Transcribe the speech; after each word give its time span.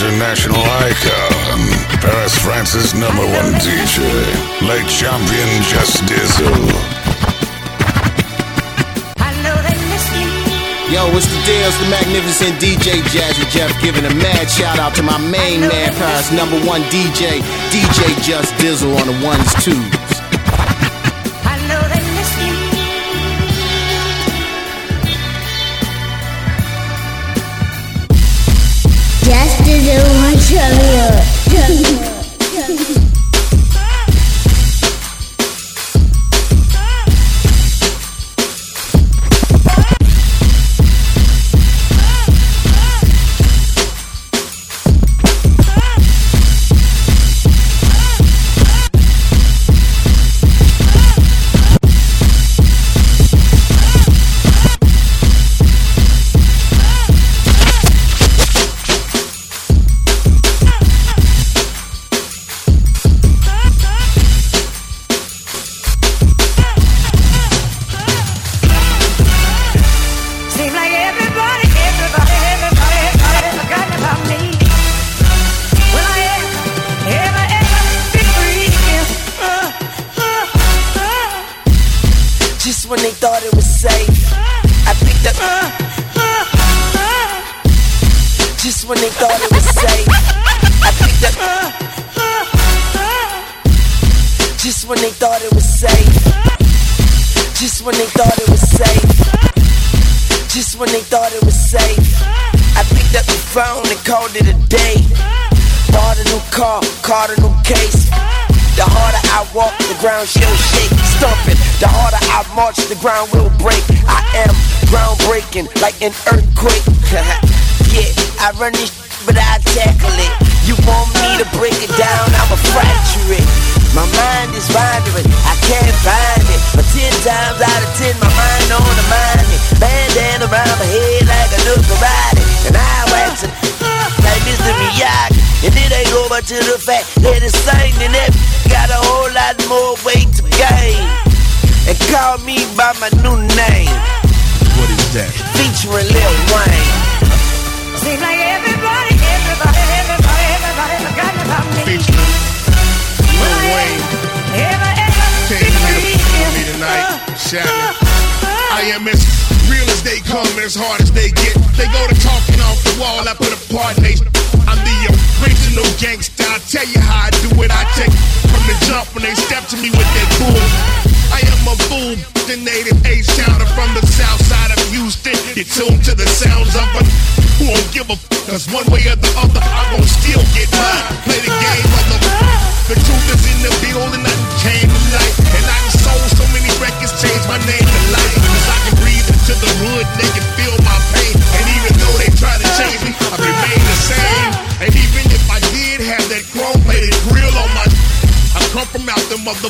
international 0.00 0.62
icon, 0.62 1.58
Paris, 1.98 2.38
France's 2.38 2.94
number 2.94 3.26
one 3.34 3.50
DJ, 3.58 3.98
late 4.62 4.86
champion 4.86 5.50
Just 5.66 6.04
Dizzle. 6.06 6.54
Yo, 10.88 11.04
what's 11.12 11.26
the 11.26 11.42
deal? 11.44 11.66
It's 11.66 11.76
the 11.78 11.90
magnificent 11.90 12.62
DJ 12.62 13.02
Jazzy 13.10 13.50
Jeff 13.50 13.74
giving 13.82 14.04
a 14.04 14.14
mad 14.14 14.48
shout 14.48 14.78
out 14.78 14.94
to 14.94 15.02
my 15.02 15.18
main 15.18 15.60
man, 15.62 15.92
Paris 15.94 16.30
number 16.30 16.56
one 16.64 16.82
DJ, 16.82 17.42
DJ 17.70 18.22
Just 18.22 18.54
Dizzle 18.54 18.96
on 19.00 19.06
the 19.08 19.26
ones, 19.26 19.52
twos. 19.64 20.07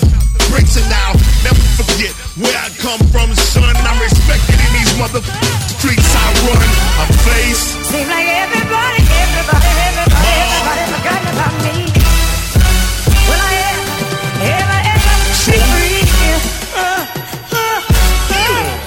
the 0.01 0.09
breaks 0.51 0.77
it 0.77 0.87
now. 0.89 1.13
Never 1.45 1.63
forget 1.79 2.13
where 2.39 2.57
I 2.57 2.69
come 2.79 3.01
from, 3.11 3.35
son. 3.35 3.75
I'm 3.77 3.99
respected 4.01 4.59
in 4.59 4.71
these 4.75 4.93
mother 4.99 5.23
streets 5.79 6.09
I 6.15 6.27
run. 6.47 6.69
Seems 7.89 8.09
like 8.09 8.29
everybody, 8.29 9.01
everybody, 9.01 9.71
everybody, 9.89 10.27
everybody 10.77 11.29
about 11.33 11.55
me. 11.65 11.89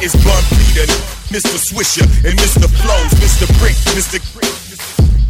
It's 0.02 0.18
Bun 0.26 0.42
Peter, 0.58 0.90
Mr. 1.30 1.58
Swisher, 1.62 2.02
and 2.26 2.34
Mr. 2.40 2.66
Flows, 2.66 3.14
Mr. 3.22 3.46
Brick, 3.60 3.78
Mr. 3.94 4.18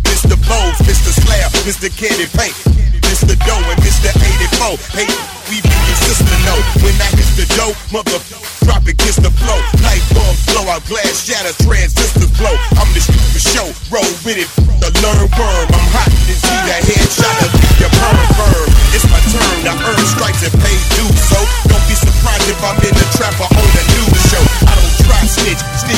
Mr. 0.08 0.36
Bowes, 0.48 0.80
Mr. 0.88 1.12
Slab, 1.12 1.52
Mr. 1.68 1.92
Candy 1.92 2.28
Paint, 2.38 2.56
Mr. 3.04 3.36
Doe, 3.46 3.60
and 3.68 3.81
foe. 4.62 4.78
Hey, 4.94 5.10
we 5.50 5.58
be 5.58 5.74
your 5.90 6.00
system. 6.06 6.38
No, 6.46 6.56
when 6.86 6.94
I 7.02 7.10
hit 7.18 7.30
the 7.34 7.46
dope, 7.58 7.78
mother 7.90 8.22
drop 8.62 8.86
it, 8.86 8.98
kiss 9.02 9.18
the 9.18 9.34
flow. 9.42 9.58
Light 9.82 10.04
bulb 10.14 10.38
blow 10.54 10.66
out, 10.70 10.86
glass 10.86 11.26
shatter, 11.26 11.54
transistors 11.66 12.30
blow. 12.38 12.54
I'm 12.78 12.90
the 12.94 13.02
shit 13.02 13.18
for 13.34 13.42
show, 13.42 13.68
roll 13.90 14.12
with 14.22 14.38
it. 14.38 14.50
The 14.78 14.90
learn 15.02 15.26
worm, 15.34 15.68
I'm 15.74 15.88
hot 15.98 16.10
and 16.14 16.38
see 16.38 16.60
that 16.70 16.82
headshot 16.86 17.38
of 17.42 17.52
your 17.82 17.92
perm 17.98 18.22
firm. 18.38 18.70
It's 18.94 19.06
my 19.10 19.22
turn 19.34 19.58
to 19.66 19.74
earn 19.74 20.06
stripes 20.14 20.46
and 20.46 20.54
pay 20.62 20.78
dues, 20.94 21.22
so 21.26 21.40
don't 21.66 21.86
be 21.90 21.98
surprised 21.98 22.48
if 22.50 22.60
I'm 22.62 22.78
in 22.86 22.94
the 22.94 23.08
trap 23.18 23.34
or 23.42 23.50
on 23.50 23.66
a 23.66 23.84
news 23.98 24.22
show. 24.30 24.44
I 24.70 24.74
don't 24.78 24.96
try 25.10 25.22
snitch. 25.26 25.62
snitch 25.82 25.91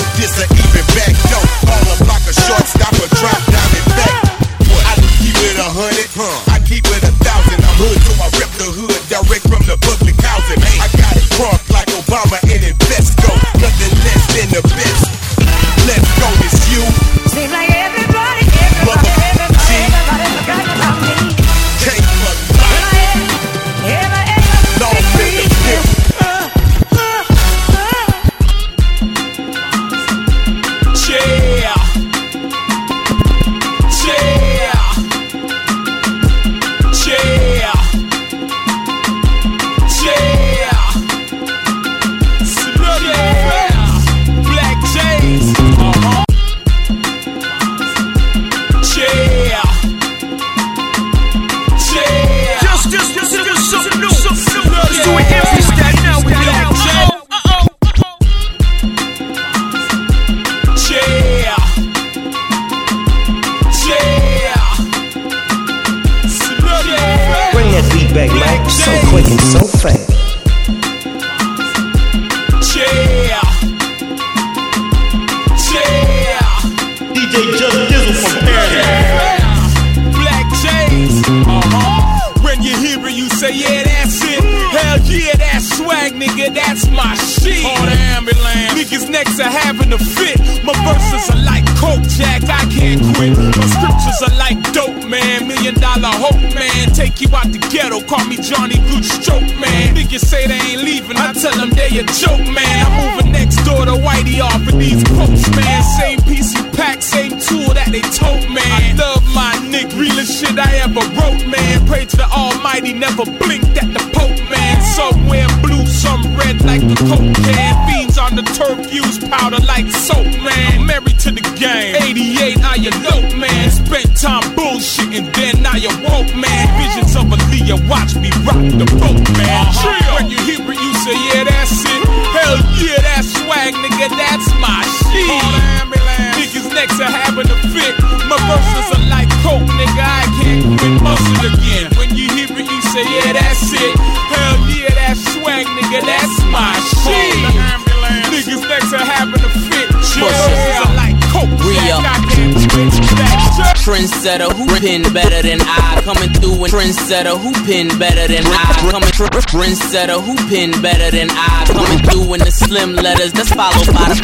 Trendsetter, 154.24 154.56
who 154.56 154.66
pin 154.80 155.04
better 155.12 155.42
than 155.42 155.60
I? 155.60 156.00
Coming 156.06 156.32
through 156.32 156.64
and 156.64 156.72
trendsetter, 156.72 157.36
who 157.38 157.52
pin 157.66 157.90
better 158.00 158.26
than 158.26 158.46
I? 158.48 158.90
Coming 158.90 159.12
tr- 159.12 159.28
trendsetter, 159.52 160.24
who 160.24 160.34
pin 160.48 160.72
better 160.82 161.12
than 161.12 161.28
I? 161.30 161.66
Coming 161.68 162.00
through 162.08 162.34
in 162.36 162.40
the 162.40 162.52
slim 162.52 162.96
letters, 162.96 163.34
that's 163.34 163.52
followed 163.52 163.88
by 163.88 164.08
the 164.08 164.16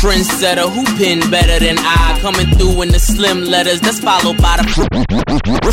trendsetter, 0.00 0.72
who 0.72 0.84
pin 0.96 1.20
better 1.30 1.58
than 1.62 1.76
I? 1.76 2.18
Coming 2.22 2.46
through 2.56 2.80
in 2.80 2.88
the 2.88 2.98
slim 2.98 3.44
letters, 3.44 3.80
that's 3.82 4.00
followed 4.00 4.40
by 4.40 4.56
the 4.56 4.62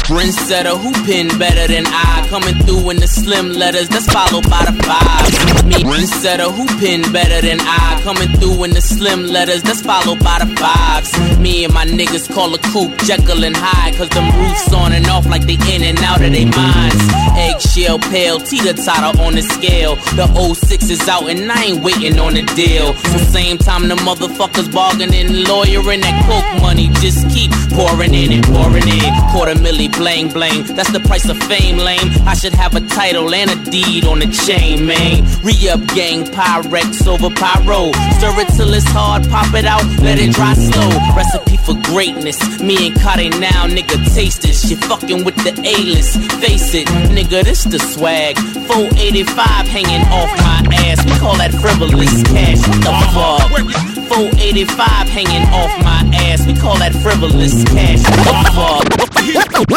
trendsetter, 0.04 0.76
who 0.76 0.92
pin 1.06 1.30
better 1.40 1.72
than 1.72 1.86
I? 1.88 2.28
Coming 2.30 2.56
through 2.68 2.90
in 2.90 2.98
the 2.98 3.08
slim 3.08 3.54
letters, 3.54 3.88
that's 3.88 4.12
followed 4.12 4.44
by 4.50 4.66
the 4.66 4.76
fives. 4.84 5.64
Me, 5.64 5.76
trendsetter, 5.88 6.52
who 6.52 6.66
pin 6.84 7.02
better 7.14 7.40
than 7.40 7.60
I? 7.62 8.02
Coming 8.04 8.28
through 8.40 8.66
in 8.66 8.72
the 8.72 8.82
slim 8.82 9.28
letters, 9.28 9.64
that's 9.64 9.82
followed 9.82 10.20
by 10.20 10.40
the 10.44 10.48
fives. 10.60 11.40
Me 11.40 11.64
and 11.64 11.74
my 11.74 11.86
niggas 11.86 12.28
call 12.34 12.54
a 12.54 12.60
coupe 12.60 12.92
Jekyll 13.06 13.44
and 13.44 13.56
Hyde, 13.56 13.94
cause 13.96 14.10
them 14.10 14.26
roofs 14.42 14.74
on 14.74 14.92
and 14.92 15.06
off 15.08 15.28
like 15.28 15.46
they 15.46 15.60
in 15.70 15.84
and 15.84 16.00
out 16.00 16.24
of 16.26 16.32
their 16.32 16.48
minds. 16.48 17.06
Eggshell 17.38 18.00
pale, 18.00 18.40
teeter 18.40 18.74
totter 18.74 19.22
on 19.22 19.36
the 19.36 19.44
scale. 19.44 19.96
The 20.18 20.26
06 20.26 20.90
is 20.90 21.08
out 21.08 21.30
and 21.30 21.52
I 21.52 21.66
ain't 21.66 21.84
waiting 21.84 22.18
on 22.18 22.34
the 22.34 22.42
deal. 22.58 22.96
So 22.96 23.18
same 23.30 23.60
time 23.60 23.90
the 23.90 23.96
motherfuckers 23.96 24.74
bargaining, 24.74 25.46
lawyering 25.46 26.02
that 26.02 26.18
coke 26.26 26.62
money, 26.64 26.88
just 26.98 27.30
keep 27.30 27.52
pouring 27.78 28.16
in 28.16 28.32
and 28.32 28.44
pouring 28.46 28.88
in. 28.88 29.14
Quarter 29.30 29.62
milli 29.62 29.92
bling 29.94 30.30
bling, 30.30 30.64
that's 30.74 30.92
the 30.92 31.02
price 31.02 31.30
of 31.30 31.38
fame, 31.44 31.78
lame. 31.78 32.10
I 32.26 32.34
should 32.34 32.54
have 32.54 32.76
a 32.76 32.82
title 32.82 33.32
and 33.36 33.52
a 33.52 33.70
deed 33.70 34.06
on 34.06 34.18
the 34.18 34.28
chain, 34.34 34.88
man. 34.88 35.22
Re 35.44 35.54
up 35.70 35.86
gang, 35.94 36.26
Pyrex 36.26 37.06
over 37.06 37.30
pyro. 37.30 37.92
Stir 38.18 38.34
it 38.42 38.50
till 38.58 38.74
it's 38.74 38.90
hard, 38.90 39.30
pop 39.30 39.54
it 39.54 39.66
out, 39.66 39.86
let 40.02 40.18
it 40.18 40.34
dry 40.34 40.56
slow. 40.56 40.90
Recipe 41.16 41.58
for 41.58 41.76
greatness. 41.92 42.40
Me 42.62 42.88
and 42.88 42.95
Kade 42.96 43.40
now, 43.40 43.68
nigga, 43.68 43.98
taste 44.14 44.42
this. 44.42 44.70
You 44.70 44.78
fucking 44.78 45.24
with 45.24 45.36
the 45.44 45.54
A-list. 45.64 46.20
Face 46.42 46.74
it, 46.74 46.88
nigga, 47.12 47.44
this 47.44 47.64
the 47.64 47.80
swag. 47.80 48.38
485 48.68 49.68
hanging 49.68 50.02
off 50.12 50.32
my 50.42 50.64
ass. 50.88 51.04
We 51.06 51.12
call 51.20 51.36
that 51.38 51.54
frivolous 51.54 52.24
cash. 52.24 52.62
What 52.68 52.82
the 52.82 52.94
fuck? 53.14 53.96
485 54.08 55.10
hanging 55.10 55.46
off 55.54 55.74
my 55.84 56.02
ass. 56.28 56.46
We 56.46 56.54
call 56.54 56.78
that 56.78 56.94
frivolous 56.94 57.64
cash. 57.72 58.02
What 58.04 58.28
the 58.32 58.96
fuck? 59.00 59.06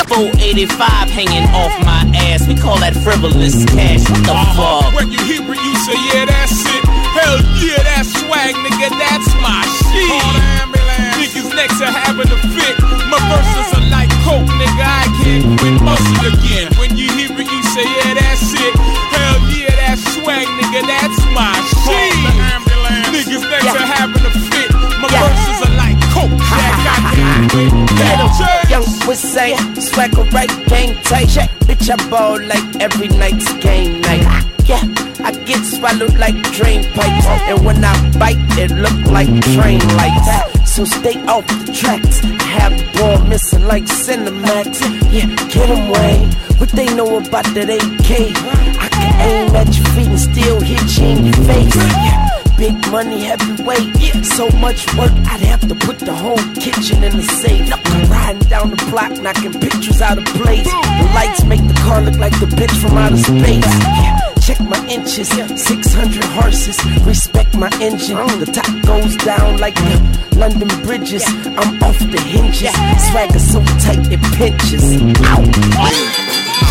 485 0.09 1.11
hanging 1.11 1.47
off 1.55 1.75
my 1.85 2.05
ass. 2.29 2.47
We 2.47 2.55
call 2.55 2.79
that 2.79 2.94
frivolous 2.97 3.64
cash. 3.67 4.09
What 4.09 4.25
the 4.25 4.32
uh-huh. 4.32 4.82
fuck? 4.82 4.94
When 4.94 5.12
you 5.12 5.21
hear 5.25 5.43
it, 5.43 5.61
you 5.61 5.75
say, 5.85 5.99
yeah, 6.12 6.25
that's 6.26 6.64
it. 6.67 6.85
Hell 7.17 7.38
yeah, 7.61 7.82
that's 7.82 8.12
swag, 8.21 8.55
nigga, 8.55 8.88
that's 8.99 9.31
my 9.43 9.64
shit. 9.93 10.77
Niggas 11.58 11.66
next 11.66 11.78
to 11.78 11.90
having 11.90 12.31
a 12.31 12.38
fit. 12.55 12.78
My 13.10 13.19
verses 13.26 13.75
are 13.75 13.90
like 13.90 14.10
coke, 14.22 14.46
nigga, 14.46 14.87
I 14.87 15.10
can't 15.19 15.58
quit 15.58 15.82
muscle 15.82 16.26
again. 16.31 16.70
When 16.78 16.96
you 16.96 17.10
hear 17.19 17.34
it, 17.34 17.50
you 17.50 17.62
say, 17.75 17.82
yeah, 17.82 18.14
that's 18.14 18.55
it. 18.55 18.75
Hell 18.78 19.43
yeah, 19.50 19.75
that's 19.75 20.02
swag, 20.14 20.46
nigga, 20.46 20.87
that's 20.87 21.19
my 21.34 21.58
shit. 21.82 22.14
Niggas 23.10 23.43
next 23.50 23.75
to 23.75 23.82
having 23.82 24.22
a 24.22 24.31
fit. 24.31 24.70
My 25.02 25.08
verses 25.10 25.66
are 25.66 25.75
like 25.75 25.99
coke, 26.14 26.38
Jack, 26.38 26.78
I 26.87 27.14
can't 27.18 27.50
quit. 27.50 27.73
Little 27.75 28.30
That 28.38 28.66
young 28.71 28.87
Weezy, 29.11 29.83
swagger 29.83 30.23
right, 30.30 30.52
game 30.68 30.94
tight. 31.02 31.50
Bitch, 31.66 31.90
I 31.90 31.97
ball 32.09 32.38
like 32.40 32.76
every 32.80 33.09
night's 33.09 33.52
game 33.54 34.00
night. 34.02 34.47
Yeah, 34.64 34.83
I 35.25 35.33
get 35.44 35.64
swallowed 35.64 36.14
like 36.18 36.40
drain 36.52 36.85
pipes, 36.94 37.26
and 37.26 37.64
when 37.64 37.85
I 37.85 37.94
bite, 38.18 38.38
it 38.59 38.71
look 38.71 39.11
like 39.11 39.26
train 39.42 39.80
lights. 39.97 40.58
So 40.78 40.85
stay 40.85 41.18
off 41.26 41.44
the 41.66 41.73
tracks. 41.73 42.20
Have 42.20 42.70
the 42.70 42.87
ball 42.97 43.18
missing 43.26 43.66
like 43.66 43.82
Cinemax. 43.82 44.78
Yeah, 45.11 45.26
get 45.49 45.68
'em 45.70 45.90
Wayne. 45.90 46.30
What 46.58 46.68
they 46.68 46.87
know 46.94 47.18
about 47.18 47.47
that 47.54 47.68
AK? 47.68 48.30
I 48.78 48.88
can 48.88 49.12
aim 49.28 49.56
at 49.56 49.76
your 49.76 49.87
feet 49.94 50.06
and 50.06 50.20
still 50.20 50.61
hit 50.61 50.87
you 50.97 51.06
in 51.06 51.25
your 51.26 51.40
face. 51.50 51.75
Yeah. 51.75 52.28
Big 52.56 52.76
money, 52.92 53.25
heavyweight. 53.25 53.90
Yeah. 53.99 54.23
So 54.23 54.49
much 54.61 54.87
work, 54.94 55.11
I'd 55.26 55.40
have 55.50 55.66
to 55.66 55.75
put 55.75 55.99
the 55.99 56.14
whole 56.14 56.44
kitchen 56.54 57.02
in 57.02 57.16
the 57.16 57.26
safe. 57.42 57.68
I'm 57.75 58.08
riding 58.08 58.49
down 58.49 58.70
the 58.70 58.80
block, 58.87 59.11
knocking 59.20 59.54
pictures 59.58 60.00
out 60.00 60.18
of 60.18 60.26
place. 60.26 60.70
The 61.00 61.06
lights 61.12 61.42
make 61.42 61.66
the 61.66 61.75
car 61.75 62.02
look 62.02 62.18
like 62.18 62.38
the 62.38 62.47
bitch 62.47 62.76
from 62.80 62.97
outer 62.97 63.16
space. 63.16 63.66
Yeah, 63.66 64.16
check 64.49 64.61
my 64.64 64.81
inches, 64.88 65.28
600 65.28 66.25
horses. 66.40 66.81
Respect 67.05 67.55
my 67.55 67.69
engine. 67.85 68.17
Oh. 68.17 68.26
The 68.40 68.49
top 68.49 68.73
goes 68.88 69.14
down 69.17 69.59
like 69.59 69.75
the 69.75 70.00
London 70.40 70.69
bridges. 70.81 71.25
I'm 71.45 71.76
off 71.85 71.99
the 72.00 72.21
hinges. 72.25 72.73
Swagger 73.12 73.38
so 73.38 73.61
tight 73.85 74.09
it 74.09 74.23
pinches. 74.40 74.88
Ow. 75.28 75.45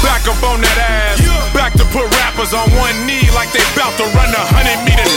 Back 0.01 0.25
up 0.25 0.41
on 0.41 0.57
that 0.65 0.77
ass. 0.89 1.22
Back 1.53 1.74
to 1.77 1.86
put 1.93 2.10
rappers 2.17 2.53
on 2.57 2.65
one 2.81 2.98
knee 3.05 3.29
like 3.38 3.53
they 3.53 3.62
bout 3.77 3.93
to 4.01 4.05
run 4.17 4.31
a 4.34 4.43
hundred 4.57 4.81
meters. 4.81 5.13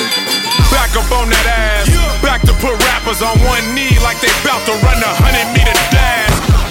Back 0.69 0.93
up 1.01 1.09
on 1.17 1.33
that 1.33 1.47
ass. 1.49 1.89
Back 2.21 2.43
to 2.45 2.53
put 2.61 2.77
rappers 2.93 3.23
on 3.25 3.41
one 3.49 3.65
knee 3.73 3.97
like 4.05 4.21
they 4.21 4.33
bout 4.45 4.61
to 4.69 4.75
run 4.85 5.01
a 5.01 5.13
hundred 5.17 5.49
meter 5.57 5.77
dash. 5.97 6.30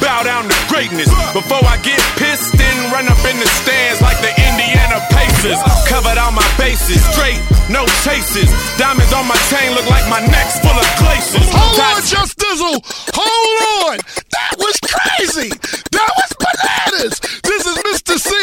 Bow 0.09 0.25
down 0.25 0.49
to 0.49 0.57
greatness 0.73 1.05
before 1.37 1.61
I 1.69 1.77
get 1.85 2.01
pissed 2.17 2.57
and 2.57 2.77
run 2.89 3.05
up 3.05 3.21
in 3.29 3.37
the 3.37 3.45
stands 3.61 4.01
like 4.01 4.17
the 4.25 4.33
Indiana 4.41 4.97
Pacers. 5.13 5.61
Covered 5.85 6.17
all 6.17 6.33
my 6.33 6.41
bases, 6.57 6.97
straight, 7.13 7.37
no 7.69 7.85
chases. 8.01 8.49
Diamonds 8.81 9.13
on 9.13 9.29
my 9.29 9.37
chain 9.53 9.69
look 9.77 9.85
like 9.85 10.01
my 10.09 10.17
neck's 10.25 10.57
full 10.65 10.73
of 10.73 10.89
glaciers. 10.97 11.45
Hold 11.53 11.77
on, 11.77 12.01
Just 12.01 12.41
Dizzle. 12.41 12.81
Hold 13.13 13.93
on. 13.93 13.97
That 14.33 14.57
was 14.57 14.81
crazy. 14.81 15.53
That 15.93 16.09
was 16.17 16.29
bananas. 16.41 17.21
This 17.45 17.69
is 17.69 17.77
Mr. 17.77 18.17
C. 18.17 18.33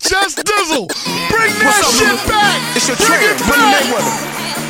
Just 0.00 0.40
Dizzle. 0.40 0.88
Bring 1.28 1.52
that 1.60 1.84
up, 1.84 1.92
shit 2.00 2.16
Lil? 2.16 2.32
back. 2.32 2.56
It's 2.72 2.88
your 2.88 2.96
Bring 2.96 3.12
trainer, 3.20 3.36
it 3.36 3.44
back. 3.44 3.76
Mayweather. 3.76 4.16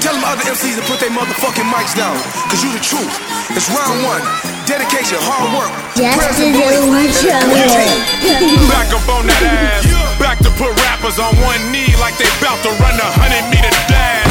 Tell 0.03 0.19
them 0.19 0.27
other 0.27 0.43
MCs 0.51 0.75
to 0.75 0.85
put 0.91 0.99
their 0.99 1.15
motherfucking 1.15 1.71
mics 1.71 1.95
down. 1.95 2.19
Cause 2.51 2.59
you 2.67 2.75
the 2.75 2.83
truth. 2.83 3.15
It's 3.55 3.71
round 3.71 4.03
one. 4.03 4.60
Dedication, 4.71 5.19
hard 5.27 5.51
work. 5.51 5.73
Just 5.99 6.15
Present 6.15 6.55
Dizzle, 6.55 6.87
voice. 6.87 7.19
watch 7.19 7.27
your 7.27 7.43
Your 7.59 7.67
head. 7.75 7.91
team. 8.23 8.71
Back 8.71 8.87
up 8.95 9.03
on 9.11 9.27
that 9.27 9.43
ass. 9.43 9.83
Back 10.23 10.39
to 10.47 10.51
put 10.55 10.71
rappers 10.87 11.19
on 11.19 11.35
one 11.43 11.59
knee 11.75 11.91
like 11.99 12.15
they 12.23 12.31
bout 12.39 12.55
to 12.63 12.71
run 12.79 12.95
a 12.95 13.09
hundred 13.19 13.51
meter 13.51 13.75
dash. 13.91 14.30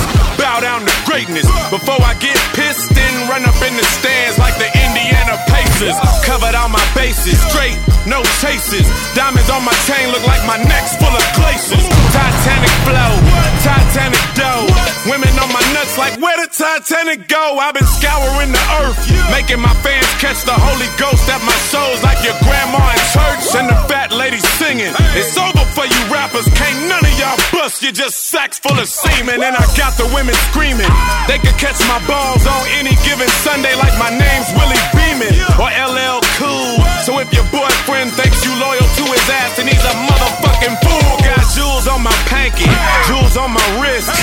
Bow 0.50 0.66
down 0.66 0.82
to 0.82 0.96
greatness 1.06 1.46
before 1.70 2.02
I 2.02 2.18
get 2.18 2.34
pissed 2.58 2.90
and 2.90 3.30
run 3.30 3.46
up 3.46 3.54
in 3.62 3.70
the 3.78 3.86
stands 4.02 4.42
like 4.42 4.58
the 4.58 4.66
Indiana 4.66 5.38
Pacers. 5.46 5.94
Covered 6.26 6.58
all 6.58 6.74
my 6.74 6.82
bases, 6.98 7.38
straight, 7.54 7.78
no 8.10 8.26
chases. 8.42 8.90
Diamonds 9.14 9.46
on 9.54 9.62
my 9.62 9.78
chain 9.86 10.10
look 10.10 10.26
like 10.26 10.42
my 10.50 10.58
neck's 10.58 10.98
full 10.98 11.14
of 11.14 11.22
glaciers. 11.38 11.86
Titanic 12.10 12.74
flow, 12.82 13.14
Titanic 13.62 14.26
dough. 14.34 14.66
Women 15.06 15.30
on 15.38 15.54
my 15.54 15.62
nuts 15.78 16.02
like 16.02 16.18
where 16.18 16.42
the 16.42 16.50
Titanic 16.50 17.30
go? 17.30 17.62
I've 17.62 17.78
been 17.78 17.86
scouring 17.86 18.50
the 18.50 18.66
earth, 18.82 18.98
making 19.30 19.62
my 19.62 19.78
fans 19.86 20.10
catch 20.18 20.42
the 20.50 20.58
Holy 20.58 20.90
Ghost 20.98 21.30
at 21.30 21.46
my 21.46 21.54
shows 21.70 22.02
like 22.02 22.26
your 22.26 22.34
grandma 22.42 22.82
in 22.90 23.04
church 23.14 23.54
and 23.54 23.70
the 23.70 23.78
fat 23.86 24.10
lady 24.10 24.42
singing. 24.58 24.90
It's 25.14 25.38
over 25.38 25.59
for 25.80 25.88
you 25.88 26.02
rappers, 26.12 26.44
can't 26.60 26.90
none 26.92 27.06
of 27.06 27.16
y'all 27.16 27.40
bust. 27.56 27.82
You're 27.82 27.96
just 27.96 28.28
sacks 28.28 28.60
full 28.60 28.78
of 28.78 28.88
semen, 28.88 29.42
and 29.42 29.56
I 29.56 29.64
got 29.80 29.96
the 29.96 30.12
women 30.14 30.36
screaming. 30.52 30.92
They 31.28 31.40
could 31.40 31.56
catch 31.56 31.80
my 31.88 32.04
balls 32.06 32.46
on 32.46 32.68
any 32.76 32.96
given 33.08 33.30
Sunday 33.48 33.76
like 33.76 33.96
my 33.96 34.12
name's 34.12 34.50
Willie 34.60 34.84
Beamen 34.92 35.32
or 35.56 35.72
LL 35.72 36.20
Cool. 36.36 36.99
So 37.10 37.18
if 37.18 37.34
your 37.34 37.50
boyfriend 37.50 38.14
thinks 38.14 38.46
you 38.46 38.54
loyal 38.62 38.86
to 38.86 39.04
his 39.10 39.26
ass, 39.42 39.58
then 39.58 39.66
he's 39.66 39.82
a 39.82 39.96
motherfucking 40.06 40.78
fool. 40.86 41.10
Got 41.26 41.42
jewels 41.58 41.90
on 41.90 42.06
my 42.06 42.14
panky, 42.30 42.70
jewels 43.10 43.34
on 43.34 43.50
my 43.50 43.66
wrist. 43.82 44.14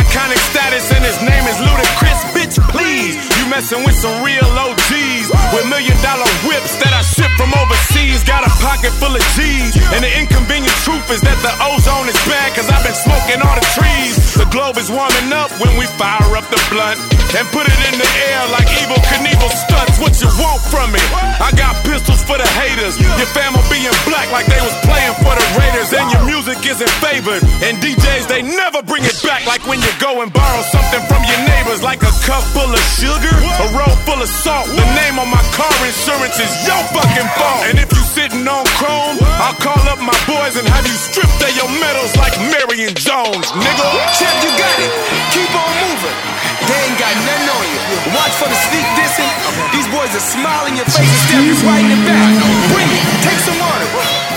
Iconic 0.00 0.40
status, 0.48 0.88
and 0.88 1.04
his 1.04 1.20
name 1.20 1.44
is 1.44 1.60
Ludacris. 1.60 2.20
Bitch, 2.32 2.56
please. 2.72 3.20
You 3.36 3.44
messing 3.52 3.84
with 3.84 3.92
some 3.92 4.24
real 4.24 4.48
OGs 4.56 5.28
with 5.52 5.68
million 5.68 5.92
dollar 6.00 6.24
whips 6.48 6.80
that 6.80 6.96
I 6.96 7.04
ship 7.04 7.28
from 7.36 7.52
overseas. 7.60 8.24
Got 8.24 8.48
a 8.48 8.52
pocket 8.64 8.96
full 8.96 9.12
of 9.12 9.24
G's. 9.36 9.76
And 9.92 10.00
the 10.00 10.08
inconvenient 10.08 10.72
truth 10.80 11.12
is 11.12 11.20
that 11.20 11.36
the 11.44 11.52
ozone 11.60 12.08
is 12.08 12.16
bad, 12.24 12.56
cause 12.56 12.72
I've 12.72 12.80
been 12.80 12.96
smoking 12.96 13.44
all 13.44 13.52
the 13.52 13.68
trees. 13.76 14.16
The 14.40 14.48
globe 14.48 14.80
is 14.80 14.88
warming 14.88 15.28
up 15.36 15.52
when 15.60 15.76
we 15.76 15.84
fire 16.00 16.32
up 16.32 16.48
the 16.48 16.56
blunt 16.72 16.96
and 17.36 17.44
put 17.52 17.68
it 17.68 17.80
in 17.92 18.00
the 18.00 18.10
air 18.32 18.40
like 18.48 18.66
Evel 18.80 18.96
Knievel 19.12 19.52
stunts. 19.52 20.00
What 20.00 20.16
you 20.24 20.32
want 20.40 20.64
from 20.72 20.88
me? 20.90 21.02
I 21.12 21.52
got 21.52 21.76
pistols 21.84 22.24
for 22.30 22.38
the 22.38 22.46
haters. 22.62 22.94
Your 23.02 23.26
fam 23.34 23.58
will 23.58 23.66
be 23.66 23.82
black 24.06 24.30
like 24.30 24.46
they 24.46 24.62
was 24.62 24.70
playing 24.86 25.14
for 25.18 25.34
the 25.34 25.46
Raiders. 25.58 25.90
And 25.90 26.06
your 26.14 26.22
music 26.22 26.62
isn't 26.62 26.94
favored. 27.02 27.42
And 27.66 27.74
DJs, 27.82 28.30
they 28.30 28.46
never 28.46 28.86
bring 28.86 29.02
it 29.02 29.18
back 29.26 29.42
like 29.50 29.66
when 29.66 29.82
you 29.82 29.90
go 29.98 30.22
and 30.22 30.30
borrow 30.30 30.62
something 30.70 31.02
from 31.10 31.26
your 31.26 31.40
neighbors, 31.50 31.82
like 31.82 31.98
a 32.06 32.12
cup 32.22 32.46
full 32.54 32.70
of 32.70 32.84
sugar, 32.94 33.34
a 33.34 33.66
roll 33.74 33.96
full 34.06 34.22
of 34.22 34.30
salt. 34.30 34.70
The 34.70 34.86
name 34.94 35.18
on 35.18 35.26
my 35.26 35.42
car 35.58 35.74
insurance 35.82 36.38
is 36.38 36.52
your 36.62 36.78
fucking 36.94 37.30
fault. 37.34 37.66
And 37.66 37.82
if 37.82 37.90
you 37.90 38.02
sitting 38.14 38.46
on 38.46 38.62
chrome, 38.78 39.18
I'll 39.42 39.58
call 39.58 39.82
up 39.90 39.98
my 39.98 40.16
boys 40.30 40.54
and 40.54 40.66
have 40.70 40.86
you 40.86 40.94
stripped 40.94 41.42
of 41.42 41.50
your 41.58 41.70
medals 41.82 42.14
like 42.14 42.38
Marion 42.46 42.94
Jones, 42.94 43.50
nigga. 43.58 43.86
Champ, 44.14 44.38
you 44.46 44.52
got 44.54 44.76
it. 44.78 44.92
Keep 45.34 45.50
on 45.50 45.70
moving. 45.82 46.39
They 46.68 46.78
ain't 46.86 46.98
got 47.00 47.14
nothing 47.24 47.48
on 47.48 47.64
you. 47.68 47.80
Watch 48.12 48.34
for 48.36 48.48
the 48.48 48.58
sneak 48.68 48.86
dissing. 48.98 49.30
These 49.72 49.88
boys 49.88 50.12
are 50.12 50.22
smiling 50.22 50.76
your 50.76 50.88
face 50.88 51.06
and 51.06 51.22
step 51.28 51.42
you 51.44 51.56
right 51.64 51.84
in 51.84 51.90
the 51.92 52.00
back. 52.04 52.32
Bring 52.72 52.88
it. 52.88 53.02
Take 53.24 53.40
some 53.40 53.56
water. 53.56 53.88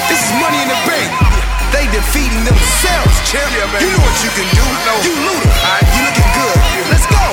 This 0.08 0.20
is 0.24 0.32
money 0.40 0.60
in 0.64 0.70
the 0.72 0.80
bank. 0.88 1.10
They 1.74 1.90
defeating 1.90 2.46
themselves, 2.46 3.14
champ. 3.26 3.50
You 3.82 3.90
know 3.90 4.04
what 4.06 4.18
you 4.22 4.32
can 4.38 4.46
do. 4.54 4.66
You 5.02 5.14
looter. 5.26 5.52
You 5.90 6.02
looking 6.06 6.32
good. 6.38 6.58
Let's 6.94 7.08
go. 7.10 7.26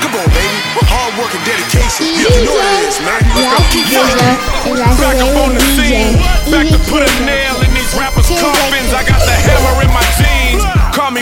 Come 0.00 0.16
on, 0.16 0.28
baby. 0.32 0.58
Hard 0.88 1.12
work 1.20 1.28
and 1.36 1.44
dedication. 1.44 2.08
You 2.08 2.24
know 2.48 2.56
what 2.56 2.64
it 2.64 2.88
is, 2.88 2.96
man. 3.04 3.20
Let's 3.36 3.52
go. 3.52 3.60
Keep 3.68 3.86
fighting. 3.92 4.40
Back 4.96 5.20
up 5.20 5.36
on 5.44 5.52
the 5.52 5.62
scene, 5.76 6.16
back 6.48 6.66
to 6.72 6.80
put 6.88 7.04
a 7.04 7.12
nail 7.24 7.60
in 7.60 7.70
these 7.76 7.92
rappers' 7.92 8.32
coffins. 8.32 8.92
I 8.96 9.04
got 9.04 9.20
the 9.20 9.36
hammer 9.44 9.84
in 9.84 9.92
my 9.92 10.04
jeans. 10.16 10.39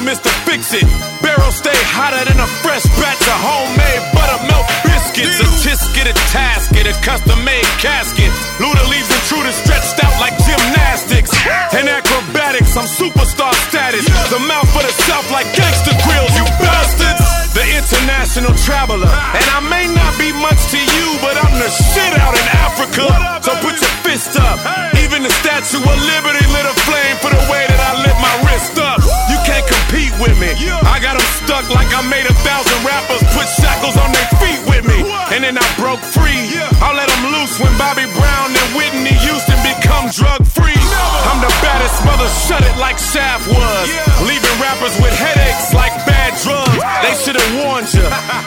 Mr. 0.00 0.30
Fix 0.46 0.72
It. 0.74 0.86
Barrel 1.22 1.50
stay 1.50 1.74
hotter 1.94 2.22
than 2.26 2.38
a 2.38 2.48
fresh 2.62 2.84
batch 2.98 3.22
of 3.26 3.38
homemade 3.38 4.02
buttermilk 4.14 4.66
biscuits. 4.86 5.40
A 5.42 5.48
tisket, 5.62 6.06
a 6.06 6.14
tasket, 6.30 6.86
a 6.86 6.94
custom 7.04 7.38
made 7.44 7.66
casket. 7.82 8.30
Luda 8.62 8.82
leaves 8.88 9.10
intruders 9.10 9.56
stretched 9.58 9.98
out 10.02 10.14
like 10.22 10.34
gymnastics. 10.46 11.34
And 11.74 11.88
acrobatics, 11.88 12.76
I'm 12.76 12.88
superstar 12.88 13.54
status. 13.68 14.06
The 14.30 14.40
mouth 14.46 14.68
for 14.72 14.82
the 14.82 14.94
south 15.06 15.30
like 15.30 15.46
gangster 15.54 15.94
grills, 16.06 16.32
you 16.38 16.46
bastards. 16.62 17.27
The 17.58 17.66
international 17.74 18.54
traveler. 18.54 19.10
And 19.10 19.46
I 19.50 19.58
may 19.66 19.90
not 19.90 20.14
be 20.14 20.30
much 20.30 20.70
to 20.70 20.78
you, 20.78 21.06
but 21.18 21.34
I'm 21.34 21.58
the 21.58 21.66
shit 21.66 22.14
out 22.22 22.38
in 22.38 22.46
Africa. 22.62 23.10
So 23.42 23.50
put 23.58 23.74
your 23.82 23.94
fist 24.06 24.38
up. 24.38 24.62
Even 25.02 25.26
the 25.26 25.34
Statue 25.42 25.82
of 25.82 25.98
Liberty 26.06 26.46
lit 26.54 26.70
a 26.70 26.74
flame 26.86 27.18
for 27.18 27.34
the 27.34 27.42
way 27.50 27.66
that 27.66 27.80
I 27.82 27.98
lit 28.06 28.14
my 28.22 28.30
wrist 28.46 28.78
up. 28.78 29.02
You 29.26 29.42
can't 29.42 29.66
compete 29.66 30.14
with 30.22 30.38
me. 30.38 30.54
Yeah. 30.54 30.78
I 30.86 31.02
got 31.02 31.18
them 31.18 31.26
stuck 31.42 31.66
like 31.74 31.90
I 31.90 32.06
made 32.06 32.30
a 32.30 32.36
thousand 32.46 32.78
rappers 32.86 33.26
put 33.34 33.50
shackles 33.58 33.98
on 33.98 34.14
their 34.14 34.30
feet 34.38 34.62
with 34.70 34.86
me. 34.86 35.02
And 35.34 35.42
then 35.42 35.58
I 35.58 35.66
broke 35.74 35.98
free. 35.98 36.54
I'll 36.78 36.94
let 36.94 37.10
them 37.10 37.34
loose 37.34 37.58
when 37.58 37.74
Bobby 37.74 38.06
Brown 38.14 38.54
and 38.54 38.68
Whitney 38.78 39.18
Houston 39.26 39.58
become 39.66 40.14
drug 40.14 40.46
free. 40.46 40.78
I'm 41.26 41.42
the 41.42 41.50
baddest 41.58 42.06
mother, 42.06 42.30
shut 42.46 42.62
it 42.62 42.76
like 42.78 43.02
Shaft 43.02 43.50
was. 43.50 43.86
Leaving 44.30 44.56
rappers 44.62 44.94
with 45.02 45.14
headaches 45.18 45.74
like 45.74 45.87
bad 46.06 46.34
drugs. 46.42 46.76
They 47.02 47.14
should 47.22 47.36
have 47.40 47.50
warned 47.64 47.90
you. 47.94 48.04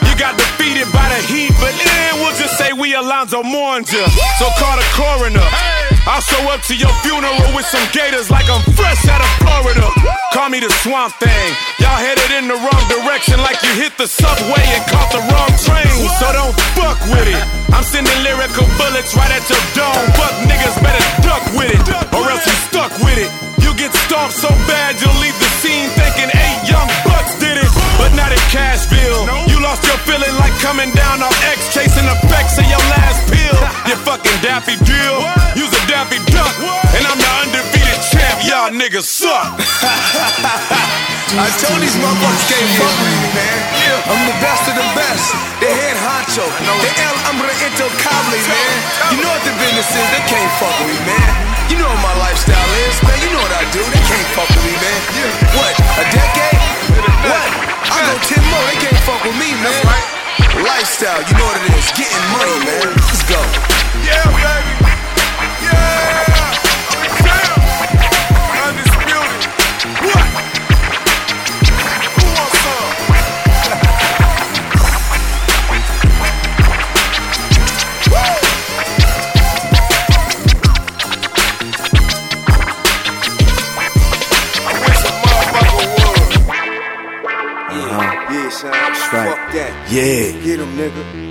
You 0.07 0.13
got 0.17 0.37
defeated 0.37 0.87
by 0.93 1.07
the 1.09 1.21
heat, 1.27 1.51
but 1.59 1.73
eh, 1.73 2.11
we'll 2.21 2.35
just 2.37 2.57
say 2.57 2.73
we 2.73 2.93
Alonzo 2.95 3.43
mourned 3.43 3.91
you. 3.91 4.05
So 4.39 4.45
call 4.59 4.75
the 4.77 4.87
coroner. 4.95 5.90
I'll 6.09 6.21
show 6.21 6.41
up 6.49 6.65
to 6.65 6.73
your 6.73 6.89
funeral 7.05 7.53
with 7.53 7.69
some 7.69 7.85
gators 7.93 8.33
like 8.33 8.49
I'm 8.49 8.65
fresh 8.73 9.05
out 9.05 9.21
of 9.21 9.31
Florida. 9.37 9.85
Call 10.33 10.49
me 10.49 10.57
the 10.57 10.71
swamp 10.81 11.13
thing. 11.21 11.47
Y'all 11.77 11.93
headed 12.01 12.31
in 12.41 12.49
the 12.49 12.57
wrong 12.57 12.83
direction 12.89 13.37
like 13.45 13.61
you 13.61 13.69
hit 13.77 13.93
the 14.01 14.09
subway 14.09 14.65
and 14.73 14.83
caught 14.89 15.13
the 15.13 15.21
wrong 15.29 15.53
train. 15.61 15.93
So 16.17 16.25
don't 16.33 16.57
fuck 16.73 16.97
with 17.13 17.29
it. 17.29 17.43
I'm 17.69 17.85
sending 17.85 18.17
lyrical 18.25 18.65
bullets 18.81 19.13
right 19.13 19.29
at 19.29 19.45
your 19.45 19.61
dome. 19.77 20.05
Fuck 20.17 20.35
niggas 20.49 20.77
better 20.81 21.05
duck 21.21 21.43
with 21.53 21.69
it, 21.69 21.85
or 22.17 22.25
else 22.33 22.49
you 22.49 22.55
stuck 22.65 22.91
with 23.05 23.21
it. 23.21 23.29
You 23.61 23.69
get 23.77 23.93
stomped 24.09 24.41
so 24.41 24.49
bad 24.65 24.97
you'll 24.97 25.15
leave 25.21 25.37
the 25.37 25.49
scene 25.61 25.85
thinking 25.93 26.33
eight 26.33 26.59
young 26.65 26.89
bucks 27.05 27.37
did 27.37 27.61
it, 27.61 27.71
but 28.01 28.09
not 28.17 28.33
in 28.33 28.41
Cashville. 28.49 29.29
You 29.53 29.61
lost 29.61 29.85
your 29.85 30.01
feeling 30.09 30.33
like 30.41 30.53
coming 30.65 30.89
down 30.97 31.21
off 31.21 31.37
X, 31.53 31.69
chasing 31.77 32.09
effects 32.09 32.57
of 32.57 32.65
your 32.65 32.81
last 32.89 33.21
pill. 33.29 33.40
You 33.89 33.95
fucking 34.07 34.39
daffy 34.39 34.77
deal. 34.87 35.17
You's 35.57 35.73
a 35.73 35.83
daffy 35.89 36.19
duck, 36.31 36.55
and 36.95 37.03
I'm 37.03 37.19
the 37.19 37.31
undefeated 37.43 37.99
champ. 38.07 38.39
Y'all 38.47 38.71
niggas 38.71 39.03
suck. 39.03 39.59
I 41.31 41.47
told 41.63 41.79
these 41.79 41.95
motherfuckers 41.95 42.43
can't 42.51 42.71
fuck 42.75 42.91
with 42.91 43.07
me, 43.07 43.29
man. 43.35 43.57
I'm 44.03 44.23
the 44.27 44.37
best 44.43 44.67
of 44.67 44.75
the 44.75 44.87
best. 44.95 45.31
The 45.63 45.71
head 45.71 45.95
honcho. 45.95 46.43
The 46.43 46.91
El 47.07 47.15
Hombre 47.23 47.51
Intocable, 47.63 48.35
man. 48.51 48.75
You 49.15 49.23
know 49.23 49.31
what 49.31 49.43
the 49.47 49.55
business 49.55 49.87
is. 49.95 50.07
They 50.11 50.23
can't 50.27 50.51
fuck 50.59 50.75
with 50.83 50.91
me, 50.91 50.99
man. 51.07 51.31
You 51.71 51.79
know 51.79 51.87
what 51.87 52.03
my 52.03 52.15
lifestyle 52.19 52.71
is, 52.83 52.95
man. 53.07 53.15
You 53.23 53.31
know 53.31 53.43
what 53.43 53.55
I 53.55 53.63
do. 53.71 53.79
They 53.79 54.03
can't 54.03 54.29
fuck 54.35 54.49
with 54.51 54.65
me, 54.67 54.75
man. 54.75 54.99
What? 55.55 55.73
A 55.99 56.05
decade? 56.11 56.59
What? 57.23 57.49
I 57.91 57.99
go 58.07 58.15
10 58.19 58.39
more. 58.51 58.63
They 58.67 58.79
can't 58.83 59.01
fuck 59.07 59.23
with 59.23 59.37
me, 59.39 59.55
man. 59.63 60.20
Lifestyle, 60.63 61.21
you 61.27 61.33
know 61.37 61.45
what 61.45 61.57
it 61.61 61.73
is. 61.77 61.91
Getting 61.93 62.25
money, 62.35 62.57
man. 62.65 62.87
Let's 63.07 63.23
go. 63.29 63.39
Yeah, 64.05 64.25
baby. 64.33 64.91
Yeah. 65.63 66.10
Yeah. 89.91 90.31
Get 90.41 90.59
him, 90.61 90.77
nigga. 90.77 91.30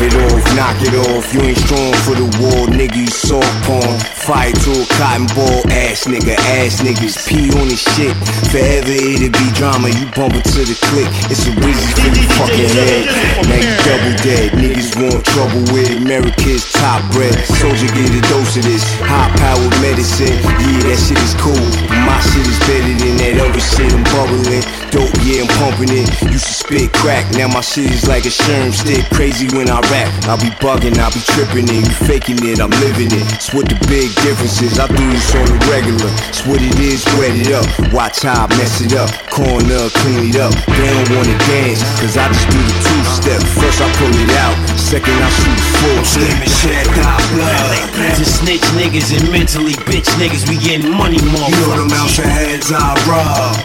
Pop 0.00 0.08
it 0.08 0.32
off, 0.32 0.56
knock 0.56 0.80
it 0.80 0.94
off. 1.12 1.28
You 1.34 1.40
ain't 1.44 1.58
strong 1.60 1.92
for 2.08 2.16
the 2.16 2.24
war, 2.40 2.72
nigga. 2.72 2.96
You 2.96 3.12
soft 3.12 3.44
porn. 3.68 4.00
Fight 4.24 4.56
to 4.64 4.72
a 4.80 4.86
cotton 4.96 5.28
ball, 5.36 5.60
ass 5.68 6.08
nigga, 6.08 6.40
ass 6.56 6.80
niggas. 6.80 7.20
Pee 7.28 7.52
on 7.60 7.68
his 7.68 7.84
shit. 7.84 8.16
Forever 8.48 8.96
it'll 8.96 9.28
be 9.28 9.46
drama. 9.60 9.92
You 9.92 10.08
bump 10.16 10.40
into 10.40 10.64
the 10.64 10.72
click. 10.88 11.04
It's 11.28 11.44
a 11.44 11.52
busy 11.52 11.84
for 12.00 12.08
your 12.16 12.32
fucking 12.40 12.72
head. 12.80 13.12
Now 13.44 13.60
you 13.60 13.76
double 13.84 14.16
dead. 14.24 14.48
Niggas 14.56 14.96
want 14.96 15.20
trouble 15.36 15.68
with 15.68 15.92
America's 15.92 16.64
top 16.72 17.04
bread. 17.12 17.36
Soldier 17.60 17.92
get 17.92 18.08
a 18.08 18.24
dose 18.32 18.56
of 18.56 18.64
this 18.64 18.80
high 19.04 19.28
powered 19.36 19.76
medicine. 19.84 20.32
Yeah, 20.64 20.80
that 20.88 20.96
shit 20.96 21.20
is 21.20 21.36
cool. 21.36 21.68
My 22.08 22.16
shit 22.24 22.48
is 22.48 22.56
better 22.64 22.94
than 23.04 23.20
that 23.20 23.36
other 23.44 23.60
shit. 23.60 23.92
I'm 23.92 24.00
bubbling. 24.16 24.64
Dope, 24.88 25.12
yeah, 25.28 25.44
I'm 25.44 25.50
pumping 25.60 25.92
it. 25.92 26.08
Used 26.24 26.48
to 26.48 26.56
spit 26.56 26.88
crack. 26.96 27.28
Now 27.36 27.52
my 27.52 27.60
shit 27.60 27.92
is 27.92 28.08
like 28.08 28.24
a 28.24 28.32
sherm 28.32 28.72
stick. 28.72 29.04
Crazy 29.12 29.44
when 29.52 29.68
I 29.68 29.89
rap. 29.90 30.08
I'll 30.30 30.38
be 30.38 30.50
bugging, 30.62 30.96
I'll 30.96 31.12
be 31.12 31.20
tripping 31.34 31.66
it. 31.66 31.82
You 31.82 31.94
faking 32.06 32.38
it, 32.46 32.62
I'm 32.62 32.70
living 32.80 33.10
it. 33.10 33.26
It's 33.34 33.52
what 33.52 33.68
the 33.68 33.76
big 33.90 34.08
difference 34.22 34.62
is. 34.62 34.78
I 34.78 34.86
do 34.86 35.04
this 35.10 35.34
on 35.34 35.46
the 35.50 35.58
regular. 35.68 36.10
It's 36.30 36.46
what 36.46 36.62
it 36.62 36.78
is, 36.78 37.04
wet 37.18 37.34
it 37.34 37.50
up. 37.50 37.66
Watch 37.92 38.22
how 38.22 38.46
I 38.46 38.48
mess 38.56 38.80
it 38.80 38.94
up. 38.94 39.10
Corner, 39.28 39.90
clean 40.00 40.30
it 40.30 40.38
up. 40.38 40.54
They 40.70 40.86
don't 40.86 41.10
wanna 41.18 41.36
dance, 41.50 41.82
cause 41.98 42.16
I 42.16 42.30
just 42.30 42.46
do 42.48 42.60
the 42.62 42.74
two 42.80 43.02
step. 43.18 43.40
First 43.58 43.82
I 43.82 43.88
pull 43.98 44.14
it 44.14 44.32
out, 44.38 44.56
second 44.78 45.18
I 45.18 45.28
shoot 45.34 45.58
the 45.58 45.68
full 45.82 46.02
step. 46.06 46.36
shed 46.62 46.86
our 47.02 47.20
blood. 47.34 48.16
To 48.16 48.24
snitch 48.24 48.64
niggas 48.78 49.10
and 49.16 49.26
mentally 49.34 49.74
bitch 49.90 50.08
niggas, 50.16 50.48
we 50.48 50.56
getting 50.62 50.94
money 50.94 51.20
more. 51.34 51.50
You 51.50 51.58
know 51.66 51.82
the 51.82 51.88
mouth 51.90 52.14
your 52.16 52.30
heads 52.30 52.70
I 52.70 52.94
rob. 53.10 53.58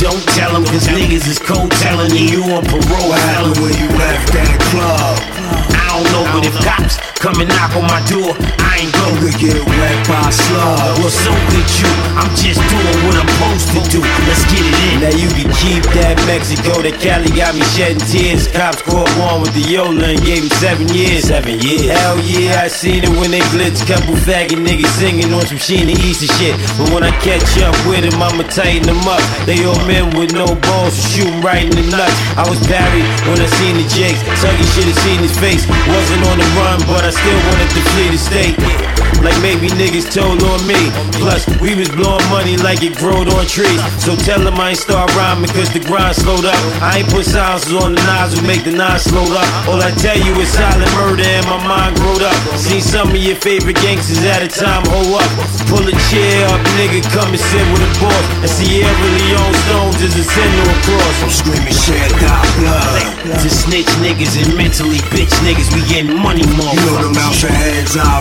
Don't 0.00 0.24
tell 0.32 0.52
them, 0.52 0.64
cause 0.64 0.88
niggas 0.88 1.28
is 1.28 1.38
cold 1.38 1.70
telling 1.82 2.14
you 2.16 2.42
on 2.54 2.64
parole. 2.64 3.08
What 3.08 3.20
happened 3.20 3.58
when 3.58 3.74
you 3.76 3.88
left 3.98 4.32
that 4.32 4.58
club? 4.72 5.65
I 5.70 5.85
I 5.86 6.02
don't 6.02 6.10
know, 6.10 6.26
but 6.34 6.42
if 6.42 6.56
cops 6.66 6.98
come 7.22 7.38
and 7.38 7.48
knock 7.48 7.70
on 7.78 7.86
my 7.86 8.02
door, 8.10 8.34
I 8.58 8.82
ain't 8.82 8.90
going 8.90 9.22
to 9.22 9.32
get 9.38 9.54
wet 9.54 9.96
by 10.10 10.28
slugs. 10.34 10.98
Well, 10.98 11.14
so 11.14 11.30
could 11.30 11.70
you. 11.78 11.90
I'm 12.18 12.28
just 12.34 12.58
doing 12.58 12.98
what 13.06 13.14
I'm 13.14 13.30
supposed 13.30 13.70
to 13.70 13.80
do. 13.94 14.00
Let's 14.26 14.42
get 14.50 14.66
it 14.66 14.76
in. 14.90 14.96
Now 15.06 15.14
you 15.14 15.30
can 15.30 15.48
keep 15.62 15.86
that 15.94 16.18
Mexico. 16.26 16.82
That 16.82 16.98
Cali 16.98 17.30
got 17.32 17.54
me 17.54 17.62
shedding 17.78 18.02
tears. 18.02 18.50
Cops 18.50 18.82
caught 18.82 19.06
one 19.16 19.46
with 19.46 19.54
the 19.54 19.62
Yola 19.62 20.10
and 20.10 20.20
gave 20.26 20.42
him 20.42 20.52
seven 20.58 20.90
years. 20.90 21.30
Seven 21.30 21.54
years. 21.62 21.86
Hell 21.86 22.18
yeah, 22.26 22.66
I 22.66 22.68
seen 22.68 23.06
it 23.06 23.14
when 23.16 23.30
they 23.30 23.44
glitz. 23.54 23.86
Couple 23.86 24.18
faggot 24.26 24.58
niggas 24.58 24.90
singing 24.98 25.30
on 25.32 25.46
some 25.46 25.62
Sheena 25.62 25.94
Easton 26.02 26.28
shit. 26.36 26.58
But 26.76 26.90
when 26.90 27.06
I 27.06 27.14
catch 27.22 27.46
up 27.62 27.78
with 27.86 28.02
him, 28.02 28.18
I'ma 28.18 28.42
tighten 28.50 28.90
them 28.90 29.06
up. 29.06 29.22
They 29.46 29.62
all 29.62 29.78
men 29.86 30.10
with 30.18 30.34
no 30.34 30.50
balls, 30.66 30.98
so 30.98 31.22
shoot 31.22 31.32
right 31.46 31.62
in 31.62 31.70
the 31.70 31.86
nuts. 31.94 32.16
I 32.34 32.44
was 32.44 32.58
parried 32.66 33.06
when 33.30 33.38
I 33.38 33.48
seen 33.62 33.78
the 33.78 33.86
Jakes. 33.94 34.20
Tuggy 34.42 34.66
should 34.74 34.90
have 34.90 35.00
seen 35.06 35.22
his 35.22 35.36
face. 35.38 35.64
Wasn't 35.88 36.22
on 36.26 36.38
the 36.38 36.48
run, 36.58 36.80
but 36.86 37.04
I 37.04 37.10
still 37.10 37.40
wanted 37.48 37.70
to 37.70 37.80
flee 37.90 38.10
the 38.10 38.18
state. 38.18 38.95
Like 39.22 39.38
maybe 39.42 39.68
niggas 39.74 40.08
told 40.12 40.42
on 40.42 40.60
me. 40.66 40.78
Plus, 41.18 41.46
we 41.58 41.74
was 41.74 41.88
blowing 41.90 42.22
money 42.30 42.56
like 42.58 42.82
it 42.82 42.96
growed 42.98 43.28
on 43.32 43.46
trees. 43.46 43.80
So 44.02 44.14
tell 44.14 44.40
them 44.40 44.58
I 44.60 44.70
ain't 44.70 44.78
start 44.78 45.10
rhyming 45.16 45.50
cause 45.50 45.72
the 45.72 45.80
grind 45.80 46.16
slowed 46.16 46.44
up. 46.44 46.58
I 46.82 47.02
ain't 47.02 47.08
put 47.08 47.24
silences 47.24 47.72
on 47.74 47.94
the 47.94 48.02
nozzle, 48.06 48.44
make 48.46 48.64
the 48.64 48.72
nine 48.72 49.00
slowed 49.00 49.32
up. 49.32 49.48
All 49.68 49.80
I 49.82 49.90
tell 49.98 50.16
you 50.18 50.32
is 50.38 50.48
silent 50.52 50.90
murder 50.94 51.26
and 51.26 51.46
my 51.46 51.58
mind 51.66 51.96
growed 51.96 52.22
up. 52.22 52.36
Seen 52.58 52.80
some 52.80 53.10
of 53.10 53.20
your 53.20 53.36
favorite 53.36 53.76
gangsters 53.82 54.22
at 54.24 54.42
a 54.42 54.50
time, 54.50 54.84
hold 54.86 55.18
up. 55.18 55.30
Pull 55.70 55.86
a 55.86 55.94
chair 56.12 56.46
up, 56.52 56.60
nigga, 56.78 57.02
come 57.10 57.30
and 57.32 57.42
sit 57.42 57.64
with 57.72 57.82
a 57.82 57.90
boss. 57.98 58.24
And 58.44 58.50
Sierra 58.50 58.92
Leone 58.92 59.56
Stones 59.66 60.00
is 60.02 60.14
a 60.14 60.24
sinner 60.24 60.66
across. 60.80 61.16
I'm 61.22 61.32
screaming 61.32 61.74
shed 61.74 62.12
our 62.22 62.46
blood. 62.60 63.02
To 63.42 63.48
snitch 63.50 63.90
niggas 63.98 64.38
and 64.38 64.54
mentally 64.56 65.02
bitch 65.10 65.34
niggas, 65.42 65.70
we 65.74 65.82
getting 65.90 66.14
money 66.14 66.46
more. 66.54 66.70
You 66.70 66.82
know 66.86 67.10
the 67.10 67.12
mouth 67.14 67.42
your 67.42 67.50
heads 67.50 67.96
I 67.96 68.16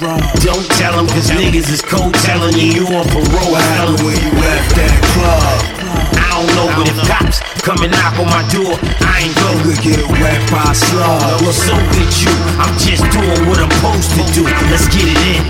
rob. 0.00 0.20
Don't 0.40 0.64
tell 0.80 0.96
them, 0.96 1.06
cause 1.08 1.30
niggas 1.30 1.68
is 1.68 1.82
cold 1.82 2.14
telling 2.24 2.56
you 2.56 2.80
you 2.80 2.84
on 2.88 3.04
parole. 3.12 3.52
What 3.52 3.62
happened 3.76 4.00
when 4.00 4.16
you 4.16 4.32
left 4.40 4.72
that 4.76 4.96
club? 5.12 5.56
I 6.16 6.28
don't 6.36 6.50
know, 6.56 6.68
but 6.72 6.88
if 6.88 6.96
cops 7.04 7.38
come 7.60 7.80
and 7.84 7.92
knock 7.92 8.16
on 8.16 8.28
my 8.32 8.44
door, 8.48 8.74
I 9.04 9.28
ain't 9.28 9.36
go 9.36 9.50
to 9.68 9.74
get 9.84 10.00
wet 10.20 10.40
by 10.48 10.72
slugs. 10.72 11.44
Well, 11.44 11.52
so 11.52 11.76
could 11.92 12.12
you. 12.16 12.32
I'm 12.56 12.72
just 12.80 13.04
doing 13.12 13.40
what 13.48 13.60
I'm 13.60 13.70
supposed 13.70 14.10
to 14.16 14.22
do. 14.32 14.42
Let's 14.72 14.88
get 14.88 15.04
it 15.04 15.20
in. 15.36 15.42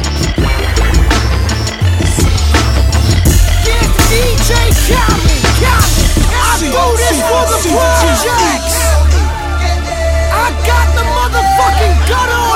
DJ 4.11 4.51
Khaled, 4.91 5.43
Khaled. 5.63 6.11
I 6.35 6.59
do 6.59 6.83
this 6.99 7.19
for 7.23 7.43
the 7.47 7.59
projects. 7.71 8.79
I 10.31 10.51
got 10.67 10.87
the 10.99 11.05
motherfucking 11.07 11.95
gutter 12.11 12.35
on 12.35 12.50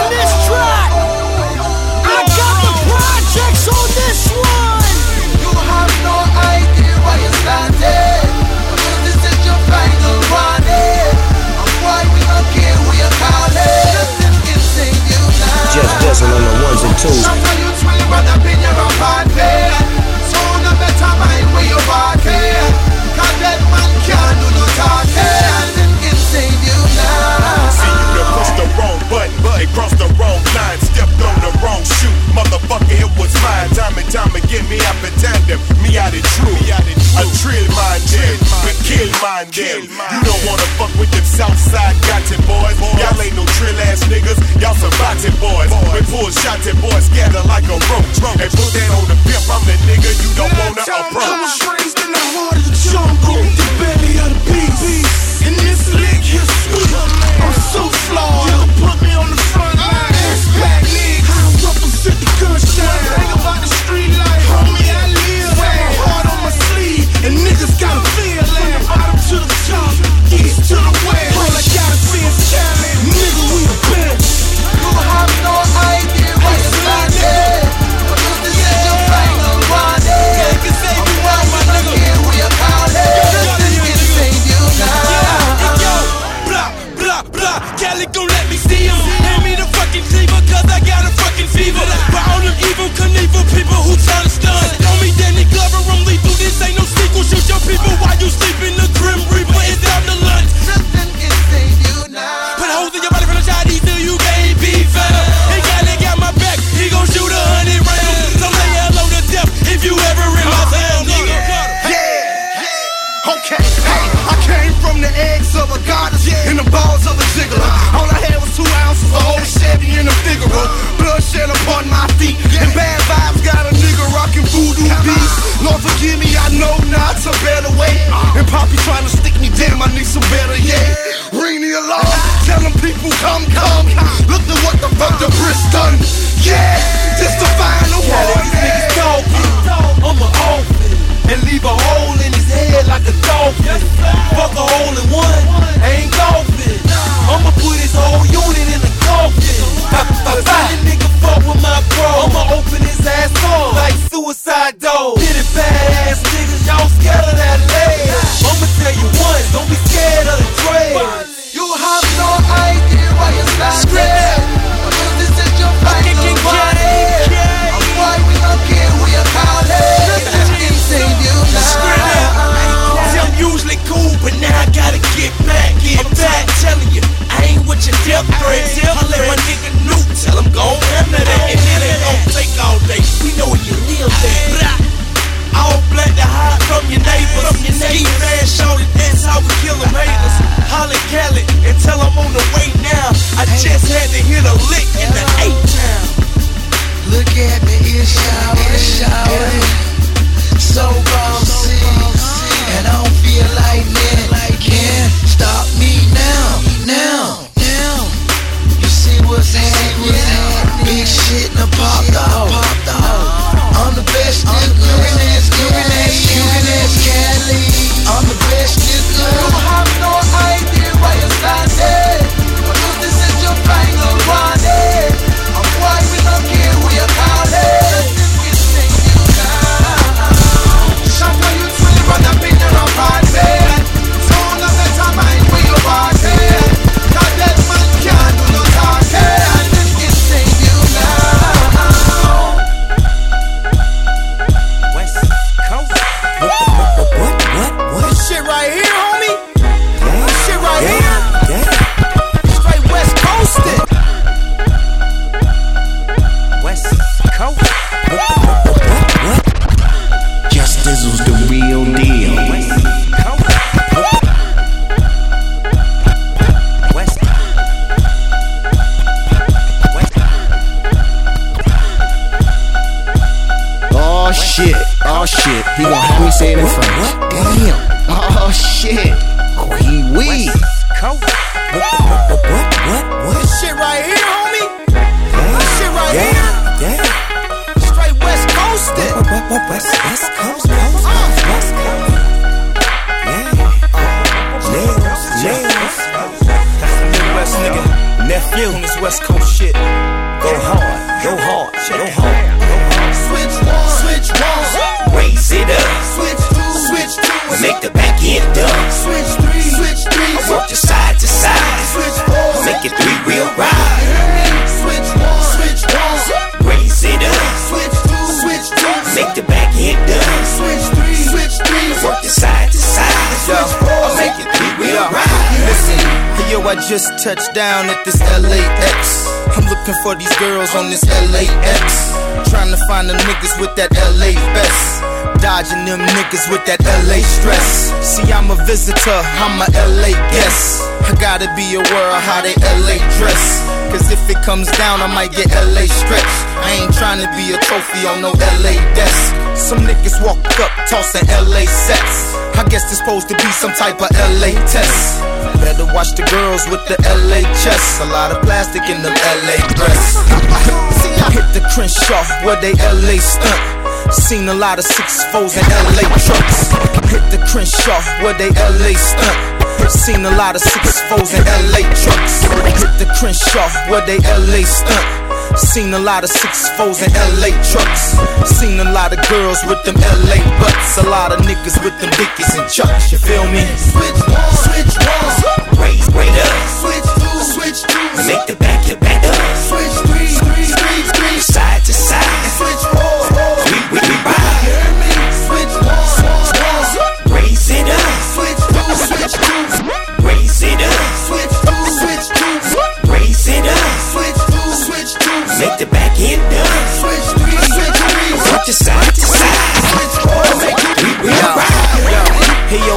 visitor, 338.75 339.23
I'm 339.39 339.63
a 339.63 339.71
LA 339.71 340.11
guest. 340.35 340.83
I 341.07 341.15
gotta 341.23 341.47
be 341.55 341.79
aware 341.79 342.11
of 342.11 342.23
how 342.27 342.43
they 342.43 342.59
LA 342.83 342.99
dress. 343.23 343.63
Cause 343.95 344.11
if 344.11 344.19
it 344.27 344.43
comes 344.43 344.67
down, 344.75 344.99
I 344.99 345.07
might 345.07 345.31
get 345.31 345.47
LA 345.55 345.87
stretched. 345.87 346.41
I 346.59 346.83
ain't 346.83 346.91
trying 346.91 347.23
to 347.23 347.31
be 347.39 347.55
a 347.55 347.59
trophy 347.71 348.03
on 348.11 348.19
no 348.19 348.35
LA 348.35 348.75
desk. 348.99 349.31
Some 349.55 349.87
niggas 349.87 350.19
walk 350.27 350.43
up, 350.59 350.75
tossing 350.91 351.23
LA 351.31 351.71
sets. 351.71 352.35
I 352.59 352.67
guess 352.67 352.83
this 352.91 352.99
supposed 352.99 353.31
to 353.31 353.39
be 353.39 353.51
some 353.55 353.71
type 353.79 354.03
of 354.03 354.11
LA 354.43 354.51
test. 354.67 355.23
Better 355.63 355.87
watch 355.95 356.19
the 356.19 356.27
girls 356.27 356.67
with 356.67 356.83
the 356.91 356.99
LA 357.31 357.47
chests. 357.63 358.03
A 358.03 358.11
lot 358.11 358.35
of 358.35 358.43
plastic 358.43 358.83
in 358.91 358.99
them 359.07 359.15
LA 359.15 359.59
breasts. 359.79 360.19
See, 360.99 361.15
I 361.23 361.31
hit 361.31 361.47
the 361.55 361.63
Crenshaw 361.71 362.27
where 362.43 362.59
they 362.59 362.75
LA 362.83 363.23
stunt. 363.23 363.84
Seen 364.15 364.49
a 364.49 364.55
lot 364.55 364.79
of 364.79 364.85
six 364.85 365.25
foes 365.33 365.57
in 365.57 365.65
LA 365.67 366.07
trucks. 366.23 366.71
Hit 367.11 367.25
the 367.35 367.43
Crenshaw 367.51 367.99
where 368.23 368.33
they 368.39 368.49
LA 368.55 368.95
stunt. 368.95 369.91
Seen 369.91 370.25
a 370.25 370.31
lot 370.39 370.55
of 370.55 370.63
six 370.63 371.03
foes 371.11 371.35
in 371.35 371.43
LA 371.45 371.83
trucks. 371.99 372.47
Hit 372.79 372.95
the 373.03 373.11
Crenshaw 373.19 373.69
where 373.91 374.07
they 374.07 374.19
LA 374.23 374.63
stunt. 374.63 375.59
Seen 375.59 375.93
a 375.93 375.99
lot 375.99 376.25
of 376.25 376.31
six 376.31 376.71
foes 376.71 377.03
in 377.03 377.13
LA 377.43 377.51
trucks. 377.67 378.15
Seen 378.49 378.81
a 378.81 378.91
lot 378.93 379.13
of 379.13 379.19
girls 379.29 379.59
with 379.67 379.83
them 379.85 379.97
LA 379.99 380.39
butts. 380.63 380.97
A 380.99 381.07
lot 381.11 381.33
of 381.33 381.41
niggas 381.41 381.83
with 381.83 381.99
them 382.01 382.11
dickies 382.15 382.55
and 382.55 382.71
chucks. 382.71 383.13
You 383.13 383.19
feel 383.19 383.45
me? 383.51 383.67
Switch 383.77 384.21
one, 384.31 384.51
switch 384.63 384.95
one. 384.97 385.83
Raise, 385.83 386.09
wait 386.15 386.31
up. 386.31 386.55
Switch 386.81 387.09
two, 387.19 387.39
switch 387.51 387.81
two. 387.91 388.27
Make 388.27 388.47
the 388.47 388.57
back 388.57 388.89
your 388.89 389.04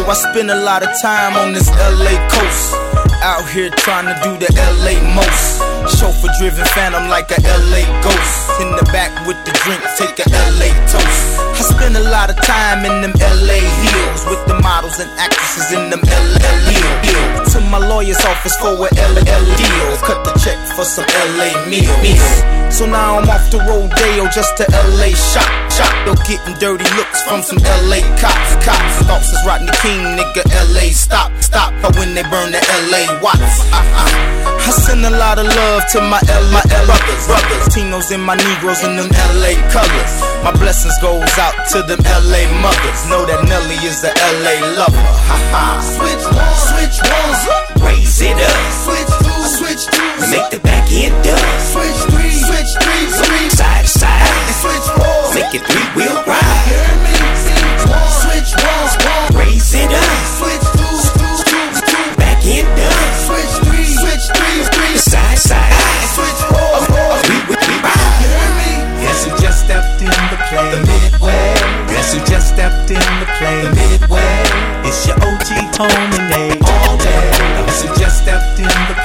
I 0.08 0.14
spend 0.14 0.50
a 0.50 0.56
lot 0.56 0.88
of 0.88 0.90
time 1.02 1.36
on 1.36 1.52
this 1.52 1.68
LA 1.68 2.16
coast. 2.32 2.72
Out 3.20 3.44
here 3.52 3.70
trying 3.70 4.08
to 4.08 4.16
do 4.24 4.40
the 4.40 4.48
LA 4.80 4.96
most. 5.12 5.60
Chauffeur 6.00 6.32
driven 6.40 6.64
phantom 6.72 7.10
like 7.12 7.28
a 7.36 7.40
LA 7.44 7.84
ghost. 8.00 8.56
In 8.64 8.72
the 8.80 8.88
back 8.96 9.12
with 9.28 9.36
the 9.44 9.52
drink, 9.68 9.84
take 10.00 10.16
a 10.24 10.28
LA 10.32 10.72
toast. 10.88 11.44
I 11.60 11.76
spend 11.76 11.98
a 11.98 12.08
lot 12.08 12.30
of 12.30 12.40
time 12.40 12.88
in 12.88 13.04
them 13.04 13.12
LA 13.20 13.60
hills 13.60 14.24
with 14.32 14.40
the 14.48 14.56
models 14.64 14.98
and 15.04 15.12
actresses 15.20 15.76
in 15.76 15.90
them 15.92 16.00
LA 16.00 16.56
hills. 17.04 17.52
To 17.52 17.60
my 17.68 17.78
lawyer's 17.78 18.24
office 18.24 18.56
for 18.64 18.80
a 18.80 18.88
LA 18.88 19.28
deal. 19.60 19.98
Cut 20.08 20.24
the 20.24 20.32
check 20.40 20.56
for 20.72 20.86
some 20.88 21.04
LA 21.36 21.52
meal. 21.68 22.57
So 22.70 22.86
now 22.86 23.18
I'm 23.18 23.30
off 23.30 23.50
to 23.52 23.58
Rodeo 23.58 24.28
just 24.30 24.58
to 24.58 24.66
LA 24.98 25.16
shop. 25.16 25.50
Shop, 25.72 25.94
though 26.06 26.20
getting 26.28 26.54
dirty 26.60 26.88
looks 26.96 27.22
from 27.24 27.42
some 27.42 27.58
LA 27.90 28.02
cops. 28.20 28.54
Cops, 28.66 28.96
thoughts 29.08 29.30
is 29.32 29.42
Rodney 29.46 29.72
King, 29.82 30.18
nigga. 30.18 30.44
LA 30.74 30.92
stop, 30.94 31.32
stop. 31.42 31.74
But 31.82 31.96
when 31.98 32.14
they 32.14 32.24
burn 32.24 32.52
the 32.52 32.62
LA 32.92 33.22
watts. 33.22 33.64
Uh-uh. 33.72 34.38
I 34.68 34.72
send 34.72 35.06
a 35.06 35.10
lot 35.10 35.40
of 35.40 35.48
love 35.48 35.88
to 35.96 36.02
my 36.02 36.20
LA 36.28 36.60
brothers, 36.84 37.24
brothers. 37.28 37.72
Tinos 37.72 38.12
and 38.12 38.24
my 38.24 38.36
Negroes 38.36 38.84
in 38.84 38.98
them 38.98 39.08
LA 39.40 39.56
colors. 39.72 40.14
My 40.44 40.52
blessings 40.52 40.98
goes 41.00 41.24
out 41.40 41.56
to 41.72 41.84
them 41.84 42.04
LA 42.04 42.44
mothers. 42.60 43.00
Know 43.08 43.24
that 43.28 43.48
Nelly 43.48 43.80
is 43.86 44.04
a 44.04 44.12
LA 44.12 44.56
lover. 44.76 45.08
Ha 45.30 45.38
ha. 45.54 45.80
Switch 45.80 46.26
one, 46.36 46.56
switch 46.68 47.00
one. 47.00 47.88
Raise 47.88 48.20
it 48.20 48.36
up. 48.36 48.60
Switch 48.84 49.14
two, 49.24 49.40
switch 49.56 49.84
two. 49.88 50.08
Make 50.32 50.50
the 50.52 50.60
back 50.60 50.90
end 50.92 51.16
up. 51.16 51.40
Switch 51.64 52.02
three, 52.12 52.17
switch 52.68 52.84
three, 52.84 53.06
three. 53.08 53.50
Side 53.50 53.86
to 53.86 53.88
side. 53.88 54.28
Switch 54.60 54.88
four. 55.00 55.34
Make 55.36 55.54
it 55.56 55.64
three 55.64 55.88
wheel 55.96 56.18
ride. 56.28 56.64
Hear 56.68 56.92
me? 57.04 57.16
Switch 57.40 58.52
switch. 58.52 58.52
Raise 59.36 59.74
it 59.74 59.92
up. 59.92 60.18
Switch 60.36 60.68
two. 60.76 62.08
Back 62.18 62.44
end 62.44 62.68
up. 62.68 63.08
Switch 63.24 63.54
three, 63.64 63.88
switch 63.88 64.26
three, 64.36 64.60
three. 64.76 64.98
Side 64.98 65.38
side. 65.38 65.74
Switch 66.16 66.42
four, 66.52 66.76
four. 66.92 67.14
We, 67.30 67.38
we, 67.48 67.56
we 67.56 67.76
ride. 67.80 68.20
Hear 68.24 68.48
me? 68.60 68.72
Guess 69.04 69.26
who 69.26 69.32
just 69.40 69.64
stepped 69.66 70.02
in 70.02 70.18
the 70.32 70.40
play? 70.50 70.72
The 70.72 70.82
Midway. 70.84 71.54
Guess 71.88 72.14
who 72.14 72.20
just 72.26 72.54
stepped 72.54 72.92
in 72.92 73.08
the 73.20 73.28
play? 73.40 73.62
The 73.64 73.72
Midway. 73.76 74.44
It's 74.84 75.08
your 75.08 75.16
OG 75.24 75.50
Tony 75.72 76.20
Nate. 76.32 76.62
All 76.64 76.98
day. 76.98 77.32
Guess 77.64 77.82
who 77.84 77.88
just 77.96 78.24
stepped 78.24 78.60
in 78.60 78.66
the 78.66 78.98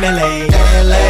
LA, 0.00 0.46
LA, 0.86 1.06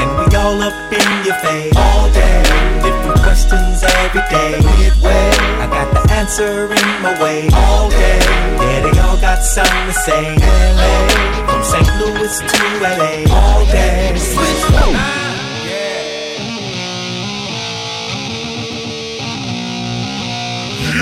and 0.00 0.10
we 0.18 0.36
all 0.36 0.62
up 0.62 0.72
in 0.90 1.24
your 1.26 1.34
face 1.44 1.76
all 1.76 2.10
day. 2.12 2.42
Different 2.82 3.20
questions 3.20 3.82
every 3.82 4.22
day. 4.30 4.56
Midway, 4.78 5.30
I 5.60 5.66
got 5.68 5.92
the 5.92 6.12
answer 6.14 6.64
in 6.72 7.02
my 7.02 7.12
way 7.22 7.48
all 7.52 7.90
day. 7.90 8.20
Yeah, 8.56 8.80
they 8.90 8.98
all 9.00 9.18
got 9.18 9.44
something 9.44 9.86
to 9.86 9.92
say. 9.92 10.34
LA, 10.34 11.44
from 11.44 11.62
St. 11.62 11.88
Louis 12.00 12.40
to 12.40 12.64
LA 12.80 13.36
all 13.36 13.66
day. 13.66 14.16
Switch. 14.16 15.21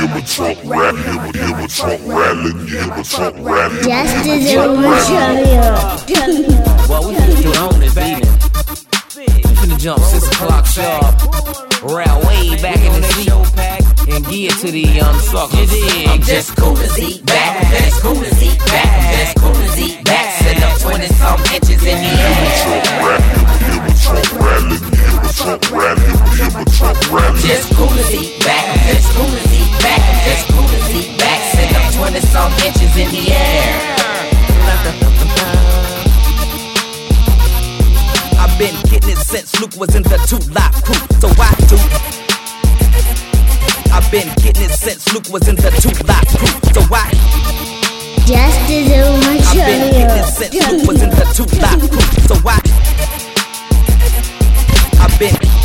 Hear 0.01 0.09
my 0.09 0.21
truck 0.23 0.57
rattling, 0.65 1.03
hear 1.03 1.15
my, 1.15 1.31
hear 1.33 1.57
my 1.57 1.67
truck 1.67 2.01
rattling, 2.05 2.59
you 2.61 2.67
hear 2.67 2.87
my 2.89 3.03
truck 3.03 3.35
rattling. 3.39 3.83
Just 3.83 4.25
hear 4.25 4.69
my 4.73 4.97
as 4.97 5.07
truck 5.07 5.41
rattling. 6.09 6.51
Well, 6.89 7.09
we 7.09 7.15
finna 7.15 7.43
do 7.43 7.51
on 7.61 7.81
this 7.81 7.97
evening. 7.97 8.35
We 9.17 9.55
finna 9.61 9.79
jump 9.79 10.03
six 10.03 10.27
o'clock 10.29 10.67
sharp. 10.67 11.83
Round 11.83 12.27
way 12.27 12.57
back 12.63 12.81
in 12.81 13.01
the 13.01 13.09
seat 13.13 13.31
and 14.11 14.25
get 14.27 14.53
to 14.61 14.71
the 14.71 15.01
um 15.01 15.17
suckers. 15.21 15.71
I'm 16.09 16.23
just 16.23 16.57
cool 16.57 16.77
as 16.79 16.99
eat 16.99 17.25
back. 17.27 17.65
I'm 17.65 17.85
just 17.85 18.03
cool 18.03 18.25
as 18.25 18.43
eat 18.43 18.59
back. 18.59 18.89
I'm 18.89 19.17
just 19.17 19.37
cool 19.39 19.57
as 19.57 19.81
eat 19.81 20.05
back. 20.05 20.43
Set 20.43 20.63
up 20.63 20.81
20 20.81 21.07
some 21.07 21.41
inches 21.55 21.83
in 21.85 21.99
the 22.01 22.13
air. 22.21 22.49
Truck 24.01 24.33
rattling, 24.41 24.83
hear 24.97 25.21
my 25.21 25.31
truck 25.31 25.63
rattling, 25.71 26.11
hear 26.37 26.51
my 26.51 26.65
truck 26.65 27.01
rattling. 27.13 27.43
Just 27.43 27.75
cool 27.75 27.91
as 27.91 28.15
eat 28.15 28.45
back. 28.45 28.65
I'm 28.69 28.95
just 28.95 29.09
cool 29.15 29.27
as 29.27 29.55
eat 29.55 29.60
back. 29.83 30.01
I'm 30.01 30.21
just 30.25 30.49
cool 30.53 30.69
as 30.69 30.91
eat 30.95 31.19
back. 31.19 31.41
Set 31.53 31.75
up 31.77 31.95
20 31.95 32.21
some 32.21 32.53
inches 32.65 32.93
in 32.97 33.09
the 33.11 33.33
air. 33.33 34.01
I've 38.41 38.57
been 38.59 38.75
getting 38.91 39.11
it 39.11 39.19
since 39.19 39.59
Luke 39.61 39.77
was 39.77 39.95
in 39.95 40.03
the 40.03 40.19
two 40.29 40.41
live 40.53 40.77
crew. 40.85 41.01
So 41.21 41.29
why 41.37 41.53
do? 41.69 41.77
I've 43.93 44.11
been 44.11 44.29
getting 44.43 44.71
it 44.71 44.73
since 44.73 45.13
Luke 45.13 45.29
was 45.31 45.49
in 45.49 45.57
the 45.57 45.71
two 45.83 45.93
live 46.07 46.29
crew. 46.29 46.49
So 46.73 46.83
why? 46.89 47.11
Just 48.27 48.71
as 48.71 48.91
a 48.91 49.01
I've 49.49 49.55
been 49.55 49.93
getting 49.93 50.19
it 50.19 50.27
since 50.27 50.55
Luke 50.55 50.87
was 50.89 51.03
in 51.03 51.11
the 51.11 51.25
two 51.35 51.47
live 51.61 51.91
crew. 51.91 52.01
So 52.29 52.35
why? 52.43 52.61
I've 55.03 55.19
been. 55.19 55.60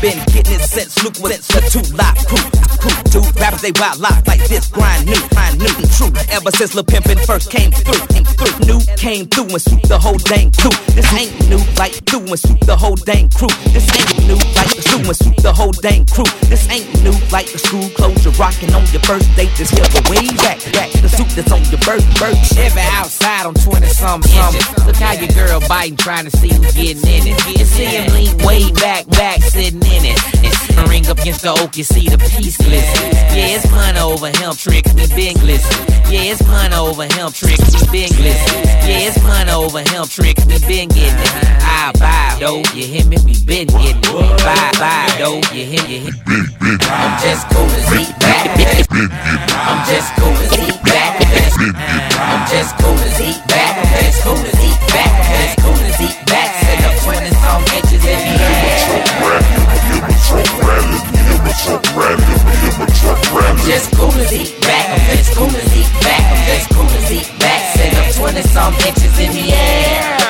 Been 0.00 0.16
getting 0.32 0.56
it 0.56 0.64
since 0.64 0.96
Luke 1.04 1.20
was 1.20 1.46
the 1.48 1.60
two 1.68 1.84
live 1.92 2.16
crew. 2.24 2.40
Crew, 2.80 2.96
two 3.12 3.24
rappers 3.36 3.60
they 3.60 3.72
wild 3.76 4.00
live 4.00 4.26
like 4.26 4.40
this 4.48 4.68
grind 4.68 5.04
new, 5.04 5.20
grind 5.28 5.58
new 5.58 5.68
and 5.68 5.90
true. 5.92 6.12
Ever 6.32 6.50
since 6.50 6.74
Lil 6.74 6.84
Pimpin' 6.84 7.20
first 7.28 7.50
came 7.50 7.70
through, 7.70 8.00
came 8.08 8.24
through, 8.24 8.56
new 8.64 8.80
came 8.96 9.26
through 9.28 9.52
and 9.52 9.60
swooped 9.60 9.88
the 9.88 9.98
whole 9.98 10.16
dang 10.24 10.50
crew. 10.56 10.72
This 10.96 11.04
ain't 11.12 11.32
new 11.48 11.60
like 11.76 11.92
through 12.08 12.24
and 12.24 12.40
swoop 12.40 12.60
the 12.64 12.76
whole 12.76 12.96
dang 12.96 13.28
crew. 13.28 13.52
This 13.76 13.84
ain't 13.92 14.24
new 14.24 14.40
like 14.56 14.72
through 14.72 15.04
and 15.04 15.16
swoop 15.16 15.36
the 15.44 15.52
whole 15.52 15.76
dang 15.84 16.06
crew. 16.06 16.28
This 16.48 16.64
ain't 16.72 16.88
new 17.04 17.16
like 17.28 17.52
the 17.52 17.58
school 17.60 17.88
closure 17.92 18.32
rocking 18.40 18.72
on 18.72 18.84
your 18.96 19.04
first 19.04 19.28
date. 19.36 19.52
This 19.60 19.68
here 19.68 19.84
go 19.92 20.00
way 20.08 20.24
back, 20.40 20.64
back 20.72 20.88
the 21.04 21.08
suit 21.08 21.28
that's 21.36 21.52
on 21.52 21.60
your 21.68 21.80
birth, 21.84 22.04
birth. 22.16 22.40
Chevy 22.56 22.80
outside 22.96 23.44
on 23.44 23.54
20 23.54 23.86
some 23.88 24.22
something. 24.22 24.64
Look 24.86 24.96
how 24.96 25.12
your 25.12 25.28
girl 25.36 25.60
biting, 25.68 25.96
trying 25.96 26.24
to 26.24 26.32
see 26.32 26.48
who's 26.48 26.72
getting 26.72 27.04
in 27.04 27.36
it. 27.36 27.58
You 27.58 27.64
see 27.64 27.84
him 27.84 28.12
lean 28.16 28.36
way 28.46 28.70
back, 28.80 29.06
back, 29.08 29.42
sitting 29.42 29.84
in 29.90 30.04
it. 30.14 30.18
Ring 30.88 31.06
up 31.06 31.18
against 31.18 31.42
the 31.42 31.52
oak, 31.52 31.76
you 31.76 31.84
see 31.84 32.08
the 32.08 32.16
glisten. 32.16 33.10
Yeah, 33.30 33.56
it's 33.56 33.66
pun 33.66 33.96
over 33.96 34.26
him 34.26 34.54
trick, 34.56 34.86
we 34.96 35.06
been 35.14 35.36
glisten. 35.38 35.86
Yeah, 36.10 36.32
it's 36.32 36.42
pun 36.42 36.72
over 36.72 37.04
him 37.04 37.30
trick, 37.30 37.58
we 37.58 37.80
been 37.92 38.10
glisten. 38.16 38.60
Yeah, 38.86 39.06
it's 39.06 39.18
pun 39.22 39.48
over 39.50 39.80
him 39.80 40.04
trick, 40.08 40.38
we 40.48 40.58
been 40.66 40.88
getting 40.88 41.14
it. 41.14 41.60
I 41.62 41.92
buy, 42.00 42.36
though, 42.40 42.62
you 42.74 42.86
hear 42.86 43.06
me, 43.06 43.18
we 43.22 43.38
been 43.44 43.68
getting 43.68 44.02
it. 44.02 44.42
Buy, 44.42 44.72
buy, 44.80 45.06
though, 45.18 45.38
you 45.54 45.64
hear 45.68 45.84
me. 45.86 46.10
I'm 46.90 47.12
just 47.22 47.46
cool 47.50 47.70
as 47.70 47.92
eat 47.94 48.12
back. 48.18 48.50
I'm 48.50 49.80
just 49.86 50.10
cool 50.16 50.34
as 50.34 50.58
eat 50.58 50.82
back. 50.82 51.22
I'm 52.18 52.42
just 52.50 52.74
cool 52.78 52.98
as 52.98 53.20
eat 53.20 53.42
back. 53.46 53.78
Just 54.00 54.22
cool 54.22 54.38
as 54.38 54.60
eat 54.64 54.80
back. 54.90 55.12
Just 55.38 55.58
cool 55.60 55.78
as 55.78 56.00
eat 56.00 56.26
back. 56.26 56.49
Just 64.20 64.32
cool 64.32 64.40
eat 64.40 64.60
back. 64.60 64.86
I'm 64.90 65.16
just 65.16 65.36
cool 65.36 65.46
as 65.48 65.76
eat 65.76 65.92
back. 66.02 66.32
I'm 66.32 66.46
just 66.46 66.70
cool 66.70 66.84
as 66.84 67.12
eat 67.12 67.38
back. 67.38 67.76
Set 67.76 67.94
up 67.94 68.14
20 68.14 68.42
some 68.42 68.74
inches 68.74 69.18
in 69.18 69.32
the 69.32 69.52
air. 69.52 70.20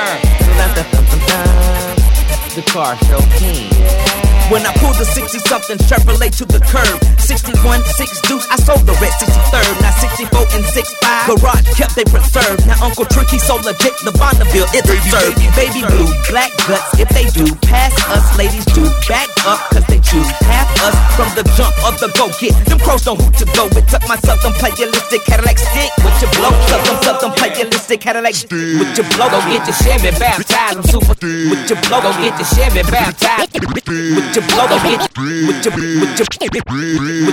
The 2.55 2.63
car 2.63 2.97
king. 3.39 4.10
When 4.51 4.67
I 4.67 4.75
pulled 4.83 4.99
the 4.99 5.07
60 5.07 5.39
something 5.47 5.79
Chevrolet 5.87 6.35
to 6.43 6.45
the 6.45 6.59
curb, 6.59 6.99
61, 7.23 7.87
6 7.87 8.21
deuce, 8.27 8.43
I 8.51 8.59
sold 8.59 8.83
the 8.83 8.99
red 8.99 9.15
63rd. 9.23 9.79
Now 9.79 9.95
64 9.95 10.43
and 10.59 10.67
65, 10.67 11.39
garage 11.39 11.63
kept 11.79 11.95
they 11.95 12.03
preserved. 12.03 12.67
Now 12.67 12.75
Uncle 12.83 13.07
Tricky 13.07 13.39
sold 13.39 13.63
legit, 13.63 13.95
the 14.03 14.11
Bonneville, 14.19 14.67
it's 14.75 14.91
absurd. 14.91 15.39
Baby 15.55 15.87
blue, 15.87 16.11
black 16.35 16.51
guts, 16.67 16.99
if 16.99 17.07
they 17.15 17.31
do, 17.31 17.47
pass 17.63 17.95
us, 18.11 18.27
ladies 18.35 18.67
do. 18.75 18.83
Back 19.07 19.31
up, 19.47 19.63
cause 19.71 19.87
they 19.87 20.03
choose 20.03 20.27
half 20.43 20.67
us 20.83 20.99
from 21.15 21.31
the 21.39 21.47
jump 21.55 21.71
of 21.87 21.95
the 22.03 22.11
go 22.19 22.27
get. 22.43 22.51
Them 22.67 22.83
crows 22.83 23.07
know 23.07 23.15
who 23.15 23.31
to 23.39 23.47
go 23.55 23.71
with. 23.71 23.87
Tuck 23.87 24.03
my 24.11 24.19
southern 24.19 24.51
playalistic 24.59 25.23
Cadillac 25.31 25.63
stick 25.63 25.95
with 26.03 26.19
your 26.19 26.31
blow. 26.35 26.51
Southern 26.67 26.99
southern 27.07 27.33
playalistic 27.39 28.03
Cadillac 28.03 28.35
stick 28.35 28.51
with 28.83 28.91
your 28.99 29.07
blow. 29.15 29.31
Go 29.31 29.39
get 29.47 29.63
your 29.63 29.79
Chevy 29.79 30.11
baptized, 30.19 30.75
I'm 30.75 30.83
super. 30.91 31.15
With 31.23 31.71
your 31.71 31.79
blow, 31.87 32.03
Go 32.03 32.11
get 32.19 32.35
your 32.35 32.51
Chevy 32.51 32.83
baptized. 32.91 33.55
with 33.55 34.35
your 34.35 34.40
blow, 34.49 34.67
go 34.69 34.77
get 34.83 35.01
with 35.17 35.61
your 35.65 35.75
your 35.77 36.27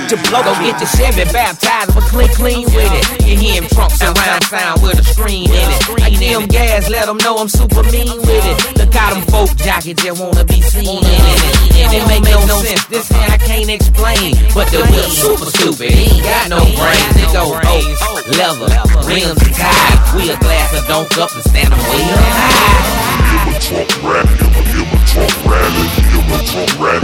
your 0.08 0.22
blow, 0.28 0.42
Go 0.44 0.54
get 0.60 0.80
your 0.80 0.90
Chevy 0.90 1.26
baptized, 1.32 1.94
but 1.94 2.04
clean, 2.10 2.30
clean 2.36 2.66
with 2.74 2.92
it. 2.92 3.26
You 3.26 3.38
hear 3.38 3.62
him 3.62 3.68
trunk 3.70 3.92
surround 3.92 4.44
sound 4.46 4.82
with 4.82 5.00
a 5.00 5.04
screen 5.04 5.50
in 5.50 5.68
it. 5.68 6.04
I 6.04 6.10
give 6.10 6.40
them 6.40 6.48
gas, 6.48 6.90
let 6.90 7.06
them 7.06 7.18
know 7.18 7.38
I'm 7.38 7.50
super 7.50 7.84
mean 7.92 8.18
with 8.18 8.46
it. 8.46 8.78
Look 8.78 8.96
out 8.96 9.14
them 9.14 9.24
folk 9.28 9.56
jackets 9.58 10.04
that 10.04 10.18
wanna 10.18 10.46
be 10.46 10.62
seen 10.62 11.04
in 11.04 11.06
it. 11.06 11.42
And 11.78 11.94
it 11.94 12.04
make 12.08 12.24
no 12.24 12.42
sense, 12.64 12.86
this 12.88 13.08
thing 13.08 13.30
I 13.30 13.38
can't 13.38 13.70
explain. 13.70 14.36
But 14.54 14.72
the 14.72 14.84
wheel 14.90 15.10
super 15.10 15.50
stupid, 15.52 15.92
he 15.92 16.18
ain't 16.18 16.24
got 16.24 16.50
no 16.50 16.60
brains. 16.64 17.16
It 17.20 17.32
go 17.32 17.54
oak, 17.54 17.86
leather, 18.36 18.70
rims 19.08 19.40
and 19.44 19.56
tires. 19.56 20.14
Wheel 20.16 20.38
glass 20.40 20.74
or 20.74 20.84
don't 20.88 21.18
up 21.18 21.32
and 21.36 21.44
stand 21.44 21.74
them 25.18 25.44
way 25.46 25.58
up 25.58 26.42
high. 26.54 26.98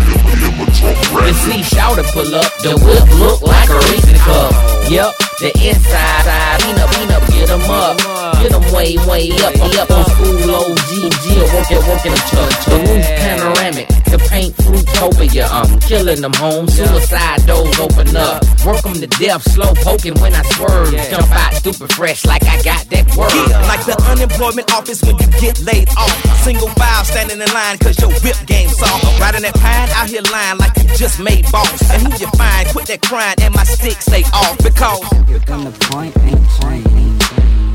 The 1.25 1.33
C 1.33 1.63
shout 1.63 1.95
to 1.95 2.03
pull 2.11 2.35
up, 2.35 2.51
the 2.59 2.75
whip 2.75 3.07
look 3.19 3.41
like 3.41 3.69
a 3.69 3.79
racing 3.91 4.19
car. 4.19 4.51
Yep, 4.89 5.11
the 5.39 5.49
inside 5.63 6.23
side, 6.23 6.59
peanut, 6.61 6.89
peanut, 6.91 7.21
get 7.31 7.47
them 7.47 7.69
up. 7.69 8.23
Get 8.43 8.51
them 8.51 8.65
way, 8.75 8.97
way 9.07 9.31
up, 9.39 9.55
way 9.55 9.71
up 9.79 9.89
on 9.89 10.03
school 10.03 10.51
OG, 10.51 10.91
G, 11.23 11.39
working, 11.55 11.79
working 11.87 12.11
the 12.11 12.23
church. 12.27 12.59
The 12.67 12.75
roof 12.83 13.07
panoramic, 13.23 13.87
the 14.11 14.19
paint 14.27 14.51
fruitopia, 14.59 15.47
I'm 15.47 15.79
killing 15.79 16.19
them 16.19 16.33
home. 16.33 16.67
Suicide 16.67 17.45
doors 17.47 17.79
open 17.79 18.11
up, 18.17 18.43
work 18.65 18.81
them 18.83 18.99
to 18.99 19.07
death, 19.07 19.43
slow 19.47 19.71
poking 19.79 20.19
when 20.19 20.33
I 20.35 20.43
swerve. 20.59 20.91
Jump 20.91 21.31
out 21.31 21.53
stupid 21.53 21.93
fresh 21.93 22.25
like 22.25 22.43
I 22.43 22.61
got 22.63 22.83
that 22.91 23.07
word. 23.15 23.31
Yeah, 23.47 23.63
like 23.71 23.85
the 23.87 23.95
unemployment 24.11 24.67
office 24.73 25.01
when 25.03 25.15
you 25.19 25.27
get 25.39 25.61
laid 25.63 25.87
off. 25.95 26.11
Single 26.43 26.67
file 26.75 27.05
standing 27.05 27.39
in 27.39 27.47
line 27.53 27.77
cause 27.77 27.95
your 28.03 28.11
whip 28.19 28.35
game 28.45 28.69
soft. 28.69 29.03
Riding 29.19 29.43
that 29.47 29.55
pine 29.55 29.89
out 29.95 30.09
here 30.11 30.23
lying 30.31 30.59
like 30.59 30.75
you 30.77 30.87
just 30.99 31.19
made 31.19 31.47
boss. 31.51 31.79
And 31.91 32.03
who 32.03 32.09
you 32.19 32.27
find, 32.35 32.67
quit 32.69 32.87
that 32.91 33.01
crying 33.01 33.39
and 33.39 33.55
my 33.55 33.63
stick 33.63 34.01
stay 34.01 34.23
off 34.35 34.57
because. 34.59 34.99
From 35.47 35.63
the 35.63 35.75
point, 35.91 36.15
ain't 36.23 36.43
point, 36.59 36.85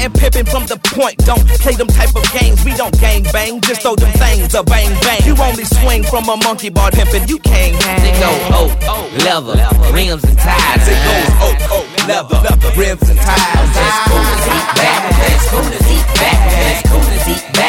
And 0.01 0.14
pimping 0.14 0.47
from 0.47 0.67
the 0.67 0.77
point, 0.95 1.17
don't 1.25 1.45
play 1.62 1.75
them 1.75 1.88
type 1.88 2.14
of 2.14 2.25
games. 2.33 2.64
We 2.64 2.73
don't 2.77 2.93
gang 3.01 3.25
bang, 3.33 3.61
just 3.61 3.83
throw 3.83 3.97
them 3.97 4.12
things 4.21 4.55
a 4.55 4.62
bang 4.62 4.93
bang. 5.01 5.21
You 5.25 5.35
only 5.41 5.64
swing 5.64 6.05
from 6.05 6.29
a 6.29 6.37
monkey 6.37 6.69
bar 6.69 6.91
pimping, 6.91 7.29
you 7.29 7.38
can't 7.38 7.75
hang. 7.83 8.03
They 8.05 8.12
go 8.21 8.31
oh, 8.53 8.69
oh, 8.88 9.05
leather, 9.25 9.57
rims 9.93 10.25
and 10.25 10.38
tires. 10.38 10.87
It 10.88 10.99
goes 11.09 11.29
oh, 11.41 11.81
oh, 11.81 11.87
leather, 12.09 12.41
rims 12.77 13.05
and 13.09 13.19
tires. 13.19 13.71
That's 13.73 13.99
cool 14.09 14.25
as 14.25 14.45
eat 14.49 14.69
back. 14.77 15.01
That's 15.19 15.47
cool 15.51 15.67
as 15.67 15.88
eat 15.88 16.07
back. 16.21 16.38
That's 16.53 16.83
cool 16.88 17.07
as 17.17 17.29
eat 17.29 17.53
back. 17.55 17.69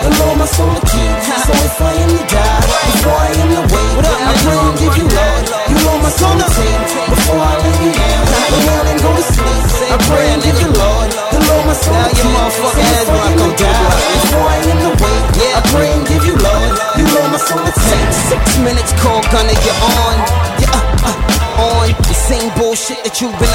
the 0.00 0.10
Lord 0.24 0.38
my 0.38 0.46
soul 0.46 0.72
to 0.72 0.80
keep. 0.88 1.14
So 1.44 1.52
if 1.52 1.80
I 1.80 1.92
am 2.00 2.10
to 2.10 2.22
die, 2.24 2.60
before 2.88 3.18
I 3.20 3.30
am 3.36 3.48
to 3.52 3.62
wait, 3.68 3.96
I 4.00 4.32
pray 4.40 4.58
and 4.58 4.76
give 4.80 4.94
you 4.96 5.06
Lord, 5.06 5.44
you 5.68 5.76
Lord 5.84 6.00
my 6.00 6.10
soul 6.10 6.34
to 6.40 6.46
take. 6.56 6.80
Before 7.10 7.40
I 7.40 7.52
lay 7.60 7.76
me 7.84 7.90
down, 7.92 8.24
down 8.64 8.84
and 8.90 8.98
go 9.04 9.10
to 9.12 9.24
sleep. 9.24 9.64
I 9.90 9.96
pray 10.08 10.26
and 10.32 10.40
give 10.42 10.58
the 10.60 10.70
Lord, 10.72 11.08
the 11.12 11.40
Lord 11.48 11.64
my 11.68 11.76
soul 11.76 12.00
to 12.00 12.12
keep. 12.16 12.40
So 12.56 12.68
if 12.72 13.08
I 13.08 13.26
am 13.28 13.36
to 13.36 13.48
die, 13.60 13.90
before 14.16 14.46
I 14.48 14.58
am 14.70 14.78
to 14.86 14.92
wait, 15.04 15.24
I 15.52 15.60
pray 15.72 15.88
and 15.92 16.04
give 16.08 16.24
you 16.24 16.36
Lord, 16.40 16.70
you 16.96 17.04
Lord 17.12 17.30
my 17.34 17.40
soul 17.40 17.60
to 17.60 17.72
take. 17.72 18.12
Six 18.32 18.42
minutes, 18.64 18.92
Cory 19.02 19.20
Gunz, 19.28 19.58
you're 19.60 19.80
on. 19.84 20.16
Yeah, 20.60 20.72
uh, 20.72 21.12
uh, 21.12 21.30
on 21.60 21.92
the 21.92 22.16
same 22.16 22.48
bullshit 22.56 23.04
that 23.04 23.20
you've 23.20 23.36
been 23.36 23.49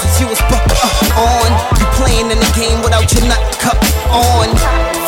since 0.00 0.16
you 0.20 0.26
was 0.28 0.40
bu- 0.48 0.56
uh, 0.58 1.28
on. 1.28 1.48
You 1.78 1.86
playing 2.00 2.28
in 2.32 2.38
the 2.40 2.50
game 2.56 2.80
without 2.82 3.06
your 3.12 3.24
nut 3.28 3.40
cup 3.60 3.78
on. 4.10 4.48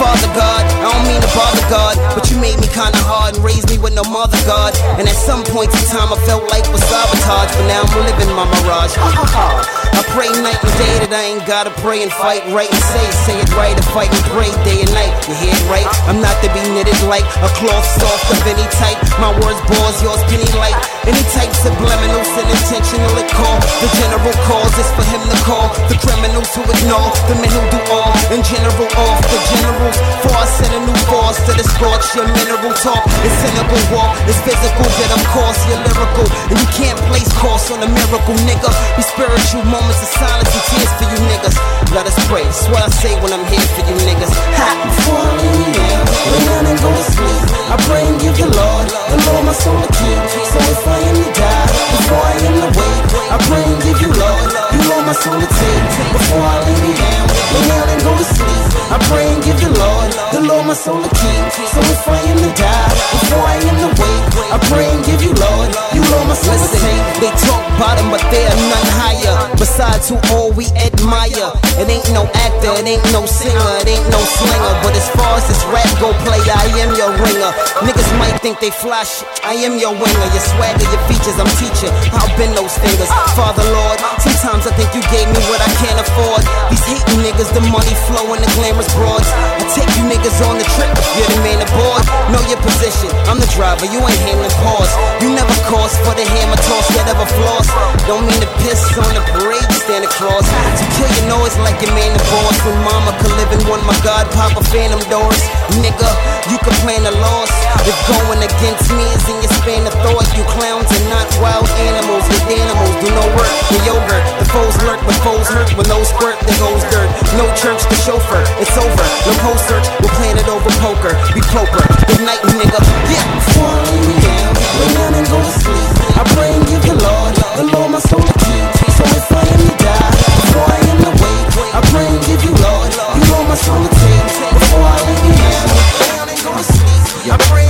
Father 0.01 0.31
God, 0.35 0.63
I 0.83 0.91
don't 0.93 1.07
mean 1.09 1.21
to 1.23 1.31
bother 1.37 1.65
God, 1.71 1.95
but 2.15 2.31
you 2.31 2.37
made 2.39 2.59
me 2.61 2.67
kinda 2.69 2.99
hard 3.09 3.37
and 3.37 3.45
raised 3.45 3.69
me 3.71 3.79
with 3.79 3.95
no 3.95 4.03
mother 4.05 4.39
God. 4.47 4.75
And 4.99 5.09
at 5.09 5.15
some 5.17 5.43
points 5.45 5.75
in 5.81 5.85
time, 5.97 6.13
I 6.13 6.19
felt 6.27 6.45
like 6.51 6.65
was 6.73 6.83
sabotage, 6.85 7.51
but 7.57 7.67
now 7.69 7.83
I'm 7.87 8.05
living 8.05 8.31
my 8.35 8.45
mirage. 8.45 8.95
Ha 8.97 9.11
ha. 9.35 9.92
Pray 10.13 10.29
night 10.45 10.61
and 10.61 10.77
day 10.77 11.09
that 11.09 11.09
I 11.09 11.25
ain't 11.33 11.47
gotta 11.49 11.73
pray 11.81 12.05
and 12.05 12.13
fight 12.13 12.45
right 12.53 12.69
and 12.69 12.85
say, 12.93 13.01
say 13.25 13.33
it 13.41 13.49
right 13.57 13.73
and 13.73 13.89
fight 13.97 14.13
and 14.13 14.25
pray 14.29 14.53
day 14.61 14.85
and 14.85 14.93
night. 14.93 15.09
You 15.25 15.33
hear 15.41 15.57
it 15.57 15.67
right? 15.73 15.89
I'm 16.05 16.21
not 16.21 16.37
to 16.45 16.53
be 16.53 16.61
knitted 16.77 17.01
like 17.09 17.25
a 17.41 17.49
cloth 17.57 17.89
soft 17.97 18.29
of 18.29 18.45
any 18.45 18.69
type. 18.77 19.01
My 19.17 19.33
words 19.41 19.57
bores, 19.65 19.97
yours 20.05 20.21
penny 20.29 20.45
light. 20.61 20.77
Any 21.09 21.25
type 21.33 21.49
subliminal, 21.57 22.21
sin 22.29 22.45
intentional 22.45 23.09
at 23.17 23.25
call. 23.33 23.57
The 23.81 23.89
general 24.05 24.37
cause 24.45 24.77
is 24.77 24.91
for 24.93 25.01
him 25.09 25.25
to 25.25 25.39
call. 25.49 25.73
The 25.89 25.97
criminals 25.97 26.53
who 26.53 26.61
ignore, 26.61 27.09
the 27.33 27.37
men 27.41 27.49
who 27.49 27.65
do 27.73 27.81
all. 27.97 28.13
In 28.37 28.45
general, 28.45 28.93
off 29.01 29.17
the 29.25 29.41
generals. 29.49 29.97
For 30.21 30.33
us 30.37 30.61
a 30.61 30.77
new 30.77 30.99
force 31.09 31.41
to 31.49 31.57
the 31.57 31.65
scorch. 31.65 32.05
Your 32.13 32.29
mineral 32.37 32.77
talk 32.85 33.01
is 33.25 33.33
cynical 33.41 33.81
walk. 33.97 34.13
It's 34.29 34.37
physical, 34.45 34.85
yet 35.01 35.09
of 35.17 35.25
course 35.33 35.57
you're 35.73 35.81
lyrical. 35.89 36.29
And 36.53 36.61
you 36.61 36.69
can't 36.77 37.01
place 37.09 37.33
course 37.41 37.73
on 37.73 37.81
a 37.81 37.89
miracle, 37.89 38.37
nigga. 38.45 38.69
Be 39.01 39.03
spiritual 39.09 39.65
moments 39.73 40.02
of 40.03 40.11
silence 40.19 40.51
and 40.51 40.65
tears 40.67 40.93
for 40.99 41.07
you 41.07 41.19
niggas. 41.31 41.57
Let 41.95 42.05
us 42.11 42.19
pray. 42.27 42.43
That's 42.43 42.67
what 42.69 42.83
I 42.83 42.91
say 42.91 43.15
when 43.23 43.33
I'm 43.33 43.47
here 43.47 43.67
for 43.79 43.83
you 43.87 43.97
niggas. 44.03 44.33
Ha! 44.59 44.69
Before 44.83 45.23
I 45.23 45.31
lay 45.39 45.53
me 45.63 45.69
down, 45.71 46.03
lay 46.27 46.43
down 46.51 46.65
and 46.67 46.79
go 46.83 46.91
to 46.91 47.05
sleep. 47.07 47.43
I 47.71 47.77
pray 47.87 48.03
and 48.11 48.19
give 48.19 48.37
the 48.37 48.49
Lord, 48.51 48.87
the 48.91 49.19
Lord 49.31 49.43
my 49.47 49.55
soul 49.55 49.79
to 49.79 49.89
keep. 49.95 50.21
So 50.51 50.59
if 50.59 50.83
I 50.83 50.99
am 51.07 51.17
to 51.23 51.31
die, 51.31 51.67
before 51.95 52.19
I 52.19 52.35
am 52.51 52.55
wait, 52.75 53.03
I 53.31 53.37
pray 53.47 53.63
and 53.63 53.79
give 53.87 53.99
you 54.03 54.11
Lord, 54.11 54.49
you 54.75 54.81
Lord 54.91 55.05
my 55.07 55.15
soul 55.15 55.39
to 55.39 55.49
take. 55.49 55.85
Before 56.11 56.43
I 56.43 56.57
lay 56.67 56.79
me 56.83 56.93
down, 56.99 57.25
lay 57.55 57.65
down 57.71 57.87
and 57.95 58.01
go 58.03 58.13
to 58.19 58.27
sleep. 58.27 58.62
I 58.93 59.01
pray 59.09 59.25
and 59.25 59.41
give 59.41 59.57
the 59.57 59.73
Lord, 59.73 60.13
the 60.37 60.41
Lord 60.45 60.67
my 60.69 60.77
soul 60.77 61.01
to 61.01 61.09
keep. 61.09 61.45
So 61.73 61.81
if 61.81 62.05
I 62.05 62.21
am 62.29 62.37
to 62.45 62.53
die, 62.53 62.93
before 63.17 63.41
I 63.41 63.57
am 63.57 63.77
to 63.81 63.91
wait, 63.97 64.23
I 64.53 64.59
pray 64.69 64.85
and 64.85 65.01
give 65.09 65.25
you 65.25 65.33
Lord, 65.33 65.73
you 65.97 66.05
Lord 66.13 66.29
my 66.29 66.37
soul 66.37 66.61
take. 66.77 67.01
They 67.25 67.33
talk 67.49 67.65
bottom, 67.81 68.13
but 68.13 68.21
they 68.29 68.45
are 68.45 68.61
none 68.69 68.89
higher. 69.01 69.37
Besides 69.57 70.13
who 70.13 70.21
all 70.37 70.53
we 70.53 70.69
admire. 70.77 71.57
It 71.81 71.89
ain't 71.89 72.05
no 72.13 72.29
actor, 72.45 72.69
it 72.77 72.85
ain't 72.85 73.07
no 73.17 73.25
singer, 73.25 73.71
it 73.81 73.89
ain't 73.89 74.05
no 74.13 74.21
slinger. 74.21 74.75
But 74.85 74.93
as 74.93 75.09
far 75.17 75.41
as 75.41 75.49
this 75.49 75.63
rap 75.73 75.89
go 75.97 76.13
play, 76.29 76.43
I 76.45 76.69
am 76.85 76.93
your 76.93 77.17
ringer. 77.17 77.53
Niggas 77.81 78.11
might 78.21 78.37
think 78.45 78.61
they 78.61 78.69
fly 78.69 79.09
shit, 79.09 79.25
I 79.41 79.57
am 79.65 79.81
your 79.81 79.97
winger. 79.97 80.29
Your 80.37 80.45
swagger, 80.53 80.85
your 80.93 81.01
features, 81.09 81.41
I'm 81.41 81.49
teaching. 81.57 81.95
I'll 82.13 82.29
bend 82.37 82.53
those 82.61 82.77
fingers. 82.77 83.09
Father 83.33 83.65
Lord, 83.73 83.97
sometimes 84.21 84.69
I 84.69 84.77
think 84.77 84.93
you 84.93 85.01
gave 85.09 85.33
me 85.33 85.41
what 85.49 85.65
I 85.65 85.71
can't 85.81 85.97
afford. 85.97 86.45
These 86.69 86.85
hating 86.85 87.25
niggas, 87.25 87.49
the 87.57 87.65
money 87.73 87.97
flow 88.05 88.37
and 88.37 88.43
the 88.45 88.53
broads. 88.95 89.29
I 89.59 89.65
take 89.75 89.91
you 89.99 90.05
niggas 90.09 90.39
on 90.47 90.59
the 90.59 90.67
trip, 90.75 90.91
you're 91.17 91.31
the 91.31 91.41
man 91.47 91.61
aboard. 91.63 92.03
Know 92.33 92.43
your 92.49 92.61
position, 92.63 93.11
I'm 93.29 93.39
the 93.39 93.51
driver, 93.55 93.87
you 93.87 94.01
ain't 94.03 94.23
handling 94.27 94.55
pause. 94.63 94.93
You 95.23 95.31
never 95.35 95.55
cost 95.69 95.99
for 96.03 96.15
the 96.17 96.27
hammer 96.27 96.59
toss, 96.67 96.87
yet 96.95 97.07
ever 97.07 97.27
floss. 97.39 97.69
Don't 98.11 98.27
mean 98.27 98.41
to 98.43 98.51
piss 98.65 98.83
on 98.99 99.13
the 99.15 99.23
parade, 99.35 99.69
stand 99.73 100.05
across. 100.05 100.45
To 100.45 100.85
kill 100.99 101.11
your 101.23 101.39
noise 101.39 101.55
like 101.63 101.79
your 101.79 101.95
man 101.95 102.13
the 102.17 102.23
boss. 102.33 102.57
When 102.67 102.77
mama 102.83 103.15
could 103.23 103.35
live 103.39 103.51
in 103.55 103.63
one, 103.71 103.83
my 103.87 103.97
God, 104.03 104.27
pop 104.35 104.57
a 104.59 104.63
phantom 104.73 105.01
doors. 105.07 105.41
Nigga, 105.81 106.11
you 106.51 106.59
can 106.61 106.75
plan 106.83 107.07
a 107.07 107.15
loss. 107.23 107.53
If 107.87 107.97
going 108.11 108.43
against 108.43 108.91
me 108.93 109.05
is 109.15 109.25
in 109.31 109.39
your 109.41 109.53
span 109.63 109.87
of 109.87 109.95
thought, 110.05 110.27
you 110.35 110.45
clowns 110.53 110.91
are 110.91 111.07
not 111.09 111.27
wild 111.39 111.69
animals. 111.87 112.25
With 112.27 112.45
animals, 112.51 112.95
do 113.01 113.09
no 113.13 113.25
work 113.37 113.53
for 113.71 113.79
yogurt. 113.87 114.25
The 114.41 114.47
foes 114.53 114.77
lurk, 114.85 115.01
but 115.07 115.17
foes 115.23 115.49
hurt. 115.49 115.71
When 115.77 115.87
those 115.89 116.09
squirt, 116.09 116.39
there 116.45 116.59
goes 116.59 116.83
dirt. 116.91 117.11
No 117.39 117.47
church, 117.57 117.81
the 117.87 117.99
chauffeur, 118.03 118.43
it's 118.61 118.72
over. 118.79 119.05
No 119.27 119.33
post 119.45 119.69
search, 119.69 119.87
we're 120.01 120.15
playing 120.17 120.39
it 120.39 120.49
over 120.49 120.71
poker. 120.81 121.13
Be 121.35 121.41
poker, 121.53 121.85
good 122.09 122.23
night, 122.25 122.43
nigga. 122.57 122.81
Yeah, 123.11 123.25
before 123.37 123.69
I 123.69 123.81
lay 123.89 124.01
me 124.07 124.17
down, 124.21 124.51
lay 124.81 124.91
down 124.97 125.13
and 125.19 125.27
go 125.29 125.39
to 125.41 125.53
sleep. 125.61 125.89
I 126.17 126.23
pray 126.35 126.51
and 126.57 126.65
give 126.67 126.83
the 126.87 126.97
Lord, 126.97 127.33
the 127.59 127.67
Lord 127.73 127.91
my 127.93 128.01
soul 128.01 128.23
to 128.23 128.35
keep. 128.45 128.65
So 128.97 129.05
if 129.05 129.29
I 129.33 129.43
am 129.45 129.63
to 129.69 129.75
die, 129.77 130.11
before 130.41 130.67
I 130.69 130.79
am 130.91 130.99
wait, 131.21 131.75
I 131.75 131.81
pray 131.93 132.07
and 132.07 132.21
give 132.25 132.43
you 132.45 132.53
Lord, 132.63 132.91
you 132.93 133.23
Lord 133.33 133.47
my 133.49 133.57
soul 133.57 133.81
to 133.83 133.91
take. 133.91 134.27
Before 134.57 134.85
I 134.85 134.99
lay 135.07 135.19
me 135.27 135.33
down, 135.37 135.67
down 136.09 136.27
and 136.33 136.41
go 136.45 136.51
to 136.57 136.65
sleep. 136.65 137.33
I 137.33 137.39
pray 137.51 137.62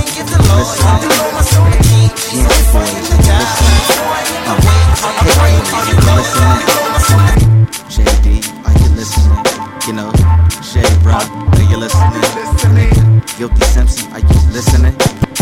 Guilty 13.43 13.65
Simpson, 13.65 14.09
are 14.13 14.19
you 14.19 14.27
listening? 14.53 14.95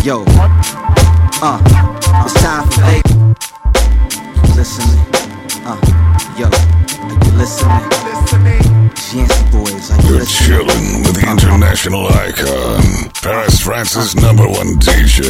Yo, 0.03 0.23
uh, 0.25 1.61
it's 2.25 2.33
time 2.41 2.67
for 2.67 2.81
vape. 2.81 3.09
Listening, 4.55 5.05
uh, 5.67 5.77
yo, 6.35 6.47
are 6.49 7.25
you 7.25 7.31
listening? 7.37 7.81
Yancey 9.13 9.43
boys, 9.51 9.91
are 9.91 10.01
you 10.01 10.09
You're 10.09 10.17
listening? 10.17 10.47
chilling 10.47 11.03
with 11.03 11.13
the 11.13 11.29
international 11.29 12.07
icon, 12.07 13.11
Paris 13.21 13.59
France's 13.61 14.15
number 14.15 14.47
one 14.47 14.79
DJ, 14.79 15.21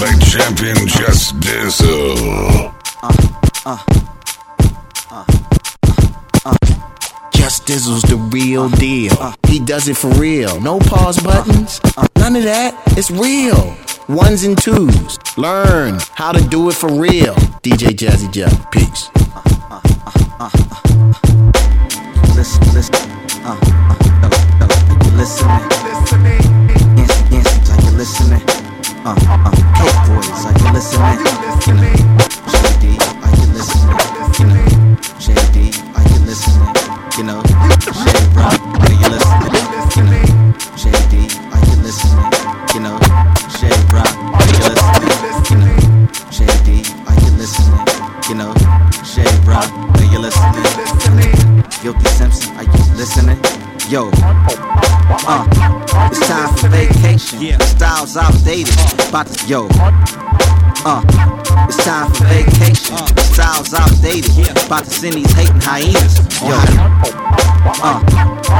late 0.00 0.22
champion 0.22 0.86
Just 0.86 1.40
Dizzle. 1.40 2.70
Just 7.34 7.66
Dizzle's 7.66 8.02
the 8.02 8.16
real 8.16 8.68
deal. 8.70 9.14
He 9.46 9.58
does 9.60 9.88
it 9.88 9.96
for 9.96 10.08
real. 10.12 10.60
No 10.60 10.78
pause 10.78 11.18
buttons. 11.22 11.80
None 12.16 12.36
of 12.36 12.44
that. 12.44 12.74
It's 12.96 13.10
real. 13.10 13.76
Ones 14.08 14.44
and 14.44 14.56
twos. 14.60 15.18
Learn 15.36 15.98
how 16.12 16.32
to 16.32 16.42
do 16.48 16.68
it 16.70 16.74
for 16.74 16.90
real. 16.92 17.34
DJ 17.62 17.88
Jazzy 17.94 18.32
Jeff. 18.32 18.70
Peace. 18.70 19.10
Listen, 22.34 22.62
listen, 22.74 22.94
uh, 23.44 23.56
uh, 23.60 23.96
are 24.60 25.04
you 25.04 25.10
listening? 25.16 26.34
Are 27.70 27.82
you 27.82 27.96
listening? 27.96 28.42
Uh, 29.04 29.14
uh, 29.28 29.50
Cake 29.76 30.00
boys, 30.08 30.44
are 30.44 30.54
you 30.58 30.72
listening? 30.72 32.23
Yo, 53.94 54.10
uh, 54.12 55.46
it's 56.10 56.26
time 56.26 56.52
for 56.56 56.66
vacation. 56.66 57.38
The 57.38 57.64
style's 57.64 58.16
outdated. 58.16 58.74
About 59.08 59.28
to, 59.28 59.46
yo, 59.46 59.68
uh, 60.84 61.00
it's 61.68 61.76
time 61.84 62.10
for 62.10 62.24
vacation. 62.24 62.96
Style's 63.22 63.72
outdated. 63.72 64.50
About 64.66 64.82
to 64.82 64.90
send 64.90 65.14
these 65.14 65.32
hating 65.34 65.60
hyenas. 65.60 66.18
Yo, 66.42 67.23
Uh, 67.66 68.02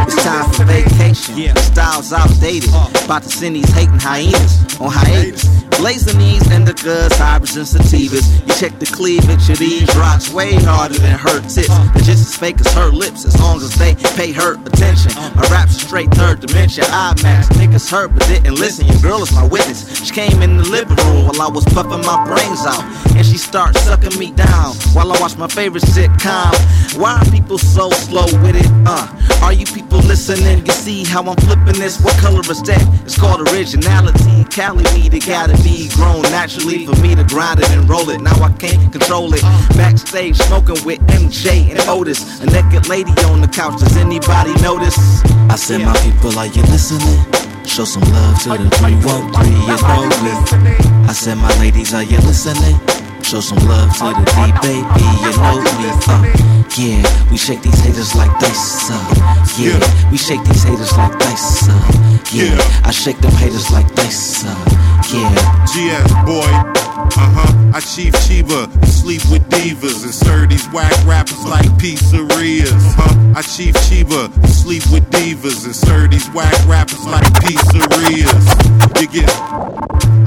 it's 0.07 0.23
time 0.23 0.51
for 0.53 0.65
vacation. 0.65 1.37
Yeah. 1.37 1.53
The 1.53 1.61
style's 1.61 2.13
outdated. 2.13 2.71
About 3.05 3.23
to 3.23 3.29
send 3.29 3.57
these 3.57 3.71
hating 3.71 3.99
hyenas 4.01 4.81
on 4.81 4.91
hiatus. 4.91 5.45
Blazing 5.79 6.19
these 6.19 6.43
indicas, 6.45 7.13
hybrids, 7.19 7.57
and 7.57 7.67
sativas. 7.67 8.25
You 8.47 8.55
check 8.55 8.79
the 8.79 8.87
cleavage 8.87 9.51
of 9.51 9.59
these 9.59 9.89
rocks 9.97 10.33
way 10.33 10.55
harder 10.55 10.95
than 10.95 11.19
her 11.19 11.41
tits. 11.43 11.69
They're 11.69 12.07
just 12.07 12.23
as 12.25 12.37
fake 12.37 12.61
as 12.61 12.73
her 12.75 12.89
lips, 12.89 13.27
as 13.27 13.39
long 13.41 13.61
as 13.61 13.75
they 13.75 13.95
pay 14.17 14.33
her 14.33 14.55
attention. 14.55 15.13
I 15.17 15.49
rap 15.51 15.69
straight 15.69 16.11
third 16.13 16.41
dimension. 16.41 16.85
I 16.89 17.15
max 17.23 17.49
niggas 17.59 17.91
heard 17.91 18.15
but 18.15 18.27
didn't 18.27 18.55
listen. 18.55 18.87
Your 18.87 19.01
girl 19.01 19.23
is 19.23 19.33
my 19.33 19.47
witness. 19.47 19.85
She 20.05 20.15
came 20.15 20.43
in 20.43 20.57
the 20.57 20.69
living 20.69 20.97
room 20.97 21.27
while 21.27 21.43
I 21.43 21.49
was 21.49 21.65
puffing 21.67 22.07
my 22.07 22.25
brains 22.25 22.65
out, 22.65 22.85
and 23.17 23.27
she 23.27 23.37
started 23.37 23.79
sucking 23.81 24.19
me 24.19 24.31
down 24.31 24.75
while 24.95 25.13
I 25.13 25.21
watched 25.21 25.39
my 25.39 25.49
favorite 25.49 25.83
sitcom. 25.83 26.55
Why 26.97 27.19
are 27.19 27.31
people 27.33 27.59
so 27.59 27.91
slow 27.91 28.27
with 28.43 28.55
it? 28.57 28.71
Uh, 28.87 28.94
Uh, 28.97 29.11
are 29.43 29.53
you 29.53 29.67
people 29.67 29.99
listening? 30.07 30.65
You 30.65 30.73
see 30.73 31.03
how 31.03 31.23
I'm 31.25 31.37
flipping 31.39 31.81
this? 31.83 32.01
What 32.01 32.17
color 32.19 32.43
is 32.49 32.63
that? 32.63 32.79
It's 33.03 33.19
called 33.19 33.41
originality. 33.49 34.45
Cali 34.55 34.85
weed, 34.95 35.13
it 35.15 35.27
gotta 35.27 35.61
be 35.65 35.89
grown 35.91 36.23
naturally 36.31 36.87
for 36.87 36.95
me 37.03 37.17
to 37.17 37.25
grind 37.25 37.59
it 37.59 37.69
and 37.71 37.91
roll 37.91 38.09
it. 38.11 38.21
Now 38.21 38.39
I 38.39 38.53
can't 38.53 38.93
control 38.93 39.35
it. 39.35 39.43
Backstage 39.75 40.37
smoking 40.37 40.79
with 40.87 41.01
MJ 41.11 41.71
and 41.71 41.81
Otis. 41.89 42.41
A 42.41 42.47
naked 42.47 42.89
lady 42.89 43.11
on 43.27 43.41
the 43.41 43.49
couch. 43.49 43.81
Does 43.81 43.97
anybody 43.97 44.55
notice? 44.63 44.97
I 45.51 45.57
said, 45.57 45.81
my 45.81 45.97
people, 45.99 46.39
are 46.39 46.47
you 46.47 46.63
listening? 46.71 47.19
Show 47.67 47.87
some 47.87 48.07
love 48.15 48.39
to 48.45 48.51
the 48.51 48.71
313, 48.79 49.51
you 49.51 49.75
know 49.91 50.07
me. 50.23 50.77
I 51.11 51.13
said, 51.13 51.35
my 51.35 51.51
ladies, 51.59 51.93
are 51.95 52.05
you 52.05 52.19
listening? 52.19 52.79
Show 53.25 53.41
some 53.41 53.57
love 53.67 53.89
to 53.97 54.05
the 54.05 54.25
D 54.37 54.53
baby, 54.61 55.09
you 55.25 55.33
know 55.41 55.57
me. 55.57 55.89
Uh, 56.05 56.21
yeah, 56.77 57.31
we 57.31 57.39
shake 57.39 57.63
these 57.63 57.81
haters 57.81 58.15
like 58.15 58.31
dice. 58.39 58.91
Uh, 58.91 59.01
yeah, 59.57 59.81
we 60.11 60.19
shake 60.19 60.45
these 60.45 60.63
haters 60.63 60.93
like 60.99 61.19
dice. 61.19 61.67
Uh, 61.67 61.73
yeah, 62.35 62.53
I 62.85 62.91
shake 62.91 63.17
them 63.19 63.33
haters 63.33 63.71
like 63.71 63.89
dice. 63.95 64.45
Uh, 64.45 64.53
yeah. 65.09 65.65
GS 65.65 66.13
boy. 66.29 66.53
Uh 67.17 67.33
huh. 67.33 67.73
I 67.73 67.81
chief 67.81 68.13
Chiba, 68.29 68.69
sleep 68.85 69.23
with 69.31 69.49
divas 69.49 70.05
and 70.05 70.13
serve 70.13 70.51
these 70.51 70.69
whack 70.69 70.93
rappers 71.07 71.47
like 71.47 71.65
pizzerias. 71.81 72.71
Uh 72.71 73.09
huh. 73.09 73.39
I 73.39 73.41
chief 73.41 73.75
Chiba, 73.89 74.29
sleep 74.47 74.85
with 74.93 75.09
divas 75.11 75.65
and 75.65 75.75
serve 75.75 76.11
these 76.11 76.29
whack 76.37 76.53
rappers 76.69 77.07
like 77.07 77.25
pizzerias. 77.41 79.01
You 79.01 79.09
get. 79.09 79.31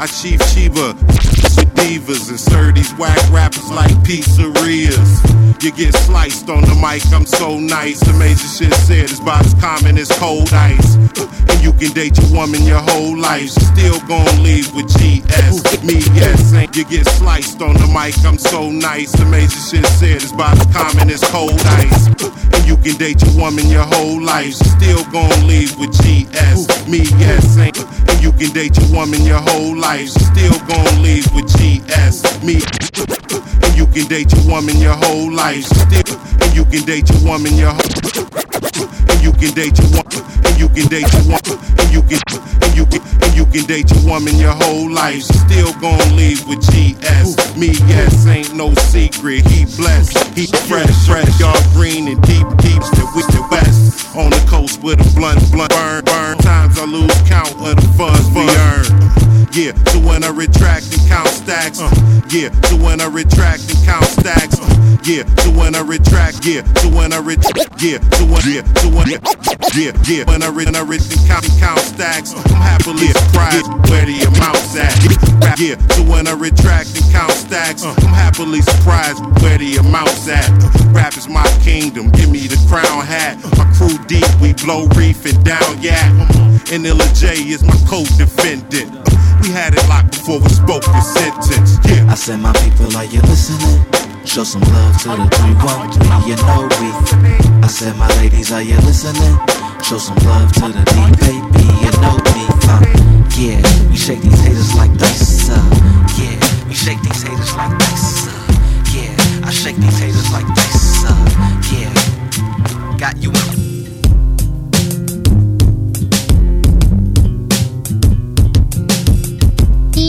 I 0.02 0.08
chief 0.08 0.40
Chiba 0.50 1.37
divas 1.78 2.30
and 2.30 2.40
serve 2.40 2.76
these 2.76 2.92
whack 2.96 3.18
rappers 3.32 3.70
like 3.70 3.94
pizzerias. 4.04 5.38
You 5.62 5.72
get 5.72 5.94
sliced 5.96 6.50
on 6.50 6.62
the 6.62 6.76
mic, 6.76 7.02
I'm 7.14 7.26
so 7.26 7.60
nice. 7.60 8.02
Amazing 8.08 8.68
shit 8.68 8.74
said 8.78 9.06
is 9.10 9.20
about 9.20 9.46
as 9.46 9.54
common 9.56 9.98
as 9.98 10.10
cold 10.20 10.52
ice. 10.54 10.96
Uh, 11.18 11.26
and 11.50 11.64
you 11.64 11.74
can 11.74 11.94
date 11.94 12.18
your 12.18 12.32
woman 12.32 12.62
your 12.64 12.82
whole 12.82 13.18
life. 13.18 13.50
Still 13.50 14.00
gon' 14.08 14.44
leave 14.44 14.74
with 14.76 14.88
GS. 14.98 15.84
Me, 15.84 15.98
yes, 16.14 16.54
ain't 16.54 16.76
you 16.76 16.86
get 16.86 17.08
sliced 17.08 17.62
on 17.62 17.74
the 17.74 17.88
mic, 17.88 18.14
I'm 18.26 18.38
so 18.38 18.70
nice. 18.70 19.14
Amazing 19.20 19.82
shit 19.82 19.86
said 19.98 20.22
is 20.22 20.32
about 20.32 20.60
as 20.60 20.66
common 20.76 21.10
as 21.10 21.24
cold 21.30 21.60
ice. 21.82 22.08
Uh, 22.22 22.30
and 22.54 22.66
you 22.68 22.78
can 22.78 22.98
date 22.98 23.22
your 23.24 23.36
woman 23.38 23.68
your 23.68 23.86
whole 23.86 24.22
life. 24.22 24.54
Still 24.54 25.04
gon' 25.12 25.48
leave 25.48 25.78
with 25.78 25.92
GS. 25.94 26.88
Me, 26.88 27.02
yes, 27.18 27.58
ain't 27.58 27.80
uh, 27.80 27.88
and 28.10 28.22
you 28.22 28.32
can 28.34 28.54
date 28.54 28.78
your 28.78 28.92
woman 28.92 29.22
your 29.26 29.42
whole 29.42 29.76
life. 29.76 30.10
Still 30.10 30.58
gon' 30.70 31.02
leave 31.02 31.26
with 31.34 31.48
GS. 31.54 31.67
Me, 31.68 32.62
and 33.64 33.76
you 33.76 33.86
can 33.88 34.08
date 34.08 34.32
your 34.32 34.48
woman 34.48 34.78
your 34.78 34.96
whole 34.96 35.32
life. 35.32 35.66
Still, 35.66 36.18
and 36.42 36.56
you 36.56 36.64
can 36.64 36.86
date 36.86 37.10
your 37.10 37.24
woman 37.26 37.56
your 37.56 37.72
whole 37.72 37.98
and 39.10 39.22
you 39.22 39.32
can 39.34 39.54
date 39.54 39.78
your 39.78 39.90
woman, 39.92 40.24
and 40.46 40.56
you 40.60 40.70
can 40.70 40.88
date 40.88 41.12
your 41.12 41.24
woman, 41.28 41.60
and 41.80 41.92
you 41.92 42.02
can, 42.04 42.20
and 42.64 42.72
you 42.76 42.86
can, 42.86 43.02
and 43.24 43.36
you 43.36 43.46
can 43.48 43.66
date 43.66 43.90
your 43.92 44.06
woman 44.06 44.36
your 44.38 44.54
whole 44.54 44.90
life. 44.90 45.24
Still 45.24 45.74
gon' 45.82 46.16
leave 46.16 46.46
with 46.48 46.62
GS. 46.62 47.58
Me, 47.58 47.76
yes, 47.92 48.26
ain't 48.28 48.54
no 48.56 48.74
secret. 48.88 49.46
He 49.48 49.66
blessed, 49.76 50.18
he 50.38 50.48
fresh, 50.72 50.96
fresh, 51.06 51.40
y'all 51.40 51.58
green 51.74 52.08
and 52.08 52.22
deep, 52.24 52.48
deep, 52.64 52.82
still 52.84 53.10
with 53.16 53.28
the 53.36 53.46
west. 53.52 54.16
On 54.16 54.30
the 54.30 54.46
coast 54.48 54.82
with 54.82 55.00
a 55.02 55.20
blunt, 55.20 55.42
blunt, 55.52 55.72
burn, 55.72 56.04
burn. 56.06 56.38
Times 56.38 56.80
I 56.80 56.86
lose 56.86 57.14
count 57.28 57.52
of 57.60 57.76
the 57.76 57.90
funds 57.98 58.28
we 58.32 58.48
earn. 58.72 58.88
Yeah, 59.54 59.74
so 59.92 60.00
when 60.00 60.24
I 60.24 60.30
retract 60.30 60.94
and 60.94 61.08
count 61.10 61.28
stacks. 61.30 61.57
Uh, 61.58 61.90
yeah, 62.30 62.54
so 62.70 62.78
when 62.78 63.02
I 63.02 63.08
retract 63.08 63.66
and 63.66 63.82
count 63.84 64.06
stacks. 64.06 64.60
Uh, 64.62 64.78
yeah, 65.04 65.26
so 65.42 65.50
when 65.58 65.74
I 65.74 65.82
retract, 65.82 66.46
yeah, 66.46 66.62
so 66.78 66.90
when 66.90 67.14
I 67.14 67.18
retract, 67.18 67.82
yeah, 67.82 67.98
so 68.14 68.26
when, 68.30 68.46
yeah, 68.46 68.62
so 68.78 68.90
when, 68.94 69.10
yeah, 69.74 69.92
yeah, 70.06 70.24
when 70.30 70.44
I 70.44 70.50
read 70.50 70.68
and 70.68 70.78
I 70.78 70.82
and 70.82 71.24
count 71.26 71.50
and 71.50 71.60
count 71.60 71.80
stacks. 71.80 72.34
Uh, 72.34 72.44
I'm 72.54 72.62
happily 72.62 73.08
surprised 73.08 73.66
where 73.90 74.06
the 74.06 74.22
amounts 74.30 74.78
at. 74.78 74.94
Yeah, 75.58 75.82
so 75.98 76.04
when 76.04 76.28
I 76.28 76.34
retract 76.34 76.94
and 76.94 77.12
count 77.12 77.32
stacks, 77.32 77.84
uh, 77.84 77.96
I'm 78.06 78.14
happily 78.14 78.62
surprised 78.62 79.18
where 79.42 79.58
the 79.58 79.78
amounts 79.78 80.30
at. 80.30 80.46
Uh, 80.62 80.94
rap 80.94 81.18
is 81.18 81.28
my 81.28 81.48
kingdom, 81.64 82.12
give 82.12 82.30
me 82.30 82.46
the 82.46 82.62
crown 82.70 83.02
hat. 83.02 83.42
My 83.58 83.66
crew 83.74 83.98
deep, 84.06 84.30
we 84.40 84.54
blow 84.54 84.86
reef 84.94 85.26
and 85.26 85.44
down, 85.44 85.82
yeah. 85.82 86.06
And 86.72 86.86
Illa 86.86 87.08
J 87.16 87.34
is 87.34 87.64
my 87.64 87.78
co-defendant. 87.90 89.17
We 89.48 89.54
had 89.54 89.74
it 89.74 89.88
locked 89.88 90.12
before 90.12 90.42
we 90.42 90.50
spoke 90.50 90.84
sentence. 90.84 91.80
Yeah. 91.88 92.12
I 92.12 92.16
said, 92.16 92.42
my 92.42 92.52
people, 92.52 92.92
are 92.98 93.06
you 93.06 93.22
listening? 93.32 93.80
Show 94.26 94.44
some 94.44 94.60
love 94.60 95.00
to 95.04 95.16
the 95.16 95.24
313, 95.24 96.28
you 96.28 96.36
know 96.44 96.68
we. 96.84 96.92
I 97.64 97.68
said, 97.68 97.96
my 97.96 98.10
ladies, 98.20 98.52
are 98.52 98.62
you 98.62 98.76
listening? 98.84 99.40
Show 99.82 100.00
some 100.00 100.20
love 100.28 100.52
to 100.60 100.68
the 100.68 100.84
D 100.84 101.00
baby, 101.24 101.64
you 101.80 101.92
know 102.04 102.20
me. 102.36 102.44
Uh, 102.68 102.84
yeah, 103.40 103.64
we 103.88 103.96
shake 103.96 104.20
these 104.20 104.42
haters 104.42 104.76
like 104.76 104.92
dice. 104.98 105.50
Uh, 105.50 105.64
yeah, 106.20 106.68
we 106.68 106.74
shake 106.74 107.02
these 107.04 107.24
haters 107.24 107.56
like 107.56 107.72
dice. 107.80 108.28
Uh, 108.28 108.36
yeah, 108.92 109.48
I 109.48 109.52
shake 109.52 109.78
these 109.78 109.98
haters 109.98 110.30
like 110.30 110.48
dice. 110.60 111.06
Uh, 111.08 111.16
yeah, 111.72 112.98
got 113.00 113.16
you. 113.24 113.67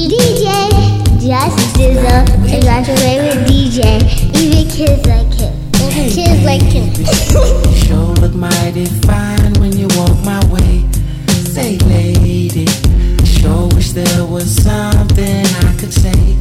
DJ 0.09 0.49
Just 1.21 1.77
Dizzle 1.77 2.25
is 2.49 2.65
my 2.65 2.83
favorite 2.83 3.47
DJ. 3.47 4.01
Even 4.41 4.67
kids 4.71 5.07
like 5.07 5.35
him. 5.35 5.53
Kids 6.09 6.45
like 6.47 6.63
him. 6.63 6.89
Sure 7.75 8.15
look 8.15 8.33
mighty 8.33 8.87
fine 9.05 9.53
when 9.61 9.77
you 9.77 9.87
walk 9.99 10.17
my 10.25 10.43
way. 10.47 10.89
Say, 11.53 11.77
lady, 11.79 12.65
sure 13.27 13.69
wish 13.75 13.91
there 13.91 14.25
was 14.25 14.49
something 14.49 15.45
I 15.45 15.77
could 15.79 15.93
say. 15.93 16.37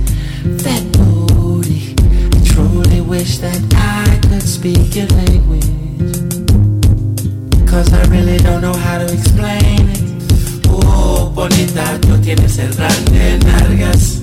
That 0.64 0.84
booty, 0.94 1.94
I 2.38 2.46
truly 2.46 3.02
wish 3.02 3.40
that 3.40 3.62
I 3.76 4.18
could 4.30 4.44
speak 4.48 4.96
your 4.96 5.08
language. 5.08 5.68
Cause 7.70 7.92
I 7.92 8.02
really 8.06 8.38
don't 8.38 8.62
know 8.62 8.74
how 8.78 9.00
to 9.00 9.14
explain 9.14 9.90
it. 9.90 10.07
Oh, 11.10 11.30
bonita, 11.30 11.98
tú 12.02 12.18
tienes 12.18 12.58
el 12.60 12.74
grande 12.76 13.40
nalgas. 13.46 14.22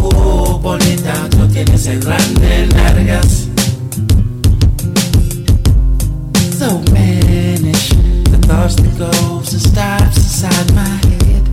Oh, 0.00 0.58
bonita, 0.58 1.14
tú 1.30 1.46
tienes 1.46 1.86
el 1.86 2.00
grande 2.00 2.66
nalgas. 2.74 3.48
So 6.58 6.80
mannish, 6.92 7.90
the 8.30 8.38
thoughts 8.48 8.74
that 8.74 8.98
goes 8.98 9.52
and 9.52 9.62
stops 9.62 10.16
inside 10.16 10.74
my 10.74 10.94
head. 11.06 11.44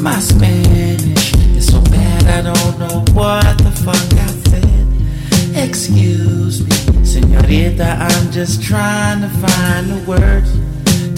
My 0.00 0.20
Spanish 0.20 1.34
is 1.56 1.66
so 1.66 1.80
bad 1.90 2.24
I 2.26 2.42
don't 2.42 2.78
know 2.78 3.04
what 3.12 3.58
the 3.58 3.72
fuck 3.84 4.10
I 4.14 4.30
said. 4.48 4.86
Excuse 5.56 6.62
me, 6.62 7.04
senorita, 7.04 7.96
I'm 7.98 8.30
just 8.30 8.62
trying 8.62 9.22
to 9.22 9.28
find 9.44 9.90
the 9.90 10.04
words 10.08 10.59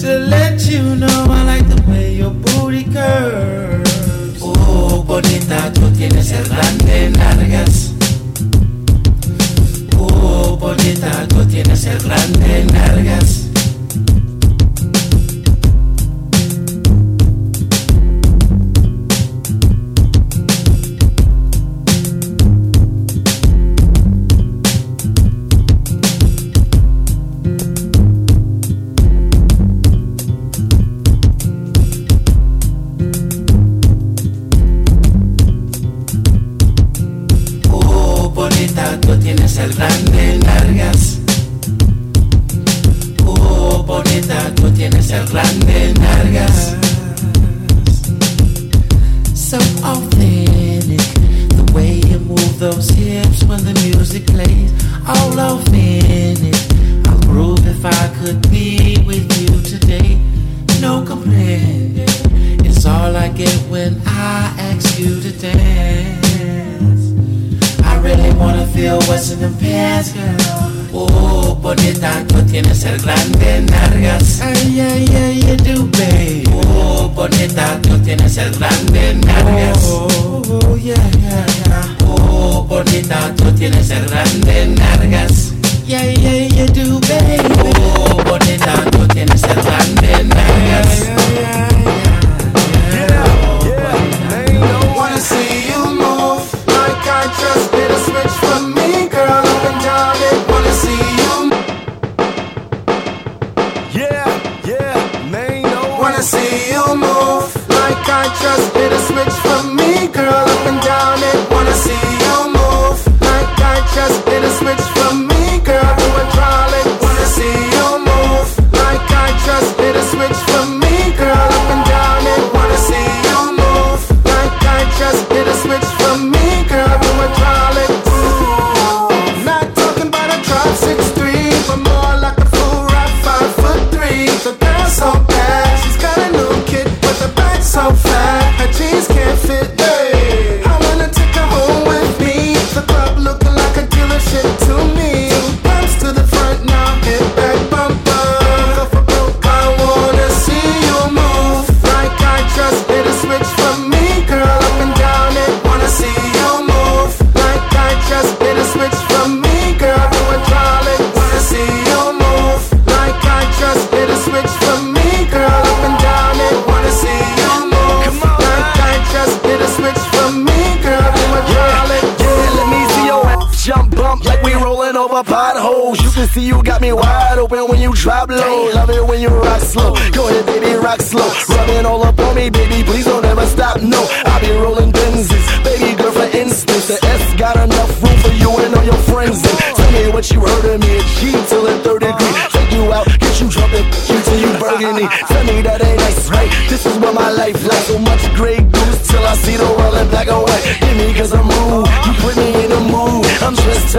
to 0.03 0.19
let 0.19 0.65
you 0.65 0.95
know 0.97 1.25
I 1.29 1.43
like 1.45 1.65
the 1.69 1.81
way 1.89 2.13
your 2.13 2.31
booty 2.31 2.83
curves. 2.83 4.37
Oh, 4.41 5.01
bonita, 5.07 5.71
tú 5.71 5.89
tienes 5.97 6.29
el 6.31 6.43
grande 6.43 7.09
nalgas. 7.11 7.93
Oh, 9.97 10.57
bonita, 10.59 11.25
tú 11.29 11.45
tienes 11.45 11.85
el 11.85 11.99
grande 11.99 12.65
nalgas. 12.73 13.42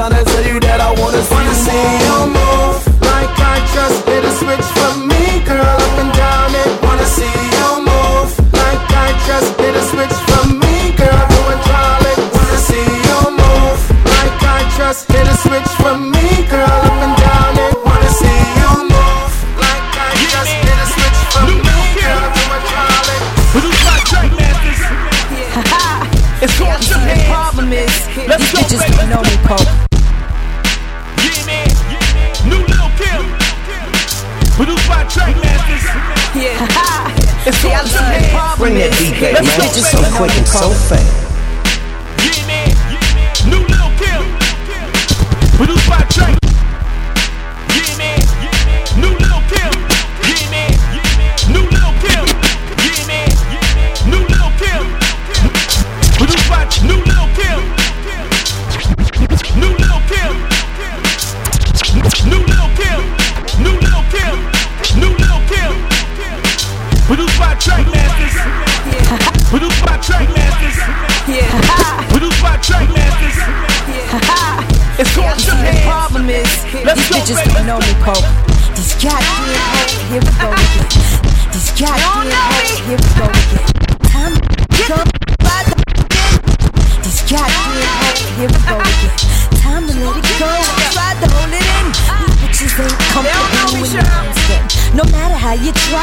Tennessee 0.05 0.44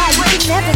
you 0.09 0.47
never. 0.47 0.71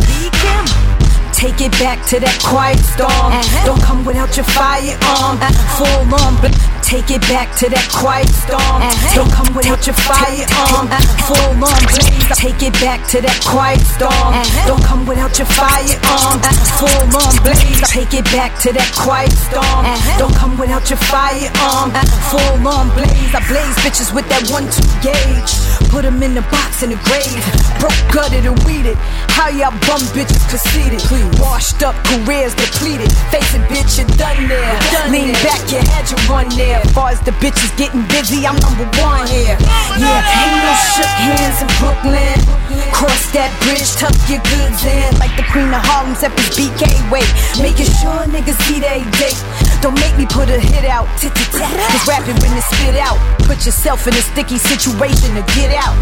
Take 1.33 1.59
it 1.59 1.71
back 1.73 2.05
to 2.07 2.19
that 2.19 2.39
quiet 2.41 2.79
storm. 2.79 3.11
Uh-huh. 3.11 3.65
Don't 3.65 3.83
come 3.83 4.05
without 4.05 4.35
your 4.37 4.47
firearm. 4.55 5.37
Uh-huh. 5.37 5.83
Full 5.83 6.07
on, 6.23 6.39
but 6.41 6.55
Take 6.85 7.09
it 7.09 7.21
back 7.21 7.49
to 7.57 7.65
that 7.67 7.89
quiet 7.89 8.29
storm. 8.29 8.77
Don't 9.17 9.33
come 9.33 9.49
without 9.57 9.81
your 9.89 9.97
firearm. 10.05 10.85
Full 11.25 11.57
on, 11.57 11.81
blaze. 11.89 12.29
Take 12.37 12.61
it 12.61 12.77
back 12.77 13.01
to 13.09 13.17
that 13.25 13.41
quiet 13.41 13.81
storm. 13.81 14.37
Don't 14.69 14.85
come 14.85 15.01
without 15.09 15.33
your 15.41 15.49
firearm. 15.49 16.37
Full 16.77 17.09
on, 17.09 17.33
blaze. 17.41 17.81
Take 17.89 18.13
it 18.13 18.25
back 18.29 18.53
to 18.61 18.69
that 18.69 18.85
quiet 18.93 19.33
storm. 19.33 19.81
Don't 20.21 20.37
come 20.37 20.61
without 20.61 20.85
your 20.85 21.01
firearm. 21.09 21.89
Full 22.29 22.61
on, 22.69 22.93
blaze. 22.93 23.33
I 23.33 23.41
blaze 23.49 23.75
bitches 23.81 24.13
with 24.13 24.29
that 24.29 24.45
one 24.53 24.69
two 24.69 24.85
gauge. 25.01 25.57
Put 25.89 26.05
them 26.05 26.21
in 26.21 26.37
the 26.37 26.45
box 26.53 26.85
in 26.85 26.93
the 26.93 27.01
grave. 27.01 27.41
Broke 27.81 27.97
gutted 28.13 28.45
and 28.45 28.61
weeded. 28.61 28.95
How 29.33 29.49
y'all 29.49 29.73
bum 29.89 30.05
bitches 30.13 30.45
conceited? 30.53 31.01
Washed 31.41 31.81
up 31.81 31.97
careers 32.05 32.53
depleted. 32.53 33.09
Face 33.33 33.57
it, 33.57 33.65
bitch, 33.73 33.97
you 33.97 34.05
done 34.21 34.45
there. 34.45 34.77
Lean 35.09 35.33
back, 35.41 35.65
you 35.73 35.81
had 35.81 36.05
your 36.13 36.21
one 36.29 36.49
there 36.53 36.74
here. 36.75 36.93
Far 36.93 37.09
as 37.11 37.21
the 37.21 37.31
bitches 37.43 37.71
getting 37.77 38.03
busy, 38.11 38.45
I'm 38.45 38.57
number 38.59 38.87
one 38.99 39.27
here. 39.27 39.57
Yeah, 39.99 40.39
ain't 40.39 40.59
no 40.63 40.73
shook 40.95 41.13
hands 41.15 41.59
in 41.63 41.69
Brooklyn. 41.79 42.37
Cross 42.91 43.31
that 43.35 43.51
bridge, 43.63 43.87
tuck 43.95 44.15
your 44.27 44.41
goods 44.43 44.83
in. 44.83 45.11
Like 45.19 45.33
the 45.35 45.45
Queen 45.51 45.71
of 45.71 45.83
Harlem, 45.83 46.15
at 46.15 46.31
BK 46.55 46.83
way. 47.11 47.23
Making 47.59 47.89
sure 47.99 48.23
niggas 48.27 48.59
see 48.67 48.79
they 48.79 49.03
date. 49.19 49.39
Don't 49.81 49.95
make 49.99 50.15
me 50.17 50.25
put 50.25 50.49
a 50.49 50.59
hit 50.59 50.85
out. 50.85 51.07
Cause 51.19 52.03
rapping 52.07 52.39
when 52.41 52.51
it 52.55 52.65
spit 52.75 52.97
out. 52.97 53.19
Put 53.45 53.65
yourself 53.65 54.07
in 54.07 54.13
a 54.15 54.23
sticky 54.23 54.57
situation 54.57 55.35
to 55.35 55.43
get 55.53 55.75
out. 55.75 55.95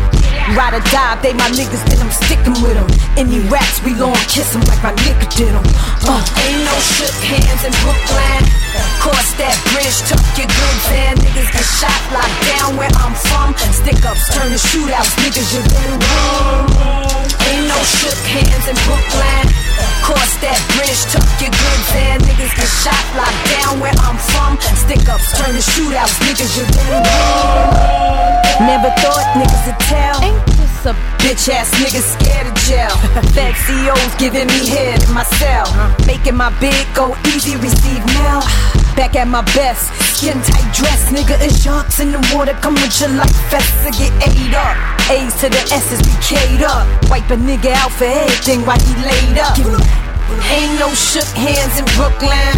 Ride 0.56 0.78
or 0.78 0.84
die, 0.92 1.20
they 1.22 1.34
my 1.34 1.50
niggas, 1.52 1.84
then 1.90 2.00
I'm 2.00 2.12
sticking 2.12 2.58
with 2.64 2.76
them. 2.78 2.90
Any 3.18 3.40
rats, 3.50 3.82
we 3.84 3.94
gon' 3.94 4.16
kiss 4.30 4.54
them 4.54 4.64
like 4.70 4.82
my 4.82 4.94
nigga 5.04 5.28
did 5.36 5.54
them. 5.54 5.66
Uh, 6.08 6.22
ain't 6.46 6.64
no 6.64 6.76
shook 6.80 7.16
hands 7.26 7.64
in 7.66 7.74
Brooklyn. 7.84 8.93
Cross 9.04 9.36
that 9.36 9.52
bridge, 9.76 10.00
tuck 10.08 10.24
your 10.40 10.48
goods 10.48 10.88
in. 10.96 11.20
Niggas 11.20 11.52
get 11.52 11.68
shot, 11.76 12.00
locked 12.16 12.40
down 12.56 12.80
where 12.80 12.94
I'm 13.04 13.12
from. 13.12 13.52
Stick 13.76 14.00
ups 14.08 14.32
turn 14.32 14.48
to 14.48 14.56
shootouts, 14.56 15.12
niggas, 15.20 15.52
you 15.52 15.60
better 15.60 16.00
run. 16.00 16.72
Ain't 17.52 17.68
no 17.68 17.76
shook 17.84 18.16
hands 18.32 18.64
in 18.64 18.80
Brooklyn. 18.88 19.44
Cross 20.08 20.40
that 20.40 20.56
bridge, 20.80 21.04
tuck 21.12 21.28
your 21.44 21.52
goods 21.52 21.92
in. 22.00 22.16
Niggas 22.24 22.56
get 22.56 22.72
shot, 22.80 23.04
locked 23.20 23.44
down 23.52 23.84
where 23.84 23.92
I'm 24.08 24.16
from. 24.16 24.56
Stick 24.80 25.04
ups 25.12 25.36
turn 25.36 25.52
to 25.52 25.60
shootouts, 25.60 26.16
niggas, 26.24 26.56
you 26.56 26.64
better 26.72 27.04
run. 27.04 28.64
Never 28.64 28.88
thought 29.04 29.28
niggas 29.36 29.68
would 29.68 29.82
tell. 29.84 30.16
Ain't 30.24 30.40
this 30.56 30.88
a 30.88 30.96
bitch 31.20 31.52
ass 31.52 31.68
nigga 31.76 32.00
scared 32.00 32.48
of 32.48 32.56
jail? 32.64 32.96
Fed 33.36 33.52
CEOs 33.68 34.16
giving 34.16 34.48
me 34.48 34.64
head 34.72 35.04
in 35.04 35.12
my 35.12 35.28
cell. 35.44 35.68
Uh-huh. 35.68 35.92
Making 36.08 36.40
my 36.40 36.56
bid 36.64 36.88
go 36.96 37.12
easy, 37.36 37.60
receive 37.60 38.00
mail. 38.16 38.40
Back 38.96 39.16
at 39.16 39.28
my 39.28 39.42
best, 39.58 39.90
skin 40.16 40.38
tight 40.42 40.70
dress, 40.74 41.12
nigga. 41.12 41.36
It's 41.42 41.64
sharks 41.64 42.00
in 42.00 42.12
the 42.12 42.22
water, 42.34 42.54
come 42.62 42.76
with 42.76 43.00
your 43.02 43.10
life 43.10 43.34
vest 43.50 43.74
to 43.84 43.92
get 43.92 44.14
ate 44.22 44.54
up. 44.54 44.78
A's 45.10 45.34
to 45.42 45.50
the 45.50 45.62
S's, 45.74 46.00
we 46.06 46.14
K'd 46.22 46.64
up. 46.64 46.86
Wipe 47.10 47.30
a 47.32 47.36
nigga 47.36 47.74
out 47.74 47.92
for 47.92 48.06
everything 48.06 48.62
while 48.66 48.80
he 48.80 48.94
laid 49.02 49.40
up. 49.40 50.13
Ain't 50.52 50.80
no 50.80 50.90
shook 50.94 51.28
hands 51.36 51.80
in 51.80 51.86
Brooklyn. 51.96 52.54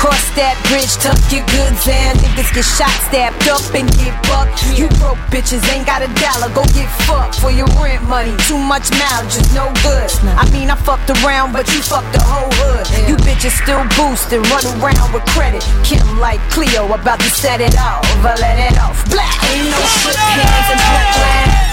Cross 0.00 0.32
that 0.38 0.56
bridge, 0.70 0.94
tuck 1.02 1.18
your 1.28 1.44
goods 1.50 1.84
in. 1.84 2.12
Niggas 2.22 2.54
get 2.54 2.64
shot, 2.64 2.94
stabbed 3.10 3.44
up, 3.50 3.60
and 3.74 3.90
get 4.00 4.14
bucked. 4.24 4.64
You 4.78 4.88
broke 5.02 5.20
bitches 5.28 5.60
ain't 5.74 5.84
got 5.84 6.00
a 6.00 6.10
dollar, 6.16 6.48
go 6.54 6.64
get 6.72 6.88
fucked 7.04 7.36
for 7.36 7.50
your 7.50 7.68
rent 7.76 8.06
money. 8.08 8.32
Too 8.48 8.56
much 8.56 8.88
mileage 8.96 9.36
is 9.36 9.50
no 9.52 9.68
good. 9.84 10.08
I 10.38 10.48
mean, 10.50 10.70
I 10.70 10.76
fucked 10.76 11.10
around, 11.20 11.52
but 11.52 11.68
you 11.68 11.82
fucked 11.82 12.14
the 12.14 12.22
whole 12.22 12.48
hood. 12.62 12.86
You 13.10 13.16
bitches 13.20 13.58
still 13.60 13.84
boosting, 13.98 14.42
run 14.48 14.64
around 14.80 15.12
with 15.12 15.26
credit. 15.34 15.60
Kim 15.84 16.06
like 16.18 16.40
Cleo, 16.48 16.86
about 16.88 17.20
to 17.20 17.30
set 17.30 17.60
it 17.60 17.76
off. 17.76 18.06
I 18.24 18.34
let 18.40 18.56
it 18.56 18.78
off. 18.78 19.04
Black 19.10 19.36
ain't 19.52 19.68
no 19.68 19.80
shook 20.00 20.16
hands 20.16 20.68
in 20.72 20.78
Brooklyn. 20.80 21.67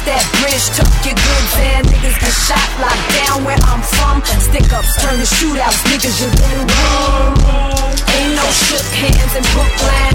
Cross 0.00 0.16
that 0.16 0.24
bridge, 0.40 0.64
tuck 0.80 0.88
your 1.04 1.12
goods 1.12 1.56
in. 1.60 1.84
Niggas 1.92 2.16
get 2.16 2.32
shot, 2.32 2.68
locked 2.80 3.04
down 3.20 3.44
where 3.44 3.60
I'm 3.68 3.84
from. 3.84 4.24
Stick 4.40 4.72
ups 4.72 4.96
turn 4.96 5.20
to 5.20 5.28
shootouts, 5.28 5.76
niggas 5.92 6.24
you 6.24 6.28
better 6.40 6.64
run. 6.64 7.36
Ain't 8.16 8.32
no 8.32 8.46
shook 8.48 8.86
hands 8.96 9.36
in 9.36 9.44
Brooklyn. 9.52 10.12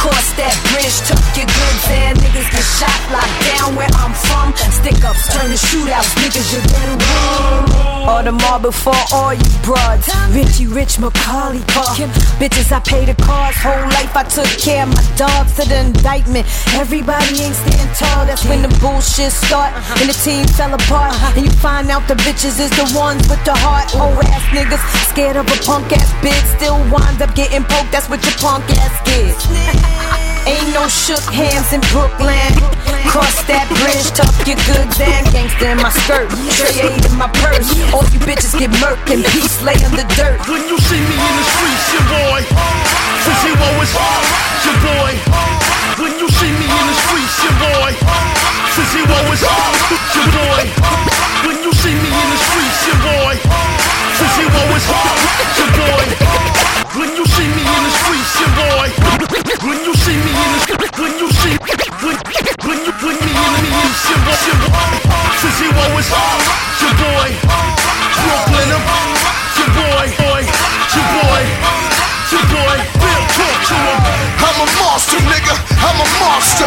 Cross 0.00 0.32
that 0.40 0.56
bridge, 0.72 0.96
tuck 1.04 1.20
your 1.36 1.44
goods 1.44 1.84
in. 1.92 2.16
Niggas 2.24 2.48
get 2.48 2.66
shot, 2.80 3.00
locked 3.12 3.36
down 3.52 3.76
where 3.76 3.92
I'm 4.00 4.16
from. 4.16 4.56
Stick 4.72 5.04
ups 5.04 5.28
turn 5.28 5.52
to 5.52 5.58
shootouts, 5.60 6.08
niggas 6.24 6.48
you 6.48 6.60
better 6.64 6.96
run. 6.96 7.88
Audemars 8.08 8.62
before 8.62 9.04
all 9.12 9.34
you 9.34 9.50
broads. 9.60 10.08
Richie 10.30 10.68
Rich 10.68 11.00
Macaulay 11.00 11.60
Park. 11.74 11.98
Bitches, 12.40 12.72
I 12.72 12.80
pay 12.80 13.04
the 13.04 13.12
cars. 13.20 13.56
Whole 13.58 13.84
life 13.92 14.16
I 14.16 14.22
took 14.24 14.48
care 14.56 14.84
of 14.84 14.94
my 14.94 15.04
dogs 15.16 15.52
to 15.60 15.68
the 15.68 15.80
indictment. 15.84 16.46
Everybody 16.78 17.42
ain't 17.42 17.58
stand 17.58 17.90
tall. 17.98 18.24
That's 18.24 18.46
when 18.46 18.62
the 18.62 18.72
bullshit 18.80 19.17
start 19.26 19.74
and 19.74 20.08
the 20.08 20.14
team 20.22 20.46
fell 20.46 20.72
apart. 20.72 21.12
And 21.36 21.44
you 21.44 21.50
find 21.50 21.90
out 21.90 22.06
the 22.06 22.14
bitches 22.14 22.60
is 22.60 22.70
the 22.70 22.86
ones 22.96 23.28
with 23.28 23.44
the 23.44 23.54
heart. 23.54 23.90
Old 23.96 24.24
ass 24.24 24.42
niggas 24.54 24.78
scared 25.10 25.36
of 25.36 25.46
a 25.46 25.58
punk 25.66 25.92
ass 25.92 26.12
bitch. 26.22 26.56
Still 26.56 26.78
wind 26.90 27.20
up 27.20 27.34
getting 27.34 27.64
poked. 27.64 27.90
That's 27.90 28.08
what 28.08 28.22
your 28.22 28.34
punk 28.38 28.64
ass 28.70 28.94
gets. 29.04 30.24
Ain't 30.46 30.70
no 30.74 30.86
shook 30.88 31.24
hands 31.32 31.72
in 31.72 31.80
Brooklyn. 31.90 32.52
Cross 33.08 33.48
that 33.48 33.64
bridge, 33.80 34.12
tuck 34.12 34.34
your 34.44 34.60
goods 34.68 35.00
in. 35.00 35.22
Gangsta 35.32 35.72
in 35.72 35.78
my 35.80 35.90
skirt, 35.90 36.28
tray 36.54 36.92
in 36.92 37.14
my 37.16 37.30
purse. 37.40 37.72
All 37.90 38.04
you 38.12 38.20
bitches 38.22 38.52
get 38.58 38.70
murked 38.78 39.08
and 39.08 39.24
peace 39.32 39.58
lay 39.64 39.78
in 39.80 39.92
the 39.96 40.04
dirt. 40.14 40.38
When 40.46 40.62
you 40.68 40.76
see 40.76 41.00
me 41.00 41.16
in 41.16 41.34
the 41.40 41.46
streets, 41.48 41.86
your 41.96 42.04
boy. 42.12 42.40
Since 43.24 43.40
he 43.42 43.52
always 43.56 43.90
your 44.68 44.78
boy. 44.84 45.12
When 45.98 46.12
you 46.20 46.28
see 46.28 46.52
me 46.52 46.66
in 46.68 46.84
the 46.86 46.96
streets, 47.08 47.36
your 47.42 47.56
boy. 47.58 47.90
Since 48.76 48.92
he 48.92 49.02
always 49.08 49.40
your 49.42 50.28
boy. 50.36 50.62
When 51.48 51.56
you 51.64 51.72
see 51.72 51.94
me 51.96 52.08
in 52.12 52.28
the 52.28 52.40
streets, 52.44 52.80
your 52.86 52.98
boy. 53.02 53.77
Since 54.18 54.34
he 54.34 54.50
always 54.50 54.82
your 54.82 55.70
boy. 55.78 56.06
When 56.98 57.14
you 57.14 57.22
see 57.22 57.46
me 57.54 57.62
in 57.62 57.82
the 57.86 57.92
streets, 58.02 58.34
your 58.42 58.50
boy. 58.58 58.90
When 59.62 59.78
you 59.86 59.94
see 59.94 60.18
me 60.18 60.32
in 60.34 60.50
the 60.58 60.90
when 60.98 61.14
you 61.22 61.28
see 61.38 61.54
when 62.02 62.18
when 62.66 62.78
you 62.82 62.92
when 62.98 63.14
me 63.14 63.30
in 63.30 63.52
the 63.54 63.62
streets, 63.62 64.10
your 64.10 64.18
boy, 64.26 64.42
your 64.42 64.58
boy. 64.66 64.90
Since 65.38 65.58
he 65.62 65.68
always 65.70 66.10
your 66.10 66.94
boy. 66.98 67.30
Brooklyn, 68.18 68.68
I'm 68.74 69.06
your 69.54 69.70
boy, 69.78 70.06
boy, 70.18 70.42
your 70.42 71.06
boy, 71.14 71.42
your 72.34 72.44
boy. 72.50 72.76
Real 72.98 73.24
talk 73.38 73.58
to 73.70 73.76
him. 73.78 73.98
I'm 74.42 74.58
a 74.58 74.68
monster, 74.82 75.22
nigga. 75.30 75.54
I'm 75.78 75.94
a 75.94 76.06
monster. 76.18 76.66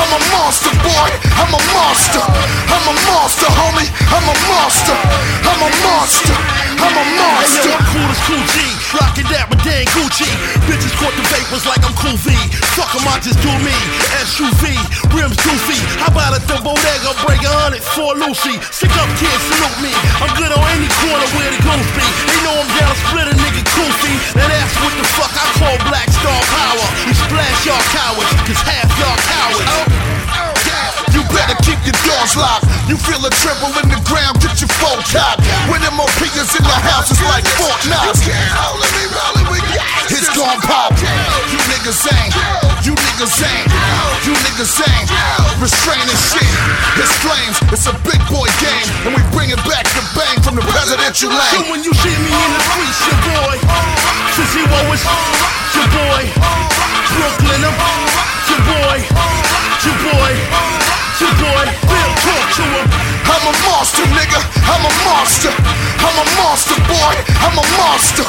I'm 0.00 0.12
a 0.16 0.20
monster, 0.32 0.72
boy. 0.80 1.10
I'm 1.44 1.52
a 1.52 1.60
monster. 1.76 2.24
I'm 2.24 2.88
a 2.88 2.94
monster, 3.04 3.48
homie. 3.52 3.92
I'm 4.16 4.24
a 4.24 4.36
monster. 4.48 4.96
I'm 5.44 5.60
a 5.60 5.70
monster. 5.84 6.55
I'm 6.86 6.94
a 6.94 7.02
Hey, 7.02 7.18
monster. 7.18 7.66
yo, 7.66 7.74
I'm 7.74 7.86
cool 7.90 8.08
as 8.14 8.20
cool 8.30 8.42
G. 8.54 8.56
Rockin' 8.94 9.26
that 9.34 9.46
with 9.50 9.62
Dan 9.66 9.84
Gucci. 9.94 10.28
Bitches 10.70 10.94
caught 11.02 11.14
the 11.18 11.26
vapors 11.34 11.66
like 11.66 11.82
I'm 11.82 11.94
cool 11.98 12.14
V. 12.22 12.30
Fuck 12.78 12.94
'em, 12.94 13.06
I 13.10 13.18
just 13.18 13.40
do 13.42 13.50
me. 13.66 13.74
SUV, 14.22 14.78
rims 15.10 15.36
goofy. 15.42 15.78
How 15.98 16.08
about 16.14 16.34
at 16.38 16.46
the 16.46 16.56
bodega 16.62 17.10
break 17.26 17.42
a 17.42 17.50
hundred 17.50 17.82
for 17.82 18.14
Lucy? 18.14 18.54
Sick 18.70 18.92
up 19.02 19.10
kids, 19.18 19.42
salute 19.50 19.78
me. 19.82 19.92
I'm 20.22 20.30
good 20.38 20.52
on 20.54 20.62
any 20.78 20.88
corner 21.02 21.26
where 21.34 21.50
the 21.50 21.60
goons 21.66 21.90
be. 21.98 22.06
They 22.30 22.38
know 22.46 22.54
I'm 22.62 22.70
down 22.78 22.94
split 23.02 23.26
a 23.28 23.34
nigga 23.34 23.62
goofy. 23.74 24.14
And 24.38 24.46
that's 24.46 24.74
what 24.80 24.92
the 24.94 25.06
fuck 25.18 25.32
I 25.34 25.46
call 25.58 25.76
Black 25.90 26.08
Star 26.08 26.40
Power. 26.54 26.86
We 27.06 27.12
splash 27.14 27.66
y'all 27.66 27.82
cowards, 27.90 28.30
cause 28.46 28.62
half 28.62 28.88
y'all 29.00 29.18
cowards. 29.34 29.66
You 29.66 30.15
better 31.36 31.56
keep 31.60 31.76
your 31.84 31.96
doors 32.08 32.32
locked. 32.40 32.64
You 32.88 32.96
feel 32.96 33.20
a 33.20 33.30
tremble 33.44 33.76
in 33.84 33.92
the 33.92 34.00
ground, 34.08 34.40
get 34.40 34.56
your 34.56 34.72
phone 34.80 35.04
cocked. 35.12 35.44
When 35.68 35.84
MOP 35.92 36.20
is 36.32 36.50
in 36.56 36.64
the 36.64 36.78
house, 36.88 37.12
it's 37.12 37.20
like 37.28 37.44
Fort 37.60 37.76
Knox. 37.92 38.24
It's 40.08 40.32
gon' 40.32 40.60
pop. 40.64 40.96
You 41.52 41.60
niggas 41.68 42.08
ain't. 42.08 42.32
You 42.80 42.94
niggas 42.96 43.36
ain't. 43.44 43.68
You 44.24 44.32
niggas 44.48 44.80
ain't. 44.80 45.08
Restraining 45.60 46.16
shit. 46.16 46.52
It's 46.96 47.12
flames. 47.20 47.60
It's 47.68 47.86
a 47.86 47.94
big 48.06 48.20
boy 48.32 48.48
game. 48.62 48.86
And 49.04 49.12
we 49.12 49.22
bring 49.36 49.52
it 49.52 49.60
back 49.68 49.84
to 49.84 50.02
bang 50.16 50.40
from 50.40 50.56
the 50.56 50.64
presidential 50.64 51.28
lane. 51.28 51.52
So 51.52 51.60
when 51.68 51.84
you 51.84 51.92
see 52.00 52.16
me 52.16 52.32
in 52.32 52.50
the 52.56 52.62
streets, 52.64 53.00
your 53.04 53.20
boy, 53.28 53.56
since 54.32 54.52
he 54.56 54.62
always 54.64 55.02
your 55.76 55.88
boy, 55.92 56.22
Brooklyn, 57.12 57.60
I'm 57.60 58.16
your 58.48 58.62
boy, 58.64 58.96
your 59.84 59.96
boy, 60.00 60.95
your 61.20 61.32
boy. 61.40 61.64
Real 61.88 62.12
talk 62.20 62.46
to 62.60 62.64
him. 62.64 62.88
I'm 63.24 63.44
a 63.48 63.54
monster, 63.64 64.04
nigga. 64.12 64.40
I'm 64.68 64.84
a 64.84 64.92
monster. 65.08 65.52
I'm 66.04 66.16
a 66.20 66.26
monster, 66.36 66.76
boy. 66.84 67.14
I'm 67.40 67.56
a 67.56 67.64
monster. 67.80 68.26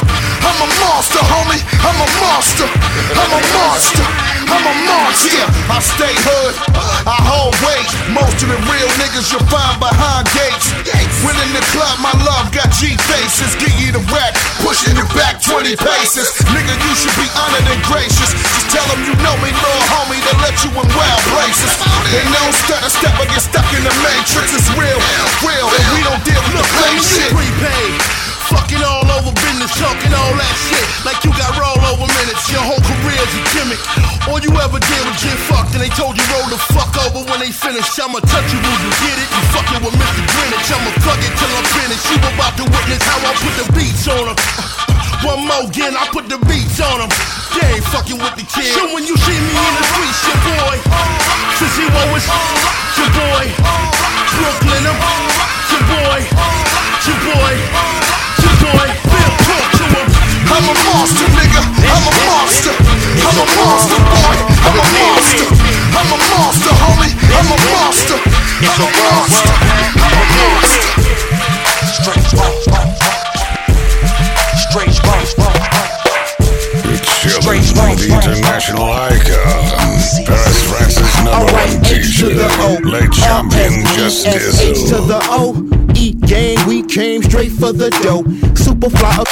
I'm 0.48 0.60
a 0.64 0.68
monster, 0.80 1.20
homie. 1.20 1.62
I'm 1.84 2.00
a 2.00 2.08
monster. 2.24 2.68
I'm 3.12 3.32
a 3.34 3.42
monster. 3.56 4.06
I'm 4.48 4.64
a 4.64 4.74
monster. 4.88 5.36
Yeah, 5.36 5.76
I 5.76 5.80
stay 5.80 6.16
hood. 6.16 6.87
I 7.08 7.24
hold 7.24 7.56
weight. 7.64 7.88
Most 8.12 8.36
of 8.44 8.52
the 8.52 8.60
real 8.68 8.90
niggas 9.00 9.32
you'll 9.32 9.48
find 9.48 9.80
behind 9.80 10.28
gates. 10.36 10.76
When 11.24 11.40
in 11.40 11.56
the 11.56 11.64
club, 11.72 12.04
my 12.04 12.12
love 12.28 12.52
got 12.52 12.68
G 12.76 13.00
faces. 13.08 13.56
Give 13.56 13.72
you 13.80 13.96
the 13.96 14.04
rack, 14.12 14.36
pushing 14.60 14.92
you 14.92 15.08
back 15.16 15.40
20 15.40 15.80
paces. 15.80 16.28
Nigga, 16.52 16.76
you 16.76 16.94
should 17.00 17.16
be 17.16 17.32
honored 17.32 17.64
and 17.64 17.80
gracious. 17.88 18.36
Just 18.36 18.68
tell 18.76 18.84
them 18.92 19.00
you 19.08 19.16
know 19.24 19.40
me, 19.40 19.56
little 19.56 19.86
homie, 19.96 20.20
to 20.20 20.34
let 20.44 20.60
you 20.68 20.70
in 20.76 20.88
wild 20.92 21.24
places. 21.32 21.72
Ain't 22.12 22.28
no 22.28 22.44
stutter 22.68 22.92
step 22.92 23.16
or 23.16 23.28
get 23.32 23.40
stuck 23.40 23.68
in 23.72 23.88
the 23.88 23.96
matrix. 24.04 24.52
It's 24.52 24.68
real, 24.76 25.00
real, 25.48 25.68
and 25.72 25.86
we 25.96 26.04
don't 26.04 26.24
deal 26.28 26.44
with 26.44 26.60
the 26.60 26.68
fake 26.76 27.04
shit. 27.08 27.32
prepaid. 27.32 28.17
Fucking 28.48 28.80
all 28.80 29.04
over 29.20 29.36
business, 29.44 29.76
talking 29.76 30.14
all 30.16 30.32
that 30.40 30.56
shit. 30.72 30.88
Like 31.04 31.20
you 31.28 31.36
got 31.36 31.52
rollover 31.60 32.08
minutes. 32.08 32.48
Your 32.48 32.64
whole 32.64 32.80
career's 32.80 33.34
a 33.36 33.44
gimmick. 33.52 33.82
All 34.24 34.40
you 34.40 34.56
ever 34.64 34.80
did 34.80 35.02
was 35.04 35.20
get 35.20 35.36
fucked, 35.52 35.76
and 35.76 35.84
they 35.84 35.92
told 35.92 36.16
you 36.16 36.24
roll 36.32 36.48
the 36.48 36.60
fuck 36.72 36.96
over 37.04 37.28
when 37.28 37.44
they 37.44 37.52
finish. 37.52 37.84
I'ma 38.00 38.24
touch 38.24 38.48
you, 38.48 38.60
when 38.64 38.80
you 38.88 38.92
get 39.04 39.20
it? 39.20 39.28
You 39.28 39.44
fucking 39.52 39.82
with 39.84 39.96
Mr. 40.00 40.24
Greenwich. 40.32 40.70
I'ma 40.72 40.92
fuck 41.04 41.20
it 41.20 41.34
till 41.36 41.52
I'm 41.60 41.68
finished. 41.76 42.08
You 42.08 42.18
about 42.24 42.56
to 42.56 42.64
witness 42.72 43.04
how 43.04 43.20
I 43.20 43.32
put 43.36 43.54
the 43.60 43.68
beats 43.76 44.08
on 44.08 44.24
them. 44.32 44.38
One 45.28 45.44
more 45.44 45.68
again, 45.68 46.00
I 46.00 46.08
put 46.16 46.32
the 46.32 46.40
beats 46.48 46.80
on 46.80 47.04
them. 47.04 47.12
They 47.52 47.68
ain't 47.68 47.88
fucking 47.92 48.16
with 48.16 48.36
the 48.40 48.48
kid. 48.48 48.72
So 48.80 48.88
when 48.96 49.04
you 49.04 49.20
see 49.28 49.40
me 49.44 49.52
in 49.60 49.74
the 49.76 49.84
streets, 49.92 50.24
your 50.24 50.40
boy, 50.48 50.76
since 51.60 51.76
he 51.76 51.86
always 51.92 52.24
your 52.96 53.12
boy, 53.12 53.44
Brooklyn, 54.40 54.84
I'm 54.88 55.28
boy. 58.62 58.88
Real 59.14 59.34
talk 59.46 59.68
to 59.78 59.86
him. 59.94 60.08
I'm 60.50 60.66
a 60.66 60.76
monster, 60.88 61.28
nigga. 61.38 61.62
I'm 61.62 62.06
a 62.08 62.14
monster. 62.26 62.74
I'm 62.74 63.38
a 63.38 63.46
monster, 63.58 63.98
boy. 63.98 64.38
I'm 64.66 64.78
a 64.78 64.86
monster. 64.98 65.48
I'm 65.98 66.10
a 66.12 66.20
monster, 66.32 66.74
homie. 66.82 67.14
I'm 67.38 67.50
a 67.52 67.58
monster. 67.72 68.18
I'm 68.18 68.82
a 68.82 68.90
monster. 68.98 69.54
I'm 70.02 70.14
a 70.14 70.26
monster. 70.38 70.98
Strange, 71.98 72.26
strange, 72.28 72.64
strange, 74.70 74.96
strange 74.96 75.47
chilling 77.28 77.60
with 77.60 78.00
the 78.00 78.14
international 78.14 78.84
icon. 78.84 79.78
Paris 80.26 80.62
Francis 80.70 81.16
number 81.24 81.52
one 81.52 81.74
DJ. 81.84 82.84
Late 82.86 83.12
champion 83.12 83.86
Just 83.96 84.28
H 84.28 84.90
to 84.90 85.02
the 85.02 85.20
O. 85.32 85.64
E 85.96 86.14
gang, 86.14 86.58
we 86.68 86.84
came 86.84 87.24
straight 87.24 87.52
for 87.52 87.74
the 87.74 87.90
dough. 88.02 88.24
Superfly 88.54 89.20
up. 89.20 89.28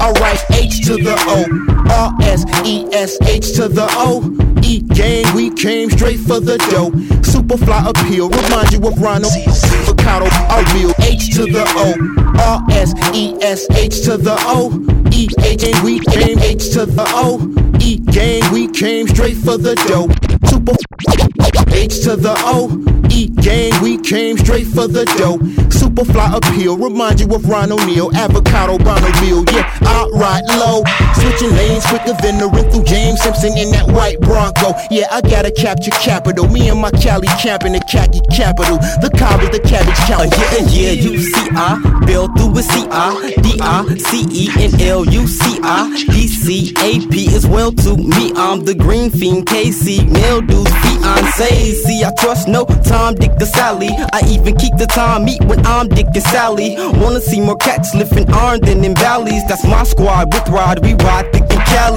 Alright, 0.00 0.44
H 0.50 0.86
to 0.86 0.96
the 0.96 1.16
O. 1.28 1.46
R 1.90 2.14
S 2.22 2.44
E 2.64 2.86
S 2.92 3.18
H 3.22 3.52
to 3.56 3.68
the 3.68 3.86
O. 3.92 4.55
E 4.66 4.80
gang, 4.80 5.32
we 5.36 5.50
came 5.50 5.88
straight 5.90 6.18
for 6.18 6.40
the 6.40 6.58
dough. 6.70 6.90
Superfly 7.22 7.88
appeal, 7.88 8.28
remind 8.28 8.72
you 8.72 8.80
of 8.86 9.00
Ronald. 9.00 9.32
Avocado, 9.36 10.26
are 10.50 10.64
real. 10.74 10.92
H 10.98 11.34
to 11.36 11.44
the 11.46 11.64
O. 11.76 11.94
R 12.40 12.60
S 12.70 12.92
E 13.14 13.36
S 13.40 13.66
H 13.70 14.02
to 14.02 14.16
the 14.16 14.36
O. 14.40 14.74
E 15.12 15.28
H 15.38 15.60
gang, 15.60 15.84
we 15.84 16.00
came 16.00 16.40
H 16.40 16.70
to 16.70 16.84
the 16.84 17.04
O. 17.14 17.38
E 17.80 17.98
gang, 17.98 18.42
we 18.52 18.66
came 18.66 19.06
straight 19.06 19.36
for 19.36 19.56
the 19.56 19.76
dough. 19.86 20.08
Super 20.50 20.74
H 21.72 22.02
to 22.02 22.16
the 22.16 22.34
O. 22.44 22.82
E 23.10 23.28
gang, 23.28 23.80
we 23.80 23.98
came 23.98 24.36
straight 24.36 24.66
for 24.66 24.88
the 24.88 25.04
dough. 25.16 25.38
Superfly 25.70 26.36
appeal, 26.36 26.76
remind 26.76 27.20
you 27.20 27.32
of 27.34 27.48
Ron 27.48 27.70
O'Neal, 27.70 28.10
avocado 28.16 28.78
Bonneville. 28.78 29.44
Yeah, 29.52 29.70
I 29.82 30.08
ride 30.14 30.44
low, 30.58 30.82
switching 31.14 31.54
lanes 31.54 31.86
quicker 31.86 32.16
than 32.20 32.38
the 32.38 32.48
Simpson 33.26 33.58
in 33.58 33.72
that 33.72 33.90
white 33.90 34.20
Bronco. 34.20 34.70
Yeah, 34.88 35.10
I 35.10 35.20
gotta 35.20 35.50
capture 35.50 35.90
capital. 35.90 36.46
Me 36.46 36.68
and 36.68 36.80
my 36.80 36.92
Cali 36.92 37.26
camping 37.42 37.72
the 37.72 37.82
khaki 37.90 38.20
capital. 38.30 38.78
The 39.02 39.10
cob 39.18 39.42
is 39.42 39.50
the 39.50 39.58
cabbage 39.58 39.98
cow. 40.06 40.22
Uh, 40.22 40.30
yeah, 40.70 40.94
yeah, 40.94 41.10
U 41.10 41.18
C 41.18 41.34
I, 41.50 42.04
Bill 42.06 42.30
through 42.38 42.54
with 42.54 42.70
C 42.70 42.86
I, 42.88 43.34
D 43.42 43.58
I, 43.60 43.82
C 43.98 44.30
E, 44.30 44.46
and 44.62 44.80
L 44.80 45.04
U 45.04 45.26
C 45.26 45.58
I, 45.60 45.90
D 46.06 46.28
C 46.28 46.72
A 46.78 47.04
P 47.10 47.34
as 47.34 47.48
well 47.48 47.72
to 47.72 47.96
me. 47.96 48.30
I'm 48.36 48.64
the 48.64 48.76
green 48.76 49.10
fiend, 49.10 49.46
KC, 49.46 50.06
Mildews, 50.06 50.70
fiance. 50.86 51.50
See, 51.82 52.04
I 52.04 52.14
trust 52.20 52.46
no 52.46 52.64
Tom, 52.86 53.16
Dick, 53.16 53.32
or 53.42 53.46
Sally. 53.46 53.90
I 54.12 54.22
even 54.30 54.54
keep 54.54 54.76
the 54.76 54.86
time 54.86 55.24
meet 55.24 55.42
when 55.46 55.66
I'm 55.66 55.88
Dick 55.88 56.06
and 56.14 56.22
Sally. 56.30 56.76
Wanna 57.02 57.20
see 57.20 57.40
more 57.40 57.56
cats 57.56 57.92
lifting 57.92 58.30
arms 58.32 58.60
than 58.60 58.84
in 58.84 58.94
valleys. 58.94 59.42
That's 59.48 59.64
my 59.64 59.82
squad 59.82 60.32
with 60.32 60.48
Rod, 60.48 60.78
we 60.84 60.94
ride 60.94 61.32
thick 61.32 61.55
Yeah. 61.76 61.92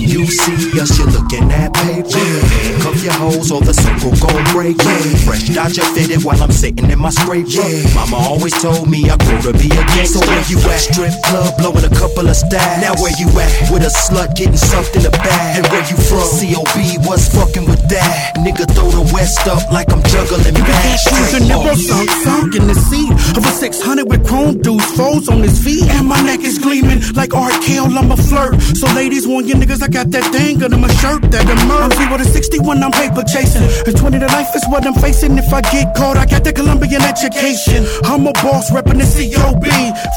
You 0.00 0.24
see 0.24 0.80
us, 0.80 0.96
you're 0.96 1.06
looking 1.12 1.52
at 1.52 1.68
paper. 1.74 2.16
Handcuff 2.16 3.04
your 3.04 3.12
hoes 3.12 3.52
or 3.52 3.60
the 3.60 3.76
circle 3.76 4.16
gon' 4.16 4.40
break. 4.56 4.80
Fresh 5.28 5.52
Dodger 5.52 5.84
fitted 5.92 6.24
while 6.24 6.40
I'm 6.42 6.50
sitting 6.50 6.88
in 6.90 6.98
my 6.98 7.10
scraper. 7.10 7.60
Mama 7.92 8.16
always 8.16 8.56
told 8.56 8.88
me 8.88 9.10
I 9.10 9.16
grew 9.20 9.36
to 9.44 9.52
be 9.52 9.68
a 9.68 9.84
gangster. 9.92 10.16
So 10.16 10.24
where 10.24 10.44
you 10.48 10.58
at? 10.64 10.80
Strip 10.80 11.12
club, 11.28 11.56
blowing 11.60 11.84
a 11.84 11.92
couple 11.92 12.24
of 12.24 12.36
stacks. 12.36 12.80
Now 12.80 12.96
where 13.04 13.12
you 13.20 13.28
at? 13.36 13.52
With 13.68 13.84
a 13.84 13.92
slut 13.92 14.32
getting 14.34 14.56
sucked 14.56 14.96
in 14.96 15.04
the 15.04 15.12
bag. 15.12 15.60
And 15.60 15.66
where 15.68 15.84
you 15.84 15.96
from? 16.08 16.24
COB, 16.32 17.04
what's 17.04 17.28
fucking 17.28 17.68
with 17.68 17.84
that? 17.92 18.40
Nigga 18.40 18.64
throw 18.72 18.88
the 18.90 19.04
West 19.12 19.44
up 19.44 19.60
like 19.70 19.92
I'm 19.92 20.02
juggling. 20.08 20.56
Shoes 20.56 21.36
and 21.36 21.48
nipple 21.52 21.76
sunk, 21.76 22.08
sunk 22.24 22.56
in 22.56 22.64
the 22.64 22.76
seat 22.88 23.12
of 23.36 23.44
a 23.44 23.52
600 23.52 24.08
with 24.08 24.24
chrome 24.26 24.60
dudes, 24.60 24.88
foes 24.96 25.28
on 25.28 25.44
his 25.44 25.60
feet. 25.60 25.84
And 26.00 26.08
my 26.08 26.20
neck 26.24 26.40
is 26.40 26.58
gleaming 26.58 27.04
like 27.12 27.34
Art 27.36 27.60
Kale, 27.60 27.92
I'm 27.92 28.10
a 28.10 28.16
flirt. 28.16 28.60
So 28.76 28.88
ladies 29.02 29.26
want 29.26 29.46
your 29.48 29.56
niggas, 29.56 29.82
I 29.82 29.88
got 29.88 30.12
that 30.12 30.22
thing 30.30 30.62
under 30.62 30.78
my 30.78 30.92
shirt 31.02 31.22
that 31.34 31.42
I'm 31.42 31.70
I'm 31.70 31.90
free 31.90 32.06
with 32.06 32.22
a 32.22 32.28
61, 32.30 32.82
I'm 32.84 32.92
paper 32.92 33.24
chasing. 33.26 33.66
And 33.86 33.96
20 33.96 34.20
to 34.20 34.26
life 34.26 34.54
is 34.54 34.62
what 34.70 34.86
I'm 34.86 34.94
facing. 34.94 35.36
If 35.38 35.52
I 35.52 35.60
get 35.74 35.90
caught, 35.96 36.16
I 36.16 36.24
got 36.24 36.44
that 36.44 36.54
Colombian 36.54 37.02
education. 37.02 37.82
I'm 38.04 38.30
a 38.30 38.32
boss 38.44 38.70
reppin' 38.70 39.02
the 39.02 39.08
COB 39.10 39.66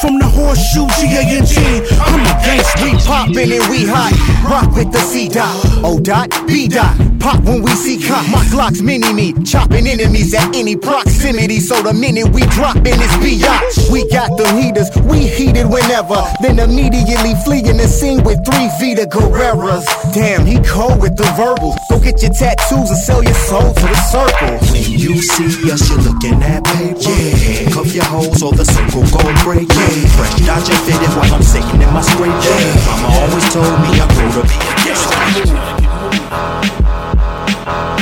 from 0.01 0.19
the 0.21 0.29
horseshoe 0.29 0.85
G-A-N-G. 1.01 1.57
I'm 1.97 2.21
a 2.29 2.33
gangster. 2.45 2.85
We 2.85 2.91
poppin' 3.01 3.51
and 3.57 3.65
we 3.73 3.89
hot. 3.89 4.13
Rock 4.45 4.69
with 4.77 4.91
the 4.93 5.01
C 5.01 5.29
dot. 5.29 5.49
O 5.81 5.97
dot, 5.97 6.29
B 6.45 6.67
dot. 6.67 6.93
Pop 7.17 7.41
when 7.41 7.63
we 7.63 7.71
see 7.73 7.97
cop. 7.97 8.21
My 8.29 8.45
Glock's 8.53 8.81
mini 8.85 9.11
me. 9.13 9.33
Chopping 9.43 9.87
enemies 9.87 10.33
at 10.35 10.53
any 10.53 10.75
proximity. 10.75 11.59
So 11.59 11.81
the 11.81 11.93
minute 11.93 12.29
we 12.29 12.41
drop 12.53 12.77
in 12.77 12.97
this 13.01 13.15
biatch, 13.17 13.89
we 13.89 14.07
got 14.09 14.37
them 14.37 14.61
heaters. 14.61 14.93
We 15.09 15.25
heated 15.25 15.65
whenever. 15.65 16.21
Then 16.41 16.59
immediately 16.59 17.33
fleeing 17.43 17.77
the 17.81 17.87
scene 17.87 18.21
with 18.23 18.45
three 18.45 18.69
Vita 18.79 19.05
Guerreras. 19.05 19.85
Damn, 20.13 20.45
he 20.45 20.59
cold 20.59 21.01
with 21.01 21.15
the 21.15 21.23
verbals. 21.37 21.75
Go 21.89 21.99
get 21.99 22.21
your 22.21 22.31
tattoos 22.31 22.89
and 22.89 22.97
sell 22.97 23.23
your 23.23 23.33
soul 23.33 23.73
to 23.73 23.85
the 23.87 23.95
circle. 24.11 24.57
When 24.71 24.83
you 24.99 25.21
see 25.21 25.71
us, 25.71 25.89
you're 25.89 25.99
looking 25.99 26.41
at 26.43 26.63
paper. 26.63 26.99
Yeah. 26.99 27.35
Handcuff 27.35 27.93
your 27.93 28.05
hoes 28.05 28.41
or 28.43 28.51
the 28.53 28.65
circle 28.65 29.03
gon' 29.15 29.35
break. 29.43 29.67
Yeah. 29.69 30.07
Fresh 30.17 30.35
Dodger 30.45 30.75
fitted 30.83 31.09
while 31.15 31.33
I'm 31.33 31.43
sitting 31.43 31.81
in 31.81 31.91
my 31.93 32.01
scraper. 32.01 32.35
Yeah. 32.35 32.85
Mama 32.85 33.07
always 33.19 33.47
told 33.53 33.79
me 33.83 33.95
I 33.95 34.07
grew 34.11 34.29
to 34.35 34.43
be 34.43 34.57
a 34.59 34.73
gangster. 34.83 35.19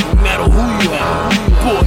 No 0.10 0.22
matter 0.22 0.48
who 0.50 0.64
you 0.82 0.90
are, 0.90 1.30
boy. 1.62 1.86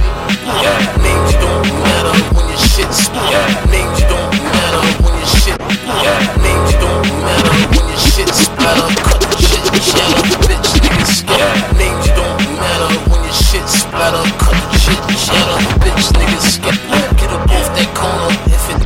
Yeah. 0.63 0.79
Names 1.03 1.33
don't 1.43 1.67
matter 1.83 2.15
when 2.35 2.45
your 2.47 2.57
shit 2.57 2.91
split. 2.93 3.31
Yeah. 3.31 3.66
The. 9.93 10.03
Bitch 10.47 10.71
niggas 10.81 11.11
scatter. 11.21 11.77
Names 11.77 12.07
don't 12.17 12.41
matter 12.59 12.91
when 13.09 13.21
your 13.23 13.33
shit 13.33 13.67
splatter. 13.67 14.23
Cut 14.41 14.57
the 14.71 14.77
shit 14.77 15.01
shatter. 15.15 15.59
Bitch 15.83 16.05
niggas 16.17 16.47
scatter. 16.57 17.15
Get 17.15 17.31
up 17.31 17.47
off 17.47 17.67
that 17.77 17.89
corner 17.95 18.31
if 18.51 18.65
it. 18.73 18.79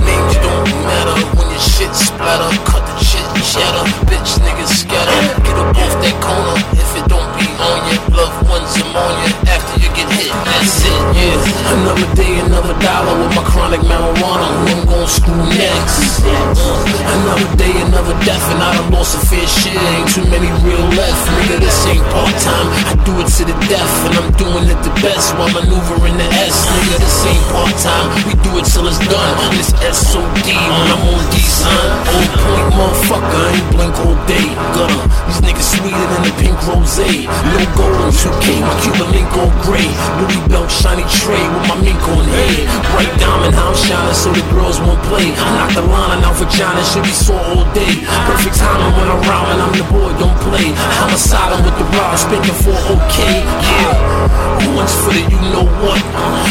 Names 0.00 0.34
don't 0.40 0.70
matter 0.88 1.16
when 1.36 1.48
your 1.50 1.64
shit 1.74 1.92
splatter. 1.94 2.50
Cut 2.64 2.84
the 2.86 2.96
shit 3.04 3.26
shatter. 3.44 3.84
Bitch 4.08 4.32
niggas 4.40 4.72
scatter. 4.84 5.18
Get 5.44 5.56
up 5.56 5.76
off 5.76 5.94
that 6.00 6.16
corner 6.24 6.56
if 6.80 6.90
it 6.96 7.06
don't 7.08 7.30
be 7.36 7.46
on 7.60 7.78
your 7.90 8.00
loved 8.16 8.48
ones 8.48 8.72
ammonia 8.80 9.30
after 9.48 9.74
you 9.80 9.88
get 9.96 10.15
That's 10.26 10.82
it, 10.82 11.00
yeah. 11.14 11.78
Another 11.78 12.08
day, 12.18 12.40
another 12.42 12.74
dollar 12.82 13.14
with 13.22 13.36
my 13.36 13.44
chronic 13.46 13.80
marijuana. 13.86 14.46
Who 14.58 14.74
I'm 14.74 14.82
gon' 14.86 15.06
screw 15.06 15.38
next? 15.54 16.26
Uh, 16.26 17.22
another 17.22 17.50
day, 17.54 17.70
another 17.86 18.16
death, 18.26 18.42
and 18.50 18.58
I 18.58 18.74
done 18.74 18.90
lost 18.90 19.14
a 19.14 19.20
fair 19.22 19.46
share. 19.46 19.78
Ain't 19.78 20.10
too 20.10 20.26
many 20.26 20.50
real 20.66 20.82
left, 20.98 21.22
nigga. 21.38 21.62
This 21.62 21.78
ain't 21.86 22.02
part 22.10 22.34
time. 22.42 22.66
I 22.90 22.94
do 23.06 23.14
it 23.22 23.30
to 23.38 23.42
the 23.46 23.56
death, 23.70 23.94
and 24.10 24.14
I'm 24.18 24.30
doing 24.34 24.66
it 24.66 24.80
the 24.82 24.94
best 24.98 25.30
while 25.38 25.52
maneuvering 25.54 26.18
the 26.18 26.28
S, 26.42 26.58
nigga. 26.74 26.98
This 26.98 27.18
ain't 27.30 27.44
part 27.54 27.74
time. 27.78 28.06
We 28.26 28.34
do 28.42 28.50
it 28.58 28.66
till 28.66 28.86
it's 28.90 28.98
done. 29.06 29.34
This 29.54 29.70
SOD 29.78 30.48
when 30.50 30.86
I'm 30.90 31.02
on 31.06 31.22
D 31.30 31.38
sign. 31.38 31.90
On 32.10 32.26
point, 32.42 32.68
motherfucker. 32.74 33.30
I 33.30 33.62
ain't 33.62 33.68
blink 33.70 33.94
all 34.02 34.18
day. 34.26 34.46
Gutter. 34.74 35.02
These 35.30 35.40
niggas 35.46 35.68
sweeter 35.76 36.06
than 36.10 36.22
the 36.26 36.34
pink 36.42 36.58
rose. 36.66 36.96
No 36.96 37.60
gold 37.76 38.08
on 38.08 38.10
2K, 38.10 38.60
my 38.64 38.72
Cuban 38.80 39.12
link 39.12 39.28
all 39.36 39.52
gray. 39.60 39.84
Louis 40.16 40.40
belt, 40.48 40.70
shiny 40.70 41.04
tray 41.20 41.44
with 41.52 41.66
my 41.68 41.76
mink 41.84 42.00
on 42.08 42.24
head. 42.24 42.64
Bright 42.92 43.12
diamond, 43.20 43.54
how 43.54 43.68
I'm 43.68 43.76
shining 43.76 44.16
so 44.16 44.32
the 44.32 44.44
girls 44.48 44.80
won't 44.80 45.02
play. 45.04 45.28
I 45.36 45.46
knock 45.56 45.72
the 45.76 45.84
line 45.84 46.24
out 46.24 46.36
for 46.36 46.48
China, 46.48 46.80
should 46.84 47.04
be 47.04 47.12
sore 47.12 47.36
all 47.36 47.64
day. 47.76 48.00
Perfect 48.24 48.56
timing 48.56 48.92
when 48.96 49.08
I'm 49.12 49.20
rhyming, 49.28 49.60
I'm 49.60 49.72
the 49.76 49.84
boy, 49.92 50.10
don't 50.16 50.38
play. 50.40 50.72
I'm 50.72 51.12
a 51.12 51.20
silent 51.20 51.64
with 51.68 51.76
the 51.76 51.86
rod, 51.92 52.16
speaking 52.16 52.56
for 52.64 52.76
okay, 52.96 53.44
yeah. 53.44 54.36
Once 54.72 54.94
for 55.04 55.12
the 55.12 55.20
you 55.20 55.40
know 55.52 55.68
what. 55.84 56.00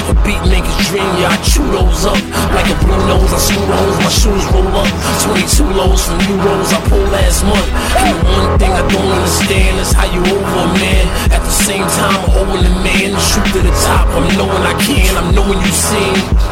A 0.09 0.13
beat 0.21 0.41
maker's 0.45 0.77
dream, 0.85 1.05
yeah, 1.17 1.33
I 1.33 1.37
chew 1.41 1.65
those 1.73 2.05
up. 2.05 2.21
Like 2.53 2.69
a 2.69 2.77
blue 2.85 3.01
nose, 3.09 3.33
I 3.33 3.39
screw 3.41 3.65
those, 3.65 3.97
my 4.01 4.11
shoes 4.13 4.45
roll 4.53 4.69
up. 4.77 4.89
22 5.25 5.65
lows 5.73 6.05
from 6.05 6.21
euros 6.29 6.69
I 6.69 6.79
pulled 6.89 7.09
last 7.09 7.41
month. 7.45 7.69
And 7.97 8.13
the 8.13 8.25
one 8.29 8.59
thing 8.61 8.71
I 8.71 8.85
don't 8.85 9.09
understand 9.09 9.81
is 9.81 9.91
how 9.91 10.05
you 10.09 10.21
over 10.21 10.59
a 10.61 10.67
man. 10.77 11.05
At 11.33 11.41
the 11.41 11.55
same 11.55 11.85
time, 11.85 12.21
owing 12.37 12.61
the 12.61 12.73
man. 12.85 13.17
Shoot 13.17 13.54
to 13.55 13.61
the 13.61 13.69
top, 13.69 14.07
I'm 14.09 14.37
knowing 14.37 14.63
I 14.63 14.73
can, 14.83 15.15
I'm 15.15 15.33
knowing 15.33 15.59
you 15.61 15.71
seen. 15.71 16.44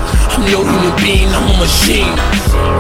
No 0.52 0.60
human 0.60 0.96
being, 1.00 1.32
I'm 1.32 1.48
a 1.48 1.56
machine. 1.58 2.14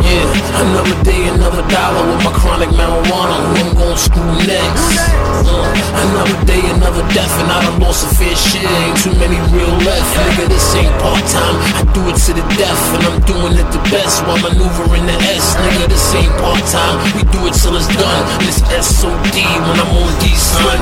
Yeah, 0.03 0.27
another 0.67 0.97
day, 1.03 1.27
another 1.31 1.63
dollar 1.71 2.03
with 2.11 2.23
my 2.27 2.33
chronic 2.35 2.69
marijuana. 2.75 3.35
Who 3.39 3.55
I'm 3.63 3.71
gon' 3.75 3.97
screw 3.97 4.35
next? 4.43 4.99
Uh, 5.47 5.63
another 6.11 6.37
day, 6.43 6.59
another 6.75 7.07
death, 7.15 7.31
and 7.39 7.49
I 7.49 7.63
done 7.63 7.79
lost 7.79 8.03
a 8.03 8.09
fair 8.15 8.35
share. 8.35 8.67
Ain't 8.67 8.99
too 8.99 9.15
many 9.15 9.39
real 9.55 9.71
left, 9.87 10.11
nigga. 10.19 10.51
This 10.51 10.75
ain't 10.75 10.91
part 10.99 11.23
time. 11.31 11.55
I 11.79 11.87
do 11.95 12.03
it 12.11 12.19
to 12.27 12.31
the 12.35 12.45
death, 12.59 12.83
and 12.99 13.03
I'm 13.07 13.19
doing 13.23 13.55
it 13.55 13.67
the 13.71 13.81
best 13.87 14.27
while 14.27 14.39
maneuvering 14.43 15.07
the 15.07 15.15
S, 15.31 15.55
nigga. 15.55 15.87
This 15.87 16.15
ain't 16.19 16.35
part 16.43 16.63
time. 16.67 16.99
We 17.15 17.23
do 17.31 17.47
it 17.47 17.55
till 17.55 17.79
it's 17.79 17.87
done. 17.95 18.23
This 18.43 18.59
SOD 18.75 19.39
when 19.39 19.77
I'm 19.79 19.91
on 20.03 20.11
D, 20.19 20.35
son. 20.35 20.79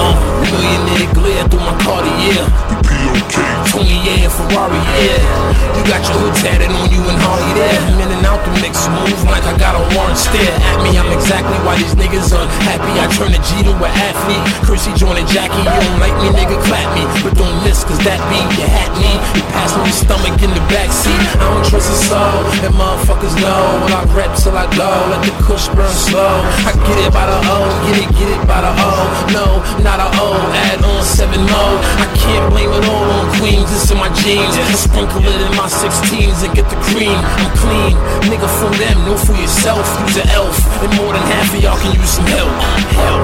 Uh, 0.00 0.16
millionaire 0.48 1.12
glare 1.12 1.44
through 1.48 1.60
my 1.60 1.76
Cartier. 1.84 2.40
The 2.72 2.75
POK. 3.14 3.34
Tony, 3.70 3.98
yeah, 4.06 4.26
and 4.26 4.32
Ferrari, 4.32 4.80
yeah. 5.02 5.76
You 5.76 5.82
got 5.84 6.00
your 6.06 6.16
hood 6.22 6.34
tatted 6.40 6.70
on 6.70 6.86
you 6.88 7.02
and 7.02 7.18
Harley 7.20 7.52
there. 7.58 7.78
I'm 7.86 8.00
in 8.00 8.10
and 8.14 8.24
out 8.24 8.40
the 8.46 8.52
mix, 8.62 8.88
move 8.88 9.20
like 9.28 9.44
I 9.44 9.54
got 9.58 9.76
a 9.76 9.82
warrant 9.94 10.16
stare 10.16 10.54
at 10.54 10.78
me. 10.80 10.96
I'm 10.96 11.10
exactly 11.12 11.58
why 11.66 11.76
these 11.76 11.94
niggas 11.98 12.32
unhappy. 12.32 12.94
I 12.96 13.06
turn 13.12 13.34
a 13.34 13.40
G 13.42 13.66
to 13.66 13.74
an 13.74 13.92
athlete. 13.92 14.44
Chrissy 14.64 14.94
joining 14.96 15.26
Jackie, 15.26 15.58
you 15.60 15.68
don't 15.68 16.00
like 16.00 16.16
me, 16.22 16.32
nigga, 16.32 16.56
clap 16.64 16.88
me. 16.96 17.04
But 17.20 17.36
don't 17.36 17.52
miss, 17.66 17.84
cause 17.84 18.00
that 18.06 18.18
beat, 18.32 18.48
you 18.56 18.64
had 18.64 18.90
me. 18.96 19.12
You 19.36 19.42
passed 19.52 19.76
me 19.82 19.90
stomach 19.92 20.38
in 20.40 20.50
the 20.56 20.64
backseat. 20.72 21.20
I 21.36 21.44
don't 21.44 21.66
trust 21.66 21.92
a 21.92 21.98
soul, 22.08 22.38
and 22.64 22.72
motherfuckers 22.72 23.34
know. 23.36 23.60
When 23.84 23.92
I 23.92 24.02
rap 24.14 24.32
till 24.38 24.56
I 24.56 24.64
go, 24.72 24.88
let 25.12 25.20
the 25.26 25.34
kush 25.44 25.68
burn 25.74 25.92
slow. 25.92 26.40
I 26.64 26.72
get 26.72 26.98
it 27.04 27.12
by 27.12 27.28
the 27.28 27.38
O, 27.52 27.58
get 27.84 27.96
it, 28.00 28.10
get 28.16 28.30
it 28.32 28.42
by 28.48 28.64
the 28.64 28.72
O. 28.72 28.92
No, 29.36 29.46
not 29.84 30.00
a 30.00 30.08
O, 30.16 30.40
add 30.70 30.80
on 30.80 31.04
seven 31.04 31.42
more. 31.44 31.76
I 32.00 32.06
can't 32.16 32.48
blame 32.48 32.72
it 32.72 32.88
all 32.88 32.95
on 33.02 33.26
Queens, 33.38 33.68
it's 33.72 33.90
in 33.90 33.98
my 33.98 34.08
jeans. 34.22 34.54
I 34.56 34.72
sprinkle 34.76 35.20
it 35.20 35.40
in 35.40 35.52
my 35.56 35.68
16s 35.68 36.44
and 36.44 36.52
get 36.54 36.68
the 36.70 36.78
cream. 36.88 37.12
I'm 37.12 37.52
clean, 37.60 37.94
nigga, 38.30 38.48
for 38.60 38.70
them, 38.76 38.96
know 39.04 39.16
for 39.16 39.34
yourself. 39.36 39.84
Use 40.06 40.18
an 40.22 40.28
elf, 40.32 40.56
and 40.82 40.92
more 40.96 41.12
than 41.12 41.24
half 41.28 41.52
of 41.52 41.60
y'all 41.60 41.78
can 41.78 41.92
use 41.96 42.16
some 42.16 42.26
help. 42.30 42.52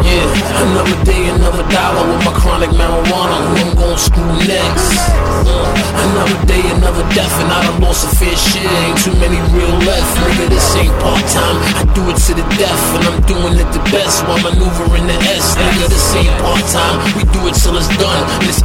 Yeah, 0.04 0.26
another 0.68 0.98
day, 1.04 1.28
another 1.30 1.64
dollar 1.70 2.04
with 2.10 2.22
my 2.24 2.34
chronic 2.34 2.70
marijuana. 2.74 3.36
Who 3.48 3.54
I'm 3.62 3.72
gon' 3.76 3.98
screw 3.98 4.32
next? 4.44 4.98
Uh, 5.46 5.72
another 6.12 6.38
day, 6.46 6.62
another 6.76 7.06
death, 7.14 7.34
and 7.42 7.50
I 7.50 7.62
done 7.66 7.80
lost 7.80 8.04
a 8.04 8.10
fair 8.16 8.34
shit. 8.36 8.66
Ain't 8.66 8.98
too 9.00 9.14
many 9.18 9.38
real 9.54 9.74
left, 9.86 10.10
nigga. 10.22 10.48
This 10.48 10.76
ain't 10.76 10.94
part 11.00 11.22
time. 11.30 11.56
I 11.78 11.84
do 11.94 12.02
it 12.10 12.18
to 12.28 12.32
the 12.34 12.46
death, 12.58 12.84
and 12.98 13.02
I'm 13.08 13.20
doing 13.26 13.54
it 13.58 13.68
the 13.72 13.82
best 13.90 14.22
while 14.26 14.40
maneuvering 14.42 15.06
the 15.06 15.16
S. 15.32 15.56
Nigga, 15.56 15.86
this 15.88 16.14
ain't 16.16 16.34
part 16.42 16.64
time. 16.68 16.96
We 17.16 17.24
do 17.32 17.40
it 17.48 17.54
till 17.56 17.76
it's 17.76 17.90
done. 17.96 18.22
This 18.46 18.62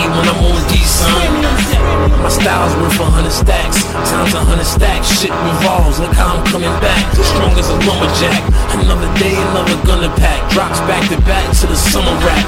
SOD 0.00 0.16
when 0.16 0.28
I'm 0.28 0.40
on 0.44 0.60
D 0.68 0.76
sign. 0.84 1.32
My 2.22 2.28
style's 2.28 2.74
worth 2.76 3.00
a 3.00 3.04
hundred 3.04 3.32
stacks. 3.32 3.84
Times 3.92 4.34
a 4.34 4.40
hundred 4.44 4.64
stacks. 4.64 5.08
Shit 5.20 5.32
revolves. 5.32 6.00
Look 6.00 6.12
how 6.12 6.36
I'm 6.36 6.44
coming 6.46 6.72
back. 6.80 7.00
Strong 7.16 7.52
as 7.58 7.68
a 7.68 7.76
lumberjack. 7.84 8.40
Another 8.80 9.10
day, 9.18 9.34
another 9.52 9.76
gunner 9.84 10.12
pack. 10.16 10.40
Drops 10.52 10.80
back 10.88 11.08
to 11.10 11.18
back 11.28 11.44
to 11.60 11.66
the 11.66 11.76
summer 11.76 12.12
rap. 12.24 12.46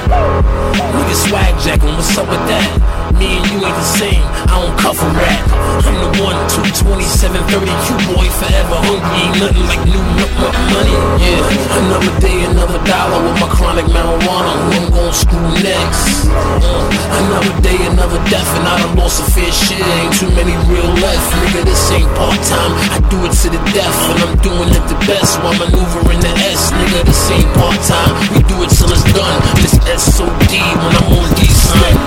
Nigga 0.93 1.15
swag 1.29 1.53
jacking. 1.61 1.93
What's 1.93 2.17
up 2.17 2.29
with 2.29 2.43
that? 2.49 3.03
Me 3.17 3.37
and 3.37 3.45
you 3.51 3.61
ain't 3.61 3.77
the 3.77 3.89
same. 3.97 4.23
I 4.49 4.57
don't 4.57 4.77
cover 4.79 5.05
rap. 5.13 5.41
I'm 5.85 5.97
the 5.99 6.09
one, 6.23 6.37
two, 6.49 6.65
27, 6.65 7.37
30 7.49 7.65
Q 7.65 7.87
boy, 8.13 8.25
forever 8.41 8.77
hungry. 8.87 9.21
Ain't 9.21 9.35
nothing 9.41 9.67
like 9.69 9.83
new 9.85 10.01
money. 10.01 10.95
Yeah, 11.21 11.41
another 11.81 12.13
day, 12.19 12.45
another 12.45 12.81
dollar 12.85 13.19
with 13.25 13.37
my 13.41 13.49
chronic 13.49 13.85
marijuana. 13.85 14.51
Who 14.63 14.69
I'm 14.79 14.87
gon' 14.91 15.13
screw 15.13 15.49
next? 15.61 16.29
Uh, 16.29 16.87
another 17.19 17.42
day, 17.59 17.75
another 17.91 18.21
death, 18.29 18.47
and 18.55 18.65
I 18.67 18.79
done 18.79 18.95
lost 18.95 19.19
a 19.19 19.25
fair 19.31 19.51
shit. 19.51 19.81
Ain't 19.81 20.15
too 20.15 20.31
many 20.31 20.55
real 20.71 20.87
left. 21.03 21.27
Nigga, 21.41 21.65
this 21.65 21.91
ain't 21.91 22.07
part 22.15 22.39
time. 22.47 22.71
I 22.95 22.99
do 23.09 23.17
it 23.25 23.33
to 23.43 23.47
the 23.51 23.61
death, 23.75 23.97
and 24.11 24.19
I'm 24.23 24.35
doing 24.39 24.69
it 24.71 24.83
the 24.87 24.99
best 25.09 25.41
while 25.43 25.57
maneuvering 25.59 26.21
the 26.21 26.31
S. 26.47 26.71
Nigga, 26.71 27.03
this 27.03 27.31
ain't 27.31 27.49
part 27.57 27.79
time. 27.83 28.13
We 28.31 28.43
do 28.47 28.55
it 28.63 28.71
till 28.71 28.91
it's 28.91 29.03
done. 29.11 29.39
This 29.59 29.75
SOD 29.83 30.53
when 30.79 30.93
I'm 30.95 31.09
on 31.11 31.27
D 31.35 31.43
sign. 31.49 31.97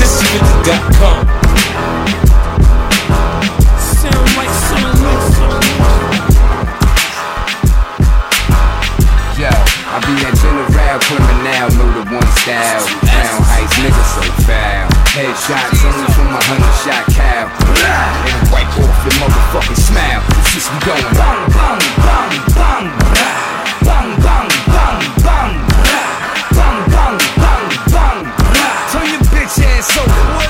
This 0.00 0.24
is 0.24 0.40
com. 1.00 1.26
Sound 3.76 4.28
like 4.38 4.52
sound 4.68 4.96
like 5.04 5.26
Yo, 9.36 9.52
I 9.52 10.00
be 10.00 10.12
that 10.24 10.32
general 10.40 10.76
criminal, 11.06 11.68
know 11.76 11.90
the 11.92 12.04
one 12.10 12.30
style. 12.40 12.86
Crown 13.06 13.42
Heights 13.42 13.45
nigga 13.82 14.04
so 14.04 14.22
foul. 14.46 14.88
Headshots 15.16 15.84
only 15.84 16.08
from 16.12 16.28
a 16.28 16.40
hundred 16.48 16.76
shot 16.84 17.04
cow. 17.12 17.48
And 18.28 18.50
wipe 18.52 18.72
off 18.78 18.96
your 19.04 19.14
motherfucking 19.20 19.80
smile. 19.80 20.22
Just 20.52 20.68
be 20.72 20.78
going 20.86 21.08
bang, 21.16 21.42
bang, 21.56 21.80
bang, 22.06 22.32
bang. 22.56 22.86
Bang, 23.86 24.10
bang, 24.24 24.48
bang, 24.72 25.00
bang. 25.24 25.52
Bang, 26.56 26.78
bang, 26.92 27.16
bang, 27.42 27.66
bang. 27.92 28.20
Turn 28.92 29.06
your 29.12 29.24
bitch 29.32 29.58
ass 29.64 29.96
over. 29.98 30.45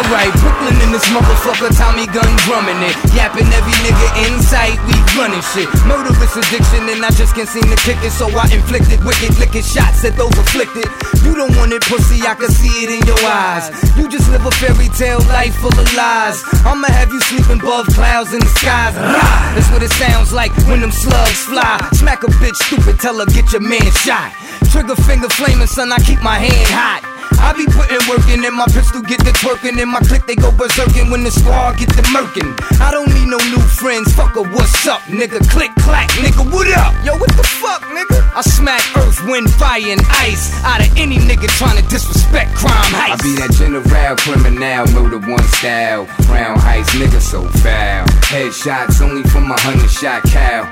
Alright, 0.00 0.32
Brooklyn 0.40 0.80
in 0.80 0.96
this 0.96 1.04
motherfucker, 1.12 1.68
Tommy 1.76 2.08
gun 2.08 2.32
drumming 2.48 2.80
it. 2.80 2.96
Yapping 3.12 3.44
every 3.52 3.76
nigga 3.84 4.08
in 4.24 4.40
sight, 4.40 4.80
we 4.88 4.96
running 5.12 5.44
shit. 5.52 5.68
Murderous 5.84 6.40
addiction, 6.40 6.88
and 6.88 7.04
I 7.04 7.12
just 7.12 7.36
can't 7.36 7.46
seem 7.48 7.68
to 7.68 7.76
kick 7.84 8.00
it, 8.00 8.08
so 8.08 8.24
I 8.32 8.48
inflicted 8.48 9.04
wicked, 9.04 9.36
licking 9.36 9.60
shots 9.60 10.00
at 10.08 10.16
those 10.16 10.32
afflicted. 10.40 10.88
You 11.20 11.36
don't 11.36 11.52
want 11.60 11.76
it, 11.76 11.84
pussy, 11.84 12.24
I 12.24 12.32
can 12.32 12.48
see 12.48 12.88
it 12.88 12.96
in 12.96 13.04
your 13.04 13.20
eyes. 13.28 13.68
You 14.00 14.08
just 14.08 14.30
live 14.32 14.46
a 14.46 14.50
fairy 14.56 14.88
tale 14.96 15.20
life 15.28 15.54
full 15.60 15.76
of 15.76 15.88
lies. 15.92 16.40
I'ma 16.64 16.88
have 16.88 17.12
you 17.12 17.20
sleeping 17.20 17.60
above 17.60 17.92
clouds 17.92 18.32
in 18.32 18.40
the 18.40 18.52
skies. 18.56 18.96
That's 18.96 19.68
what 19.68 19.82
it 19.82 19.92
sounds 20.00 20.32
like 20.32 20.56
when 20.64 20.80
them 20.80 20.92
slugs 20.92 21.44
fly. 21.44 21.76
Smack 21.92 22.24
a 22.24 22.32
bitch 22.40 22.56
stupid, 22.56 22.98
tell 23.00 23.20
her 23.20 23.26
get 23.26 23.52
your 23.52 23.60
man 23.60 23.84
shot. 24.00 24.32
Trigger 24.72 24.96
finger 24.96 25.28
flaming, 25.28 25.68
son, 25.68 25.92
I 25.92 25.98
keep 26.00 26.22
my 26.22 26.40
hand 26.40 26.72
hot. 26.72 27.19
I 27.38 27.52
be 27.54 27.66
putting 27.66 28.02
work 28.08 28.26
in 28.32 28.44
and 28.44 28.56
my 28.56 28.66
pistol 28.66 29.02
get 29.02 29.20
the 29.20 29.30
twerking 29.38 29.78
and 29.80 29.90
my 29.90 30.00
click 30.00 30.26
they 30.26 30.34
go 30.36 30.50
berserking 30.50 31.10
when 31.10 31.22
the 31.22 31.30
squad 31.30 31.78
get 31.78 31.88
the 31.94 32.02
murking. 32.10 32.50
I 32.80 32.90
don't 32.90 33.08
need 33.12 33.28
no 33.28 33.38
new 33.52 33.62
friends, 33.78 34.12
fucker, 34.12 34.42
what's 34.52 34.86
up, 34.86 35.00
nigga? 35.06 35.38
Click 35.50 35.70
clack, 35.80 36.10
nigga, 36.22 36.42
what 36.52 36.66
up? 36.76 36.94
Yo, 37.04 37.16
what 37.16 37.30
the 37.36 37.44
fuck, 37.44 37.82
nigga? 37.94 38.18
I 38.34 38.42
smack 38.42 38.82
earth, 38.96 39.20
wind, 39.26 39.50
fire, 39.54 39.82
and 39.86 40.02
ice 40.22 40.52
out 40.64 40.80
of 40.80 40.90
any 40.96 41.18
nigga 41.18 41.48
trying 41.58 41.82
to 41.82 41.86
disrespect 41.88 42.54
crime 42.54 42.92
heights. 42.94 43.22
I 43.22 43.24
be 43.24 43.34
that 43.36 43.52
general 43.52 43.82
criminal, 44.16 44.86
the 44.86 45.18
one 45.18 45.42
style. 45.58 46.06
Crown 46.26 46.58
Heights, 46.58 46.90
nigga, 46.94 47.20
so 47.20 47.42
foul. 47.60 48.06
Headshots 48.30 49.00
only 49.00 49.22
from 49.28 49.50
a 49.50 49.58
hundred 49.60 49.90
shot 49.90 50.22
cow. 50.24 50.70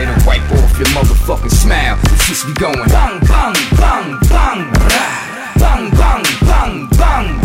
It'll 0.00 0.26
wipe 0.26 0.42
off 0.52 0.78
your 0.78 0.88
motherfucking 0.96 1.50
smile. 1.50 1.98
It's 2.14 2.28
just 2.28 2.46
be 2.46 2.54
going 2.54 2.88
bang, 2.88 3.20
bang, 3.20 3.54
bang, 3.76 4.18
bang. 4.28 5.37
Bang, 5.58 5.90
bang, 5.90 6.22
bang, 6.46 6.88
bang. 6.98 7.40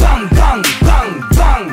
Bang, 0.00 0.28
bang, 0.28 0.62
bang, 0.80 1.10
bang. 1.36 1.64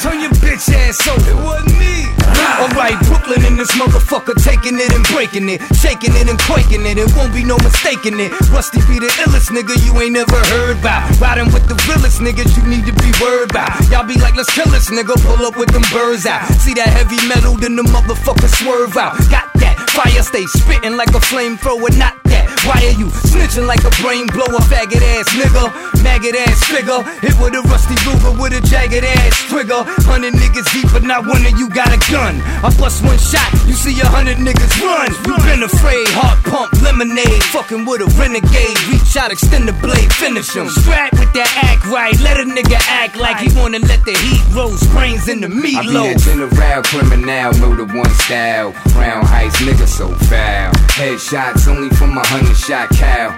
Turn 0.00 0.20
your 0.20 0.30
bitch 0.42 0.72
ass 0.72 1.08
over. 1.08 1.30
It 1.30 1.36
wasn't 1.36 1.78
me. 1.78 2.23
Alright, 2.64 2.96
Brooklyn 3.04 3.44
in 3.44 3.58
this 3.58 3.70
motherfucker, 3.76 4.32
taking 4.40 4.80
it 4.80 4.88
and 4.96 5.04
breaking 5.12 5.50
it, 5.50 5.60
shaking 5.76 6.16
it 6.16 6.30
and 6.32 6.40
quaking 6.48 6.86
it. 6.86 6.96
It 6.96 7.12
won't 7.14 7.34
be 7.34 7.44
no 7.44 7.58
mistaking 7.60 8.18
it. 8.18 8.32
Rusty 8.48 8.80
be 8.88 8.96
the 8.96 9.12
illest 9.20 9.52
nigga 9.52 9.76
you 9.84 9.92
ain't 10.00 10.16
never 10.16 10.40
heard 10.48 10.80
about. 10.80 11.04
Riding 11.20 11.52
with 11.52 11.68
the 11.68 11.76
realest 11.84 12.24
niggas 12.24 12.56
you 12.56 12.64
need 12.64 12.86
to 12.88 12.94
be 12.96 13.12
worried 13.20 13.50
about. 13.50 13.68
Y'all 13.92 14.08
be 14.08 14.16
like, 14.16 14.34
let's 14.34 14.48
kill 14.48 14.64
this 14.72 14.88
nigga, 14.88 15.12
pull 15.28 15.44
up 15.44 15.58
with 15.58 15.76
them 15.76 15.84
birds 15.92 16.24
out. 16.24 16.40
See 16.64 16.72
that 16.80 16.88
heavy 16.88 17.20
metal, 17.28 17.52
then 17.52 17.76
the 17.76 17.84
motherfucker 17.84 18.48
swerve 18.48 18.96
out. 18.96 19.12
Got 19.28 19.52
that 19.60 19.76
fire, 19.92 20.22
stay 20.24 20.46
spitting 20.46 20.96
like 20.96 21.12
a 21.12 21.20
flamethrower, 21.20 21.92
not 21.98 22.16
that. 22.32 22.48
Why 22.64 22.80
are 22.80 22.96
you 22.96 23.12
snitching 23.28 23.68
like 23.68 23.84
a 23.84 23.92
brain 24.00 24.24
blower, 24.32 24.64
faggot 24.72 25.04
ass 25.04 25.28
nigga? 25.36 25.68
Maggot 26.00 26.36
ass 26.36 26.64
figure. 26.64 27.04
Hit 27.20 27.36
with 27.36 27.52
a 27.56 27.62
rusty 27.68 27.92
Ruger 28.08 28.32
with 28.40 28.56
a 28.56 28.60
jagged 28.64 29.04
ass 29.04 29.36
trigger. 29.52 29.84
Hundred 30.08 30.32
niggas 30.32 30.68
deep, 30.72 30.88
but 30.92 31.02
not 31.02 31.26
one 31.26 31.44
of 31.44 31.52
you 31.58 31.68
got 31.68 31.92
a 31.92 32.00
gun. 32.12 32.40
I 32.62 32.70
bust 32.78 33.04
one 33.04 33.18
shot, 33.18 33.50
you 33.66 33.74
see 33.74 33.98
a 34.00 34.06
hundred 34.06 34.38
niggas 34.38 34.74
run. 34.80 35.10
You 35.26 35.34
been 35.44 35.62
afraid, 35.62 36.06
heart 36.12 36.42
pump, 36.44 36.72
lemonade. 36.82 37.42
Fucking 37.50 37.84
with 37.84 38.00
a 38.00 38.08
renegade, 38.18 38.78
reach 38.88 39.16
out, 39.16 39.32
extend 39.32 39.68
the 39.68 39.76
blade, 39.80 40.12
finish 40.14 40.54
him. 40.54 40.68
Strap 40.68 41.12
with 41.18 41.32
that 41.34 41.50
act 41.64 41.86
right, 41.86 42.14
let 42.20 42.38
a 42.38 42.44
nigga 42.44 42.78
act 42.88 43.16
like 43.16 43.38
he 43.38 43.48
wanna 43.58 43.78
let 43.80 44.04
the 44.04 44.12
heat 44.12 44.44
roast 44.54 44.88
brains 44.90 45.28
in 45.28 45.40
the 45.40 45.48
meatloaf. 45.48 45.74
I 45.76 45.82
be 45.82 46.14
that 46.14 46.22
general 46.24 46.82
criminal, 46.82 47.52
know 47.60 47.74
the 47.74 47.86
one 47.92 48.14
style. 48.26 48.72
Crown 48.92 49.24
Heights 49.24 49.56
nigga 49.60 49.86
so 49.86 50.08
foul. 50.30 50.72
Headshots 50.96 51.68
only 51.68 51.90
from 51.96 52.16
a 52.16 52.24
hundred 52.26 52.56
shot 52.56 52.88
cow. 52.90 53.34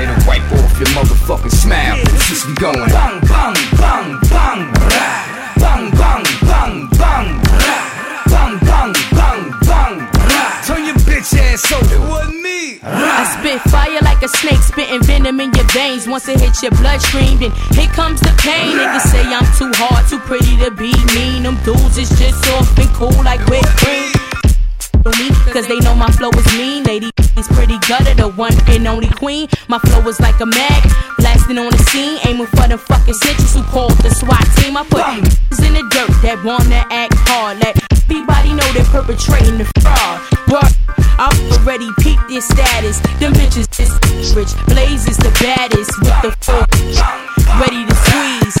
It'll 0.00 0.26
wipe 0.26 0.46
off 0.52 0.78
your 0.78 0.90
motherfucking 0.94 1.52
smile. 1.52 1.96
It's 1.98 2.28
just 2.28 2.46
be 2.46 2.54
going 2.54 2.88
bang, 2.88 3.20
bang, 3.26 3.56
bang. 3.78 4.16
Bang, 4.30 5.90
bang, 5.90 5.90
bang, 5.98 6.24
bang. 6.40 6.88
Bang, 6.96 7.45
bitch 11.56 11.72
ass. 11.72 11.92
It 11.92 12.00
wasn't 12.00 12.42
me. 12.42 12.78
I 12.82 13.36
spit 13.38 13.60
fire 13.70 14.00
like 14.02 14.22
a 14.22 14.28
snake, 14.28 14.60
spitting 14.60 15.02
venom 15.02 15.40
in 15.40 15.52
your 15.52 15.64
veins. 15.72 16.06
Once 16.06 16.28
it 16.28 16.40
hits 16.40 16.62
your 16.62 16.72
bloodstream, 16.72 17.38
then 17.38 17.52
here 17.72 17.88
comes 17.88 18.20
the 18.20 18.34
pain. 18.38 18.76
Niggas 18.76 19.06
say 19.10 19.22
I'm 19.22 19.46
too 19.56 19.72
hard, 19.74 20.08
too 20.08 20.18
pretty 20.20 20.56
to 20.58 20.70
be 20.70 20.92
mean. 21.14 21.42
Them 21.44 21.56
dudes 21.64 21.98
is 21.98 22.08
just 22.18 22.44
soft 22.44 22.78
and 22.78 22.88
cool 22.94 23.16
like 23.24 23.44
whipped 23.48 23.66
cream. 23.78 24.25
Me, 25.18 25.30
Cause 25.52 25.66
they 25.68 25.78
know 25.80 25.94
my 25.94 26.10
flow 26.10 26.30
is 26.30 26.46
mean. 26.58 26.84
Lady 26.84 27.10
is 27.36 27.46
pretty 27.48 27.78
gutter, 27.86 28.14
the 28.14 28.28
one 28.28 28.52
and 28.68 28.86
only 28.86 29.08
queen. 29.08 29.48
My 29.68 29.78
flow 29.78 30.06
is 30.08 30.18
like 30.20 30.40
a 30.40 30.46
mag, 30.46 30.82
blasting 31.18 31.58
on 31.58 31.70
the 31.70 31.78
scene, 31.90 32.18
aiming 32.26 32.46
for 32.48 32.66
the 32.66 32.78
fucking 32.78 33.14
snitches 33.14 33.54
who 33.54 33.62
called 33.70 33.96
the 34.02 34.10
SWAT 34.10 34.44
team. 34.58 34.76
I 34.76 34.82
put 34.84 35.06
them 35.06 35.22
in 35.62 35.72
the 35.74 35.86
dirt 35.94 36.10
that 36.22 36.42
wanna 36.44 36.82
act 36.90 37.14
hard. 37.30 37.58
Let 37.60 37.78
everybody 37.92 38.52
know 38.52 38.66
they're 38.74 38.90
perpetrating 38.90 39.58
the 39.58 39.66
fraud. 39.78 40.20
But 40.50 40.74
I 41.18 41.30
already 41.54 41.90
peeped 42.00 42.28
their 42.28 42.42
status. 42.42 42.98
Them 43.22 43.32
bitches 43.32 43.70
is 43.78 44.34
rich. 44.34 44.52
Blaze 44.66 45.06
is 45.08 45.16
the 45.18 45.30
baddest 45.38 45.90
with 46.02 46.18
the 46.22 46.32
full 46.42 46.66
ready 47.62 47.86
to 47.86 47.94
squeeze. 47.94 48.56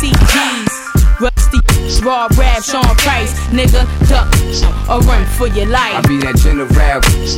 CGs. 0.00 0.79
Rusty, 1.20 1.60
raw 2.04 2.28
rap, 2.36 2.62
Sean 2.62 2.94
Price, 2.96 3.34
nigga, 3.48 3.84
duck 4.08 4.28
or 4.90 5.00
run 5.06 5.24
for 5.38 5.46
your 5.46 5.66
life. 5.66 5.94
I 5.94 6.02
be 6.02 6.18
that 6.18 6.36
general 6.42 6.66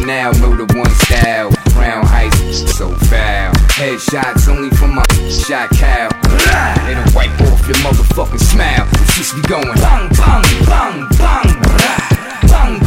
now, 0.06 0.32
murder 0.40 0.66
one 0.72 0.90
style. 1.04 1.52
Crown 1.76 2.04
heights, 2.06 2.64
so 2.76 2.88
foul. 3.12 3.52
Headshots 3.76 4.48
only 4.48 4.70
for 4.76 4.88
my 4.88 5.04
shot 5.28 5.68
cow. 5.76 6.08
It'll 6.88 7.04
wipe 7.14 7.32
off 7.42 7.66
your 7.68 7.76
motherfucking 7.84 8.40
smile. 8.40 8.86
The 8.86 9.04
shits 9.12 9.34
be 9.36 9.42
going 9.48 9.74
bang, 9.76 10.08
bang. 10.16 10.44
Bang, 10.64 11.08
bang, 11.18 11.50
bang, 12.48 12.81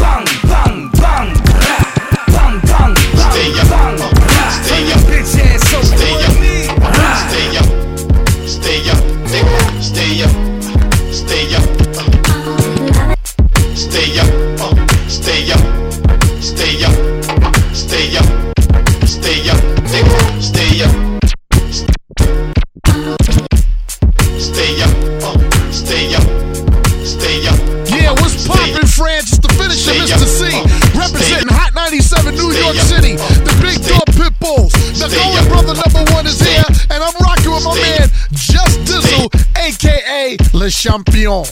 New 32.55 32.61
York 32.63 32.75
City. 32.77 33.15
The 33.43 33.51
Big 33.59 33.83
Dog 33.83 34.07
Pit 34.15 34.31
Bulls. 34.39 34.71
The 34.95 35.11
Golden 35.11 35.45
Brother 35.51 35.75
number 35.75 36.11
one 36.13 36.25
is 36.25 36.39
here. 36.39 36.63
And 36.89 37.03
I'm 37.03 37.13
rocking 37.19 37.51
with 37.51 37.65
my 37.65 37.75
man, 37.75 38.07
Just 38.31 38.79
Dizzle, 38.87 39.27
aka 39.59 40.37
Le 40.53 40.69
Champion. 40.69 41.43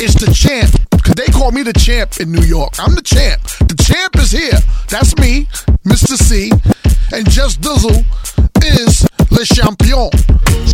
It's 0.00 0.16
the 0.16 0.32
champ. 0.32 0.72
Cause 1.04 1.14
they 1.14 1.26
call 1.26 1.52
me 1.52 1.62
the 1.62 1.72
champ 1.74 2.18
in 2.18 2.32
New 2.32 2.42
York. 2.42 2.74
I'm 2.80 2.94
the 2.94 3.02
champ. 3.02 3.42
The 3.68 3.76
champ 3.76 4.16
is 4.16 4.32
here. 4.32 4.58
That's 4.88 5.16
me, 5.18 5.46
Mr. 5.84 6.16
C. 6.16 6.50
And 7.12 7.28
Just 7.28 7.60
Dizzle 7.60 8.00
is 8.64 9.06
Le 9.30 9.44
Champion. 9.44 10.10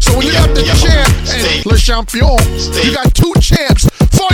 So 0.01 0.17
when 0.17 0.27
you 0.27 0.33
got 0.33 0.55
the 0.55 0.63
champ 0.79 1.11
and 1.35 1.67
Le 1.67 1.77
Champion, 1.77 2.39
you 2.87 2.95
got 2.95 3.13
two 3.15 3.33
champs 3.41 3.85
for 4.15 4.32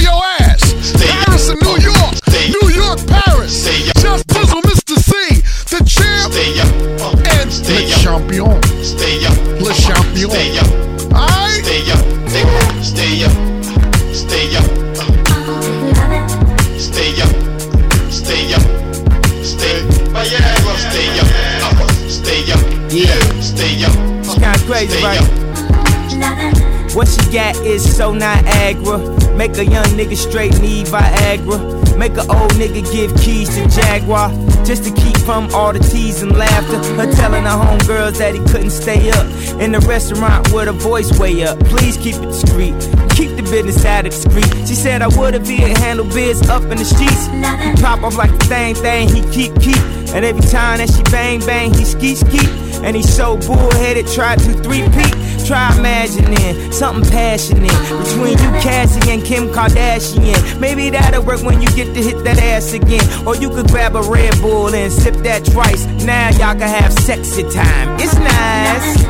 A 29.58 29.64
young 29.64 29.86
nigga 29.98 30.16
straight 30.16 30.56
need 30.60 30.86
Viagra. 30.86 31.98
Make 31.98 32.12
a 32.12 32.20
old 32.20 32.52
nigga 32.52 32.80
give 32.92 33.12
keys 33.20 33.48
to 33.56 33.66
Jaguar. 33.68 34.30
Just 34.64 34.84
to 34.84 34.92
keep 34.92 35.16
from 35.18 35.52
all 35.52 35.72
the 35.72 35.80
tease 35.80 36.22
and 36.22 36.36
laughter. 36.38 36.78
Her 36.94 37.12
telling 37.14 37.42
her 37.42 37.58
homegirls 37.58 38.18
that 38.18 38.34
he 38.34 38.40
couldn't 38.52 38.70
stay 38.70 39.10
up. 39.10 39.26
In 39.60 39.72
the 39.72 39.80
restaurant 39.80 40.52
with 40.52 40.68
her 40.68 40.72
voice 40.72 41.10
way 41.18 41.42
up. 41.42 41.58
Please 41.64 41.96
keep 41.96 42.14
it 42.14 42.26
discreet. 42.26 42.74
Keep 43.16 43.34
the 43.34 43.42
business 43.50 43.84
out 43.84 44.06
of 44.06 44.12
the 44.12 44.30
street. 44.30 44.68
She 44.68 44.76
said 44.76 45.02
I 45.02 45.08
would 45.08 45.34
if 45.34 45.48
he 45.48 45.56
had 45.56 45.76
handled 45.78 46.10
biz 46.10 46.48
up 46.48 46.62
in 46.62 46.78
the 46.78 46.84
streets. 46.84 47.26
He 47.26 47.82
pop 47.82 48.04
off 48.04 48.16
like 48.16 48.30
the 48.30 48.44
same 48.44 48.76
thing 48.76 49.08
he 49.08 49.22
keep 49.32 49.60
keep. 49.60 49.82
And 50.14 50.24
every 50.24 50.46
time 50.48 50.78
that 50.78 50.88
she 50.88 51.02
bang 51.10 51.40
bang, 51.40 51.74
he 51.74 51.84
ski 51.84 52.14
ski. 52.14 52.46
And 52.84 52.94
he's 52.94 53.12
so 53.12 53.36
bullheaded, 53.38 54.06
try 54.06 54.36
to 54.36 54.52
three 54.62 54.86
peat. 54.90 55.14
Try 55.48 55.74
imagining 55.78 56.72
something 56.72 57.10
passionate 57.10 57.70
between 57.70 58.36
you, 58.36 58.50
Cassie, 58.60 59.10
and 59.10 59.24
Kim 59.24 59.48
Kardashian. 59.48 60.60
Maybe 60.60 60.90
that'll 60.90 61.24
work 61.24 61.42
when 61.42 61.62
you 61.62 61.68
get 61.70 61.94
to 61.94 62.02
hit 62.02 62.22
that 62.24 62.38
ass 62.38 62.74
again. 62.74 63.00
Or 63.26 63.34
you 63.34 63.48
could 63.48 63.68
grab 63.68 63.96
a 63.96 64.02
Red 64.02 64.38
Bull 64.42 64.74
and 64.74 64.92
sip 64.92 65.14
that 65.24 65.46
twice. 65.46 65.86
Now 66.04 66.28
y'all 66.32 66.52
can 66.52 66.68
have 66.68 66.92
sexy 66.92 67.44
time. 67.44 67.96
It's 67.98 68.14
nice. 68.14 69.07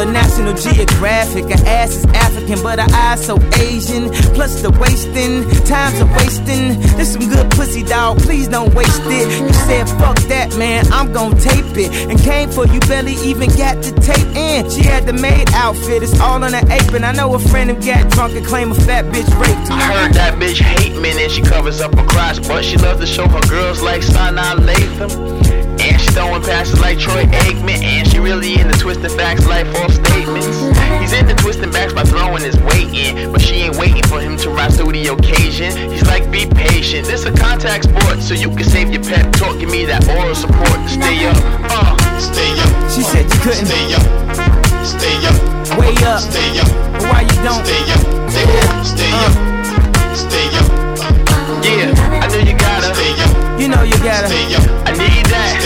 Her 0.00 0.10
National 0.10 0.54
Geographic. 0.54 1.44
Her 1.44 1.66
ass 1.68 1.90
is 1.96 2.04
African, 2.06 2.62
but 2.62 2.78
her 2.78 2.88
eyes 2.90 3.26
so 3.26 3.36
Asian. 3.60 4.08
Plus 4.32 4.62
the 4.62 4.70
wasting, 4.80 5.44
time's 5.66 6.00
are 6.00 6.08
wasting. 6.16 6.80
There's 6.96 7.12
some 7.12 7.28
good 7.28 7.50
pussy, 7.50 7.82
dog. 7.82 8.16
Please 8.20 8.48
don't 8.48 8.72
waste 8.74 9.02
it. 9.04 9.28
You 9.42 9.52
said 9.52 9.86
fuck 10.00 10.16
that, 10.32 10.56
man. 10.56 10.90
I'm 10.90 11.12
gon' 11.12 11.36
tape 11.36 11.76
it. 11.76 11.92
And 12.08 12.18
came 12.18 12.48
for 12.48 12.66
you, 12.66 12.80
barely 12.80 13.12
even 13.28 13.50
got 13.50 13.76
the 13.82 13.92
tape 14.00 14.34
in. 14.34 14.70
She 14.70 14.82
had 14.84 15.04
the 15.04 15.12
maid 15.12 15.50
outfit, 15.52 16.02
it's 16.02 16.18
all 16.18 16.42
on 16.42 16.54
her 16.54 16.72
apron. 16.72 17.04
I 17.04 17.12
know 17.12 17.34
a 17.34 17.38
friend 17.38 17.68
who 17.68 17.76
got 17.76 18.10
drunk 18.10 18.32
and 18.34 18.46
claimed 18.46 18.72
a 18.72 18.80
fat 18.80 19.04
bitch 19.04 19.28
raped. 19.38 19.70
I 19.70 19.82
heard 19.92 20.14
that 20.14 20.38
bitch 20.40 20.62
hate 20.62 20.98
men 20.98 21.18
and 21.18 21.30
she 21.30 21.42
covers 21.42 21.82
up 21.82 21.94
her 21.94 22.06
crotch, 22.06 22.40
but 22.48 22.64
she 22.64 22.78
loves 22.78 23.00
to 23.00 23.06
show 23.06 23.28
her 23.28 23.40
girls 23.50 23.82
like 23.82 24.00
Sanaa 24.00 24.56
Lathan. 24.56 25.69
Throwing 26.12 26.42
passes 26.42 26.80
like 26.80 26.98
Troy 26.98 27.24
Aikman, 27.46 27.82
and 27.82 28.06
she 28.08 28.18
really 28.18 28.58
into 28.60 28.76
twisting 28.78 29.10
facts 29.16 29.46
like 29.46 29.66
false 29.72 29.94
statements. 29.94 30.58
He's 31.00 31.12
into 31.12 31.34
twisting 31.36 31.70
backs 31.70 31.92
by 31.92 32.02
throwing 32.04 32.42
his 32.42 32.56
weight 32.60 32.92
in, 32.92 33.32
but 33.32 33.40
she 33.40 33.54
ain't 33.64 33.76
waiting 33.76 34.02
for 34.04 34.20
him 34.20 34.36
to 34.38 34.50
rise 34.50 34.76
to 34.78 34.84
the 34.84 35.06
occasion. 35.08 35.70
He's 35.90 36.06
like, 36.06 36.30
be 36.30 36.46
patient, 36.46 37.06
this 37.06 37.24
a 37.24 37.32
contact 37.32 37.84
sport, 37.84 38.20
so 38.20 38.34
you 38.34 38.50
can 38.50 38.64
save 38.64 38.90
your 38.92 39.02
pep 39.02 39.32
talk. 39.34 39.58
Give 39.60 39.70
me 39.70 39.84
that 39.86 40.06
oral 40.08 40.34
support. 40.34 40.78
Stay 40.90 41.26
up, 41.26 41.36
uh, 41.70 41.96
stay 42.18 42.50
up. 42.58 42.90
She 42.90 43.02
said 43.02 43.24
you 43.30 43.38
couldn't. 43.40 43.66
Stay 43.66 43.94
up, 43.94 44.04
stay 44.84 45.16
up, 45.24 45.78
Way 45.78 45.94
up. 46.04 46.20
stay 46.20 46.58
up, 46.58 46.68
But 46.92 47.02
why 47.06 47.20
you 47.22 47.38
don't? 47.46 47.64
stay 47.64 47.86
up, 47.94 48.02
stay 48.28 48.50
up, 48.66 48.84
stay 48.84 49.12
up, 49.14 49.32
stay 50.18 50.48
up, 50.58 50.68
yeah, 51.64 51.94
I 52.20 52.26
know 52.28 52.38
you 52.38 52.52
gotta. 52.52 52.58
stay 52.58 52.58
up, 52.58 52.59
You 53.60 53.68
know 53.68 53.82
you 53.82 53.92
gotta. 53.98 54.26
stay 54.26 54.54
up, 54.56 54.64
I 54.88 54.92
need 54.96 55.26
that. 55.28 55.60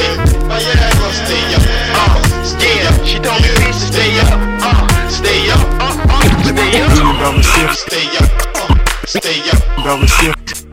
Viagra, 0.50 1.14
stay 1.14 1.54
up, 1.54 1.62
Uh, 1.94 2.18
yeah, 2.58 2.90
she 3.06 3.22
told 3.22 3.38
me 3.40 3.46
please 3.54 3.78
to 3.78 3.86
stay 3.86 4.18
up, 4.18 4.34
uh, 4.66 4.82
stay 5.08 5.46
up, 5.54 5.62
uh, 5.78 5.94
uh, 6.10 6.26
stay 6.42 6.82
up. 6.82 6.90
Million 6.90 7.14
dollar 7.22 7.38
shift, 7.38 7.78
stay 7.86 8.10
up, 8.18 8.26
uh, 8.58 8.74
stay 9.06 9.46
up. 9.46 9.62
dollar 9.84 10.10
shift. 10.10 10.66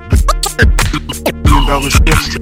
Million 1.45 1.63
dollar 1.67 1.91
shift. 1.91 2.41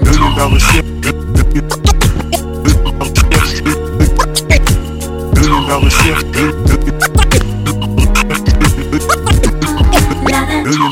Million 0.00 0.32
dollar 0.32 0.60
shift. 0.64 0.88
Million 5.36 5.62
dollar 5.68 5.90
shift. 5.90 6.57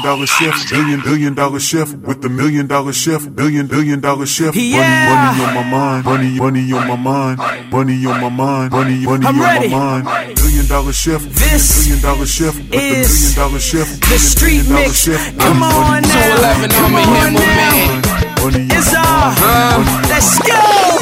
Dollar 0.06 0.26
shift, 0.26 0.70
billion 0.70 1.00
billion 1.00 1.34
dollar 1.34 1.58
shift 1.58 1.96
with 2.06 2.22
the 2.22 2.28
million 2.28 2.68
dollar 2.68 2.92
shift, 2.92 3.34
billion 3.34 3.66
billion 3.66 3.98
dollar 4.00 4.24
shift. 4.24 4.54
Yeah. 4.56 4.78
Money, 5.10 5.40
money 5.40 5.44
on 5.44 5.54
my 5.54 5.70
mind, 5.70 6.04
money, 6.04 6.30
money 6.38 6.72
on 6.72 6.86
my 6.86 6.96
mind, 6.96 7.38
money 7.72 8.06
on 8.06 8.20
my 8.20 8.28
mind, 8.28 8.70
money, 8.70 9.04
money 9.04 9.26
I'm 9.26 9.34
on 9.34 9.42
ready. 9.42 9.68
my 9.68 10.02
mind. 10.02 10.36
Billion 10.36 10.66
dollar 10.66 10.92
shift, 10.92 11.24
This 11.34 11.66
billion 11.88 12.02
dollar 12.02 12.26
shift 12.26 12.56
with 12.56 12.70
the 12.70 12.76
is 12.78 13.10
million 13.10 13.34
dollar 13.50 13.58
shift, 13.58 14.00
The 14.08 14.18
street 14.18 14.62
dollar 14.68 14.80
mix. 14.86 15.02
shift. 15.02 15.38
Come 15.40 15.58
Money, 15.58 15.74
on 15.74 15.90
money, 15.90 16.06
now. 16.06 16.22
Two 16.22 16.38
eleven 16.38 16.70
on 16.70 16.90
me, 16.94 17.02
Come 17.02 17.26
on 17.26 17.32
now. 17.34 17.74
money, 18.46 18.66
It's 18.70 18.94
all. 18.94 19.34
Let's 20.06 20.38
go. 20.38 20.54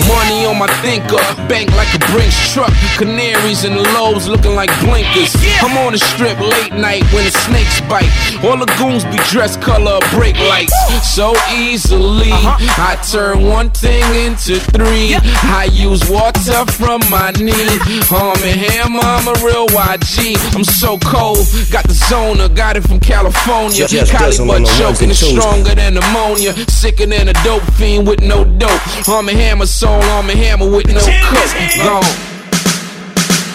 Money 0.09 0.44
on 0.55 0.59
my 0.59 0.73
thinker. 0.83 1.19
Bank 1.49 1.71
like 1.77 1.93
a 1.95 1.99
Brinks 2.13 2.53
truck. 2.53 2.73
Canaries 2.99 3.65
and 3.65 3.77
the 3.77 3.83
lobes 3.95 4.29
looking 4.29 4.55
like 4.55 4.71
blinkers. 4.81 5.35
I'm 5.61 5.77
on 5.79 5.93
the 5.93 5.99
strip 5.99 6.39
late 6.39 6.73
night 6.73 7.05
when 7.13 7.25
the 7.25 7.31
snakes 7.31 7.81
bite. 7.83 8.11
All 8.45 8.57
the 8.57 8.71
goons 8.79 9.05
be 9.05 9.19
dressed 9.31 9.61
color 9.61 9.93
of 9.93 10.05
brake 10.13 10.39
lights. 10.39 10.75
So 11.15 11.35
easily, 11.53 12.31
uh-huh. 12.31 12.57
I 12.79 12.97
turn 13.11 13.43
one 13.43 13.71
thing 13.71 14.05
into 14.27 14.59
three. 14.59 15.15
I 15.43 15.69
use 15.73 16.03
water 16.09 16.65
from 16.73 17.01
my 17.11 17.31
knee. 17.33 17.79
Arm 18.13 18.39
and 18.43 18.59
ham, 18.61 18.97
I'm 19.01 19.29
a 19.29 19.35
real 19.45 19.67
YG. 19.69 20.37
I'm 20.55 20.65
so 20.65 20.99
cold, 20.99 21.47
got 21.71 21.87
the 21.87 21.95
zona, 21.95 22.49
got 22.49 22.77
it 22.77 22.83
from 22.83 23.01
California. 23.01 23.87
Just 23.87 24.13
Cali 24.13 24.33
Dizzle 24.33 24.43
on 24.43 24.49
but 24.49 24.55
the 24.55 24.65
ones 24.65 24.79
joking, 24.79 25.03
and 25.05 25.11
it's 25.13 25.21
twos. 25.21 25.31
stronger 25.31 25.75
than 25.75 25.97
ammonia. 25.97 26.53
Sicker 26.69 27.07
than 27.07 27.29
a 27.29 27.33
dope 27.45 27.63
fiend 27.75 28.07
with 28.07 28.21
no 28.21 28.45
dope. 28.45 29.09
Arm 29.09 29.29
and 29.29 29.39
hammer 29.39 29.67
soul, 29.67 30.03
arm 30.15 30.31
and 30.31 30.44
hammer 30.45 30.71
with 30.71 30.87
no 30.89 31.01
cook. 31.01 31.77
Gone. 31.77 32.34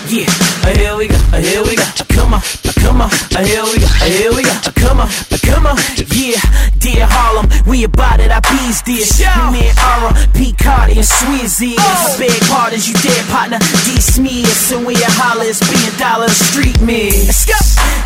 Yeah, 0.09 0.25
uh, 0.65 0.73
here 0.73 0.97
we 0.97 1.07
go, 1.07 1.13
uh, 1.29 1.37
here 1.37 1.61
we 1.61 1.75
go. 1.75 1.85
Come 2.09 2.33
on, 2.33 2.41
come 2.81 2.99
on, 2.99 3.13
uh, 3.37 3.45
here 3.45 3.61
we 3.61 3.77
go, 3.77 3.85
here 4.09 4.33
we 4.33 4.41
go. 4.41 4.57
Come 4.73 5.01
on, 5.01 5.09
come 5.45 5.67
on. 5.67 5.77
Yeah, 6.09 6.41
dear 6.81 7.05
Harlem, 7.05 7.45
we 7.69 7.83
about 7.83 8.19
it, 8.19 8.31
our 8.31 8.41
bees 8.49 8.81
dear. 8.81 9.05
Me 9.53 9.69
and 9.69 9.77
Ara, 9.77 10.17
P. 10.33 10.51
Cardi 10.57 10.97
and 10.97 11.05
Sweezy. 11.05 11.75
Oh. 11.77 12.15
Big 12.17 12.41
partners, 12.49 12.89
you 12.89 12.95
dead 13.05 13.21
partner. 13.29 13.59
D. 13.85 14.01
Smears, 14.01 14.71
and 14.71 14.87
we 14.87 14.95
a 14.95 15.09
holler, 15.13 15.45
it's 15.45 15.61
being 15.69 15.93
dollar 16.01 16.29
street 16.29 16.81
me. 16.81 17.29
Let's 17.29 17.45
go. 17.45 17.53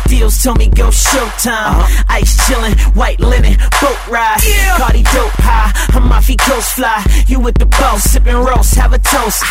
Deals 0.04 0.42
told 0.42 0.58
me 0.58 0.68
go 0.68 0.92
showtime. 0.92 1.88
Ice 2.10 2.36
chillin', 2.44 2.76
white 2.94 3.20
linen, 3.20 3.56
boat 3.80 3.96
ride. 4.12 4.44
Cardi 4.76 5.04
dope 5.08 5.32
high, 5.40 5.72
I'm 5.96 6.12
off 6.12 6.28
coast 6.36 6.76
fly. 6.76 7.00
You 7.28 7.40
with 7.40 7.56
the 7.56 7.64
boss, 7.64 8.12
sippin' 8.12 8.44
roast, 8.44 8.74
have 8.74 8.92
a 8.92 8.98
toast. 8.98 9.42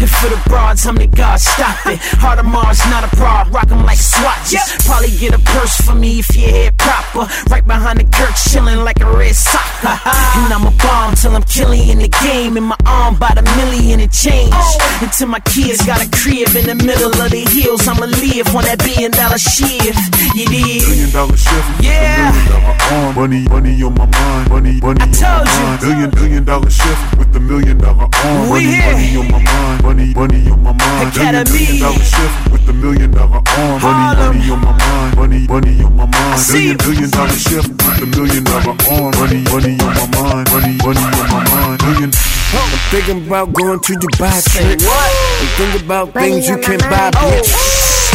And 0.00 0.10
for 0.10 0.28
the 0.28 0.40
broads, 0.48 0.86
I'm 0.86 0.96
the 0.96 1.06
god, 1.06 1.40
stop 1.40 1.86
it. 1.86 1.98
Heart 2.20 2.40
of 2.40 2.46
Mars, 2.46 2.78
not 2.90 3.04
a 3.04 3.10
broad, 3.16 3.52
rock 3.52 3.70
'em 3.70 3.84
like 3.84 3.98
swatches. 3.98 4.62
Probably 4.86 5.10
get 5.16 5.34
a 5.34 5.38
purse 5.56 5.76
for 5.80 5.94
me 5.94 6.20
if 6.20 6.36
your 6.36 6.50
hair 6.50 6.72
proper. 6.78 7.26
Right 7.50 7.66
behind 7.66 7.98
the 8.00 8.04
curb, 8.04 8.34
chillin' 8.34 8.84
like 8.84 9.00
a 9.00 9.10
red 9.10 9.34
socker. 9.34 9.96
and 10.44 10.52
I'm 10.52 10.66
a 10.66 10.74
bomb 10.82 11.14
till 11.14 11.34
I'm 11.34 11.42
killing 11.44 11.88
in 11.88 11.98
the 11.98 12.08
game. 12.22 12.56
In 12.56 12.64
my 12.64 12.76
arm, 12.86 13.16
by 13.16 13.32
the 13.34 13.42
million 13.56 14.00
and 14.00 14.12
change. 14.12 14.52
Oh. 14.54 14.98
Until 15.02 15.28
my 15.28 15.40
kids 15.40 15.84
got 15.84 16.04
a 16.04 16.08
crib 16.10 16.54
in 16.56 16.66
the 16.66 16.74
middle 16.74 17.10
of 17.10 17.30
the 17.30 17.44
hills, 17.54 17.86
I'ma 17.88 18.06
live 18.06 18.48
on 18.54 18.64
that 18.64 18.78
billion 18.78 19.10
dollar 19.12 19.38
shift. 19.38 19.98
You 20.34 20.46
did? 20.46 20.82
Billion 20.86 21.10
dollar 21.10 21.36
shift. 21.36 21.68
Yeah. 21.82 22.32
Million 22.32 22.78
arm. 22.92 23.14
Money, 23.14 23.42
money 23.48 23.82
on 23.82 23.94
my 23.94 24.06
mind. 24.06 24.50
Money, 24.50 24.80
money 24.80 25.00
I 25.00 25.04
on 25.04 25.12
told 25.12 25.44
my 25.44 25.52
you. 25.52 25.62
mind. 25.66 25.80
Billion, 25.80 26.10
billion 26.10 26.44
dollar 26.44 26.70
shift 26.70 27.18
with 27.18 27.32
the 27.32 27.40
million 27.40 27.78
dollar 27.78 28.08
arm. 28.24 28.50
We 28.50 28.64
money, 28.64 28.64
here. 28.64 28.92
money 28.92 29.16
on 29.16 29.26
my 29.30 29.42
mind. 29.42 29.77
Money, 29.82 30.12
money 30.14 30.50
on 30.50 30.62
my 30.62 30.72
mind. 30.72 31.14
Billion, 31.14 31.34
Academy. 31.34 31.58
billion 31.58 31.80
dollar 31.80 32.04
shift 32.04 32.52
with 32.52 32.66
the 32.66 32.72
million 32.72 33.10
dollar 33.10 33.40
arm. 33.56 33.82
Money, 33.82 34.06
money 34.16 34.50
on 34.50 34.60
my 34.60 34.72
mind. 34.78 35.16
Money, 35.16 35.40
money 35.48 35.82
on 35.84 35.96
my 35.96 36.06
mind. 36.06 36.38
see 36.40 36.52
Billion, 36.52 36.70
you. 36.70 36.76
billion 36.78 37.10
dollar 37.10 37.38
shift 37.38 37.68
with 37.68 37.96
the 38.00 38.06
million 38.16 38.44
dollar 38.44 38.76
arm. 38.90 39.10
Money, 39.18 39.40
money 39.52 39.74
on 39.80 39.92
my 39.96 40.06
mind. 40.18 40.46
Money, 40.52 40.74
money 40.84 41.04
on 41.04 41.28
my 41.30 41.40
mind. 41.50 41.78
Billion. 41.80 42.10
I'm 42.48 42.78
thinking 42.90 43.26
about 43.26 43.52
going 43.52 43.80
to 43.80 43.92
Dubai 43.92 44.40
trip. 44.52 44.80
what? 44.82 45.12
I'm 45.40 45.48
thinking 45.58 45.84
about 45.86 46.14
Money 46.14 46.30
things 46.32 46.48
you 46.48 46.58
can't 46.58 46.82
buy, 46.88 47.10
Oh. 47.14 47.28
bitch. 47.28 47.50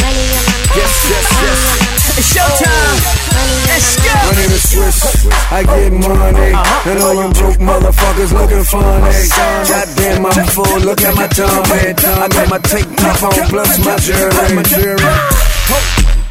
Money 0.02 0.26
on 0.38 0.44
my 0.46 0.54
mind. 0.54 0.78
Yes, 0.78 0.94
yes, 1.10 1.26
yes. 1.44 2.03
It's 2.16 2.30
showtime. 2.30 3.00
Let's 3.66 3.98
go. 3.98 4.14
Money 4.30 4.46
to 4.46 4.60
Swiss, 4.62 5.26
I 5.50 5.64
get 5.66 5.94
money. 5.94 6.54
Uh-huh. 6.54 6.90
And 6.90 7.00
all 7.02 7.16
you 7.18 7.30
broke 7.34 7.58
motherfuckers 7.58 8.32
looking 8.32 8.64
funny. 8.70 9.14
Goddamn, 9.66 10.26
I'm 10.26 10.46
full. 10.54 10.80
Look 10.86 11.02
at 11.02 11.16
my 11.16 11.28
tummy. 11.34 11.98
I 11.98 12.28
got 12.30 12.50
my 12.50 12.60
tank 12.60 12.86
top 12.98 13.24
on 13.24 13.34
plus 13.50 13.80
my 13.82 13.98
jewelry. 13.98 14.54
My. 14.54 14.64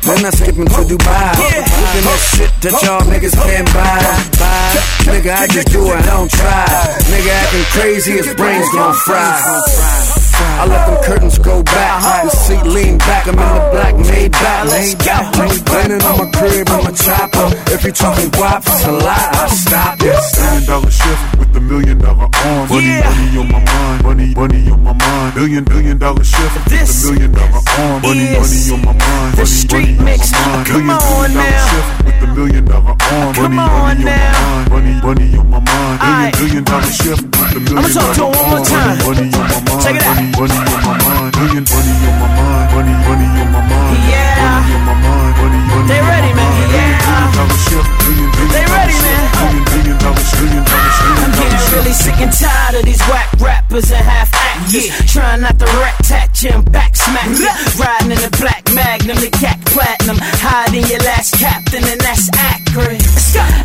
Then 0.03 0.27
I 0.27 0.31
skipping 0.31 0.67
to 0.67 0.83
Dubai. 0.87 1.35
Looking 1.35 2.07
at 2.07 2.19
shit 2.31 2.51
that 2.63 2.75
y'all 2.83 3.03
niggas 3.03 3.35
can't 3.43 3.67
buy. 3.75 4.03
buy. 4.39 4.83
Nigga, 5.11 5.35
I 5.35 5.47
just 5.49 5.69
do 5.69 5.83
it, 5.87 5.95
I 5.95 6.07
don't 6.07 6.31
try. 6.31 6.67
Nigga 7.11 7.31
acting 7.31 7.67
crazy, 7.75 8.13
his 8.13 8.35
brains 8.35 8.69
gon' 8.75 8.95
fry. 8.95 10.22
I 10.43 10.67
let 10.67 10.87
them 10.87 10.99
curtains 11.05 11.39
go 11.39 11.63
back. 11.63 12.25
The 12.25 12.31
seat 12.31 12.63
lean 12.65 12.99
back, 12.99 13.27
I'm 13.27 13.39
in 13.39 13.49
the 13.55 13.63
black 13.73 13.95
made 13.97 14.33
back. 14.33 14.69
Laid 14.71 14.99
back, 14.99 15.35
Landing 15.73 16.03
on 16.03 16.19
my 16.19 16.31
crib, 16.31 16.69
on 16.71 16.85
my 16.85 16.93
chopper. 16.93 17.47
If 17.73 17.85
you 17.85 17.93
talking 17.93 18.31
guap, 18.31 18.63
it's 18.67 18.85
a 18.87 18.93
lie. 18.93 19.31
I 19.33 19.49
stop 19.49 19.99
it. 20.01 20.15
Billion 20.37 20.65
dollar 20.67 20.91
shift 20.91 21.39
with 21.39 21.53
the 21.53 21.61
million 21.61 21.99
dollar 21.99 22.29
arm. 22.45 22.69
Money, 22.69 22.87
Yeah. 22.87 23.11
money 23.11 23.39
on 23.39 23.49
my 23.53 23.61
mind. 23.65 24.03
Money, 24.05 24.35
money 24.35 24.71
on 24.71 24.83
my 24.85 24.93
mind. 24.93 25.35
Billion, 25.35 25.65
billion 25.65 25.99
dollar 25.99 26.25
shift 26.25 26.55
with 26.55 26.65
This 26.67 27.03
the 27.03 27.13
million 27.13 27.33
dollar 27.33 27.63
arm. 27.79 28.03
Money, 28.03 28.39
money 28.39 28.71
on 28.73 28.81
my 28.85 28.93
mind. 28.93 29.33
the 29.35 29.43
Money, 29.43 29.47
street 29.47 29.97
money 29.99 30.05
mix. 30.05 30.33
on 30.35 30.41
my 30.41 30.47
mind. 30.53 30.67
Come 30.69 30.91
on 30.91 30.99
dollar 30.99 31.29
now. 31.29 31.67
shift 31.69 32.05
with 32.05 32.21
the 32.21 32.27
million 32.37 32.65
dollar 32.65 32.95
arm. 33.01 33.35
Come 33.35 33.55
money, 33.55 33.59
on 33.59 33.81
money 33.83 34.05
now. 34.05 34.23
on 34.23 34.71
my 34.71 34.81
mind. 34.81 35.03
Money, 35.03 35.03
money 35.03 35.39
on 35.39 35.51
my 35.51 35.61
mind. 35.61 36.01
Aight. 36.03 36.33
billion 36.39 36.65
dollar 36.65 36.93
shift 36.93 37.23
with 37.23 37.51
the 37.55 37.61
million 37.61 37.79
I'ma 37.79 37.89
talk 37.89 38.15
to 38.17 38.23
him 38.23 38.33
one 38.33 38.51
more 38.51 38.65
time. 38.65 38.99
Money, 38.99 39.07
money 39.07 39.33
on 39.33 39.49
my 39.49 39.61
mind. 39.73 39.83
Check 39.83 39.97
it 39.97 40.03
out. 40.03 40.17
Money, 40.17 40.32
money 40.39 40.57
on 40.57 40.81
my 40.83 40.95
mind. 41.03 41.33
Billion, 41.37 41.65
money 41.69 41.95
on 42.09 42.15
my 42.21 42.29
mind. 42.37 42.69
Money, 42.73 42.95
money 43.07 43.29
on 43.43 43.49
my 43.53 43.61
mind. 43.63 43.99
Yeah. 44.09 44.43
Money 44.43 44.75
on 44.77 44.83
my 44.87 44.95
mind. 45.03 45.33
Money, 45.43 45.61
money 45.69 45.87
They 45.89 45.99
on 46.01 46.05
my 46.07 46.11
ready, 46.13 46.33
man. 46.33 46.51
mind. 46.53 46.73
Yeah. 46.73 46.89
billion 47.03 47.33
dollar 47.37 47.59
shift. 47.67 47.89
Billion, 48.03 48.29
billion 48.33 48.53
They 48.53 48.65
ready, 48.73 48.93
shift. 48.93 49.05
man. 49.05 49.21
Billion, 49.33 49.65
billion 49.73 49.97
dollar, 50.03 50.25
billion 50.39 50.63
dollar, 50.65 50.91
billion 50.93 51.23
I'm 51.23 51.33
getting 51.39 51.63
really 51.77 51.95
sick 51.97 52.19
and 52.23 52.33
tired 52.33 52.75
of 52.79 52.85
these 52.85 53.03
whack 53.11 53.29
rappers 53.41 53.89
and 53.91 54.05
half 54.05 54.31
actors. 54.35 54.87
Trying 55.13 55.41
not 55.43 55.59
to 55.59 55.67
rat 55.83 55.97
tat 56.05 56.31
you 56.43 56.51
and 56.51 56.65
back 56.73 56.97
smack 56.97 57.29
you. 57.39 57.51
Riding 57.81 58.13
in 58.13 58.21
the 58.23 58.33
black 58.41 58.63
magnum, 58.75 59.17
the 59.19 59.31
cat 59.31 59.59
platinum. 59.67 60.17
Hiding 60.41 60.87
your 60.87 61.01
last 61.01 61.35
captain, 61.39 61.83
and 61.85 62.01
that's 62.01 62.29
accurate. 62.73 63.05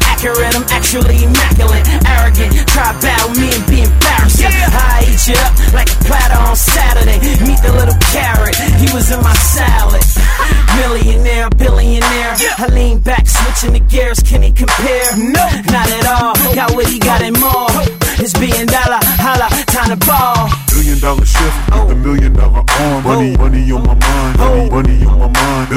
Accurate, 0.04 0.56
I'm 0.56 0.68
actually 0.70 1.24
immaculate. 1.24 1.88
Arrogant, 2.08 2.68
try 2.68 2.92
battle 3.00 3.32
me 3.40 3.54
and 3.56 3.66
be 3.68 3.82
embarrassed. 3.84 4.42
I 4.44 5.06
eat 5.08 5.28
you 5.28 5.38
up 5.40 5.54
like 5.74 5.88
a 5.88 5.98
platter 6.04 6.40
on 6.40 6.56
Saturday. 6.56 7.20
Meet 7.46 7.62
the 7.64 7.72
little 7.72 7.96
carrot, 8.12 8.56
he 8.56 8.92
was 8.94 9.12
in 9.12 9.22
my 9.22 9.34
salad. 9.34 10.04
Millionaire, 10.78 11.50
billionaire. 11.52 12.36
I 12.58 12.68
lean 12.72 13.00
back, 13.00 13.28
switching 13.28 13.74
the 13.74 13.80
gears. 13.80 14.20
Can 14.20 14.42
he 14.42 14.52
compare? 14.52 15.16
No, 15.18 15.46
not 15.72 15.88
at 15.90 16.06
all. 16.08 16.36
Got 16.56 16.76
what 16.76 16.88
he 16.88 17.00
got 17.00 17.22
and 17.22 17.40
more. 17.40 17.72
It's 18.20 18.34
being 18.34 18.66
dollar, 18.66 19.00
holla, 19.22 19.48
time 19.70 19.94
to 19.94 20.00
ball. 20.06 20.50
Billion 20.74 21.00
dollar 21.00 21.26
shift 21.26 21.56
with 21.70 21.90
the 21.90 21.96
million 21.96 22.34
dollar 22.34 22.64
arm. 22.66 23.06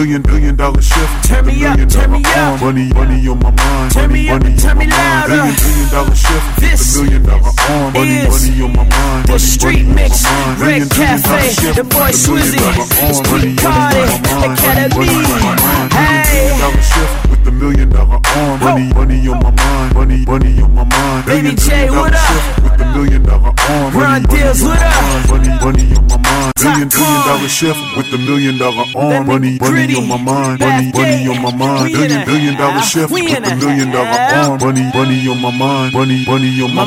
Billion, 0.01 0.23
billion 0.23 0.57
dollar 0.57 0.81
shift. 0.81 1.29
Turn 1.29 1.45
me 1.45 1.63
up, 1.63 1.77
turn 1.91 2.11
me 2.11 2.23
up. 2.25 2.59
Money, 2.63 2.91
money 2.95 3.29
on 3.29 3.39
my 3.39 3.51
mind. 3.51 3.93
Turn 3.93 4.11
me 4.11 4.31
up 4.31 4.41
turn 4.41 4.79
me 4.79 4.87
louder. 4.87 5.29
Billion, 5.29 5.55
billion 5.57 5.89
dollar 5.91 6.15
shift 6.15 6.57
This 6.59 6.95
the 6.95 7.03
million 7.03 7.23
dollar 7.23 7.53
arm. 7.69 7.93
Money, 7.93 8.27
money 8.27 8.63
on 8.63 8.73
my 8.77 8.89
mind. 8.89 9.29
the 9.29 9.39
street 9.39 9.85
mix, 9.85 10.25
on 10.25 10.33
my 10.33 10.47
mind. 10.47 10.61
Red 10.63 10.91
Cafe, 10.91 11.73
the 11.75 11.85
boy 11.85 12.13
the 12.13 12.17
Swizzy, 12.17 12.57
dollar 12.57 12.87
it's 12.89 13.21
arm. 13.21 13.41
Money, 13.41 13.57
Cardi, 13.57 13.99
on 14.01 14.23
my 14.23 14.47
mind. 14.47 14.59
Academy. 14.59 14.97
Money, 14.97 15.13
money 15.13 15.45
on 15.45 15.57
my 15.57 15.61
mind. 15.61 15.93
Hey. 15.93 17.30
Billion 17.61 17.91
dollar 17.91 18.17
shift 18.25 18.57
with 18.57 18.57
the 18.57 18.57
million 18.57 18.57
dollar 18.57 18.57
arm. 18.57 18.61
Money, 18.61 18.89
money 18.95 19.29
on 19.29 19.43
my 19.43 19.51
mind. 19.51 19.95
Money, 19.95 20.25
money 20.25 20.63
on 20.63 20.75
my 20.75 20.85
mind. 20.85 21.27
Baby 21.27 21.43
Billion, 21.43 21.57
J, 21.57 21.91
what 21.91 22.15
up? 22.15 22.63
with 22.65 22.79
the 22.79 22.85
million 22.97 23.23
dollar 23.23 23.53
arm. 23.69 23.95
Ron 23.95 24.23
Deals, 24.23 24.63
what 24.63 24.81
up? 24.81 25.29
Money, 25.29 25.49
money 25.61 25.93
on 25.93 26.07
my 26.09 26.17
mind. 26.17 26.53
Billion, 26.57 26.89
Top 26.89 27.01
billion 27.05 27.23
dollar 27.29 27.49
shift 27.49 27.79
with 27.99 28.11
the 28.11 28.17
million 28.17 28.57
dollar 28.57 28.87
arm. 28.97 29.27
Money, 29.27 29.59
money 29.61 29.95
on 29.95 30.09
my 30.09 30.17
mind. 30.17 30.61
Money, 30.61 30.91
money 30.95 31.29
on 31.29 31.43
my 31.43 31.55
mind. 31.55 31.95
In 31.95 32.25
Billion, 32.25 32.57
dollar 32.57 32.81
We 33.13 33.23
with 33.29 33.45
the 33.45 33.57
million 33.57 33.91
dollar 33.93 34.09
arm. 34.09 34.59
Money, 34.59 34.91
money 34.95 35.29
on 35.29 35.39
my 35.43 35.51
mind. 35.51 35.93
Money, 35.93 36.25
money 36.25 36.63
on 36.63 36.75
My 36.75 36.85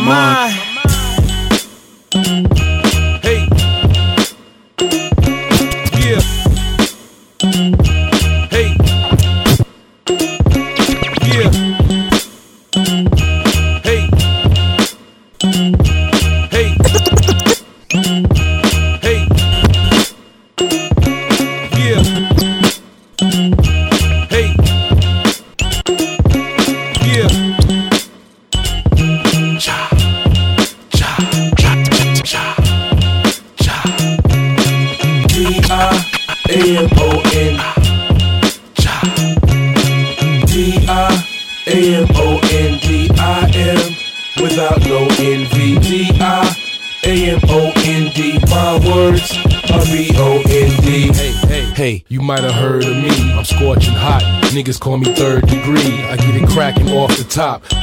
mind. 2.16 2.73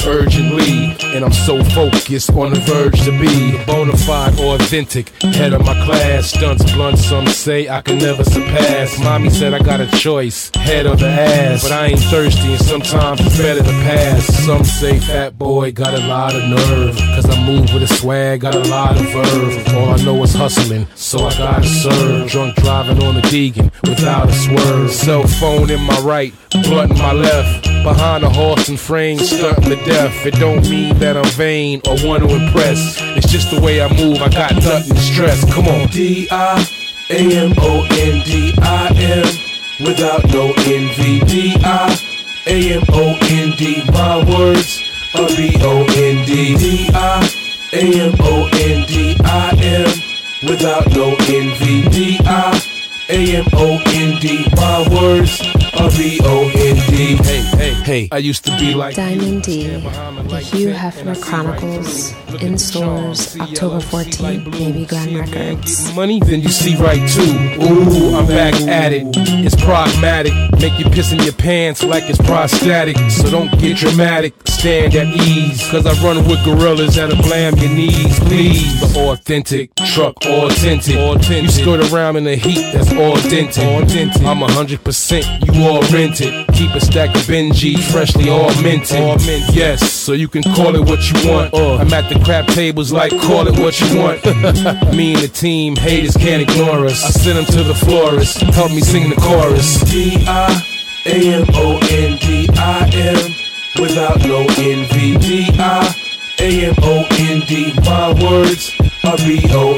Urgently. 0.06 0.96
And 1.14 1.24
I'm 1.24 1.32
so 1.32 1.62
focused 1.64 2.30
on 2.30 2.52
the 2.52 2.60
verge 2.60 3.00
to 3.04 3.12
be 3.18 3.62
bona 3.66 3.96
fide 3.96 4.38
authentic. 4.38 5.10
Head 5.20 5.52
of 5.52 5.64
my 5.64 5.74
class, 5.84 6.30
stunts 6.30 6.64
blunt, 6.72 6.98
some 6.98 7.26
say 7.26 7.68
I 7.68 7.80
can 7.82 7.98
never 7.98 8.24
surpass. 8.24 8.98
Mommy 8.98 9.30
said 9.30 9.54
I 9.54 9.62
got 9.62 9.80
a 9.80 9.86
choice, 9.98 10.50
head 10.54 10.86
or 10.86 10.96
the 10.96 11.08
ass. 11.08 11.62
But 11.62 11.72
I 11.72 11.86
ain't 11.86 12.00
thirsty, 12.00 12.52
and 12.52 12.62
sometimes 12.62 13.20
it's 13.20 13.38
better 13.38 13.62
to 13.62 13.72
pass. 13.84 14.26
Some 14.44 14.64
say 14.64 14.98
fat 14.98 15.38
boy 15.38 15.72
got 15.72 15.94
a 15.94 16.06
lot 16.06 16.34
of 16.34 16.42
nerve. 16.48 16.96
Cause 16.96 17.28
I 17.28 17.46
move 17.46 17.72
with 17.72 17.82
a 17.82 17.88
swag, 17.88 18.40
got 18.40 18.54
a 18.54 18.68
lot 18.68 18.96
of 18.96 19.06
verve. 19.10 19.68
All 19.74 19.90
I 19.90 19.96
know 20.04 20.22
is 20.22 20.34
hustling, 20.34 20.86
so 20.94 21.26
I 21.26 21.36
gotta 21.36 21.66
serve. 21.66 22.30
Drunk 22.30 22.56
driving 22.56 23.02
on 23.02 23.14
the 23.14 23.22
Deegan 23.22 23.70
without 23.82 24.28
a 24.28 24.32
swerve. 24.32 24.90
Cell 24.90 25.26
phone 25.26 25.70
in 25.70 25.80
my 25.80 25.98
right, 26.00 26.32
blunt 26.58 26.92
in 26.92 26.98
my 26.98 27.12
left. 27.12 27.64
Behind 27.82 28.24
a 28.24 28.28
horse 28.28 28.68
and 28.68 28.78
frame, 28.78 29.18
stunting 29.18 29.70
to 29.70 29.76
death. 29.84 30.26
It 30.26 30.34
don't 30.34 30.68
mean 30.68 30.98
that 30.98 31.16
I'm 31.16 31.30
vain 31.30 31.80
or 31.88 31.96
want 32.06 32.22
to 32.22 32.28
impress. 32.28 32.98
It's 33.16 33.30
just 33.30 33.50
the 33.50 33.60
way 33.60 33.80
I 33.80 33.88
move, 33.96 34.20
I 34.20 34.28
got 34.28 34.54
nothing 34.54 34.94
to 34.94 35.00
stress. 35.00 35.50
Come 35.52 35.66
on. 35.66 35.88
D 35.88 36.28
I 36.30 36.66
A 37.10 37.18
M 37.18 37.54
O 37.58 37.86
N 37.90 38.22
D 38.24 38.52
I 38.60 38.92
M 38.96 39.86
without 39.86 40.24
no 40.28 40.52
envy. 40.56 41.20
D 41.20 41.56
I 41.64 41.98
A 42.46 42.74
M 42.74 42.82
O 42.90 43.16
N 43.22 43.52
D. 43.56 43.82
My 43.92 44.18
words 44.28 44.82
are 45.14 45.28
B 45.28 45.56
O 45.62 45.84
N 45.88 46.26
D. 46.26 46.56
D 46.56 46.90
I 46.92 47.30
A 47.72 48.10
M 48.10 48.14
O 48.20 48.48
N 48.52 48.86
D 48.86 49.16
I 49.24 49.56
M 49.56 50.48
without 50.48 50.86
no 50.90 51.16
envy. 51.28 51.88
D 51.88 52.20
I 52.24 52.79
A 53.10 53.36
M 53.38 53.44
O 53.54 53.82
N 53.86 54.20
D. 54.20 54.46
My 54.54 54.86
words 54.88 55.40
are 55.74 55.90
B 55.90 56.20
O 56.22 56.48
N 56.54 56.76
D. 56.90 57.16
Hey, 57.16 57.40
hey, 57.56 57.72
hey. 57.72 58.08
I 58.12 58.18
used 58.18 58.44
to 58.44 58.56
be 58.56 58.72
like 58.72 58.94
Diamond 58.94 59.42
D, 59.42 59.66
the 59.66 60.38
Huey 60.38 60.72
Hefner 60.72 61.20
Chronicles, 61.20 62.12
in 62.40 62.56
stores 62.56 63.36
October 63.40 63.78
14th, 63.78 64.44
Babygrande 64.44 65.20
Records. 65.20 65.92
money, 65.96 66.20
then 66.20 66.40
you 66.40 66.50
see 66.50 66.76
right 66.76 67.02
too. 67.08 67.64
Ooh, 67.64 68.14
I'm 68.14 68.28
back 68.28 68.54
at 68.62 68.92
it. 68.92 69.04
It's 69.16 69.56
pragmatic. 69.56 70.32
Make 70.60 70.78
you 70.78 70.84
piss 70.84 71.10
in 71.10 71.18
your 71.20 71.32
pants 71.32 71.82
like 71.82 72.04
it's 72.08 72.18
prostatic. 72.18 72.96
So 73.10 73.28
don't 73.28 73.50
get 73.58 73.76
dramatic. 73.76 74.34
Stand 74.46 74.94
at 74.94 75.08
ease. 75.16 75.68
Cause 75.70 75.84
I 75.84 75.92
run 76.04 76.18
with 76.28 76.44
gorillas 76.44 76.94
that'll 76.94 77.16
blam 77.22 77.56
your 77.56 77.70
knees, 77.70 78.20
please. 78.20 78.80
But 78.80 78.96
authentic, 78.96 79.74
truck 79.74 80.14
all 80.26 80.48
tinted. 80.50 80.94
You 81.28 81.48
skirt 81.48 81.92
around 81.92 82.16
in 82.16 82.24
the 82.24 82.36
heat 82.36 82.70
that's 82.72 82.92
all 83.00 83.16
dented. 83.16 84.22
I'm 84.24 84.42
a 84.42 84.50
hundred 84.52 84.84
percent, 84.84 85.26
you 85.46 85.62
all 85.64 85.82
rented. 85.88 86.46
Keep 86.54 86.74
a 86.74 86.80
stack 86.80 87.14
of 87.14 87.22
Benji, 87.22 87.78
freshly 87.92 88.28
all 88.28 88.50
minted. 88.62 89.20
Yes, 89.54 89.90
so 89.90 90.12
you 90.12 90.28
can 90.28 90.42
call 90.42 90.74
it 90.76 90.80
what 90.80 91.00
you 91.10 91.30
want. 91.30 91.54
Uh. 91.54 91.76
I'm 91.76 91.92
at 91.92 92.12
the 92.12 92.20
crap 92.24 92.46
tables 92.48 92.92
like 92.92 93.12
call 93.22 93.48
it 93.48 93.58
what 93.58 93.80
you 93.80 93.98
want. 93.98 94.24
me 94.96 95.14
and 95.14 95.22
the 95.22 95.30
team, 95.32 95.76
haters 95.76 96.16
can't 96.16 96.42
ignore 96.42 96.86
us. 96.86 97.02
I 97.04 97.10
send 97.10 97.38
them 97.38 97.46
to 97.46 97.62
the 97.62 97.74
florist, 97.74 98.40
help 98.40 98.70
me 98.70 98.80
sing 98.80 99.08
the 99.08 99.16
chorus. 99.16 99.80
D 99.90 100.24
I 100.26 100.62
A 101.06 101.40
M 101.40 101.46
O 101.54 101.78
N 101.90 102.18
D 102.18 102.48
I 102.56 102.90
M 102.92 103.80
without 103.80 104.18
no 104.20 104.40
envy. 104.58 105.16
D 105.18 105.48
I 105.58 105.94
A 106.38 106.66
M 106.68 106.74
O 106.82 107.06
N 107.10 107.40
D. 107.48 107.72
My 107.80 108.12
words 108.22 108.74
are 109.04 109.16
B 109.16 109.40
O 109.50 109.70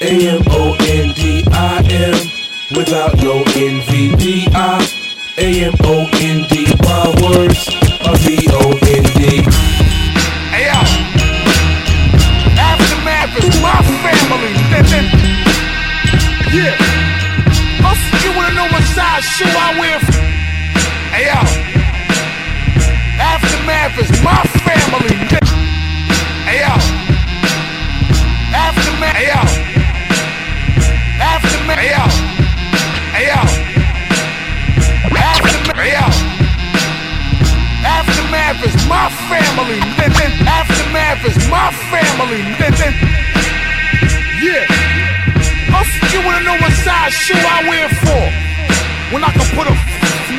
N 0.00 0.18
D. 0.18 0.28
D 0.28 0.30
I 0.30 0.30
A 0.30 0.38
M 0.38 0.42
O 0.48 0.76
N 0.80 1.14
D 1.14 1.44
I 1.50 1.82
M 1.90 2.76
without 2.76 3.16
no 3.18 3.42
envy. 3.56 4.14
D 4.16 4.46
I 4.54 4.86
A 5.38 5.64
M 5.64 5.74
O 5.82 6.08
N 6.12 6.46
D. 6.48 6.66
My 6.86 7.08
words 7.22 7.68
are 8.06 8.16
B 8.22 8.46
O 8.50 8.70
N 8.70 9.04
D. 9.18 9.42
Hey 10.54 10.66
yo, 10.70 10.80
Aftermath 12.58 13.42
is 13.42 13.60
my 13.60 13.82
family. 14.06 14.54
yeah. 16.54 16.76
Hustle, 17.82 18.30
you 18.30 18.36
wanna 18.36 18.54
know 18.54 18.68
what 18.70 18.84
shoe 19.22 19.44
I 19.46 19.80
wear? 19.80 20.07
Aftermath 41.08 41.36
is 41.36 41.48
my 41.48 41.72
family. 41.88 42.42
Yeah. 44.44 44.66
Hustle, 45.72 46.08
you 46.12 46.20
wanna 46.26 46.44
know 46.44 46.56
what 46.60 46.72
size 46.84 47.14
shoe 47.14 47.34
I 47.34 47.64
wear 47.66 47.88
for? 47.88 48.24
When 49.14 49.24
I 49.24 49.32
can 49.32 49.48
put 49.56 49.66
a 49.66 49.74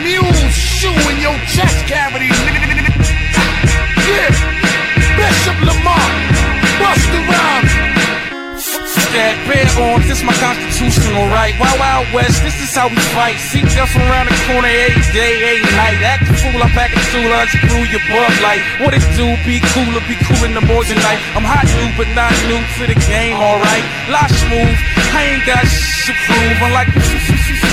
mule 0.04 0.50
shoe 0.52 0.94
in 1.10 1.18
your 1.22 1.38
chest 1.50 1.88
cavity. 1.88 2.30
Yeah. 4.06 4.30
Bishop 5.18 5.58
Lamont. 5.66 6.14
Busta 6.78 7.20
Rhymes. 7.28 7.59
That 9.20 9.36
bear 9.44 9.68
arms, 9.84 10.08
this 10.08 10.24
my 10.24 10.32
constitutional 10.40 11.28
right. 11.36 11.52
Wild 11.60 11.76
Wild 11.76 12.08
West, 12.16 12.40
this 12.40 12.56
is 12.64 12.72
how 12.72 12.88
we 12.88 12.96
fight. 13.12 13.36
See 13.36 13.60
us 13.60 13.92
around 14.00 14.32
the 14.32 14.38
corner 14.48 14.72
every 14.72 15.04
day, 15.12 15.44
every 15.44 15.68
night. 15.76 16.00
Act 16.00 16.24
a 16.32 16.34
fool, 16.40 16.56
I'm 16.64 16.72
packing 16.72 17.04
two 17.12 17.28
lunch 17.28 17.52
through 17.68 17.92
your 17.92 18.04
bug 18.08 18.32
light. 18.40 18.64
What 18.80 18.96
it 18.96 19.04
do? 19.20 19.28
Be 19.44 19.60
cooler, 19.76 20.00
be 20.08 20.16
cool 20.24 20.48
in 20.48 20.56
the 20.56 20.64
morning 20.64 21.00
night. 21.04 21.20
I'm 21.36 21.44
hot 21.44 21.68
new, 21.68 21.92
but 22.00 22.08
not 22.16 22.32
new 22.48 22.64
to 22.80 22.84
the 22.88 22.98
game, 23.12 23.36
alright. 23.36 23.84
Lot 24.08 24.32
smooth, 24.32 24.78
I 25.12 25.36
ain't 25.36 25.44
got 25.44 25.68
shit 25.68 26.00
to 26.10 26.14
prove. 26.24 26.58
Unlike 26.64 26.90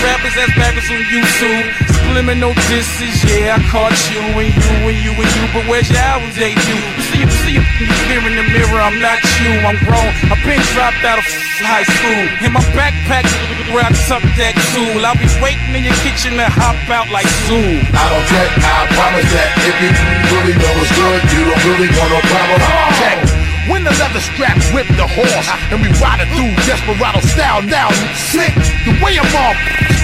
rappers 0.02 0.34
that's 0.34 0.52
backwards 0.58 0.90
on 0.90 1.02
YouTube. 1.08 1.64
Subliminal 1.94 2.54
disses, 2.68 3.16
yeah, 3.24 3.56
I 3.56 3.60
caught 3.70 3.96
you 4.12 4.20
and 4.20 4.50
you 4.50 4.74
and 4.86 4.98
you 4.98 5.12
and 5.14 5.30
you. 5.30 5.44
But 5.54 5.64
where's 5.70 5.88
your 5.90 6.02
album 6.02 6.30
debut? 6.36 6.80
You 6.96 7.04
see, 7.10 7.22
you 7.56 7.88
mirror 8.08 8.28
in 8.28 8.36
the 8.36 8.46
mirror, 8.52 8.80
I'm 8.80 8.98
not 9.00 9.18
you, 9.40 9.52
I'm 9.64 9.78
grown. 9.84 10.12
I've 10.28 10.42
been 10.44 10.60
dropped 10.74 11.02
out 11.04 11.18
of 11.18 11.26
high 11.60 11.84
school. 11.84 12.22
In 12.44 12.52
my 12.52 12.64
backpack, 12.76 13.26
where 13.72 13.84
I 13.84 13.92
tuck 14.06 14.22
that 14.36 14.54
tool. 14.72 15.04
I'll 15.04 15.18
be 15.18 15.28
waiting 15.42 15.74
in 15.74 15.84
your 15.84 15.96
kitchen 16.04 16.36
to 16.38 16.46
hop 16.48 16.76
out 16.88 17.10
like 17.10 17.28
Zoom. 17.48 17.82
I 17.92 18.04
don't 18.12 18.26
check, 18.28 18.50
I 18.62 18.86
promise 18.94 19.28
that 19.32 19.50
if 19.64 19.76
you 19.82 19.90
really 20.32 20.54
know 20.56 20.72
what's 20.76 20.92
good, 20.94 21.20
you 21.32 21.42
don't 21.44 21.64
really 21.68 21.90
want 21.92 22.10
no 22.12 22.20
problem. 22.24 22.58
Check. 23.00 23.35
When 23.66 23.82
the 23.82 23.90
leather 23.98 24.22
straps 24.22 24.70
whip 24.70 24.86
the 24.94 25.06
horse 25.06 25.48
and 25.74 25.82
we 25.82 25.90
ride 25.98 26.22
it 26.22 26.30
through 26.34 26.54
desperado 26.66 27.20
style 27.26 27.62
now, 27.62 27.90
sick. 28.14 28.54
The 28.86 28.94
way 29.02 29.18
I'm 29.18 29.26
all 29.34 29.54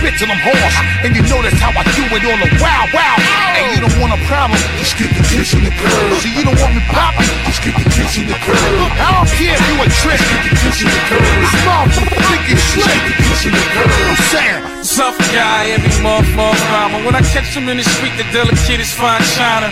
spit 0.03 0.19
till 0.19 0.27
I'm 0.27 0.43
hoarse, 0.43 0.79
and 1.07 1.15
you 1.15 1.23
notice 1.31 1.55
how 1.63 1.71
I 1.71 1.87
do 1.95 2.03
it 2.11 2.27
on 2.27 2.39
the 2.43 2.51
wow 2.59 2.91
wow. 2.91 3.17
And 3.55 3.71
you 3.71 3.79
don't 3.87 3.95
want 4.03 4.19
a 4.19 4.21
problem, 4.27 4.59
just 4.83 4.99
get 4.99 5.15
the 5.15 5.23
kiss 5.31 5.55
in 5.55 5.63
the 5.63 5.71
curve. 5.71 6.19
See, 6.19 6.35
you 6.35 6.43
don't 6.43 6.59
want 6.59 6.75
me 6.75 6.83
popping, 6.91 7.31
just 7.47 7.63
get 7.63 7.79
the 7.79 7.87
kiss 7.87 8.19
in 8.19 8.27
the 8.27 8.35
curve. 8.43 8.59
I 8.99 9.15
don't 9.15 9.31
care 9.31 9.55
if 9.55 9.63
you 9.63 9.77
a 9.79 9.87
trick, 10.03 10.19
get 10.19 10.43
the 10.43 10.53
kiss 10.59 10.79
in 10.83 10.91
the 10.91 11.03
curve. 11.07 11.47
Small 11.63 11.87
think 11.87 12.43
it's 12.51 12.67
straight, 12.67 13.03
get 13.07 13.15
the 13.15 13.27
kiss 13.31 13.43
in 13.47 13.53
the 13.55 13.67
curve. 13.79 13.95
I'm 14.11 14.19
saying. 14.35 14.63
Tough 14.83 15.19
guy, 15.31 15.71
every 15.71 15.95
month, 16.03 16.29
month. 16.35 16.59
When 17.07 17.15
I 17.15 17.23
catch 17.23 17.55
him 17.55 17.69
in 17.71 17.79
the 17.79 17.87
street, 17.87 18.19
the 18.19 18.27
delicate 18.35 18.83
is 18.83 18.93
fine 18.93 19.23
china. 19.39 19.71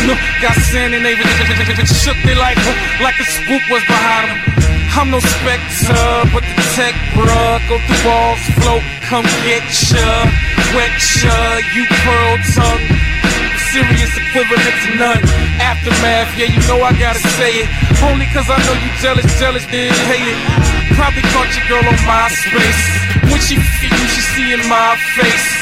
Got 0.00 0.56
sand 0.72 0.94
and 0.94 1.04
they 1.04 1.12
shook 1.84 2.16
they 2.24 2.34
like 2.34 2.56
like 3.04 3.20
a 3.20 3.26
spook 3.28 3.60
was 3.68 3.84
behind 3.84 4.32
him. 4.32 4.40
I'm 4.96 5.10
no 5.12 5.20
specter, 5.20 6.08
but 6.32 6.40
the 6.40 6.56
tech 6.72 6.96
bruh 7.12 7.60
go 7.68 7.76
through 7.76 8.08
walls, 8.08 8.40
float, 8.56 8.80
come 9.04 9.28
get 9.44 9.60
ya, 9.92 10.24
wet 10.72 10.96
ya, 11.20 11.36
you 11.76 11.84
pearl 11.84 12.36
tongue. 12.56 12.84
Serious 13.76 14.12
equivalent 14.16 14.76
to 14.88 14.90
none. 14.96 15.22
Aftermath, 15.60 16.32
yeah, 16.40 16.48
you 16.48 16.60
know 16.64 16.80
I 16.80 16.96
gotta 16.96 17.20
say 17.36 17.60
it. 17.60 17.68
Only 18.00 18.24
cause 18.32 18.48
I 18.48 18.56
know 18.64 18.76
you 18.80 18.90
jealous, 19.04 19.28
jealous, 19.38 19.64
then 19.68 19.92
hate 20.08 20.32
it. 20.32 20.40
Probably 20.96 21.22
caught 21.36 21.52
your 21.52 21.76
girl 21.76 21.84
on 21.84 22.00
MySpace. 22.08 22.82
When 23.30 23.40
she 23.40 23.60
feel 23.60 23.92
you, 23.92 24.08
she 24.08 24.22
see 24.32 24.52
in 24.56 24.64
my 24.66 24.96
face. 25.14 25.59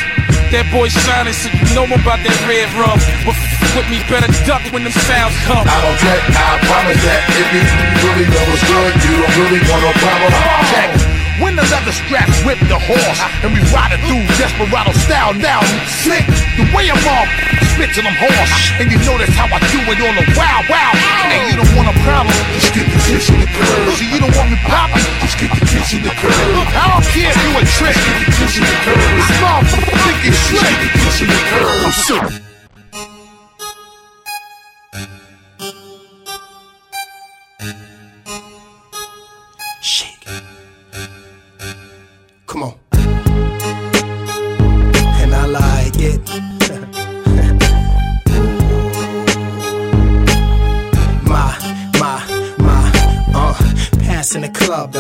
That 0.49 0.65
boy 0.73 0.89
shining, 0.89 1.37
so 1.37 1.53
you 1.53 1.61
know 1.77 1.85
about 1.85 2.25
that 2.25 2.37
red 2.49 2.73
rum. 2.73 2.97
But 3.29 3.37
f- 3.37 3.77
with 3.77 3.89
me, 3.93 4.01
better 4.09 4.33
duck 4.49 4.65
when 4.73 4.81
them 4.83 4.97
sounds 4.97 5.37
come. 5.45 5.61
I 5.69 5.77
don't 5.85 5.99
check, 6.01 6.25
I 6.25 6.57
promise 6.65 7.01
that 7.05 7.21
if 7.37 7.49
you 7.53 7.63
really 8.01 8.27
know 8.33 8.45
it's 8.57 8.65
good, 8.65 8.93
you 8.97 9.13
don't 9.21 9.35
really 9.45 9.61
want 9.69 9.81
no 9.85 9.93
problem. 10.01 10.31
Check. 10.73 11.18
When 11.45 11.55
the 11.55 11.63
leather 11.69 11.93
straps 11.93 12.41
whip 12.49 12.59
the 12.67 12.81
horse, 12.81 13.21
and 13.45 13.53
we 13.53 13.61
ride 13.71 13.93
it 13.93 14.01
through 14.09 14.25
desperado 14.41 14.93
style 15.05 15.35
now. 15.35 15.61
Slick, 16.03 16.27
the 16.57 16.67
way 16.75 16.91
I'm 16.91 16.99
off, 17.13 17.29
spit 17.75 17.93
till 17.95 18.07
I'm 18.09 18.17
hoarse. 18.17 18.55
And 18.81 18.91
you 18.91 18.99
know 19.05 19.19
notice 19.19 19.35
how 19.35 19.51
I 19.51 19.59
do 19.73 19.81
it 19.83 19.99
on 19.99 20.15
the 20.15 20.25
wow, 20.39 20.63
wow. 20.71 20.93
And 21.27 21.51
you 21.51 21.57
don't 21.59 21.75
want 21.75 21.89
a 21.91 21.97
problem, 22.07 22.35
just 22.55 22.75
get 22.75 22.87
the 22.87 23.01
kiss 23.03 23.31
in 23.31 23.41
the 23.41 23.51
curve. 23.51 23.95
See, 23.99 24.07
you 24.07 24.21
don't 24.21 24.35
want 24.37 24.51
me 24.51 24.59
popping, 24.63 25.03
just 25.23 25.39
get 25.39 25.51
the 25.51 25.65
kiss 25.67 25.93
in 25.95 26.03
the 26.03 26.15
curve. 26.15 26.35
I 26.35 26.93
don't 26.93 27.07
care 27.11 27.31
if 27.31 27.39
you 27.43 27.51
a 27.59 27.63
trick, 27.67 27.97
get 27.97 28.19
the 28.23 28.31
kiss 28.39 28.55
in 28.59 28.65
the 28.65 28.77
curve. 28.87 29.01
Motherfucker 29.43 29.97
think 30.07 30.21
it's 30.29 30.39
slick, 30.47 30.63
get 30.63 30.93
the 30.93 30.99
kiss 31.03 31.19
in 31.23 31.29
the 31.29 31.41
curve. 31.51 31.83
I'm 31.83 31.93
sick. 31.93 32.48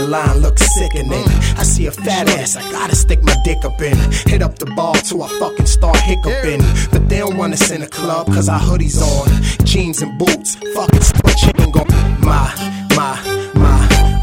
Line 0.09 0.39
looks 0.39 0.62
sickening. 0.74 1.28
I 1.56 1.62
see 1.62 1.86
a 1.86 1.93
fat 1.93 2.28
ass, 2.28 2.56
I 2.56 2.62
gotta 2.72 2.97
stick 2.97 3.22
my 3.22 3.36
dick 3.44 3.64
up 3.64 3.80
in. 3.80 3.97
Hit 4.26 4.43
up 4.43 4.59
the 4.59 4.66
bar 4.66 4.94
till 4.94 5.22
I 5.22 5.28
fucking 5.39 5.66
start 5.66 5.98
hiccuping. 5.98 6.62
But 6.90 7.09
they 7.09 7.18
don't 7.18 7.36
want 7.36 7.52
us 7.52 7.70
in 7.70 7.80
the 7.82 7.86
club, 7.86 8.26
cause 8.26 8.48
our 8.48 8.60
hoodies 8.60 9.01
on. 9.01 9.28
Jeans 9.64 10.02
and 10.02 10.18
boots, 10.18 10.56
fucking 10.74 11.02
split 11.02 11.36
chain 11.36 11.70
go. 11.70 11.85
My, 12.20 12.48
my, 12.97 13.14
my, 13.55 13.78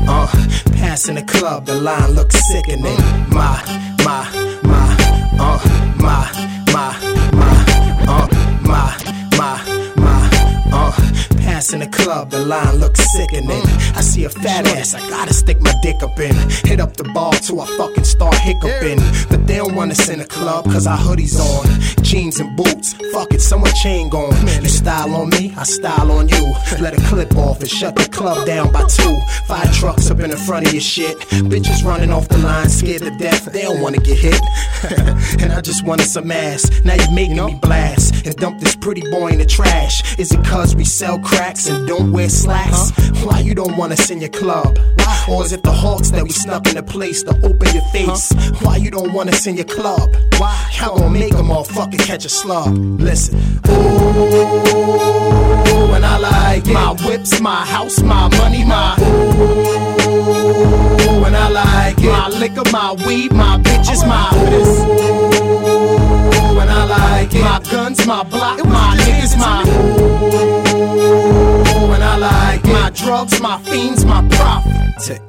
uh, 0.07 0.27
passing 0.73 1.15
the 1.15 1.23
club, 1.23 1.65
the 1.65 1.75
line 1.75 2.11
looks 2.11 2.35
sickening. 2.51 2.97
My, 3.29 3.61
my, 4.03 4.23
my, 4.63 4.97
uh, 5.39 5.74
passing 11.65 11.79
the 11.79 11.87
club, 11.87 12.29
the 12.29 12.45
line 12.45 12.75
looks 12.75 12.99
sickening. 13.11 13.63
I 13.95 14.01
see 14.01 14.25
a 14.25 14.29
fat 14.29 14.67
ass, 14.67 14.93
I 14.93 14.99
gotta 15.09 15.33
stick 15.33 15.59
my 15.61 15.73
dick 15.81 16.03
up 16.03 16.19
in. 16.19 16.35
Hit 16.63 16.79
up 16.79 16.95
the 16.95 17.05
bar 17.05 17.33
till 17.33 17.59
I 17.59 17.65
fucking 17.77 18.03
start 18.03 18.35
hiccuping. 18.35 18.99
But 19.29 19.47
they 19.47 19.57
don't 19.57 19.73
want 19.73 19.91
us 19.91 20.07
in 20.09 20.19
the 20.19 20.25
club, 20.25 20.65
cause 20.65 20.85
our 20.85 20.97
hoodies 20.97 21.39
on. 21.39 22.03
Jeans 22.03 22.39
and 22.39 22.55
boots, 22.55 22.93
fuck 23.11 23.33
it, 23.33 23.41
someone 23.41 23.71
chain 23.81 24.09
gone. 24.09 24.35
You 24.61 24.69
style 24.69 25.15
on 25.15 25.29
me, 25.29 25.53
I 25.57 25.63
style 25.63 26.11
on 26.11 26.29
you. 26.29 26.53
Let 26.79 26.93
a 26.93 27.01
clip 27.09 27.35
off 27.35 27.61
and 27.61 27.69
shut 27.69 27.95
the 27.95 28.07
club 28.09 28.45
down 28.45 28.71
by 28.71 28.83
two. 28.83 29.17
Five 29.47 29.73
trucks 29.73 30.11
up 30.11 30.19
in 30.19 30.29
the 30.29 30.37
front 30.37 30.67
of 30.67 30.73
your 30.73 30.81
shit. 30.81 31.17
Bitches 31.49 31.83
running 31.83 32.11
off 32.11 32.27
the 32.27 32.37
line, 32.37 32.69
scared 32.69 33.01
to 33.01 33.17
death, 33.17 33.45
they 33.45 33.63
don't 33.63 33.81
wanna 33.81 33.97
get 33.97 34.19
hit. 34.19 34.41
and 35.41 35.51
I 35.51 35.61
just 35.61 35.83
wanted 35.83 36.07
some 36.07 36.29
ass. 36.29 36.69
Now 36.83 36.93
you 36.93 37.09
making 37.11 37.43
me 37.43 37.57
blast 37.61 38.25
and 38.25 38.35
dump 38.35 38.59
this 38.59 38.75
pretty 38.75 39.01
boy 39.09 39.29
in 39.29 39.39
the 39.39 39.45
trash. 39.45 40.19
Is 40.19 40.31
it 40.31 40.45
cause 40.45 40.75
we 40.75 40.85
sell 40.85 41.17
and 41.63 41.87
don't 41.87 42.11
wear 42.11 42.29
slacks? 42.29 42.91
Why 43.23 43.39
you 43.39 43.55
don't 43.55 43.77
want 43.77 43.93
us 43.93 44.09
in 44.09 44.19
your 44.19 44.29
club? 44.29 44.77
Or 45.27 45.43
is 45.43 45.53
it 45.53 45.63
the 45.63 45.71
hawks 45.71 46.11
that 46.11 46.23
we 46.23 46.29
snuck 46.29 46.67
in 46.67 46.75
the 46.75 46.83
place 46.83 47.23
to 47.23 47.31
open 47.31 47.73
your 47.73 47.83
face? 47.91 48.31
Why 48.61 48.77
you 48.77 48.91
don't 48.91 49.11
want 49.13 49.29
us 49.29 49.47
in 49.47 49.55
your 49.55 49.65
club? 49.65 50.15
Why? 50.37 50.53
Y'all 50.77 50.97
gonna 50.97 51.09
make 51.09 51.33
them 51.33 51.49
all 51.49 51.63
fucking 51.63 51.99
catch 51.99 52.25
a 52.25 52.29
slug. 52.29 52.77
Listen. 52.77 53.39
Ooh, 53.67 53.71
and 55.95 56.05
I 56.05 56.17
like 56.17 56.67
it. 56.67 56.73
My 56.73 56.93
whips, 57.05 57.39
my 57.39 57.65
house, 57.65 58.01
my 58.01 58.27
money, 58.37 58.63
my 58.65 58.95
ooh, 58.99 61.23
and 61.25 61.35
I 61.35 61.49
like 61.49 61.97
it. 61.99 62.11
My 62.11 62.27
liquor, 62.29 62.63
my 62.71 62.93
weed, 63.07 63.31
my 63.33 63.57
bitches, 63.59 64.05
my 64.07 64.29
ooh, 64.35 65.34
I 66.91 67.21
like 67.21 67.33
it. 67.33 67.41
My 67.41 67.59
guns, 67.71 68.05
my 68.05 68.23
block, 68.23 68.63
my 68.65 68.95
niggas, 68.99 69.37
my 69.37 69.63
ooh, 69.67 70.73
and 71.93 72.03
I 72.03 72.17
like 72.17 72.63
it. 72.63 72.73
My 72.73 72.89
drugs, 72.91 73.41
my 73.41 73.57
fiends, 73.59 74.05
my 74.05 74.21
profit. 74.29 75.21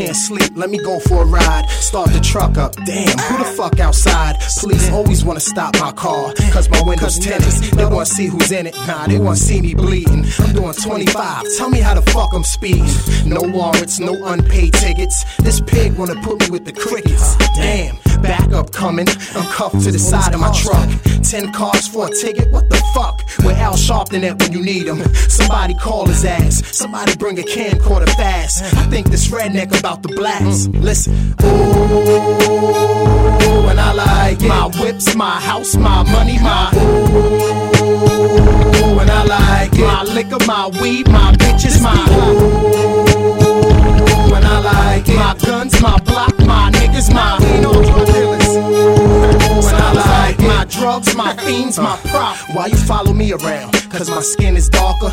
Can't 0.00 0.16
sleep. 0.16 0.50
Let 0.56 0.70
me 0.70 0.78
go 0.78 0.98
for 0.98 1.22
a 1.22 1.26
ride. 1.26 1.68
Start 1.68 2.10
the 2.10 2.20
truck 2.20 2.56
up. 2.56 2.74
Damn, 2.86 3.18
who 3.18 3.38
the 3.38 3.50
fuck 3.56 3.80
outside? 3.80 4.36
Police 4.58 4.90
always 4.90 5.24
wanna 5.24 5.40
stop 5.40 5.78
my 5.78 5.92
car. 5.92 6.32
Cause 6.52 6.70
my 6.70 6.80
window's 6.82 7.18
tinted. 7.18 7.52
They 7.76 7.84
wanna 7.84 8.06
see 8.06 8.26
who's 8.26 8.50
in 8.50 8.66
it. 8.66 8.74
Nah, 8.86 9.06
they 9.06 9.18
wanna 9.18 9.36
see 9.36 9.60
me 9.60 9.74
bleeding. 9.74 10.24
I'm 10.38 10.52
doing 10.54 10.72
25. 10.72 11.44
Tell 11.58 11.68
me 11.68 11.80
how 11.80 11.94
the 11.94 12.02
fuck 12.12 12.32
I'm 12.32 12.44
speeding. 12.44 12.88
No 13.26 13.42
warrants, 13.42 14.00
no 14.00 14.14
unpaid 14.24 14.72
tickets. 14.72 15.24
This 15.38 15.60
pig 15.60 15.92
wanna 15.98 16.16
put 16.22 16.40
me 16.40 16.50
with 16.50 16.64
the 16.64 16.72
crickets. 16.72 17.36
Damn, 17.56 17.96
backup 18.20 18.70
coming. 18.72 19.08
I'm 19.34 19.44
cuffed 19.52 19.82
to 19.84 19.90
the 19.90 19.98
side 19.98 20.32
of 20.34 20.40
my 20.40 20.52
truck. 20.52 20.88
Ten 21.22 21.52
cars 21.52 21.86
for 21.88 22.06
a 22.08 22.10
ticket. 22.10 22.50
What 22.50 22.68
the 22.70 22.80
fuck? 22.94 23.20
Where 23.44 23.54
Al 23.56 23.74
Sharpton 23.74 24.22
at 24.24 24.40
when 24.40 24.52
you 24.52 24.62
need 24.62 24.86
him? 24.86 25.02
Somebody 25.14 25.74
call 25.74 26.06
his 26.06 26.24
ass. 26.24 26.62
Somebody 26.76 27.14
bring 27.16 27.38
a 27.38 27.42
camcorder 27.42 28.08
fast. 28.16 28.62
I 28.74 28.86
think 28.90 29.10
this 29.10 29.28
redneck 29.28 29.78
about 29.78 30.02
the 30.02 30.08
blast. 30.08 30.70
Listen. 30.70 31.34
Ooh, 31.42 31.46
and 33.68 33.78
I 33.80 33.92
like 33.92 34.42
it. 34.42 34.48
My 34.48 34.66
whips, 34.80 35.14
my 35.14 35.38
house, 35.40 35.76
my 35.76 36.02
money, 36.10 36.38
my 36.38 36.70
ooh, 36.74 36.78
and 38.98 39.10
I 39.10 39.24
like 39.24 39.72
it. 39.74 39.80
My 39.80 40.02
liquor, 40.04 40.38
my 40.46 40.68
weed, 40.80 41.08
my 41.08 41.32
bitches, 41.32 41.80
my 41.82 41.94
ooh, 42.10 44.34
and 44.34 44.44
I 44.44 44.58
like 44.60 45.08
it. 45.08 45.16
My 45.16 45.34
guns, 45.46 45.80
my 45.80 45.98
block, 46.00 46.38
my 46.50 46.70
niggas, 46.72 47.12
my 47.14 47.38
ooh, 47.64 48.48
and 49.68 49.76
I 49.76 49.92
like. 49.92 50.39
My 50.60 50.66
drugs, 50.66 51.16
my 51.16 51.34
fiends, 51.36 51.78
my 51.78 51.96
prop. 52.10 52.36
Why 52.54 52.66
you 52.66 52.76
follow 52.76 53.14
me 53.14 53.32
around? 53.32 53.72
Cause 53.90 54.10
my 54.10 54.20
skin 54.20 54.58
is 54.58 54.68
darker. 54.68 55.10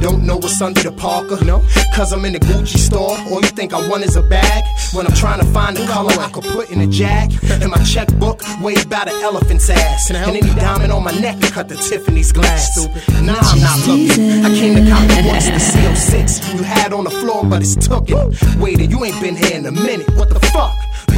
Don't 0.00 0.24
know 0.24 0.36
what's 0.36 0.58
under 0.62 0.80
the 0.80 0.90
parka. 0.90 1.44
No. 1.44 1.62
Cause 1.94 2.14
I'm 2.14 2.24
in 2.24 2.32
the 2.32 2.38
Gucci 2.38 2.78
store. 2.78 3.14
All 3.28 3.42
you 3.42 3.48
think 3.48 3.74
I 3.74 3.88
want 3.90 4.04
is 4.04 4.16
a 4.16 4.22
bag. 4.22 4.64
When 4.94 5.06
I'm 5.06 5.12
trying 5.12 5.40
to 5.40 5.46
find 5.52 5.76
a 5.76 5.86
color 5.86 6.14
I 6.18 6.30
could 6.30 6.44
put 6.44 6.70
in 6.70 6.80
a 6.80 6.86
jag. 6.86 7.30
And 7.60 7.70
my 7.70 7.82
checkbook 7.84 8.40
weighed 8.62 8.86
about 8.86 9.08
an 9.08 9.22
elephant's 9.22 9.68
ass. 9.68 10.08
And 10.08 10.16
any 10.16 10.40
diamond 10.40 10.90
on 10.92 11.04
my 11.04 11.12
neck 11.20 11.42
cut 11.42 11.68
the 11.68 11.76
Tiffany's 11.76 12.32
glass. 12.32 12.74
Nah, 13.20 13.36
I'm 13.36 13.60
not 13.60 13.78
looking. 13.86 14.46
I 14.46 14.48
came 14.48 14.82
to 14.82 14.90
cop 14.90 15.04
it 15.10 15.26
once 15.26 15.44
the 15.44 15.60
CO6 15.60 16.56
you 16.56 16.62
had 16.62 16.94
on 16.94 17.04
the 17.04 17.10
floor, 17.10 17.44
but 17.44 17.60
it's 17.60 17.76
tookin'. 17.76 18.32
Waiter, 18.58 18.84
you 18.84 19.04
ain't 19.04 19.20
been 19.20 19.36
here 19.36 19.58
in 19.58 19.66
a 19.66 19.72
minute. 19.72 20.08
What 20.16 20.30
the 20.30 20.40
fuck? 20.40 20.74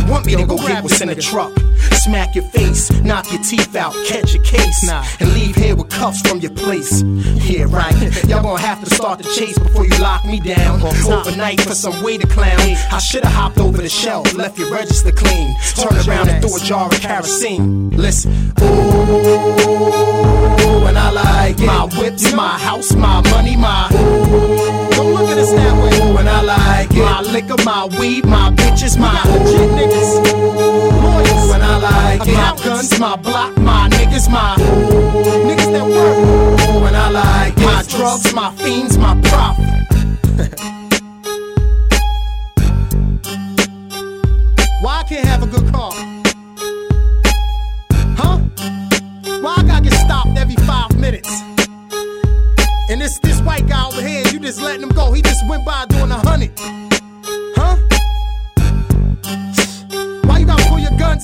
Want 0.09 0.25
me 0.27 0.37
to 0.37 0.47
go 0.47 0.57
get 0.57 0.83
what's 0.83 1.01
in 1.01 1.09
the 1.09 1.15
truck? 1.15 1.53
Smack 1.93 2.35
your 2.35 2.45
face, 2.45 2.91
knock 3.03 3.31
your 3.31 3.43
teeth 3.43 3.77
out, 3.77 3.95
catch 4.07 4.35
a 4.35 4.39
case, 4.39 4.89
and 4.89 5.35
leave 5.35 5.55
here 5.55 5.77
with 5.77 5.91
cuffs 5.91 6.21
from 6.27 6.41
your 6.41 6.53
place. 6.53 7.03
Yeah, 7.03 7.67
right. 7.69 7.95
Y'all 8.25 8.43
gonna 8.43 8.61
have 8.61 8.83
to 8.85 8.95
start 8.95 9.19
the 9.19 9.25
chase 9.25 9.59
before 9.59 9.85
you 9.85 9.97
lock 9.99 10.25
me 10.25 10.41
down. 10.41 10.83
Overnight 10.83 11.61
for 11.61 11.75
some 11.75 12.03
way 12.03 12.17
to 12.17 12.27
clown. 12.27 12.59
I 12.59 12.99
should've 12.99 13.31
hopped 13.31 13.59
over 13.59 13.83
the 13.83 13.89
shelf, 13.89 14.33
left 14.35 14.59
your 14.59 14.71
register 14.73 15.13
clean. 15.13 15.55
Turn 15.75 15.97
around 16.09 16.29
and 16.31 16.43
throw 16.43 16.57
a 16.57 16.61
jar 16.61 16.87
of 16.87 17.01
kerosene. 17.01 17.91
Listen, 17.91 18.53
ooh, 18.61 18.65
and 20.87 20.97
I 20.99 21.11
like 21.11 21.61
it. 21.61 21.67
My 21.67 21.85
whips, 21.99 22.33
my 22.33 22.59
house, 22.59 22.95
my 22.95 23.21
money, 23.31 23.57
my 23.57 23.91
ooh. 23.93 24.58
My 26.99 27.21
liquor, 27.23 27.57
my 27.65 27.87
weed, 27.99 28.27
my 28.27 28.51
bitches, 28.51 28.99
my 28.99 29.23
legit 29.31 29.71
niggas. 29.71 30.33
Ooh, 30.35 31.53
and 31.53 31.63
I 31.63 31.79
like 31.79 32.29
it. 32.29 32.35
My 32.35 32.57
guns, 32.65 32.99
my 32.99 33.17
block, 33.17 33.57
my 33.59 33.89
niggas, 33.91 34.29
my 34.31 34.57
niggas 34.57 35.73
that 35.73 35.87
work. 35.87 36.59
And 36.89 36.97
I 36.97 37.11
like 37.11 37.57
it. 37.57 37.65
My 37.65 37.83
drugs, 37.89 38.35
my 38.35 38.51
fiends, 38.57 38.99
my 38.99 39.21
profit. 39.23 39.65
Why 44.83 45.01
I 45.01 45.05
can't 45.09 45.27
have 45.27 45.43
a 45.43 45.47
good 45.47 45.73
car? 45.73 45.93
Huh? 48.17 48.39
Why 49.41 49.55
I 49.59 49.63
gotta 49.65 49.83
get 49.85 49.95
stopped 49.95 50.37
every 50.37 50.57
five 50.67 50.97
minutes? 50.99 51.31
And 52.91 53.01
this 53.01 53.19
this 53.21 53.41
white 53.43 53.67
guy 53.69 53.87
over 53.87 54.01
here, 54.01 54.23
you 54.33 54.39
just 54.41 54.61
letting 54.61 54.83
him 54.83 54.91
go. 54.91 55.13
He 55.13 55.21
just 55.23 55.47
went 55.49 55.65
by 55.65 55.85
doing 55.87 56.11
a 56.11 56.19
hundred. 56.19 56.78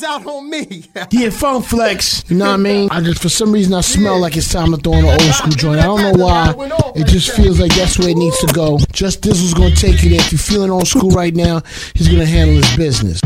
Out 0.05 0.27
on 0.27 0.49
me? 0.51 0.85
Yeah, 1.11 1.31
Funk 1.31 1.67
Flex. 1.67 2.25
You 2.29 2.37
know 2.39 2.47
what 2.47 2.55
I 2.55 2.57
mean? 2.57 2.89
I 2.91 3.01
just 3.01 3.21
for 3.23 3.29
some 3.29 3.53
reason 3.53 3.73
I 3.75 3.81
smell 3.83 4.19
like 4.19 4.37
it's 4.37 4.51
time 4.53 4.71
to 4.73 4.77
throw 4.77 4.95
in 4.95 5.05
an 5.05 5.11
old 5.11 5.21
school 5.35 5.53
joint. 5.53 5.81
I 5.81 5.85
don't 5.85 6.01
know 6.01 6.25
why. 6.25 6.55
It 6.97 7.07
just 7.07 7.31
feels 7.37 7.61
like 7.61 7.75
that's 7.75 7.99
where 7.99 8.09
it 8.09 8.17
needs 8.17 8.39
to 8.41 8.47
go. 8.53 8.79
Just 8.93 9.21
Dizzle's 9.23 9.55
gonna 9.55 9.75
take 9.75 10.03
you 10.03 10.11
there. 10.11 10.21
If 10.21 10.33
you're 10.33 10.39
feeling 10.39 10.71
old 10.71 10.89
school 10.89 11.11
right 11.11 11.35
now, 11.35 11.63
he's 11.95 12.09
gonna 12.09 12.27
handle 12.27 12.57
his 12.57 12.77
business. 12.77 13.21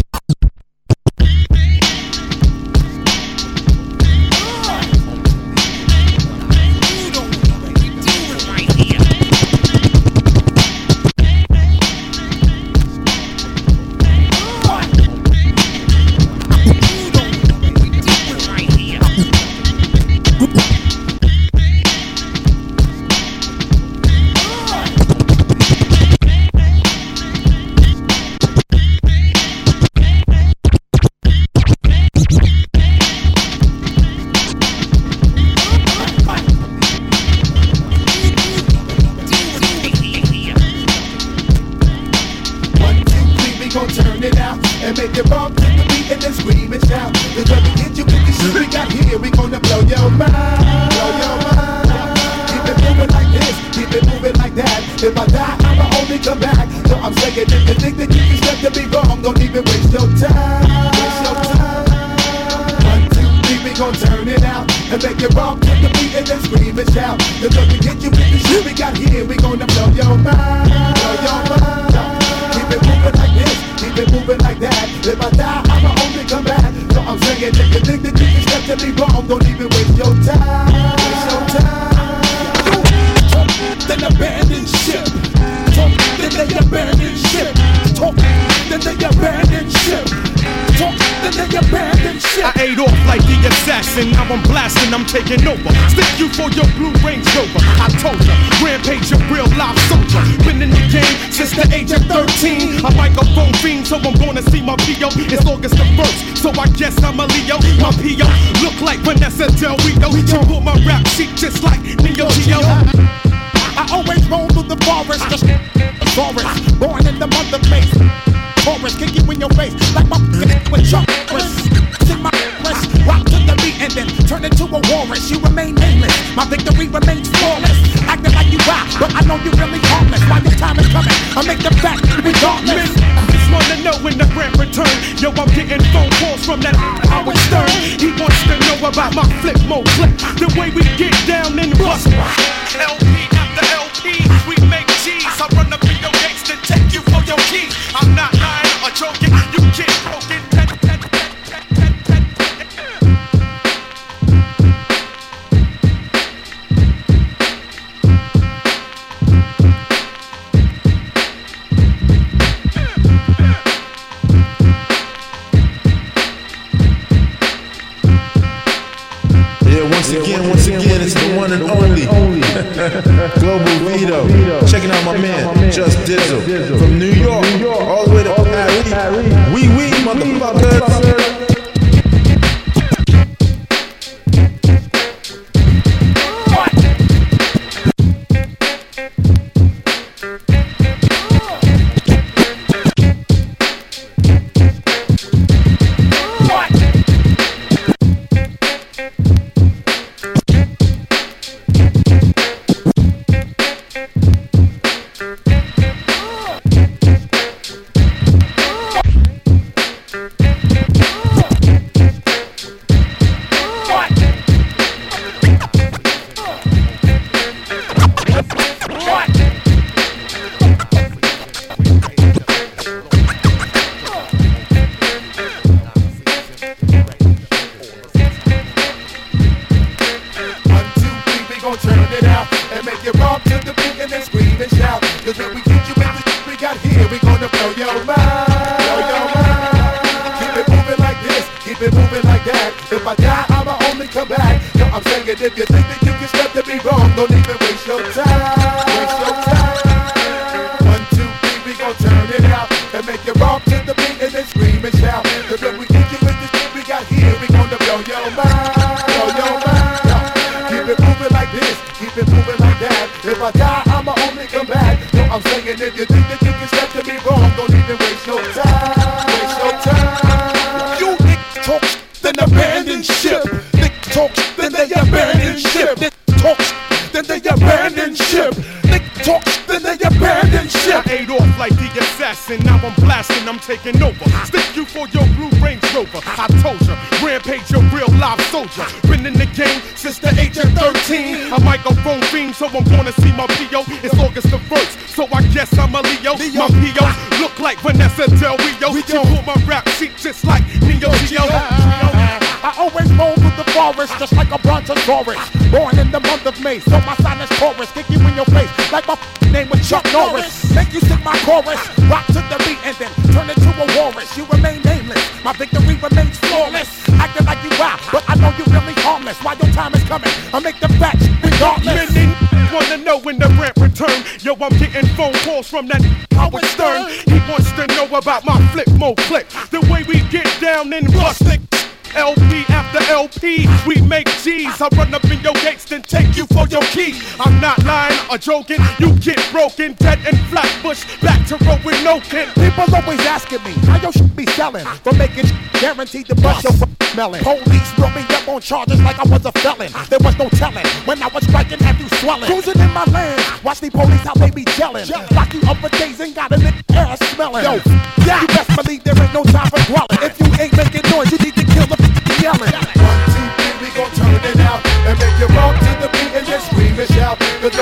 Joking. 338.41 338.81
You 338.99 339.15
get 339.19 339.41
broken, 339.51 339.95
dead 339.95 340.19
and 340.27 340.39
flat 340.49 340.71
bush. 340.83 341.05
Back 341.21 341.47
to 341.49 341.57
road 341.65 341.83
with 341.85 342.03
no 342.05 342.21
kin. 342.21 342.49
People 342.55 342.87
always 342.95 343.21
asking 343.27 343.63
me 343.65 343.73
how 343.87 344.01
your 344.01 344.13
shit 344.13 344.35
be 344.37 344.47
selling. 344.47 344.85
For 345.05 345.13
making 345.15 345.47
guaranteed 345.81 346.27
to 346.27 346.35
bust 346.37 346.65
your 346.65 346.73
smelling. 347.13 347.43
Police 347.43 347.93
brought 347.95 348.15
me 348.15 348.23
up 348.35 348.49
on 348.49 348.61
charges 348.61 349.01
like 349.03 349.19
I 349.19 349.25
was 349.29 349.45
a 349.45 349.53
felon. 349.53 349.91
There 350.09 350.19
was 350.21 350.37
no 350.39 350.49
telling 350.51 350.87
when 351.05 351.23
I 351.23 351.29
was 351.29 351.45
striking, 351.45 351.79
have 351.81 352.01
you 352.01 352.09
swelling? 352.21 352.47
Cruising 352.47 352.79
in 352.79 352.91
my 352.93 353.05
land, 353.07 353.43
watch 353.65 353.81
the 353.81 353.91
police 353.91 354.21
how 354.21 354.35
they 354.35 354.51
be 354.51 354.65
gelling. 354.79 355.09
Lock 355.35 355.53
you 355.55 355.61
up 355.69 355.77
for 355.79 355.89
days 355.91 356.21
and 356.21 356.35
got 356.35 356.53
a 356.53 356.57
nigga 356.57 356.83
ass 356.95 357.19
smelling. 357.35 357.65
Yo, 357.65 357.81
yeah. 358.27 358.41
you 358.43 358.47
best 358.49 358.71
believe 358.77 359.05
there 359.05 359.19
ain't 359.19 359.35
no 359.35 359.45
time 359.45 359.69
for 359.71 359.83
dwelling. 359.91 360.21
If 360.23 360.39
you 360.41 360.47
ain't 360.61 360.77
making 360.77 361.11
noise, 361.11 361.31
you 361.33 361.39
need 361.39 361.57
to 361.57 361.65
kill 361.65 361.87
the 361.87 361.99
yelling. 362.43 362.73
One, 362.73 363.21
two, 363.35 363.47
three, 363.59 363.75
we 363.83 363.89
gon' 363.95 364.11
turn 364.15 364.35
it 364.35 364.61
out 364.61 364.81
and 365.09 365.19
make 365.19 365.37
you 365.41 365.49
rock 365.57 365.75
to 365.79 365.93
the 366.03 366.09
beat 366.13 366.33
and 366.39 366.47
just 366.47 366.71
scream 366.71 366.99
and 366.99 367.09
shout. 367.11 367.39
Cause 367.61 367.75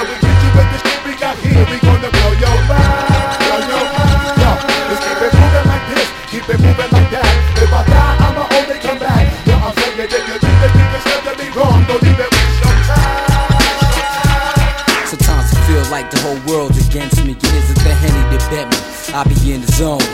I 19.16 19.24
be 19.24 19.55
in 19.55 19.62
the 19.62 19.72
zone. 19.72 20.05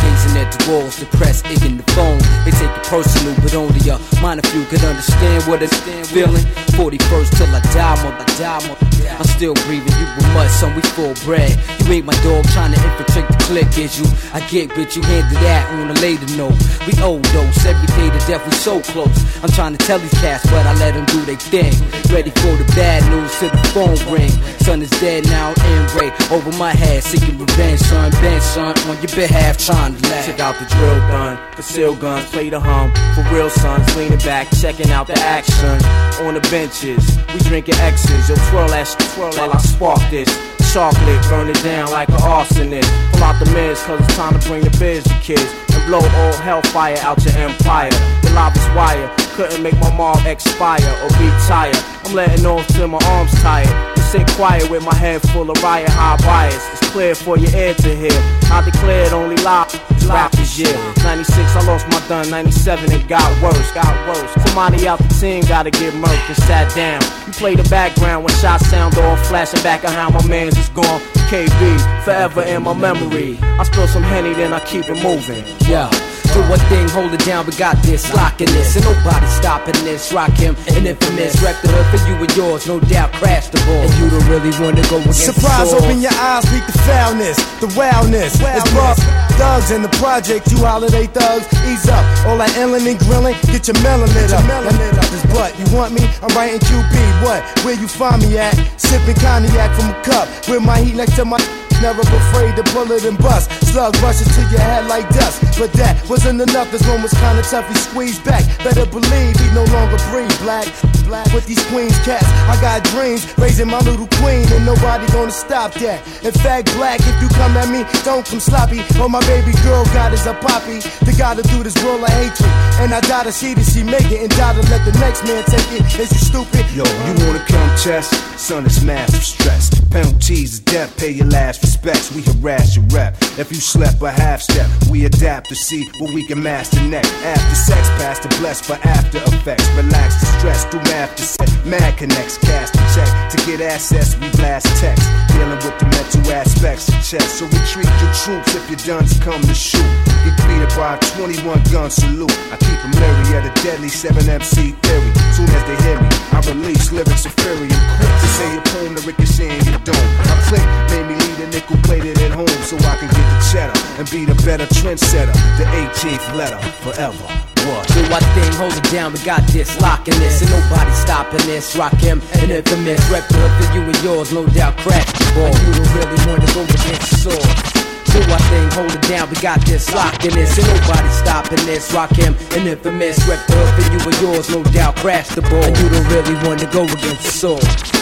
Gazing 0.00 0.40
at 0.40 0.48
the 0.48 0.72
walls, 0.72 0.96
depressed, 0.96 1.44
in 1.44 1.76
the 1.76 1.82
phone. 1.92 2.16
They 2.48 2.52
take 2.56 2.72
it 2.72 2.84
personal, 2.88 3.36
but 3.44 3.52
only 3.52 3.76
a 3.92 4.00
minor 4.22 4.40
few 4.48 4.64
could 4.72 4.80
understand 4.88 5.44
what 5.44 5.62
it's 5.62 5.76
feeling. 6.08 6.48
41st 6.72 7.36
till 7.36 7.52
I 7.52 7.60
die, 7.76 7.96
mother, 8.00 8.24
I 8.24 8.38
die, 8.40 8.60
mother. 8.64 8.88
I'm 9.20 9.28
still 9.36 9.52
breathing, 9.68 9.92
you 10.00 10.06
were 10.16 10.32
mud, 10.32 10.48
son, 10.48 10.74
we 10.74 10.80
full 10.96 11.12
bread. 11.28 11.52
You 11.84 11.92
ain't 11.92 12.06
my 12.06 12.16
dog 12.24 12.48
trying 12.56 12.72
to 12.72 12.80
infiltrate 12.80 13.28
the 13.28 13.37
clique, 13.48 13.78
is 13.78 13.98
you? 13.98 14.04
I 14.36 14.44
get 14.52 14.68
with 14.76 14.94
you, 14.94 15.02
handle 15.02 15.40
that 15.40 15.64
on 15.72 15.88
a 15.88 15.96
later 16.04 16.28
note. 16.36 16.52
We 16.84 16.92
overdose, 17.00 17.64
every 17.64 17.88
day 17.96 18.12
to 18.12 18.20
death, 18.28 18.44
we 18.44 18.52
so 18.52 18.80
close. 18.92 19.16
I'm 19.42 19.48
trying 19.48 19.74
to 19.74 19.80
tell 19.80 19.98
these 19.98 20.12
cats, 20.20 20.44
but 20.52 20.66
I 20.68 20.76
let 20.76 20.92
them 20.92 21.06
do 21.06 21.24
their 21.24 21.40
thing. 21.40 21.72
Ready 22.12 22.30
for 22.30 22.52
the 22.60 22.68
bad 22.76 23.00
news 23.08 23.32
till 23.40 23.48
the 23.48 23.62
phone 23.72 23.96
ring. 24.12 24.30
Son 24.60 24.82
is 24.82 24.90
dead 25.00 25.24
now, 25.24 25.56
in 25.56 25.80
Ray 25.96 26.12
over 26.30 26.52
my 26.58 26.72
head, 26.72 27.02
seeking 27.02 27.38
revenge, 27.38 27.80
son. 27.80 28.12
Ben, 28.20 28.40
son, 28.40 28.76
on 28.90 28.96
your 29.00 29.14
behalf, 29.16 29.56
trying 29.56 29.96
to 29.96 30.08
laugh. 30.10 30.26
Check 30.26 30.40
out 30.40 30.54
the 30.60 30.66
drill 30.66 31.00
done, 31.08 31.38
conceal 31.52 31.96
guns, 31.96 32.28
play 32.30 32.50
the 32.50 32.60
hum. 32.60 32.92
For 33.16 33.24
real 33.34 33.48
sons, 33.48 33.96
leaning 33.96 34.18
back, 34.18 34.46
checking 34.60 34.90
out 34.90 35.06
the 35.06 35.18
action. 35.20 35.80
On 36.26 36.34
the 36.34 36.44
benches, 36.52 37.00
we 37.32 37.40
drinking 37.48 37.76
X's. 37.80 38.28
Yo, 38.28 38.36
twirl 38.50 38.68
that 38.68 38.84
shit 38.84 39.08
while 39.16 39.50
I 39.50 39.58
spark 39.58 40.02
this. 40.10 40.28
Chocolate, 40.72 41.22
burn 41.30 41.48
it 41.48 41.62
down 41.62 41.90
like 41.90 42.08
an 42.10 42.16
arsonist. 42.16 42.88
Pull 43.12 43.24
out 43.24 43.42
the 43.42 43.50
mist, 43.52 43.84
cause 43.84 44.00
it's 44.00 44.16
time 44.16 44.38
to 44.38 44.48
bring 44.48 44.62
the 44.62 44.70
biz 44.78 45.02
to 45.04 45.14
kids. 45.20 45.50
And 45.72 45.84
blow 45.86 45.98
all 45.98 46.32
hellfire 46.34 46.98
out 46.98 47.24
your 47.24 47.34
empire. 47.38 47.90
The 48.22 48.32
lava's 48.34 48.68
wire, 48.76 49.10
couldn't 49.34 49.62
make 49.62 49.78
my 49.78 49.94
mom 49.96 50.26
expire 50.26 50.84
or 51.02 51.08
retire. 51.16 51.72
I'm 52.04 52.14
letting 52.14 52.44
off 52.44 52.66
till 52.68 52.86
my 52.86 52.98
arms 53.06 53.32
tired. 53.40 53.97
Sit 54.08 54.26
quiet 54.36 54.70
with 54.70 54.82
my 54.82 54.94
head 54.94 55.20
full 55.20 55.50
of 55.50 55.62
riot 55.62 55.90
high 55.90 56.16
bias. 56.24 56.66
It's 56.72 56.90
clear 56.92 57.14
for 57.14 57.36
your 57.36 57.54
ear 57.54 57.74
to 57.74 57.94
hear. 57.94 58.18
I 58.50 58.62
declared 58.64 59.12
only 59.12 59.36
lie. 59.44 59.68
Rap 60.08 60.32
this 60.32 60.58
year. 60.58 60.72
96, 61.04 61.36
I 61.54 61.66
lost 61.66 61.86
my 61.88 62.00
done. 62.08 62.30
97, 62.30 62.90
it 62.90 63.06
got 63.06 63.28
worse. 63.42 63.70
Got 63.72 63.92
worse. 64.08 64.32
Somebody 64.46 64.88
out 64.88 64.98
the 64.98 65.08
team 65.20 65.44
gotta 65.44 65.70
get 65.70 65.92
murked 65.92 66.26
and 66.26 66.36
sat 66.48 66.74
down. 66.74 67.02
You 67.26 67.34
play 67.34 67.54
the 67.54 67.68
background 67.68 68.24
when 68.24 68.34
shots 68.36 68.66
sound 68.70 68.96
off, 68.96 69.26
flashing 69.26 69.62
back 69.62 69.84
on 69.84 69.92
how 69.92 70.08
my 70.08 70.26
man's 70.26 70.56
is 70.56 70.70
gone. 70.70 71.00
KB, 71.28 72.02
forever 72.02 72.40
in 72.44 72.62
my 72.62 72.72
memory. 72.72 73.38
I 73.42 73.64
spill 73.64 73.88
some 73.88 74.02
henny, 74.02 74.32
then 74.32 74.54
I 74.54 74.60
keep 74.60 74.88
it 74.88 75.02
moving. 75.02 75.44
Yeah. 75.68 75.90
Do 76.34 76.40
one 76.50 76.60
thing, 76.68 76.88
hold 76.88 77.12
it 77.14 77.24
down, 77.24 77.46
we 77.46 77.52
got 77.56 77.76
this, 77.82 78.12
locking 78.14 78.48
this, 78.52 78.76
and 78.76 78.84
nobody 78.84 79.26
stopping 79.26 79.78
this. 79.84 80.12
Rakim, 80.12 80.54
an 80.76 80.86
infamous, 80.86 81.40
wreck 81.42 81.56
the 81.62 81.68
hood 81.72 81.86
for 81.88 82.00
you 82.06 82.14
and 82.20 82.36
yours, 82.36 82.66
no 82.66 82.80
doubt, 82.80 83.12
crash 83.14 83.48
the 83.48 83.58
ball. 83.64 83.80
And 83.80 83.94
you 83.96 84.10
don't 84.10 84.28
really 84.28 84.52
wanna 84.60 84.84
go 84.88 85.00
against 85.00 85.24
Surprise, 85.24 85.72
open 85.72 86.00
your 86.00 86.12
eyes, 86.12 86.44
peek 86.52 86.64
the 86.66 86.76
foulness, 86.84 87.36
the 87.60 87.68
wildness. 87.72 88.36
It's 88.40 88.72
rough. 88.72 89.00
Thugs 89.38 89.70
in 89.70 89.82
the 89.82 89.92
project, 90.02 90.50
you 90.50 90.58
holiday 90.58 91.06
thugs, 91.06 91.46
ease 91.64 91.88
up. 91.88 92.04
All 92.26 92.36
that 92.38 92.50
illin' 92.58 92.84
and 92.84 92.98
grillin', 93.00 93.38
get 93.46 93.68
your 93.68 93.78
melon 93.82 94.12
lit 94.12 94.32
up. 94.32 94.44
Melon 94.46 94.76
lit 94.76 94.98
up. 94.98 95.06
This 95.08 95.24
butt, 95.32 95.54
you 95.58 95.64
want 95.74 95.94
me? 95.94 96.04
I'm 96.20 96.34
writing 96.36 96.60
QB. 96.60 97.22
What? 97.22 97.40
Where 97.64 97.74
you 97.74 97.88
find 97.88 98.20
me 98.20 98.36
at? 98.36 98.54
Sipping 98.76 99.14
cognac 99.16 99.70
from 99.78 99.90
a 99.94 100.02
cup, 100.02 100.28
with 100.48 100.62
my 100.62 100.80
heat 100.80 100.96
next 100.96 101.16
to 101.16 101.24
my. 101.24 101.38
Never 101.80 102.02
afraid 102.02 102.56
to 102.56 102.64
bullet 102.74 103.04
and 103.04 103.16
bust. 103.18 103.50
Slug 103.70 103.94
rushes 104.02 104.26
to 104.34 104.42
your 104.50 104.60
head 104.60 104.86
like 104.88 105.08
dust. 105.10 105.42
But 105.58 105.72
that 105.74 105.94
wasn't 106.08 106.40
enough. 106.40 106.70
This 106.70 106.86
one 106.88 107.02
was 107.02 107.14
kinda 107.14 107.42
tough. 107.42 107.68
He 107.68 107.74
squeezed 107.74 108.24
back. 108.24 108.44
Better 108.64 108.86
believe 108.86 109.38
he 109.38 109.48
no 109.54 109.64
longer 109.70 109.98
breathe. 110.10 110.34
Black, 110.42 110.66
black 111.06 111.26
with 111.32 111.46
these 111.46 111.62
queens 111.66 111.96
cats. 112.04 112.26
I 112.50 112.58
got 112.60 112.82
dreams 112.94 113.26
raising 113.38 113.68
my 113.68 113.78
little 113.80 114.08
queen, 114.18 114.46
and 114.52 114.66
nobody 114.66 115.06
gonna 115.12 115.30
stop 115.30 115.74
that. 115.74 116.02
In 116.24 116.32
fact, 116.32 116.74
black, 116.74 117.00
if 117.00 117.16
you 117.22 117.28
come 117.28 117.56
at 117.56 117.68
me, 117.68 117.84
don't 118.04 118.26
come 118.26 118.40
sloppy. 118.40 118.82
All 119.00 119.08
my 119.08 119.20
baby 119.26 119.52
girl 119.62 119.84
got 119.94 120.12
is 120.12 120.26
a 120.26 120.34
poppy. 120.34 120.80
The 121.06 121.14
gotta 121.16 121.42
do 121.42 121.62
this 121.62 121.76
world 121.84 122.02
of 122.02 122.10
hatred. 122.10 122.50
And 122.80 122.92
I 122.92 123.00
gotta 123.02 123.32
see 123.32 123.54
that 123.54 123.64
she 123.64 123.82
make 123.82 124.10
it, 124.10 124.20
and 124.22 124.30
gotta 124.36 124.62
let 124.70 124.84
the 124.84 124.98
next 124.98 125.24
man 125.24 125.44
take 125.44 125.70
it. 125.78 125.82
Is 125.98 126.10
you 126.12 126.18
stupid? 126.18 126.66
Yo, 126.74 126.84
you 127.06 127.14
wanna 127.24 127.44
come 127.46 127.70
test? 127.76 128.14
Son, 128.38 128.66
it's 128.66 128.82
massive 128.82 129.24
stress. 129.24 129.70
Penalties 129.90 130.60
death, 130.60 130.96
pay 130.96 131.10
your 131.10 131.26
last 131.26 131.67
respects. 131.68 132.12
We 132.14 132.22
harass 132.22 132.76
your 132.76 132.86
rep. 132.96 133.14
If 133.36 133.50
you 133.52 133.60
slept 133.60 134.00
a 134.02 134.10
half 134.10 134.40
step, 134.40 134.68
we 134.90 135.04
adapt 135.04 135.48
to 135.50 135.54
see 135.54 135.84
what 136.00 136.14
we 136.14 136.26
can 136.26 136.42
master 136.42 136.80
next. 136.82 137.12
After 137.22 137.54
sex, 137.54 137.82
past 138.00 138.22
the 138.22 138.30
blessed 138.40 138.64
for 138.64 138.78
after 138.88 139.18
effects. 139.18 139.68
Relax 139.76 140.20
the 140.20 140.26
stress, 140.38 140.64
do 140.72 140.78
math 140.88 141.14
to 141.16 141.22
set. 141.22 141.48
Mad 141.66 141.98
connects, 141.98 142.38
cast 142.38 142.74
a 142.74 142.84
check. 142.94 143.10
To 143.32 143.36
get 143.44 143.60
access, 143.60 144.16
we 144.16 144.30
blast 144.40 144.66
text. 144.80 145.04
Dealing 145.28 145.60
with 145.60 145.76
the 145.78 145.86
mental 145.92 146.32
aspects 146.32 146.88
of 146.88 146.98
chess. 147.04 147.28
So 147.38 147.44
retreat 147.44 147.92
your 148.00 148.12
troops 148.24 148.54
if 148.56 148.64
your 148.70 148.80
duns 148.88 149.18
come 149.20 149.42
to 149.42 149.54
shoot. 149.54 149.92
Get 150.24 150.36
greeted 150.40 150.72
by 150.72 150.96
a 150.96 151.00
21 151.20 151.62
gun 151.70 151.90
salute. 151.90 152.32
I 152.48 152.56
keep 152.56 152.78
them 152.80 152.92
leery 152.96 153.28
at 153.36 153.44
a 153.44 153.52
deadly 153.62 153.88
7 153.88 154.16
MC 154.24 154.72
theory. 154.72 155.12
Soon 155.36 155.48
as 155.52 155.62
they 155.68 155.76
hear 155.84 156.00
me, 156.00 156.08
I 156.32 156.40
release 156.48 156.92
lyrics 156.92 157.26
of 157.26 157.34
fury 157.34 157.68
and 157.68 157.84
quick 158.00 158.17
say 158.36 158.56
a 158.56 158.62
poem 158.74 158.94
to 158.96 159.02
ricochet 159.06 159.48
in 159.48 159.64
your 159.64 159.80
dome. 159.80 160.10
My 160.28 160.36
click 160.48 160.66
made 160.92 161.06
me 161.08 161.14
lead 161.16 161.38
a 161.40 161.46
nickel 161.50 161.76
plated 161.84 162.18
at 162.20 162.32
home 162.32 162.60
so 162.68 162.76
I 162.84 162.96
can 163.00 163.08
get 163.08 163.26
the 163.32 163.38
cheddar 163.50 163.78
and 163.98 164.06
be 164.10 164.24
the 164.24 164.36
better 164.44 164.66
trendsetter. 164.66 165.32
The 165.56 165.64
18th 165.64 166.36
letter 166.36 166.60
forever. 166.84 167.26
Do 167.68 168.00
our 168.14 168.20
thing, 168.32 168.52
hold 168.56 168.72
it 168.72 168.90
down, 168.90 169.12
we 169.12 169.18
got 169.24 169.42
this, 169.48 169.68
locking 169.80 170.14
this, 170.20 170.40
and 170.40 170.50
nobody 170.50 170.90
stopping 170.92 171.44
this. 171.44 171.76
Rakim, 171.76 172.22
an 172.42 172.50
infamous, 172.50 173.00
rep 173.10 173.24
for 173.28 173.68
you 173.74 173.82
and 173.82 174.02
yours, 174.02 174.32
no 174.32 174.46
doubt, 174.46 174.78
crack 174.78 175.04
the 175.04 175.28
ball. 175.36 175.52
You 175.52 175.72
don't 175.76 175.92
really 175.92 176.18
wanna 176.24 176.48
go 176.54 176.62
against 176.64 177.10
the 177.10 177.16
sword. 177.28 177.78
Do 178.08 178.20
our 178.32 178.40
thing, 178.48 178.70
hold 178.72 178.90
it 178.90 179.02
down, 179.02 179.28
we 179.28 179.36
got 179.36 179.60
this, 179.66 179.92
locking 179.92 180.30
this, 180.30 180.56
and 180.56 180.66
nobody 180.66 181.08
stopping 181.12 181.64
this. 181.66 181.92
Rakim, 181.92 182.32
an 182.56 182.66
infamous, 182.66 183.18
rep 183.28 183.40
for 183.46 183.84
you 183.92 184.00
and 184.00 184.20
yours, 184.22 184.48
no 184.48 184.62
doubt, 184.72 184.96
crash 184.96 185.28
the 185.34 185.42
ball. 185.42 185.62
And 185.62 185.76
you 185.76 185.88
don't 185.90 186.08
really 186.08 186.36
wanna 186.46 186.70
go 186.72 186.84
against 186.84 187.22
the 187.22 187.30
sword. 187.30 187.97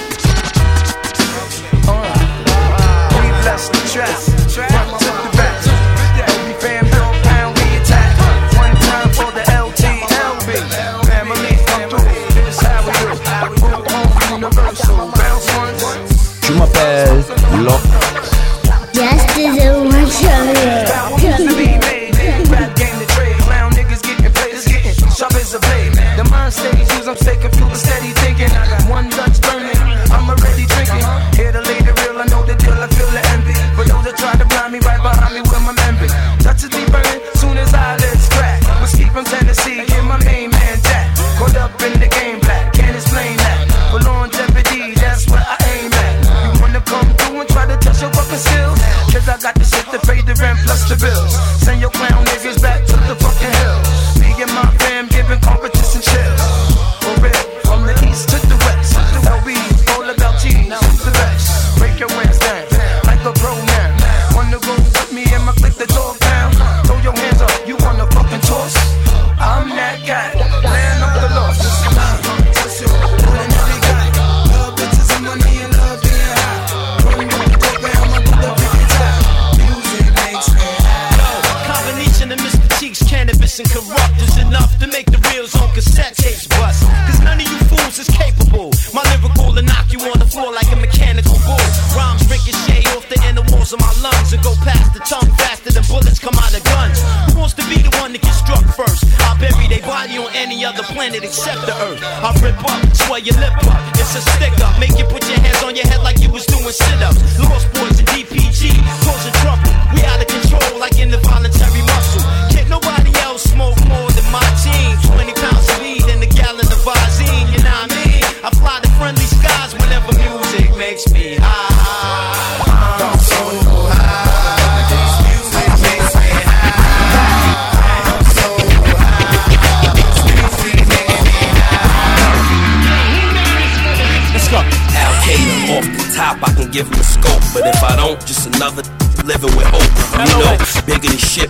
We 1.72 3.28
bless 3.42 3.68
the 3.68 3.80
trap. 3.92 4.18
Front 4.70 4.90
the 5.00 5.30
back. 5.36 5.56
Every 6.28 6.54
fam 6.62 6.84
don't 6.90 7.16
pound, 7.22 7.52
we 7.58 7.66
attack. 7.80 8.12
One 8.56 8.76
time 8.88 9.10
for 9.18 9.30
the 9.36 9.44
LTLB. 9.64 10.48
Family 11.10 11.54
come 11.66 11.84
through. 11.90 12.44
This 12.44 12.60
how 12.60 12.80
we 12.86 12.92
do. 12.92 13.08
Boom, 13.60 13.80
boom, 13.84 14.08
universal. 14.32 14.96
Bounce 14.96 15.46
once. 15.56 16.12
Je 16.42 16.52
m'appelle 16.52 17.15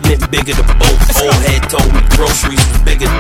shipment, 0.07 0.31
bigger 0.31 0.55
the 0.55 0.63
boat. 0.79 0.99
Old 1.19 1.35
head 1.47 1.63
told 1.71 1.91
me 1.91 2.01
groceries 2.15 2.63
was 2.71 2.81
bigger. 2.87 3.11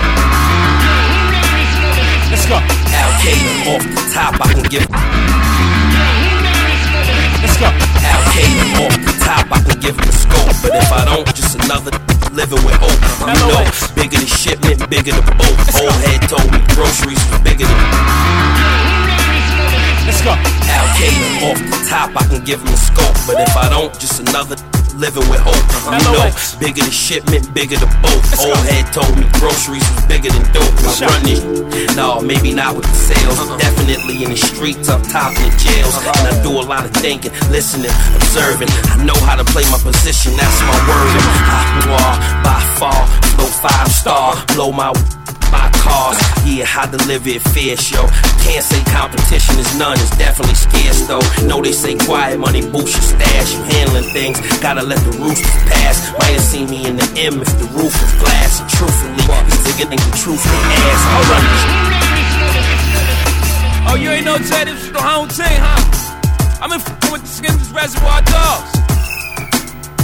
Let's 2.31 2.47
go. 2.47 2.59
Al 2.95 3.11
Qaeda 3.23 3.75
off 3.75 3.83
the 3.83 4.03
top, 4.15 4.35
I 4.39 4.47
can 4.55 4.63
give. 4.71 4.87
Let's 7.43 7.57
go. 7.59 7.67
Al 7.67 8.23
Qaeda 8.35 8.67
off 8.87 8.95
the 9.03 9.15
top, 9.25 9.47
I 9.51 9.59
can 9.67 9.81
give 9.81 9.97
him 9.99 10.09
a 10.09 10.13
scope. 10.13 10.55
But 10.63 10.73
if 10.75 10.93
I 10.93 11.05
don't, 11.05 11.27
just 11.35 11.59
another 11.65 11.91
living 12.33 12.63
with 12.63 12.79
hope. 12.79 13.01
You 13.27 13.35
know, 13.35 13.65
bigger 13.95 14.19
the 14.19 14.31
shipment, 14.31 14.89
bigger 14.91 15.13
the 15.13 15.23
boat. 15.35 15.57
Old 15.83 15.97
head 16.07 16.23
told 16.31 16.47
me 16.53 16.61
groceries 16.75 17.23
was 17.31 17.41
bigger 17.43 17.67
than. 17.67 17.83
Let's 20.07 20.23
go. 20.23 20.39
Al 20.71 20.87
Qaeda 20.95 21.51
off 21.51 21.59
the 21.59 21.79
top, 21.91 22.11
I 22.15 22.25
can 22.31 22.45
give 22.45 22.61
him 22.61 22.69
a 22.69 22.77
scope. 22.77 23.17
But 23.27 23.41
if 23.41 23.57
I 23.57 23.69
don't, 23.71 23.93
just 23.99 24.21
another 24.21 24.57
living 24.97 25.28
with 25.28 25.40
hope. 25.40 25.64
You 25.93 26.01
know, 26.02 26.32
bigger 26.59 26.82
the 26.82 26.90
shipment, 26.90 27.52
bigger 27.55 27.77
the 27.77 27.86
boat. 28.02 28.23
Old 28.40 28.64
head 28.66 28.89
told 28.93 29.12
me 29.16 29.24
groceries 29.39 29.85
was 29.94 30.05
bigger 30.06 30.31
than 30.32 30.44
dope. 30.52 30.73
I 30.82 31.06
run 31.06 31.23
this. 31.23 31.97
No, 31.97 32.20
maybe 32.20 32.52
not 32.52 32.77
with 32.77 32.86
the 32.86 32.97
sales. 32.97 33.39
Definitely 33.60 34.24
in 34.24 34.31
the 34.31 34.36
streets, 34.36 34.89
up 34.89 35.02
top 35.09 35.36
in 35.36 35.48
the 35.48 35.56
jails. 35.56 35.94
And 35.97 36.27
I 36.28 36.43
do 36.43 36.51
a 36.51 36.64
lot 36.64 36.85
of 36.85 36.93
thinking, 36.93 37.32
listening, 37.51 37.93
observing. 38.16 38.68
I 38.93 39.05
know 39.05 39.18
how 39.24 39.36
to 39.36 39.44
play 39.44 39.64
my 39.70 39.78
position, 39.78 40.32
that's 40.36 40.60
my 40.64 40.78
word. 40.89 41.12
I 41.48 41.66
by 42.43 42.60
far, 42.78 43.06
flow 43.36 43.47
five 43.47 43.89
star, 43.89 44.35
blow 44.55 44.73
my 44.73 44.93
Yeah, 46.67 46.83
how 46.83 46.87
deliver 46.91 47.29
it 47.29 47.43
fierce, 47.55 47.91
yo. 47.93 48.03
Can't 48.43 48.65
say 48.65 48.83
competition 48.91 49.59
is 49.59 49.79
none, 49.79 49.95
it's 50.03 50.11
definitely 50.19 50.55
scarce 50.55 51.07
though. 51.07 51.23
Know 51.47 51.63
they 51.63 51.71
say 51.71 51.95
quiet 51.97 52.41
money 52.41 52.63
boosts 52.63 52.97
your 52.97 53.07
stash. 53.15 53.55
You 53.55 53.63
handling 53.63 54.11
things, 54.11 54.41
gotta 54.59 54.83
let 54.83 54.99
the 55.07 55.13
roosters 55.13 55.47
pass. 55.71 56.11
Might 56.19 56.35
have 56.35 56.43
seen 56.43 56.69
me 56.69 56.85
in 56.87 56.97
the 56.97 57.07
M 57.17 57.41
if 57.41 57.53
the 57.63 57.67
roof 57.71 57.95
was 57.95 58.13
glass. 58.19 58.59
Truthfully, 58.75 59.15
these 59.15 59.63
niggas 59.63 59.89
think 59.91 60.03
the 60.03 60.17
truth 60.19 60.43
they 60.43 60.59
ass. 60.83 61.03
On. 61.07 61.39
Oh, 63.93 63.95
you 63.95 64.11
ain't 64.11 64.27
no 64.27 64.37
this 64.39 64.67
was 64.67 64.91
the 64.91 65.03
home 65.03 65.29
team, 65.29 65.47
huh? 65.47 66.59
I'm 66.61 66.73
in 66.73 66.81
f- 66.81 67.13
with 67.13 67.23
the 67.23 67.29
Skins 67.29 67.71
Reservoir 67.71 68.23
Dogs. 68.23 68.75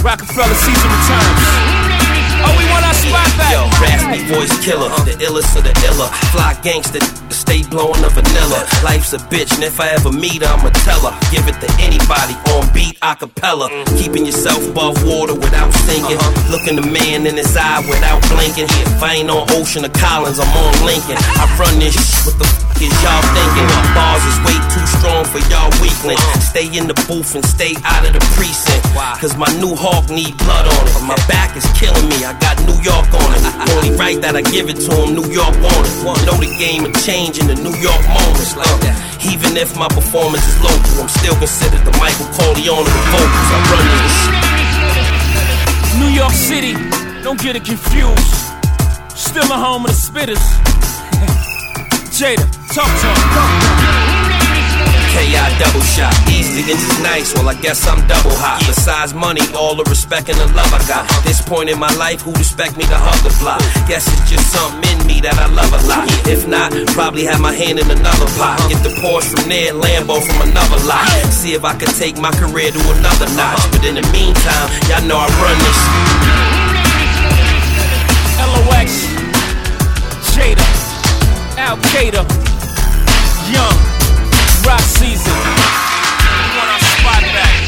Rockefeller 0.01 0.55
season 0.55 0.89
returns. 0.95 1.82
Oh, 2.43 2.53
we 2.59 2.65
want 2.69 2.83
our 2.85 2.93
spot 2.93 3.29
back. 3.39 3.51
Yo, 3.51 3.63
raspy 3.79 4.19
voice 4.27 4.53
killer, 4.63 4.89
the 5.07 5.15
illest 5.23 5.55
of 5.55 5.63
the 5.63 5.73
iller. 5.87 6.09
Fly 6.35 6.53
gangster, 6.63 6.99
stay 7.31 7.63
blowing 7.67 8.01
the 8.01 8.09
vanilla. 8.09 8.67
Life's 8.83 9.13
a 9.13 9.19
bitch, 9.31 9.53
and 9.55 9.63
if 9.63 9.79
I 9.79 9.89
ever 9.95 10.11
meet 10.11 10.43
her, 10.43 10.51
I'ma 10.51 10.69
tell 10.83 10.99
her. 11.07 11.13
Give 11.31 11.47
it 11.47 11.57
to 11.63 11.69
anybody 11.79 12.35
on 12.55 12.67
beat, 12.73 12.99
acapella. 13.01 13.69
Keeping 13.97 14.25
yourself 14.25 14.59
above 14.69 14.99
water 15.07 15.35
without 15.35 15.71
sinking. 15.87 16.17
Uh-huh. 16.19 16.51
Looking 16.51 16.75
the 16.75 16.87
man 16.87 17.25
in 17.25 17.35
his 17.37 17.55
eye 17.55 17.81
without 17.87 18.21
blinking. 18.29 18.67
If 18.67 19.01
I 19.01 19.23
ain't 19.23 19.29
on 19.29 19.47
Ocean 19.55 19.85
or 19.85 19.93
Collins, 19.95 20.39
I'm 20.39 20.51
on 20.51 20.73
Lincoln. 20.85 21.17
I 21.19 21.47
run 21.55 21.79
this 21.79 21.95
sh- 21.95 22.25
what 22.27 22.37
the 22.39 22.47
f 22.47 22.81
is 22.83 22.91
y'all 22.99 23.23
thinking? 23.31 23.67
My 23.71 23.83
bars 23.95 24.23
is 24.27 24.37
way 24.43 24.57
too 24.73 24.85
strong 24.99 25.23
for 25.31 25.39
y'all 25.47 25.71
weaklings. 25.79 26.19
Uh-huh. 26.19 26.51
Stay 26.51 26.67
in 26.75 26.87
the 26.91 26.97
booth 27.07 27.35
and 27.35 27.45
stay 27.45 27.75
out 27.87 28.03
of 28.03 28.13
the 28.13 28.23
precinct. 28.35 28.83
Cause 29.21 29.37
my 29.37 29.47
new 29.59 29.75
hawk 29.75 30.09
need 30.09 30.35
blood 30.43 30.67
on 30.67 30.83
it. 30.87 30.93
My 31.07 31.15
back 31.31 31.55
is 31.55 31.65
killing 31.79 32.09
me. 32.09 32.25
I 32.25 32.32
got 32.39 32.57
New 32.65 32.77
York 32.81 33.07
on 33.13 33.29
it. 33.35 33.41
Only 33.75 33.91
right 33.97 34.19
that 34.21 34.35
I 34.35 34.41
give 34.41 34.69
it 34.69 34.77
to 34.87 34.91
him, 34.93 35.15
New 35.15 35.27
York 35.29 35.53
want 35.61 35.85
it. 35.85 35.93
Know 36.25 36.37
the 36.37 36.51
game 36.57 36.83
will 36.83 36.95
change 37.03 37.39
in 37.39 37.47
the 37.47 37.55
New 37.55 37.75
York 37.77 38.01
moments. 38.07 38.55
Like 38.55 38.69
that. 38.85 38.95
Uh, 38.95 39.31
even 39.33 39.57
if 39.57 39.75
my 39.77 39.87
performance 39.87 40.43
is 40.47 40.57
local, 40.61 41.03
I'm 41.03 41.09
still 41.09 41.35
considered 41.37 41.83
the 41.85 41.95
Michael 41.97 42.27
Corleone 42.35 42.85
of 42.85 42.93
the 42.93 43.05
vocals. 43.11 43.49
I 43.53 43.59
run 43.71 43.85
this 44.01 44.15
shit. 44.23 44.43
New 46.01 46.11
York 46.11 46.33
City, 46.33 46.73
don't 47.23 47.39
get 47.39 47.55
it 47.55 47.63
confused. 47.65 48.33
Still 49.15 49.47
a 49.51 49.57
home 49.57 49.85
of 49.85 49.91
the 49.91 49.97
spitters. 49.97 50.43
Jada, 52.17 52.45
talk 52.73 52.89
to 52.89 53.07
him. 53.07 53.72
KI 55.13 55.45
double 55.61 55.85
shot. 55.85 56.13
Easy 56.25 56.65
is 56.65 56.81
nice, 57.05 57.33
well, 57.37 57.47
I 57.47 57.55
guess 57.61 57.85
I'm 57.85 58.01
double 58.09 58.33
hot. 58.33 58.65
Besides 58.65 59.13
money, 59.13 59.45
all 59.53 59.75
the 59.75 59.85
respect 59.85 60.29
and 60.29 60.37
the 60.41 60.49
love 60.57 60.73
I 60.73 60.81
got. 60.89 61.05
This 61.23 61.41
point 61.41 61.69
in 61.69 61.77
my 61.77 61.93
life, 62.01 62.21
who'd 62.21 62.37
expect 62.37 62.77
me 62.77 62.85
to 62.89 62.97
hug 62.97 63.21
the 63.21 63.29
block? 63.37 63.61
Guess 63.85 64.09
it's 64.09 64.25
just 64.29 64.49
something 64.49 64.81
in 64.89 65.05
me 65.05 65.21
that 65.21 65.37
I 65.37 65.45
love 65.53 65.69
a 65.69 65.81
lot. 65.85 66.09
If 66.25 66.47
not, 66.49 66.73
probably 66.97 67.23
have 67.29 67.39
my 67.39 67.53
hand 67.53 67.77
in 67.77 67.85
another 67.89 68.25
pot. 68.41 68.57
Get 68.69 68.81
the 68.81 68.89
Porsche 69.05 69.29
from 69.37 69.49
there, 69.49 69.73
Lambo 69.73 70.17
from 70.17 70.49
another 70.49 70.81
lot. 70.89 71.05
See 71.29 71.53
if 71.53 71.63
I 71.63 71.77
can 71.77 71.93
take 71.93 72.17
my 72.17 72.33
career 72.33 72.73
to 72.73 72.81
another 72.97 73.29
notch. 73.37 73.61
But 73.69 73.85
in 73.85 73.95
the 73.95 74.05
meantime, 74.09 74.67
y'all 74.89 75.05
know 75.05 75.21
I 75.21 75.29
run 75.29 75.57
this. 75.61 75.79
LOX, 78.49 78.89
Jada, 80.33 80.65
Al 81.61 81.77
Qaeda, 81.93 82.25
Young, 83.53 83.92
Rock 84.65 84.79
Season. 84.79 85.33
We 85.33 86.57
want 86.57 86.69
our 86.71 86.79
spot 86.79 87.21
back. 87.35 87.59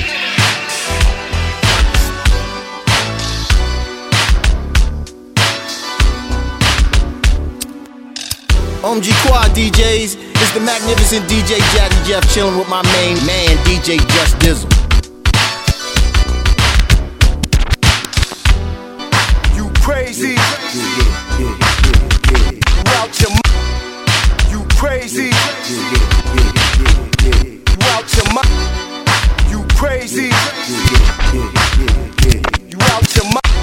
OMG 8.82 9.12
Quad 9.26 9.52
DJs, 9.52 10.16
it's 10.16 10.52
the 10.54 10.62
magnificent 10.62 11.26
DJ 11.26 11.60
Jazzy 11.74 12.08
Jeff 12.08 12.34
chilling 12.34 12.58
with 12.58 12.70
my 12.70 12.82
main 12.94 13.18
man, 13.26 13.58
DJ 13.66 14.00
Just 14.14 14.38
Dizzle. 14.40 14.70
You 19.58 19.70
crazy? 19.82 20.38
You 21.40 21.50
out 22.96 23.20
your 23.20 23.32
mind? 23.32 24.50
You 24.50 24.66
crazy? 24.78 25.32
You 27.26 27.32
out 27.90 28.06
your 28.16 28.34
mind? 28.34 28.50
You 29.50 29.66
crazy? 29.76 30.30
You 32.70 32.78
out 32.94 33.16
your 33.16 33.26
mind? 33.26 33.56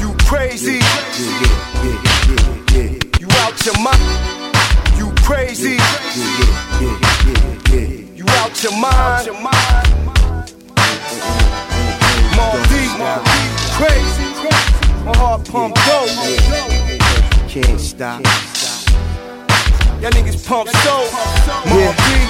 You 0.00 0.12
crazy? 0.26 0.80
You 3.20 3.28
out 3.30 3.64
your 3.64 3.78
mind? 3.78 4.02
You 4.98 5.12
crazy? 5.22 5.78
You 8.16 8.24
out 8.26 8.62
your 8.64 8.72
mind? 8.72 9.26
Deep, 12.68 12.90
crazy. 13.78 14.26
My 15.04 15.12
heart 15.16 15.48
pump 15.48 15.74
dope. 15.86 16.10
Can't 17.48 17.80
stop. 17.80 18.53
Y'all 20.04 20.12
niggas 20.12 20.46
pump 20.46 20.68
so. 20.68 20.96
More 21.72 21.94
deep. 22.04 22.28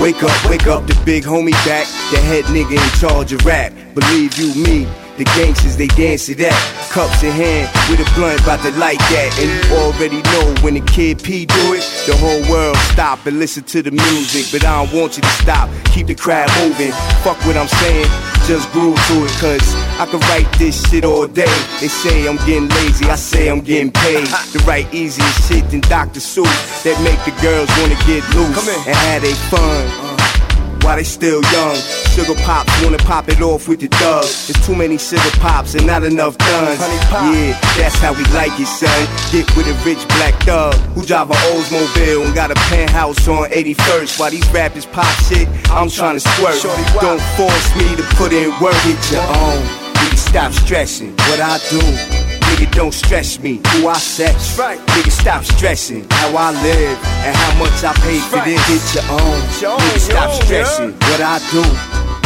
Wake 0.00 0.22
up, 0.22 0.48
wake 0.48 0.66
up, 0.66 0.86
the 0.86 0.98
big 1.04 1.24
homie 1.24 1.52
back. 1.66 1.86
The 2.10 2.16
head 2.20 2.44
nigga 2.44 2.72
in 2.72 2.98
charge 2.98 3.34
of 3.34 3.44
rap. 3.44 3.70
Believe 3.92 4.32
you 4.38 4.54
me, 4.64 4.88
the 5.18 5.24
gangsters 5.36 5.76
they 5.76 5.88
dance 5.88 6.24
to 6.24 6.34
that. 6.36 6.88
Cups 6.90 7.22
in 7.22 7.32
hand 7.32 7.68
with 7.90 8.00
a 8.00 8.10
blunt 8.14 8.40
about 8.40 8.62
to 8.62 8.70
light 8.78 8.98
that. 9.12 9.36
And 9.38 9.50
you 9.52 9.76
already 9.76 10.22
know 10.32 10.54
when 10.62 10.72
the 10.72 10.80
kid 10.90 11.22
P 11.22 11.44
do 11.44 11.74
it, 11.74 11.84
the 12.06 12.16
whole 12.16 12.40
world 12.50 12.78
stop 12.94 13.26
and 13.26 13.38
listen 13.38 13.64
to 13.64 13.82
the 13.82 13.90
music. 13.90 14.46
But 14.50 14.66
I 14.66 14.86
don't 14.86 14.98
want 14.98 15.16
you 15.16 15.22
to 15.22 15.34
stop, 15.44 15.68
keep 15.92 16.06
the 16.06 16.14
crowd 16.14 16.48
moving. 16.60 16.92
Fuck 17.20 17.36
what 17.44 17.58
I'm 17.58 17.68
saying. 17.68 18.33
Just 18.46 18.70
grew 18.72 18.94
to 18.94 19.24
it, 19.24 19.30
cause 19.40 19.74
I 19.98 20.06
could 20.10 20.20
write 20.28 20.50
this 20.58 20.76
shit 20.90 21.04
all 21.04 21.26
day. 21.26 21.52
They 21.80 21.88
say 21.88 22.28
I'm 22.28 22.36
getting 22.44 22.68
lazy, 22.68 23.06
I 23.06 23.16
say 23.16 23.48
I'm 23.48 23.60
getting 23.60 23.90
paid. 23.90 24.26
To 24.52 24.58
write 24.66 24.92
easier 24.92 25.24
shit 25.48 25.68
than 25.70 25.80
Dr. 25.80 26.20
Seuss 26.20 26.84
that 26.84 27.00
make 27.02 27.20
the 27.24 27.34
girls 27.40 27.68
wanna 27.80 27.96
get 28.06 28.22
loose 28.34 28.86
and 28.86 28.96
have 28.96 29.22
they 29.22 29.32
fun 29.48 29.86
uh. 30.00 30.78
while 30.82 30.96
they 30.96 31.04
still 31.04 31.42
young. 31.52 32.03
Sugar 32.14 32.40
pops 32.42 32.70
wanna 32.84 32.98
pop 32.98 33.28
it 33.28 33.40
off 33.40 33.66
with 33.66 33.80
the 33.80 33.88
thug. 33.88 34.22
There's 34.22 34.64
too 34.64 34.76
many 34.76 34.98
sugar 34.98 35.30
pops 35.40 35.74
and 35.74 35.84
not 35.84 36.04
enough 36.04 36.38
guns. 36.38 36.78
Yeah, 37.10 37.58
that's 37.76 37.96
how 37.96 38.12
we 38.12 38.22
like 38.26 38.52
it, 38.54 38.68
son. 38.68 39.08
Get 39.32 39.50
with 39.56 39.66
a 39.66 39.74
rich 39.84 40.06
black 40.14 40.34
thug 40.44 40.74
who 40.94 41.04
drive 41.04 41.30
a 41.30 41.34
Oldsmobile 41.34 42.24
and 42.24 42.32
got 42.32 42.52
a 42.52 42.54
penthouse 42.70 43.26
on 43.26 43.50
81st. 43.50 44.20
While 44.20 44.30
these 44.30 44.48
rappers 44.52 44.86
pop 44.86 45.12
shit, 45.24 45.48
I'm 45.70 45.90
trying 45.90 46.14
to 46.14 46.20
squirt. 46.20 46.62
Don't 47.00 47.20
force 47.34 47.76
me 47.76 47.96
to 47.96 48.04
put 48.14 48.32
in 48.32 48.50
work. 48.60 48.78
Get 48.84 49.10
your 49.10 49.22
own. 49.22 49.62
Nigga, 49.98 50.16
stop 50.16 50.52
stressing. 50.52 51.16
What 51.16 51.40
I 51.40 51.58
do. 51.68 52.23
Nigga, 52.64 52.76
don't 52.76 52.94
stress 52.94 53.38
me. 53.40 53.60
Who 53.72 53.88
I 53.88 53.94
sex. 53.94 54.58
Right. 54.58 54.78
Nigga, 54.78 55.10
stop 55.10 55.44
stressing. 55.44 56.06
How 56.10 56.34
I 56.34 56.50
live 56.62 56.98
and 57.24 57.36
how 57.36 57.58
much 57.58 57.84
I 57.84 57.92
pay 58.00 58.18
for 58.20 58.40
this. 58.40 58.56
Get 58.68 59.04
your 59.04 59.20
own. 59.20 59.40
Nigga, 59.80 59.98
stop 59.98 60.42
stressing. 60.42 60.92
What 60.92 61.20
I 61.20 61.38
do. 61.52 61.62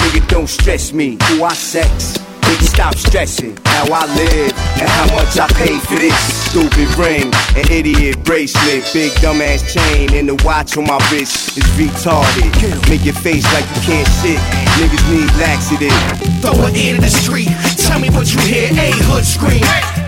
Nigga, 0.02 0.28
don't 0.28 0.48
stress 0.48 0.92
me. 0.92 1.18
Who 1.28 1.42
I 1.42 1.54
sex. 1.54 2.18
Nigga, 2.42 2.62
stop 2.62 2.94
stressing. 2.94 3.58
How 3.64 3.92
I 3.92 4.06
live 4.14 4.52
and 4.78 4.88
how 4.88 5.06
much 5.16 5.38
I 5.38 5.48
pay 5.58 5.76
for 5.78 5.96
this. 5.96 6.14
Stupid 6.50 6.88
ring, 6.96 7.34
an 7.56 7.66
idiot 7.70 8.22
bracelet, 8.24 8.88
big 8.94 9.12
dumbass 9.18 9.66
chain, 9.66 10.14
and 10.14 10.28
the 10.28 10.42
watch 10.44 10.76
on 10.78 10.86
my 10.86 10.98
wrist 11.10 11.58
is 11.58 11.64
retarded. 11.74 12.88
Make 12.88 13.04
your 13.04 13.14
face 13.14 13.44
like 13.52 13.66
you 13.74 13.82
can't 13.82 14.08
sit. 14.22 14.38
Niggas 14.78 15.04
need 15.10 15.30
laxative. 15.42 15.92
Throw 16.40 16.66
it 16.68 16.76
in 16.76 17.00
the 17.00 17.10
street. 17.10 17.50
Tell 17.76 17.98
me 17.98 18.08
what 18.10 18.32
you 18.32 18.40
hear. 18.40 18.70
A 18.70 18.92
hood 19.10 19.24
scream. 19.24 20.07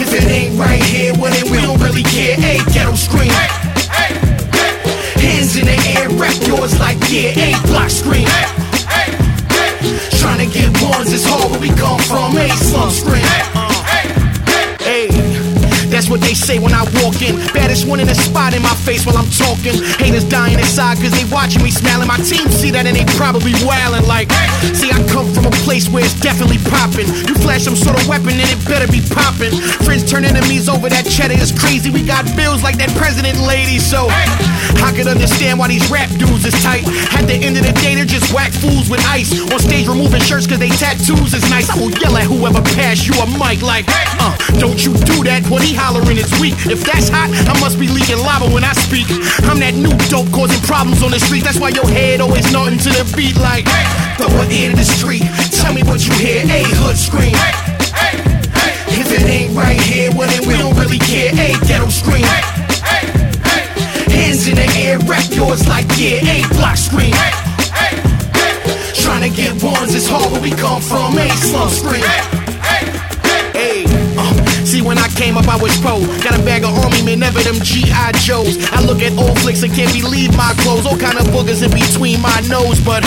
If 0.00 0.14
it 0.14 0.24
ain't 0.30 0.58
right 0.58 0.82
here, 0.82 1.12
well 1.18 1.32
then 1.32 1.50
we 1.50 1.60
don't 1.60 1.80
really 1.80 2.04
care. 2.04 2.36
A 2.38 2.58
ghetto 2.72 2.94
scream. 2.94 3.30
Hands 5.18 5.56
in 5.56 5.66
the 5.66 5.78
air, 5.98 6.08
rap 6.10 6.36
yours 6.46 6.78
like 6.78 6.98
yeah. 7.10 7.34
A 7.34 7.60
block 7.66 7.90
scream. 7.90 8.28
Trying 10.20 10.46
to 10.46 10.54
get 10.54 10.70
ones 10.82 11.12
is 11.12 11.24
hard 11.26 11.50
where 11.50 11.60
we 11.60 11.70
come 11.70 12.00
from. 12.00 12.36
A 12.36 12.48
slum 12.56 12.90
scream. 12.90 13.24
Uh. 13.54 13.67
That's 15.98 16.06
what 16.08 16.20
they 16.22 16.30
say 16.30 16.62
when 16.62 16.70
I 16.70 16.86
walk 17.02 17.26
in. 17.26 17.34
Baddest 17.50 17.82
one 17.82 17.98
in 17.98 18.06
the 18.06 18.14
spot 18.14 18.54
in 18.54 18.62
my 18.62 18.70
face 18.86 19.02
while 19.02 19.18
I'm 19.18 19.26
talking. 19.34 19.74
Haters 19.98 20.22
dying 20.22 20.54
inside 20.54 21.02
cause 21.02 21.10
they 21.10 21.26
watching 21.26 21.58
me 21.58 21.74
smiling. 21.74 22.06
My 22.06 22.22
team 22.22 22.46
see 22.54 22.70
that 22.70 22.86
and 22.86 22.94
they 22.94 23.02
probably 23.18 23.50
wildin' 23.66 24.06
like. 24.06 24.30
See, 24.78 24.94
I 24.94 25.02
come 25.10 25.26
from 25.34 25.50
a 25.50 25.54
place 25.66 25.90
where 25.90 26.06
it's 26.06 26.14
definitely 26.14 26.62
poppin'. 26.70 27.10
You 27.26 27.34
flash 27.42 27.66
some 27.66 27.74
sort 27.74 27.98
of 27.98 28.06
weapon 28.06 28.38
and 28.38 28.46
it 28.46 28.62
better 28.62 28.86
be 28.86 29.02
poppin'. 29.10 29.50
Friends 29.82 30.06
turn 30.06 30.22
enemies 30.22 30.70
over 30.70 30.86
that 30.86 31.02
cheddar 31.02 31.34
is 31.34 31.50
crazy. 31.50 31.90
We 31.90 32.06
got 32.06 32.22
bills 32.38 32.62
like 32.62 32.78
that 32.78 32.94
president 32.94 33.42
lady, 33.42 33.82
so 33.82 34.06
I 34.78 34.94
could 34.94 35.10
understand 35.10 35.58
why 35.58 35.66
these 35.66 35.90
rap 35.90 36.14
dudes 36.14 36.46
is 36.46 36.54
tight. 36.62 36.86
At 37.18 37.26
the 37.26 37.34
end 37.42 37.58
of 37.58 37.66
the 37.66 37.74
day, 37.82 37.98
they're 37.98 38.06
just 38.06 38.30
whack 38.30 38.54
fools 38.54 38.86
with 38.86 39.02
ice. 39.10 39.34
On 39.50 39.58
stage 39.58 39.90
removing 39.90 40.22
shirts 40.22 40.46
cause 40.46 40.62
they 40.62 40.70
tattoos 40.70 41.34
is 41.34 41.42
nice. 41.50 41.66
I 41.66 41.74
will 41.74 41.90
yell 41.90 42.14
at 42.14 42.30
whoever 42.30 42.62
pass 42.78 43.02
you 43.02 43.18
a 43.18 43.26
mic 43.34 43.66
like, 43.66 43.90
uh, 44.22 44.30
don't 44.62 44.78
you 44.78 44.94
do 45.02 45.26
that 45.26 45.42
when 45.50 45.66
he 45.66 45.74
weak. 46.40 46.54
If 46.68 46.84
that's 46.84 47.08
hot, 47.08 47.30
I 47.48 47.54
must 47.60 47.78
be 47.78 47.88
leaking 47.88 48.18
lava 48.18 48.46
when 48.52 48.64
I 48.64 48.72
speak. 48.72 49.08
I'm 49.48 49.60
that 49.60 49.74
new 49.74 49.92
dope 50.12 50.28
causing 50.32 50.60
problems 50.66 51.02
on 51.02 51.10
the 51.10 51.20
street. 51.20 51.44
That's 51.44 51.58
why 51.58 51.70
your 51.70 51.88
head 51.88 52.20
always 52.20 52.50
nodding 52.52 52.78
to 52.78 52.90
the 52.90 53.04
beat 53.16 53.36
like, 53.40 53.64
throw 54.20 54.28
it 54.44 54.52
in 54.52 54.76
the 54.76 54.84
street. 54.84 55.24
Tell 55.56 55.72
me 55.72 55.82
what 55.82 56.04
you 56.04 56.12
hear. 56.20 56.44
A 56.44 56.60
hood 56.80 56.96
scream. 56.96 57.34
If 58.88 59.08
it 59.12 59.24
ain't 59.24 59.56
right 59.56 59.80
here, 59.80 60.10
well 60.12 60.28
then 60.28 60.44
we 60.48 60.56
don't 60.58 60.76
really 60.76 60.98
care. 60.98 61.32
A 61.32 61.56
ghetto 61.64 61.88
scream. 61.88 62.26
Hands 64.12 64.42
in 64.48 64.56
the 64.56 64.68
air, 64.76 64.98
rap 65.08 65.24
yours 65.32 65.66
like 65.68 65.86
yeah. 65.96 66.20
A 66.20 66.44
block 66.56 66.76
scream. 66.76 67.14
Trying 69.00 69.24
to 69.24 69.32
get 69.34 69.62
ones 69.62 69.94
is 69.94 70.08
hard 70.08 70.32
where 70.32 70.42
we 70.42 70.50
come 70.50 70.82
from. 70.82 71.16
A 71.16 71.28
slum 71.40 71.70
scream. 71.70 72.37
See 74.68 74.82
when 74.82 74.98
I 74.98 75.08
came 75.16 75.38
up 75.38 75.48
I 75.48 75.56
was 75.56 75.80
pro. 75.80 76.04
Got 76.20 76.36
a 76.36 76.42
bag 76.44 76.62
of 76.62 76.76
army 76.84 77.00
men, 77.00 77.20
never 77.20 77.40
them 77.40 77.56
G.I. 77.56 78.12
Joes. 78.20 78.60
I 78.68 78.84
look 78.84 79.00
at 79.00 79.16
old 79.16 79.40
flicks 79.40 79.62
and 79.62 79.72
can't 79.72 79.88
believe 79.96 80.36
my 80.36 80.52
clothes. 80.60 80.84
All 80.84 80.98
kind 80.98 81.16
of 81.16 81.24
boogers 81.32 81.64
in 81.64 81.72
between 81.72 82.20
my 82.20 82.36
nose, 82.52 82.76
but 82.76 83.00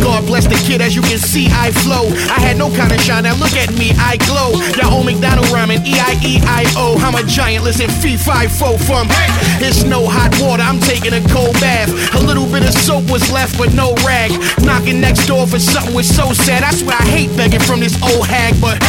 God 0.00 0.24
bless 0.24 0.48
the 0.48 0.56
kid. 0.64 0.80
As 0.80 0.96
you 0.96 1.02
can 1.02 1.18
see, 1.18 1.52
I 1.52 1.68
flow. 1.84 2.08
I 2.32 2.40
had 2.40 2.56
no 2.56 2.72
kind 2.72 2.96
of 2.96 3.00
shine. 3.04 3.24
Now 3.24 3.36
look 3.36 3.52
at 3.60 3.76
me, 3.76 3.92
I 4.00 4.16
glow. 4.24 4.56
Y'all 4.80 4.96
old 4.96 5.04
McDonald 5.04 5.52
rhyming 5.52 5.84
E 5.84 6.00
I 6.00 6.16
E 6.24 6.40
I 6.48 6.64
O. 6.80 6.96
I'm 7.04 7.12
a 7.12 7.28
giant. 7.28 7.64
Listen, 7.64 7.90
fee 8.00 8.16
fi 8.16 8.48
fo 8.48 8.78
from. 8.88 9.04
It's 9.60 9.84
no 9.84 10.08
hot 10.08 10.32
water. 10.40 10.64
I'm 10.64 10.80
taking 10.80 11.12
a 11.12 11.20
cold 11.28 11.60
bath. 11.60 11.92
A 12.16 12.20
little 12.24 12.48
bit 12.48 12.64
of 12.64 12.72
soap 12.72 13.04
was 13.12 13.28
left, 13.30 13.58
but 13.60 13.74
no 13.74 13.92
rag. 14.08 14.32
Knocking 14.64 15.02
next 15.02 15.26
door 15.26 15.46
for 15.46 15.60
something 15.60 15.92
was 15.92 16.08
so 16.08 16.32
sad. 16.32 16.64
I 16.64 16.72
swear 16.72 16.96
I 16.96 17.04
hate 17.04 17.36
begging 17.36 17.60
from 17.60 17.80
this 17.80 18.00
old 18.00 18.24
hag, 18.24 18.56
but 18.64 18.80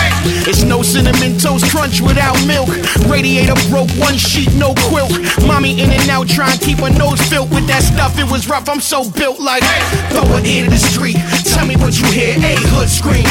it's 0.48 0.64
no 0.64 0.82
cinnamon 0.84 1.36
toast 1.38 1.68
crunch 1.68 1.97
without 2.02 2.36
milk. 2.46 2.70
Radiator 3.08 3.56
broke, 3.70 3.90
one 3.98 4.18
sheet, 4.18 4.54
no 4.56 4.74
quilt. 4.90 5.12
Mommy 5.46 5.80
in 5.82 5.90
and 5.92 6.10
out, 6.10 6.28
trying 6.28 6.58
to 6.58 6.66
keep 6.66 6.80
her 6.80 6.90
nose 6.90 7.22
filled 7.30 7.50
with 7.50 7.68
that 7.68 7.84
stuff. 7.84 8.20
It 8.20 8.30
was 8.30 8.48
rough, 8.48 8.70
I'm 8.70 8.80
so 8.80 9.10
built 9.10 9.40
like. 9.40 9.64
Throw 10.12 10.28
it 10.38 10.46
in 10.46 10.70
the 10.70 10.78
street, 10.78 11.18
tell 11.46 11.66
me 11.66 11.76
what 11.78 11.98
you 12.00 12.06
hear. 12.12 12.36
A 12.38 12.56
hood 12.74 12.90
scream. 12.90 13.26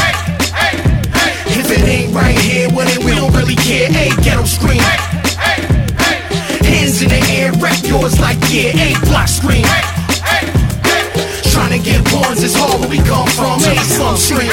If 1.47 1.71
it 1.71 1.85
ain't 1.89 2.15
right 2.15 2.39
here, 2.39 2.69
well 2.75 2.87
then 2.87 3.05
we 3.05 3.15
don't 3.15 3.33
really 3.35 3.57
care. 3.57 3.89
A 3.91 4.11
ghetto 4.23 4.45
scream. 4.45 4.83
Hands 6.67 7.03
in 7.03 7.09
the 7.09 7.23
air, 7.31 7.53
rap 7.63 7.79
yours 7.85 8.21
like 8.21 8.39
yeah. 8.51 8.73
A 8.77 8.95
block 9.07 9.29
scream. 9.29 9.65
Trying 11.53 11.73
to 11.73 11.83
get 11.83 12.01
ones 12.13 12.43
is 12.43 12.55
hard 12.55 12.81
where 12.81 12.91
we 12.91 12.99
come 12.99 13.29
from. 13.29 13.61
A 13.61 13.77
slum 13.85 14.17
scream. 14.17 14.51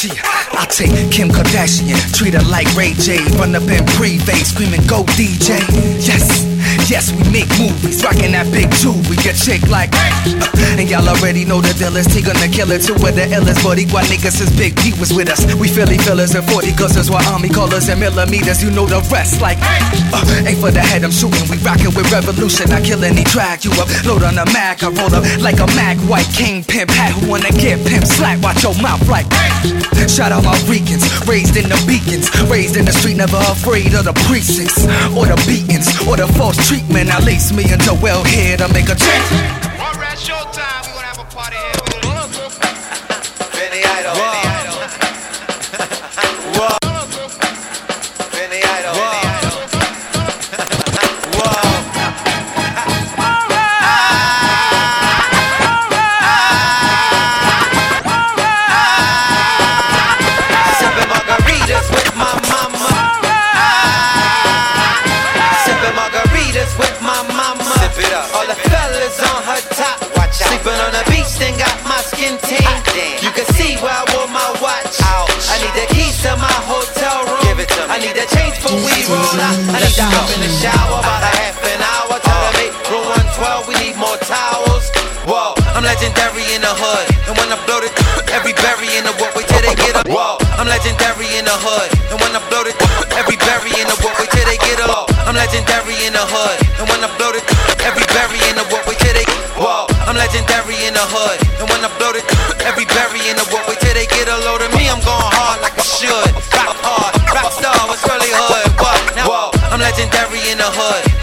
I 0.00 0.47
take 0.68 1.10
Kim 1.10 1.28
Kardashian, 1.28 1.96
treat 2.12 2.34
her 2.34 2.44
like 2.50 2.68
Ray 2.76 2.92
J. 2.94 3.18
Run 3.38 3.54
up 3.54 3.62
in 3.62 3.84
pre-vase, 3.96 4.50
screaming, 4.50 4.84
go 4.86 5.04
DJ. 5.16 5.58
Yes, 6.06 6.44
yes, 6.88 7.12
we 7.12 7.22
make 7.28 7.48
movies, 7.60 8.00
rocking 8.02 8.32
that 8.32 8.48
big 8.48 8.72
jewelry. 8.80 9.16
Your 9.20 9.36
chick 9.36 9.60
like, 9.68 9.92
uh, 9.92 10.80
and 10.80 10.88
y'all 10.88 11.04
already 11.04 11.44
know 11.44 11.60
the 11.60 11.72
deal 11.76 11.94
is 11.96 12.08
gonna 12.08 12.48
kill 12.48 12.72
it. 12.72 12.80
Two 12.82 12.96
of 12.96 13.12
the 13.12 13.28
illest, 13.28 13.60
but 13.60 13.78
equal 13.78 14.00
niggas 14.08 14.40
is 14.40 14.50
Big 14.56 14.74
P 14.80 14.96
was 14.96 15.12
with 15.12 15.28
us. 15.28 15.44
We 15.60 15.68
Philly 15.68 16.00
fillers 16.00 16.34
and 16.34 16.44
40 16.48 16.72
guzzers, 16.72 17.12
while 17.12 17.24
Army 17.28 17.48
callers 17.48 17.88
and 17.88 18.00
millimeters. 18.00 18.64
You 18.64 18.70
know 18.72 18.86
the 18.86 19.04
rest, 19.12 19.40
like, 19.40 19.58
uh, 19.60 20.48
ain't 20.48 20.58
for 20.58 20.72
the 20.72 20.80
head 20.80 21.04
I'm 21.04 21.12
shooting. 21.12 21.44
We 21.52 21.60
rockin' 21.60 21.92
with 21.92 22.08
revolution. 22.10 22.72
I 22.72 22.80
kill 22.80 23.04
any 23.04 23.24
track 23.24 23.64
you 23.64 23.72
up. 23.76 23.88
Load 24.08 24.24
on 24.24 24.40
a 24.40 24.46
Mac, 24.56 24.82
I 24.82 24.88
roll 24.88 25.12
up 25.12 25.24
like 25.44 25.60
a 25.60 25.68
Mac. 25.76 26.00
White 26.08 26.28
King 26.32 26.64
pimp 26.64 26.90
hat 26.90 27.12
who 27.12 27.28
wanna 27.28 27.52
get 27.52 27.84
pimp 27.84 28.06
slack. 28.08 28.40
Watch 28.40 28.64
your 28.64 28.74
mouth 28.80 29.04
like. 29.08 29.28
Shout 30.08 30.32
out 30.32 30.42
my 30.42 30.56
Ricans, 30.64 31.04
raised 31.28 31.56
in 31.56 31.68
the 31.68 31.78
beacons, 31.86 32.32
raised 32.48 32.76
in 32.76 32.84
the 32.86 32.92
street, 32.92 33.16
never 33.16 33.36
afraid 33.52 33.92
of 33.92 34.04
the 34.08 34.14
precincts 34.24 34.88
or 35.12 35.28
the 35.28 35.36
beatings 35.44 35.86
or 36.08 36.16
the 36.16 36.26
false 36.38 36.56
treatment. 36.66 36.77
I 37.10 37.24
lace 37.24 37.52
me 37.52 37.64
into 37.64 37.94
well 38.02 38.22
here 38.24 38.56
to 38.56 38.68
make 38.68 38.88
a 38.88 38.94
change. 38.94 39.30
Alright, 39.80 40.18
showtime. 40.18 40.86
We 40.86 40.92
gonna 40.94 41.06
have 41.06 41.18
a 41.18 41.24
party 41.24 41.56
here. 41.56 41.88
Benny 43.52 43.82
Idol. 43.84 44.14
Whoa. 44.14 44.47
Then 71.38 71.54
got 71.54 71.74
my 71.86 72.02
skin 72.02 72.34
tan. 72.42 72.82
You 73.22 73.30
can 73.30 73.46
see 73.54 73.78
where 73.78 73.94
I 73.94 74.02
wore 74.14 74.26
my 74.28 74.46
watch. 74.58 74.98
Ouch. 75.06 75.46
I 75.54 75.56
need 75.62 75.74
the 75.78 75.86
keys 75.94 76.18
to 76.26 76.34
my 76.36 76.58
hotel 76.66 77.24
room. 77.30 77.42
Give 77.46 77.62
it 77.62 77.70
to 77.78 77.82
me. 77.86 77.94
I 77.94 77.96
need 78.02 78.14
the 78.18 78.26
change 78.34 78.58
for 78.58 78.74
we 78.74 78.94
roll 79.06 79.38
out. 79.38 79.56
I 79.70 79.78
need 79.78 79.94
to 79.94 80.06
hop 80.06 80.26
in 80.34 80.40
the 80.42 80.50
shower 80.58 80.98
about 80.98 81.22
a 81.22 81.32
half 81.38 81.58
an 81.62 81.80
hour. 81.80 82.18
Tell 82.18 82.42
them 82.42 82.56
eight, 82.62 82.74
room 82.90 83.06
112, 83.38 83.70
we 83.70 83.74
need 83.78 83.96
more 83.96 84.18
towels. 84.26 84.90
Whoa, 85.28 85.54
I'm 85.76 85.84
legendary 85.84 86.42
in 86.56 86.64
the 86.64 86.72
hood. 86.72 87.06
And 87.28 87.36
when 87.36 87.52
I 87.52 87.58
blow 87.68 87.84
the 87.84 87.90
every 88.36 88.56
berry 88.58 88.88
in 88.96 89.04
the 89.04 89.14
wood, 89.20 89.30
wait 89.36 89.46
till 89.46 89.62
they 89.62 89.76
get 89.76 89.94
up. 89.94 90.08
Whoa, 90.08 90.40
I'm 90.56 90.66
legendary 90.66 91.28
in 91.36 91.44
the 91.44 91.52
hood. 91.52 91.88
And 92.08 92.18
when 92.18 92.32
I 92.32 92.40
blow 92.48 92.64
the 92.64 92.72
every 93.20 93.36
berry 93.44 93.70
in 93.76 93.86
the 93.86 93.96
wood, 94.00 94.16
wait 94.18 94.32
till 94.32 94.48
they 94.48 94.56
get 94.58 94.80
up. 94.80 95.12
I'm 95.28 95.36
legendary 95.36 95.94
in 96.02 96.16
the 96.16 96.24
hood. 96.24 96.56
And 96.80 96.88
when 96.88 97.04
I 97.04 97.12
blow 97.20 97.27
the 100.98 101.06
hood. 101.14 101.38
And 101.62 101.66
when 101.70 101.78
I 101.86 101.90
blow 101.94 102.10
it, 102.10 102.26
every 102.68 102.82
berry 102.90 103.22
in 103.30 103.38
the 103.38 103.46
wood. 103.54 103.62
Wait 103.70 103.78
till 103.78 103.94
they 103.94 104.10
get 104.10 104.26
a 104.26 104.34
load 104.42 104.66
of 104.66 104.74
me, 104.74 104.90
I'm 104.90 104.98
going 105.06 105.30
hard 105.30 105.62
like 105.62 105.78
I 105.78 105.86
should. 105.86 106.34
Rock 106.58 106.74
hard, 106.82 107.14
rock 107.30 107.54
star, 107.54 107.78
what's 107.86 108.02
really 108.02 108.34
hood? 108.34 108.66
What? 108.82 108.98
Now, 109.14 109.54
I'm 109.70 109.78
legendary 109.78 110.42
in 110.50 110.58
the 110.58 110.66
hood. 110.66 111.17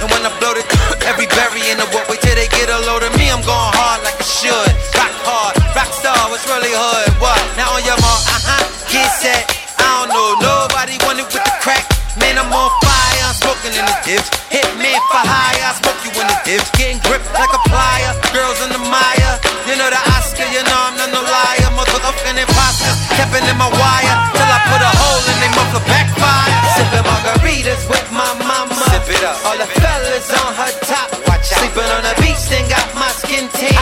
Imposters, 22.45 22.97
tapping 23.17 23.45
in 23.49 23.57
my 23.57 23.69
wire. 23.69 24.15
Till 24.37 24.49
I 24.49 24.59
put 24.69 24.81
a 24.81 24.91
hole 25.01 25.25
in 25.25 25.37
they 25.41 25.51
muffler 25.57 25.85
backfire. 25.89 26.53
Sipping 26.77 27.05
margaritas 27.05 27.83
with 27.89 28.07
my 28.13 28.29
mama. 28.45 28.85
Sip 28.93 29.09
it 29.09 29.23
up. 29.25 29.37
All 29.45 29.57
the 29.57 29.67
fellas 29.81 30.29
on 30.29 30.53
her 30.53 30.71
top. 30.85 31.09
Watch 31.25 31.49
out. 31.49 31.59
Sleeping 31.61 31.89
on 31.89 32.03
the 32.05 32.13
beach, 32.21 32.43
then 32.51 32.65
got 32.69 32.87
my 32.93 33.09
skin 33.17 33.49
tan. 33.57 33.73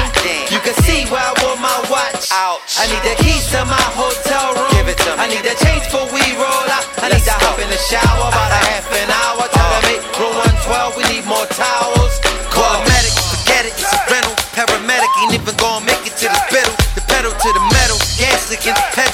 You 0.53 0.59
can 0.61 0.75
see 0.85 1.09
where 1.09 1.19
I 1.21 1.33
wore 1.41 1.57
my 1.57 1.73
watch. 1.89 2.29
Ouch. 2.31 2.77
I 2.77 2.85
need 2.87 3.03
the 3.03 3.15
keys 3.23 3.49
to 3.51 3.65
my 3.65 3.85
hotel 3.97 4.53
room. 4.53 4.69
Give 4.71 4.87
it 4.87 4.97
to 5.01 5.11
me. 5.17 5.19
I 5.19 5.25
need 5.27 5.43
the 5.43 5.55
change 5.65 5.85
for 5.89 6.05
we 6.13 6.23
roll 6.37 6.67
out. 6.69 6.85
I 7.01 7.09
need 7.09 7.25
to 7.25 7.35
hop 7.41 7.57
in 7.59 7.69
the 7.69 7.81
shower 7.89 8.29
about 8.29 8.51
a 8.53 8.61
half 8.69 8.92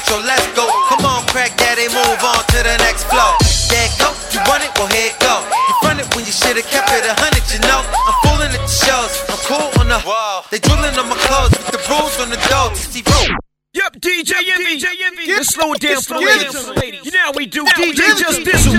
against 0.10 0.26
petrol, 0.26 0.26
let's 0.26 0.48
go. 0.56 0.66
Come 0.90 1.06
on, 1.06 1.26
crack 1.28 1.56
daddy, 1.58 1.88
move 1.90 2.24
on 2.24 2.44
to 2.50 2.58
the 2.64 2.78
next 2.80 3.06
floor. 3.06 3.38
There 3.70 3.86
it 3.86 3.94
go, 4.00 4.10
you 4.34 4.42
want 4.50 4.64
it, 4.64 4.72
well 4.78 4.88
here 4.88 5.12
it 5.14 5.20
go. 5.20 5.46
You 5.46 5.74
front 5.82 6.00
it 6.00 6.16
when 6.16 6.26
you 6.26 6.32
should've 6.32 6.66
kept 6.66 6.90
it 6.92 7.06
a 7.06 7.14
hundred, 7.14 7.46
you 7.54 7.60
know. 7.62 7.82
I'm 7.86 8.16
fooling 8.26 8.52
at 8.52 8.62
the 8.62 8.68
shows, 8.68 9.14
I'm 9.30 9.38
cool 9.46 9.70
on 9.80 9.88
the 9.90 10.02
wall. 10.06 10.46
They 10.50 10.60
drooling 10.60 10.98
on 10.98 11.10
my 11.10 11.18
clothes 11.18 11.52
with 11.52 11.72
the 11.72 11.82
rules 11.90 12.20
on 12.20 12.30
the 12.30 12.40
door. 12.50 12.74
See, 12.76 13.04
roll. 13.06 13.38
Yep, 13.74 14.02
DJ 14.02 14.34
Envy. 14.50 15.32
Let's 15.32 15.54
slow 15.54 15.74
it 15.74 15.82
down 15.82 16.02
for 16.02 16.16
the 16.16 16.26
ladies. 16.26 17.06
You 17.06 17.12
know 17.12 17.30
how 17.30 17.34
we 17.36 17.46
do. 17.46 17.64
DJ 17.66 18.18
Just 18.18 18.42
Dizzle. 18.42 18.74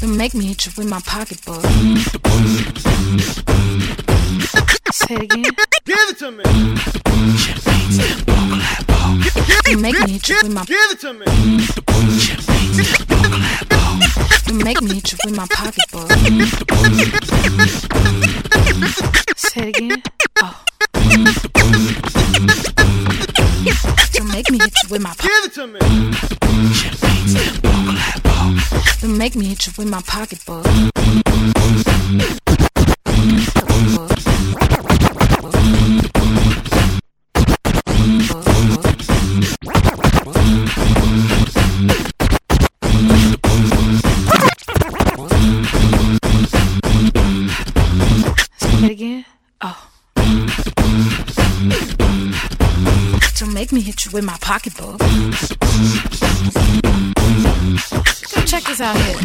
Don't 0.00 0.16
make 0.16 0.34
me 0.34 0.44
hit 0.44 0.66
you 0.66 0.72
with 0.76 0.88
my 0.88 1.00
pocketbook. 1.00 1.64
Say 4.92 5.14
it 5.14 5.22
again. 5.22 5.44
Give 5.84 6.08
it 6.08 6.18
to 6.18 6.30
me. 6.30 6.44
Make 9.80 10.00
me 10.00 10.12
hit 10.12 10.28
you 10.28 10.36
with 10.42 10.52
my. 10.52 10.64
Give 10.64 10.90
it 10.90 11.00
to 11.00 11.12
me. 11.12 11.26
Make 14.64 14.80
me 14.82 14.94
hit 14.94 15.12
you 15.12 15.18
with 15.24 15.36
my 15.36 15.46
pocketbook. 15.50 16.10
Say 19.36 19.68
it 19.68 19.76
again. 19.76 20.02
Oh. 20.42 20.64
Don't 24.12 24.32
make 24.32 24.50
me 24.50 24.58
hit 24.58 24.74
you 24.82 24.88
with 24.90 25.02
my. 25.02 25.14
Give 25.20 25.44
it 25.44 25.52
to 25.54 25.66
me. 25.66 25.80
Make 29.18 29.36
me 29.36 29.46
hit 29.46 29.66
you 29.66 29.72
with 29.76 29.88
my 29.88 30.02
pocketbook. 30.02 30.66
Pocketbook. 54.46 55.00
Check 58.46 58.62
this 58.62 58.80
out 58.80 58.96
here. 58.96 59.18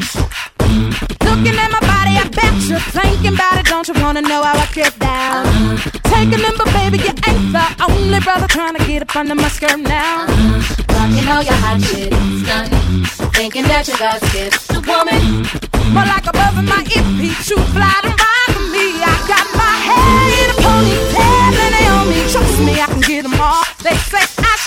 Looking 1.30 1.58
at 1.62 1.70
my 1.70 1.80
body, 1.94 2.18
I 2.18 2.26
bet 2.34 2.54
you're 2.66 2.80
thinking 2.80 3.36
about 3.36 3.60
it. 3.60 3.68
Don't 3.68 3.88
you 3.88 3.94
wanna 4.02 4.24
know 4.24 4.42
how 4.42 4.58
I 4.58 4.66
get 4.74 4.98
down? 4.98 5.46
Take 6.10 6.34
a 6.34 6.42
number, 6.42 6.66
baby, 6.74 6.98
you 7.06 7.14
ain't 7.30 7.54
the 7.54 7.66
only 7.88 8.20
brother 8.22 8.48
trying 8.48 8.76
to 8.76 8.84
get 8.88 9.04
up 9.04 9.16
under 9.16 9.36
my 9.36 9.48
skirt 9.50 9.78
now. 9.78 10.26
Rocking 10.90 11.28
all 11.30 11.44
your 11.44 11.60
hot 11.62 11.80
shit, 11.82 12.12
stunning, 12.42 13.06
thinking 13.38 13.66
that 13.70 13.88
you 13.88 13.98
got. 14.00 14.20
The 14.74 14.82
woman, 14.90 15.22
More 15.94 16.08
like 16.14 16.26
a 16.26 16.34
buzz 16.34 16.58
in 16.58 16.66
my 16.66 16.82
earpiece, 16.82 17.46
shoot 17.46 17.68
fly 17.76 17.94
to 18.02 18.10
ride 18.10 18.51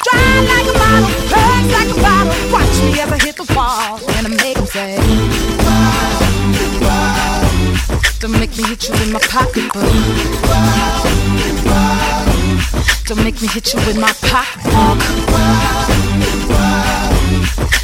stride 0.05 0.45
like 0.53 0.69
a 0.69 0.75
model, 0.77 1.11
curves 1.33 1.71
like 1.73 1.91
a 1.91 1.99
bottle. 2.05 2.35
Watch 2.53 2.77
me 2.85 2.93
I 3.01 3.19
hit 3.25 3.37
the 3.37 3.47
wall 3.57 4.01
and 4.17 4.27
I 4.27 4.31
make 4.31 4.59
say. 4.69 4.97
Don't 8.21 8.39
make 8.39 8.57
me 8.57 8.65
hit 8.65 8.89
you 8.89 8.93
with 8.93 9.13
my 9.13 9.21
pocketbook. 9.21 9.93
Don't 13.07 13.23
make 13.25 13.41
me 13.41 13.49
hit 13.49 13.73
you 13.73 13.81
with 13.87 13.99
my 13.99 14.13
pocketbook. 14.29 14.99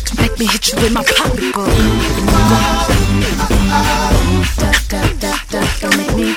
Don't 0.06 0.20
make 0.20 0.38
me 0.38 0.46
hit 0.46 0.72
you 0.72 0.76
with 0.82 0.92
my 0.92 1.04
pocketbook. 1.04 1.72
Don't 5.80 5.96
make 5.96 6.14
me. 6.16 6.34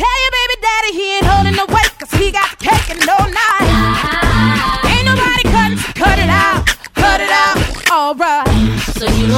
Tell 0.00 0.16
your 0.22 0.32
baby 0.38 0.56
daddy 0.66 0.92
he 0.92 1.16
ain't 1.16 1.26
holding 1.26 1.56
no 1.56 1.66
weight, 1.66 1.92
cause 1.98 2.12
he 2.18 2.30
got 2.30 2.55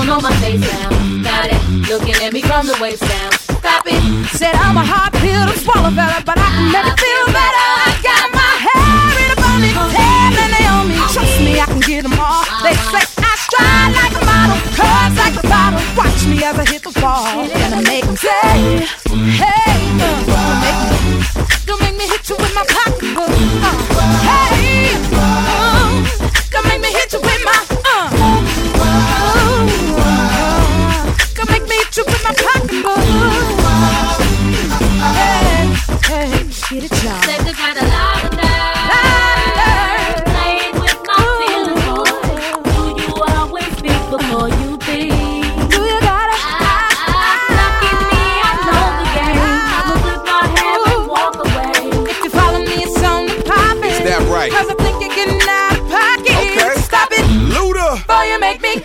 know 0.09 0.21
my 0.21 0.33
face 0.41 0.61
now. 0.61 0.89
Got 1.21 1.53
it, 1.53 1.61
looking 1.93 2.17
at 2.25 2.33
me 2.33 2.41
from 2.41 2.65
the 2.67 2.77
waist 2.81 3.05
down. 3.05 3.33
Stop 3.61 3.85
it. 3.85 4.01
Said 4.33 4.55
I'm 4.57 4.77
a 4.81 4.85
hard 4.85 5.13
pill 5.21 5.45
to 5.45 5.57
swallow, 5.61 5.93
fella, 5.93 6.25
but 6.25 6.41
I 6.41 6.49
can 6.49 6.67
make 6.73 6.89
it 6.89 6.97
feel 6.97 7.27
better. 7.29 7.69
I 7.85 7.93
got 8.01 8.27
my 8.33 8.53
hair 8.67 9.05
in 9.21 9.29
a 9.29 9.37
ponytail 9.37 10.33
and 10.33 10.51
they 10.57 10.65
on 10.65 10.89
me. 10.89 10.97
Trust 11.13 11.37
me, 11.45 11.61
I 11.61 11.67
can 11.69 11.81
get 11.85 12.03
them 12.09 12.17
all. 12.17 12.41
They 12.65 12.73
say 12.89 13.05
I 13.21 13.33
stride 13.37 13.93
like 14.01 14.15
a 14.17 14.23
model, 14.25 14.59
curves 14.73 15.17
like 15.21 15.37
a 15.37 15.45
bottle. 15.45 15.83
Watch 15.93 16.21
me 16.25 16.41
as 16.41 16.57
I 16.57 16.65
hit 16.65 16.83
the 16.89 16.95
wall, 17.05 17.45
and 17.45 17.71
I 17.77 17.81
make 17.85 18.05
them 18.09 18.17
say, 18.17 18.89
Hey, 19.37 19.78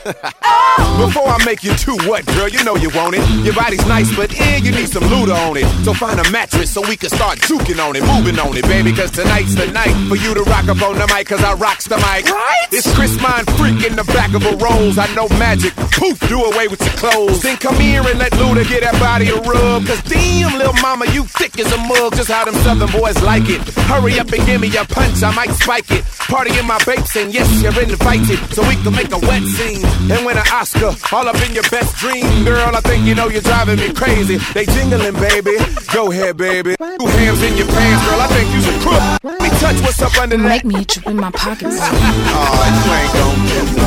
me. 0.06 0.93
Before 0.98 1.28
I 1.28 1.44
make 1.44 1.64
you 1.64 1.74
do 1.76 1.98
what, 2.08 2.26
girl? 2.28 2.48
You 2.48 2.64
know 2.64 2.76
you 2.76 2.90
want 2.92 3.16
it. 3.16 3.24
Your 3.44 3.54
body's 3.54 3.86
nice, 3.88 4.16
but 4.16 4.30
eh, 4.40 4.58
you 4.58 4.72
need 4.72 4.88
some 4.90 5.04
Luda 5.04 5.36
on 5.50 5.58
it. 5.58 5.66
So 5.84 5.94
find 5.94 6.20
a 6.20 6.30
mattress 6.32 6.72
so 6.72 6.82
we 6.82 6.96
can 6.96 7.10
start 7.10 7.40
juking 7.40 7.82
on 7.84 7.96
it, 7.96 8.04
moving 8.06 8.40
on 8.40 8.56
it, 8.56 8.64
baby. 8.64 8.94
Cause 8.94 9.12
tonight's 9.12 9.56
the 9.56 9.68
night 9.72 9.94
for 10.08 10.16
you 10.16 10.34
to 10.34 10.44
rock 10.44 10.68
up 10.70 10.82
on 10.82 10.96
the 10.96 11.08
mic, 11.14 11.28
cause 11.28 11.44
I 11.44 11.54
rocks 11.56 11.88
the 11.88 11.98
mic. 11.98 12.30
Right? 12.30 12.68
It's 12.72 12.88
Chris 12.96 13.20
Mind 13.22 13.50
Freak 13.58 13.84
in 13.84 13.96
the 13.96 14.06
back 14.14 14.34
of 14.34 14.46
a 14.46 14.56
rose. 14.58 14.98
I 14.98 15.08
know 15.16 15.28
magic. 15.42 15.74
Poof, 15.98 16.20
do 16.30 16.46
away 16.46 16.68
with 16.68 16.80
your 16.82 16.96
clothes. 16.96 17.42
Then 17.42 17.58
come 17.58 17.76
here 17.76 18.02
and 18.06 18.20
let 18.20 18.32
Luda 18.34 18.68
get 18.70 18.82
that 18.82 18.98
body 19.00 19.30
a 19.30 19.36
rub. 19.42 19.86
Cause 19.86 20.02
damn, 20.04 20.58
little 20.58 20.78
mama, 20.82 21.06
you 21.12 21.26
thick 21.26 21.60
as 21.60 21.72
a 21.74 21.78
mug. 21.90 22.16
Just 22.16 22.30
how 22.30 22.46
them 22.46 22.56
southern 22.62 22.92
boys 22.92 23.22
like 23.24 23.50
it. 23.50 23.62
Hurry 23.90 24.20
up 24.20 24.32
and 24.32 24.46
give 24.46 24.62
me 24.62 24.70
a 24.78 24.86
punch, 24.86 25.22
I 25.24 25.34
might 25.34 25.52
spike 25.58 25.90
it. 25.92 26.06
Party 26.30 26.58
in 26.58 26.66
my 26.66 26.80
babes, 26.86 27.16
and 27.16 27.34
yes, 27.34 27.50
you're 27.62 27.74
invited. 27.82 28.40
So 28.54 28.62
we 28.68 28.76
can 28.78 28.94
make 28.94 29.12
a 29.12 29.20
wet 29.20 29.44
scene 29.44 29.84
and 30.10 30.26
win 30.26 30.38
an 30.38 30.48
Oscar. 30.52 30.83
All 30.84 31.28
up 31.28 31.36
living 31.36 31.54
your 31.54 31.64
best 31.70 31.96
dream, 31.96 32.44
girl. 32.44 32.76
I 32.76 32.82
think 32.82 33.06
you 33.06 33.16
know 33.16 33.30
you're 33.30 33.42
driving 33.42 33.78
me 33.78 33.94
crazy. 33.94 34.38
They 34.54 34.66
jingling, 34.66 35.14
baby. 35.14 35.58
Go 35.94 36.12
ahead, 36.12 36.36
baby. 36.36 36.76
Two 36.78 37.06
hands 37.06 37.42
in 37.42 37.56
your 37.56 37.68
pants, 37.68 38.06
girl. 38.06 38.20
I 38.20 38.28
think 38.28 38.54
you's 38.54 38.68
a 38.68 38.80
crook. 38.80 39.02
Let 39.24 39.42
me 39.42 39.50
touch 39.60 39.80
what's 39.82 40.02
up 40.02 40.18
under 40.18 40.36
that. 40.38 40.50
Make 40.50 40.66
me 40.66 40.76
hit 40.76 40.96
you 40.98 41.04
in 41.06 41.16
my 41.18 41.32
pocketbook. 41.32 41.80
oh, 41.80 42.66
you 42.76 42.92
ain't 43.00 43.14
gon' 43.14 43.46
get 43.48 43.66
me. 43.74 43.84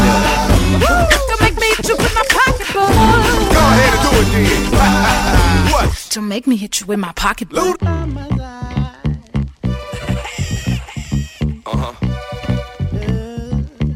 Don't 1.28 1.40
make 1.46 1.56
me 1.56 1.66
hit 1.76 1.88
you 1.88 1.96
with 1.96 2.14
my 2.14 2.24
pocketbook. 2.30 2.88
Go 3.52 3.60
ahead 3.60 3.92
and 3.92 4.02
do 4.02 4.10
it 4.20 4.28
then. 4.32 4.72
what? 5.72 6.08
Don't 6.10 6.28
make 6.28 6.46
me 6.46 6.56
hit 6.56 6.80
you 6.80 6.86
with 6.86 6.98
my 6.98 7.12
pocketbook. 7.12 7.76
Uh 11.66 11.76
huh. 11.76 11.92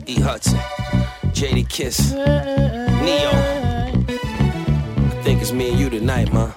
E 0.07 0.15
Hudson, 0.21 0.59
Jadakiss, 1.33 2.13
Ne-Yo. 3.01 3.31
I 4.11 5.23
think 5.23 5.41
it's 5.41 5.53
me 5.53 5.71
and 5.71 5.79
you 5.79 5.91
tonight, 5.91 6.33
man. 6.33 6.53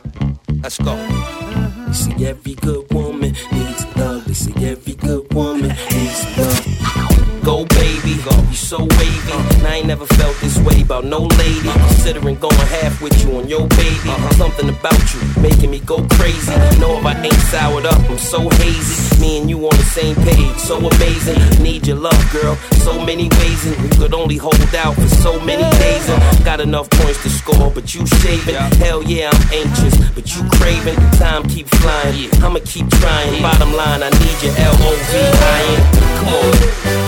Let's 0.61 0.77
go. 0.77 0.95
You 1.87 1.93
see, 1.93 2.25
every 2.25 2.55
good 2.55 2.91
woman 2.91 3.33
needs 3.51 3.85
love. 3.95 4.25
They 4.25 4.33
say 4.33 4.53
every 4.71 4.95
good 4.95 5.33
woman 5.33 5.71
baby, 8.23 8.35
go. 8.35 8.49
You 8.49 8.55
so 8.55 8.77
wavy. 8.79 9.31
And 9.57 9.67
I 9.67 9.75
ain't 9.77 9.87
never 9.87 10.05
felt 10.05 10.35
this 10.37 10.57
way 10.59 10.81
about 10.81 11.05
no 11.05 11.19
lady. 11.19 11.69
Considering 11.69 12.35
going 12.35 12.55
half 12.55 13.01
with 13.01 13.23
you 13.23 13.37
on 13.37 13.47
your 13.47 13.67
baby. 13.69 14.09
Something 14.35 14.69
about 14.69 15.13
you 15.13 15.41
making 15.41 15.71
me 15.71 15.79
go 15.79 16.05
crazy. 16.11 16.51
Know 16.79 16.97
if 16.99 17.05
I 17.05 17.21
ain't 17.23 17.33
soured 17.51 17.85
up, 17.85 17.99
I'm 18.09 18.17
so 18.17 18.49
hazy. 18.49 19.21
Me 19.21 19.39
and 19.39 19.49
you 19.49 19.57
on 19.65 19.75
the 19.75 19.83
same 19.83 20.15
page, 20.15 20.57
so 20.57 20.77
amazing. 20.77 21.63
Need 21.63 21.87
your 21.87 21.97
love, 21.97 22.31
girl. 22.31 22.55
So 22.85 23.03
many 23.05 23.29
ways, 23.29 23.65
and 23.65 23.81
we 23.83 23.89
could 23.97 24.13
only 24.13 24.37
hold 24.37 24.75
out 24.75 24.95
for 24.95 25.07
so 25.07 25.39
many 25.41 25.63
days. 25.77 26.09
And 26.09 26.45
got 26.45 26.59
enough 26.59 26.89
points 26.89 27.21
to 27.23 27.29
score, 27.29 27.71
but 27.71 27.93
you 27.93 28.05
shaving. 28.05 28.55
Hell 28.79 29.03
yeah, 29.03 29.29
I'm 29.31 29.53
anxious, 29.53 29.95
but 30.11 30.35
you 30.35 30.43
craving. 30.51 30.99
Time 31.17 31.43
keep 31.47 31.67
flying. 31.67 32.29
I'ma 32.43 32.59
keep 32.65 32.89
trying. 32.89 33.41
Bottom 33.41 33.73
line, 33.73 34.03
I 34.03 34.09
need 34.09 34.37
your 34.43 34.55
L 34.57 34.75
O 34.79 34.91
V 35.09 35.17
I 35.17 35.61
N. 35.75 35.83
Come 36.17 36.99
on. 36.99 37.02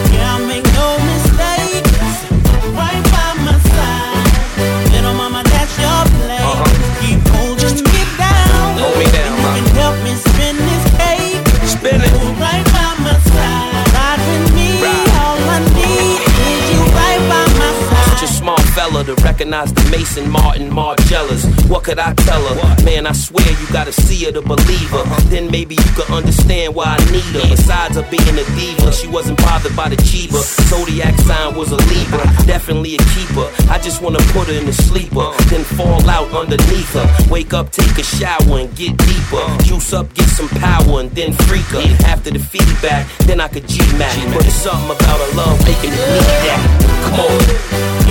To 19.06 19.14
recognize 19.22 19.72
the 19.72 19.88
Maison 19.92 20.28
Martin 20.32 20.72
Margielas. 20.72 21.46
What 21.70 21.84
could 21.84 22.00
I 22.00 22.16
tell 22.16 22.42
her? 22.42 22.84
Man, 22.84 23.06
I 23.06 23.12
swear 23.12 23.46
you 23.46 23.68
gotta 23.72 23.92
see 23.92 24.26
her 24.26 24.32
to 24.32 24.42
believe 24.42 24.90
her. 24.90 25.04
Then 25.30 25.52
maybe 25.52 25.76
you 25.76 25.92
could 25.94 26.10
understand 26.10 26.74
why 26.74 26.98
I 26.98 27.12
need 27.12 27.38
her. 27.38 27.48
Besides 27.48 27.98
her 27.98 28.08
being 28.10 28.34
a 28.34 28.44
diva, 28.58 28.92
she 28.92 29.08
wasn't 29.08 29.38
bothered 29.38 29.76
by 29.76 29.90
the 29.90 29.96
Chiba. 29.98 30.42
Zodiac 30.70 31.14
sign 31.20 31.54
was 31.54 31.72
a 31.72 31.76
Libra, 31.76 32.26
definitely 32.48 32.96
a 32.96 33.04
keeper. 33.14 33.46
I 33.70 33.78
just 33.78 34.02
wanna 34.02 34.18
put 34.34 34.48
her 34.48 34.54
in 34.54 34.66
the 34.66 34.74
sleeper, 34.74 35.30
then 35.54 35.64
fall 35.64 36.02
out 36.10 36.32
underneath 36.34 36.94
her. 36.94 37.06
Wake 37.30 37.54
up, 37.54 37.70
take 37.70 38.00
a 38.00 38.04
shower, 38.04 38.58
and 38.58 38.74
get 38.76 38.98
deeper. 38.98 39.46
Juice 39.66 39.94
up, 39.94 40.12
get 40.16 40.30
some 40.30 40.50
power, 40.50 41.02
and 41.02 41.12
then 41.12 41.34
freak 41.46 41.70
her. 41.78 41.86
After 42.10 42.32
the 42.32 42.40
feedback, 42.40 43.06
then 43.28 43.40
I 43.40 43.50
could 43.50 43.68
G-Mac. 43.68 44.16
But 44.34 44.48
it's 44.48 44.56
something 44.56 44.90
about 44.90 45.20
her 45.22 45.38
love 45.38 45.62
making 45.64 45.92
me 45.92 45.98
need 45.98 46.26
that. 46.50 46.62
Come 47.06 47.20
on. 47.22 48.05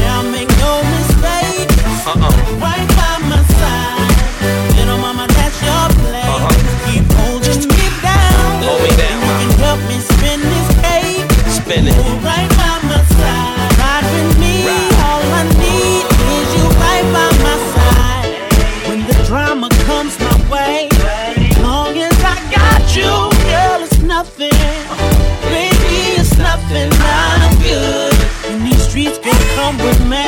Uh-uh. 2.07 2.21
Right 2.61 2.89
by 3.01 3.17
my 3.33 3.41
side. 3.57 4.77
Little 4.77 4.99
mama, 4.99 5.25
that's 5.33 5.57
your 5.65 5.89
place. 6.05 6.29
Uh-huh. 6.37 6.53
Keep 6.85 7.09
holding 7.17 7.65
me 7.65 7.87
down. 8.05 8.61
Hold 8.61 8.83
me 8.85 8.93
down, 8.93 9.25
You 9.25 9.49
can 9.49 9.53
help 9.65 9.81
me 9.89 9.97
spin 10.05 10.41
this 10.45 10.69
cake. 10.85 11.25
Spin 11.49 11.89
it. 11.89 11.97
Right 12.21 12.51
by 12.61 12.77
my 12.93 13.01
side. 13.09 13.73
Ride 13.81 14.05
with 14.13 14.37
me. 14.37 14.69
All 15.01 15.25
I 15.33 15.49
need 15.57 16.05
is 16.05 16.49
you 16.61 16.67
right 16.77 17.07
by 17.09 17.29
my 17.41 17.57
side. 17.73 18.33
When 18.85 19.01
the 19.09 19.17
drama 19.25 19.73
comes 19.89 20.21
my 20.21 20.37
way, 20.53 20.93
long 21.65 21.97
as 21.97 22.13
I 22.21 22.37
got 22.53 22.85
you, 22.93 23.13
girl, 23.49 23.81
it's 23.81 24.05
nothing. 24.05 24.53
Baby, 25.49 26.21
it's 26.21 26.37
nothing. 26.37 26.93
I'm 27.01 27.57
good. 27.65 28.13
And 28.53 28.61
these 28.61 28.83
streets 28.93 29.17
can 29.25 29.41
come 29.57 29.79
with 29.81 30.05
me. 30.05 30.24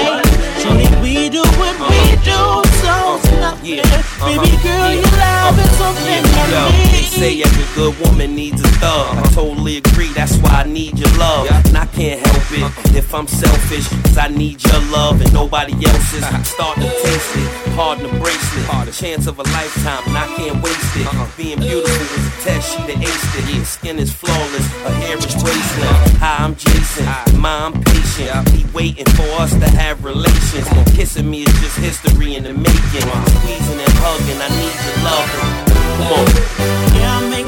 So 3.66 3.72
it's 3.72 3.82
nothing. 3.82 4.26
Baby 4.26 4.55
uh-huh. 4.55 4.62
girl, 4.62 4.93
your 4.94 5.14
love 5.18 5.59
is 5.59 5.70
something 5.74 6.22
Yo, 6.47 6.62
I 6.62 6.88
they 6.94 7.02
say 7.02 7.43
every 7.43 7.66
good 7.74 7.98
woman 7.98 8.34
needs 8.34 8.60
a 8.62 8.68
thug. 8.78 9.18
I 9.18 9.22
totally 9.34 9.78
agree, 9.78 10.12
that's 10.12 10.36
why 10.38 10.62
I 10.62 10.64
need 10.64 10.98
your 10.98 11.10
love. 11.18 11.51
And 11.51 11.76
I 11.76 11.86
can't 11.86 12.20
help 12.20 12.52
it 12.52 12.62
uh-huh. 12.62 12.98
if 12.98 13.12
I'm 13.14 13.26
selfish, 13.26 13.88
cause 13.88 14.18
I 14.18 14.28
need 14.28 14.62
your 14.62 14.80
love 14.94 15.20
and 15.20 15.32
nobody 15.32 15.74
else's. 15.84 16.22
Uh-huh. 16.22 16.43
Start 16.43 16.76
to 16.78 16.88
taste 16.88 17.36
it, 17.36 17.48
hard 17.74 17.98
the 17.98 18.09
bracelet. 18.22 18.86
The 18.86 18.93
chance 18.93 19.26
of 19.26 19.38
a 19.38 19.43
lifetime, 19.43 20.02
and 20.06 20.16
I 20.16 20.26
can't 20.36 20.62
waste 20.62 20.97
it. 20.97 21.09
Being 21.36 21.59
beautiful 21.59 22.06
is 22.06 22.26
a 22.26 22.30
test, 22.47 22.76
she 22.76 22.82
the 22.86 22.94
aced 22.94 23.60
it. 23.60 23.66
Skin 23.66 23.98
is 23.98 24.12
flawless, 24.12 24.66
her 24.84 24.94
hair 25.02 25.18
is 25.18 25.34
graceless. 25.34 26.22
Hi, 26.22 26.44
I'm 26.44 26.55
Jason, 26.55 27.40
ma, 27.40 27.66
I'm 27.66 27.72
patient. 27.82 28.48
He 28.51 28.64
waiting 28.72 29.06
for 29.16 29.26
us 29.43 29.51
to 29.51 29.68
have 29.68 30.05
relations. 30.05 30.68
Kissing 30.94 31.28
me 31.28 31.43
is 31.43 31.60
just 31.60 31.78
history 31.78 32.36
in 32.36 32.44
the 32.44 32.55
making 32.55 33.56
squeezing 33.57 33.81
and 33.81 33.93
hugging. 33.97 34.41
I 34.41 34.49
need 34.49 34.77
your 34.85 34.99
love. 35.05 35.31
Come 35.97 36.12
on. 36.12 36.97
Yeah, 36.97 37.16
I 37.16 37.28
make 37.28 37.45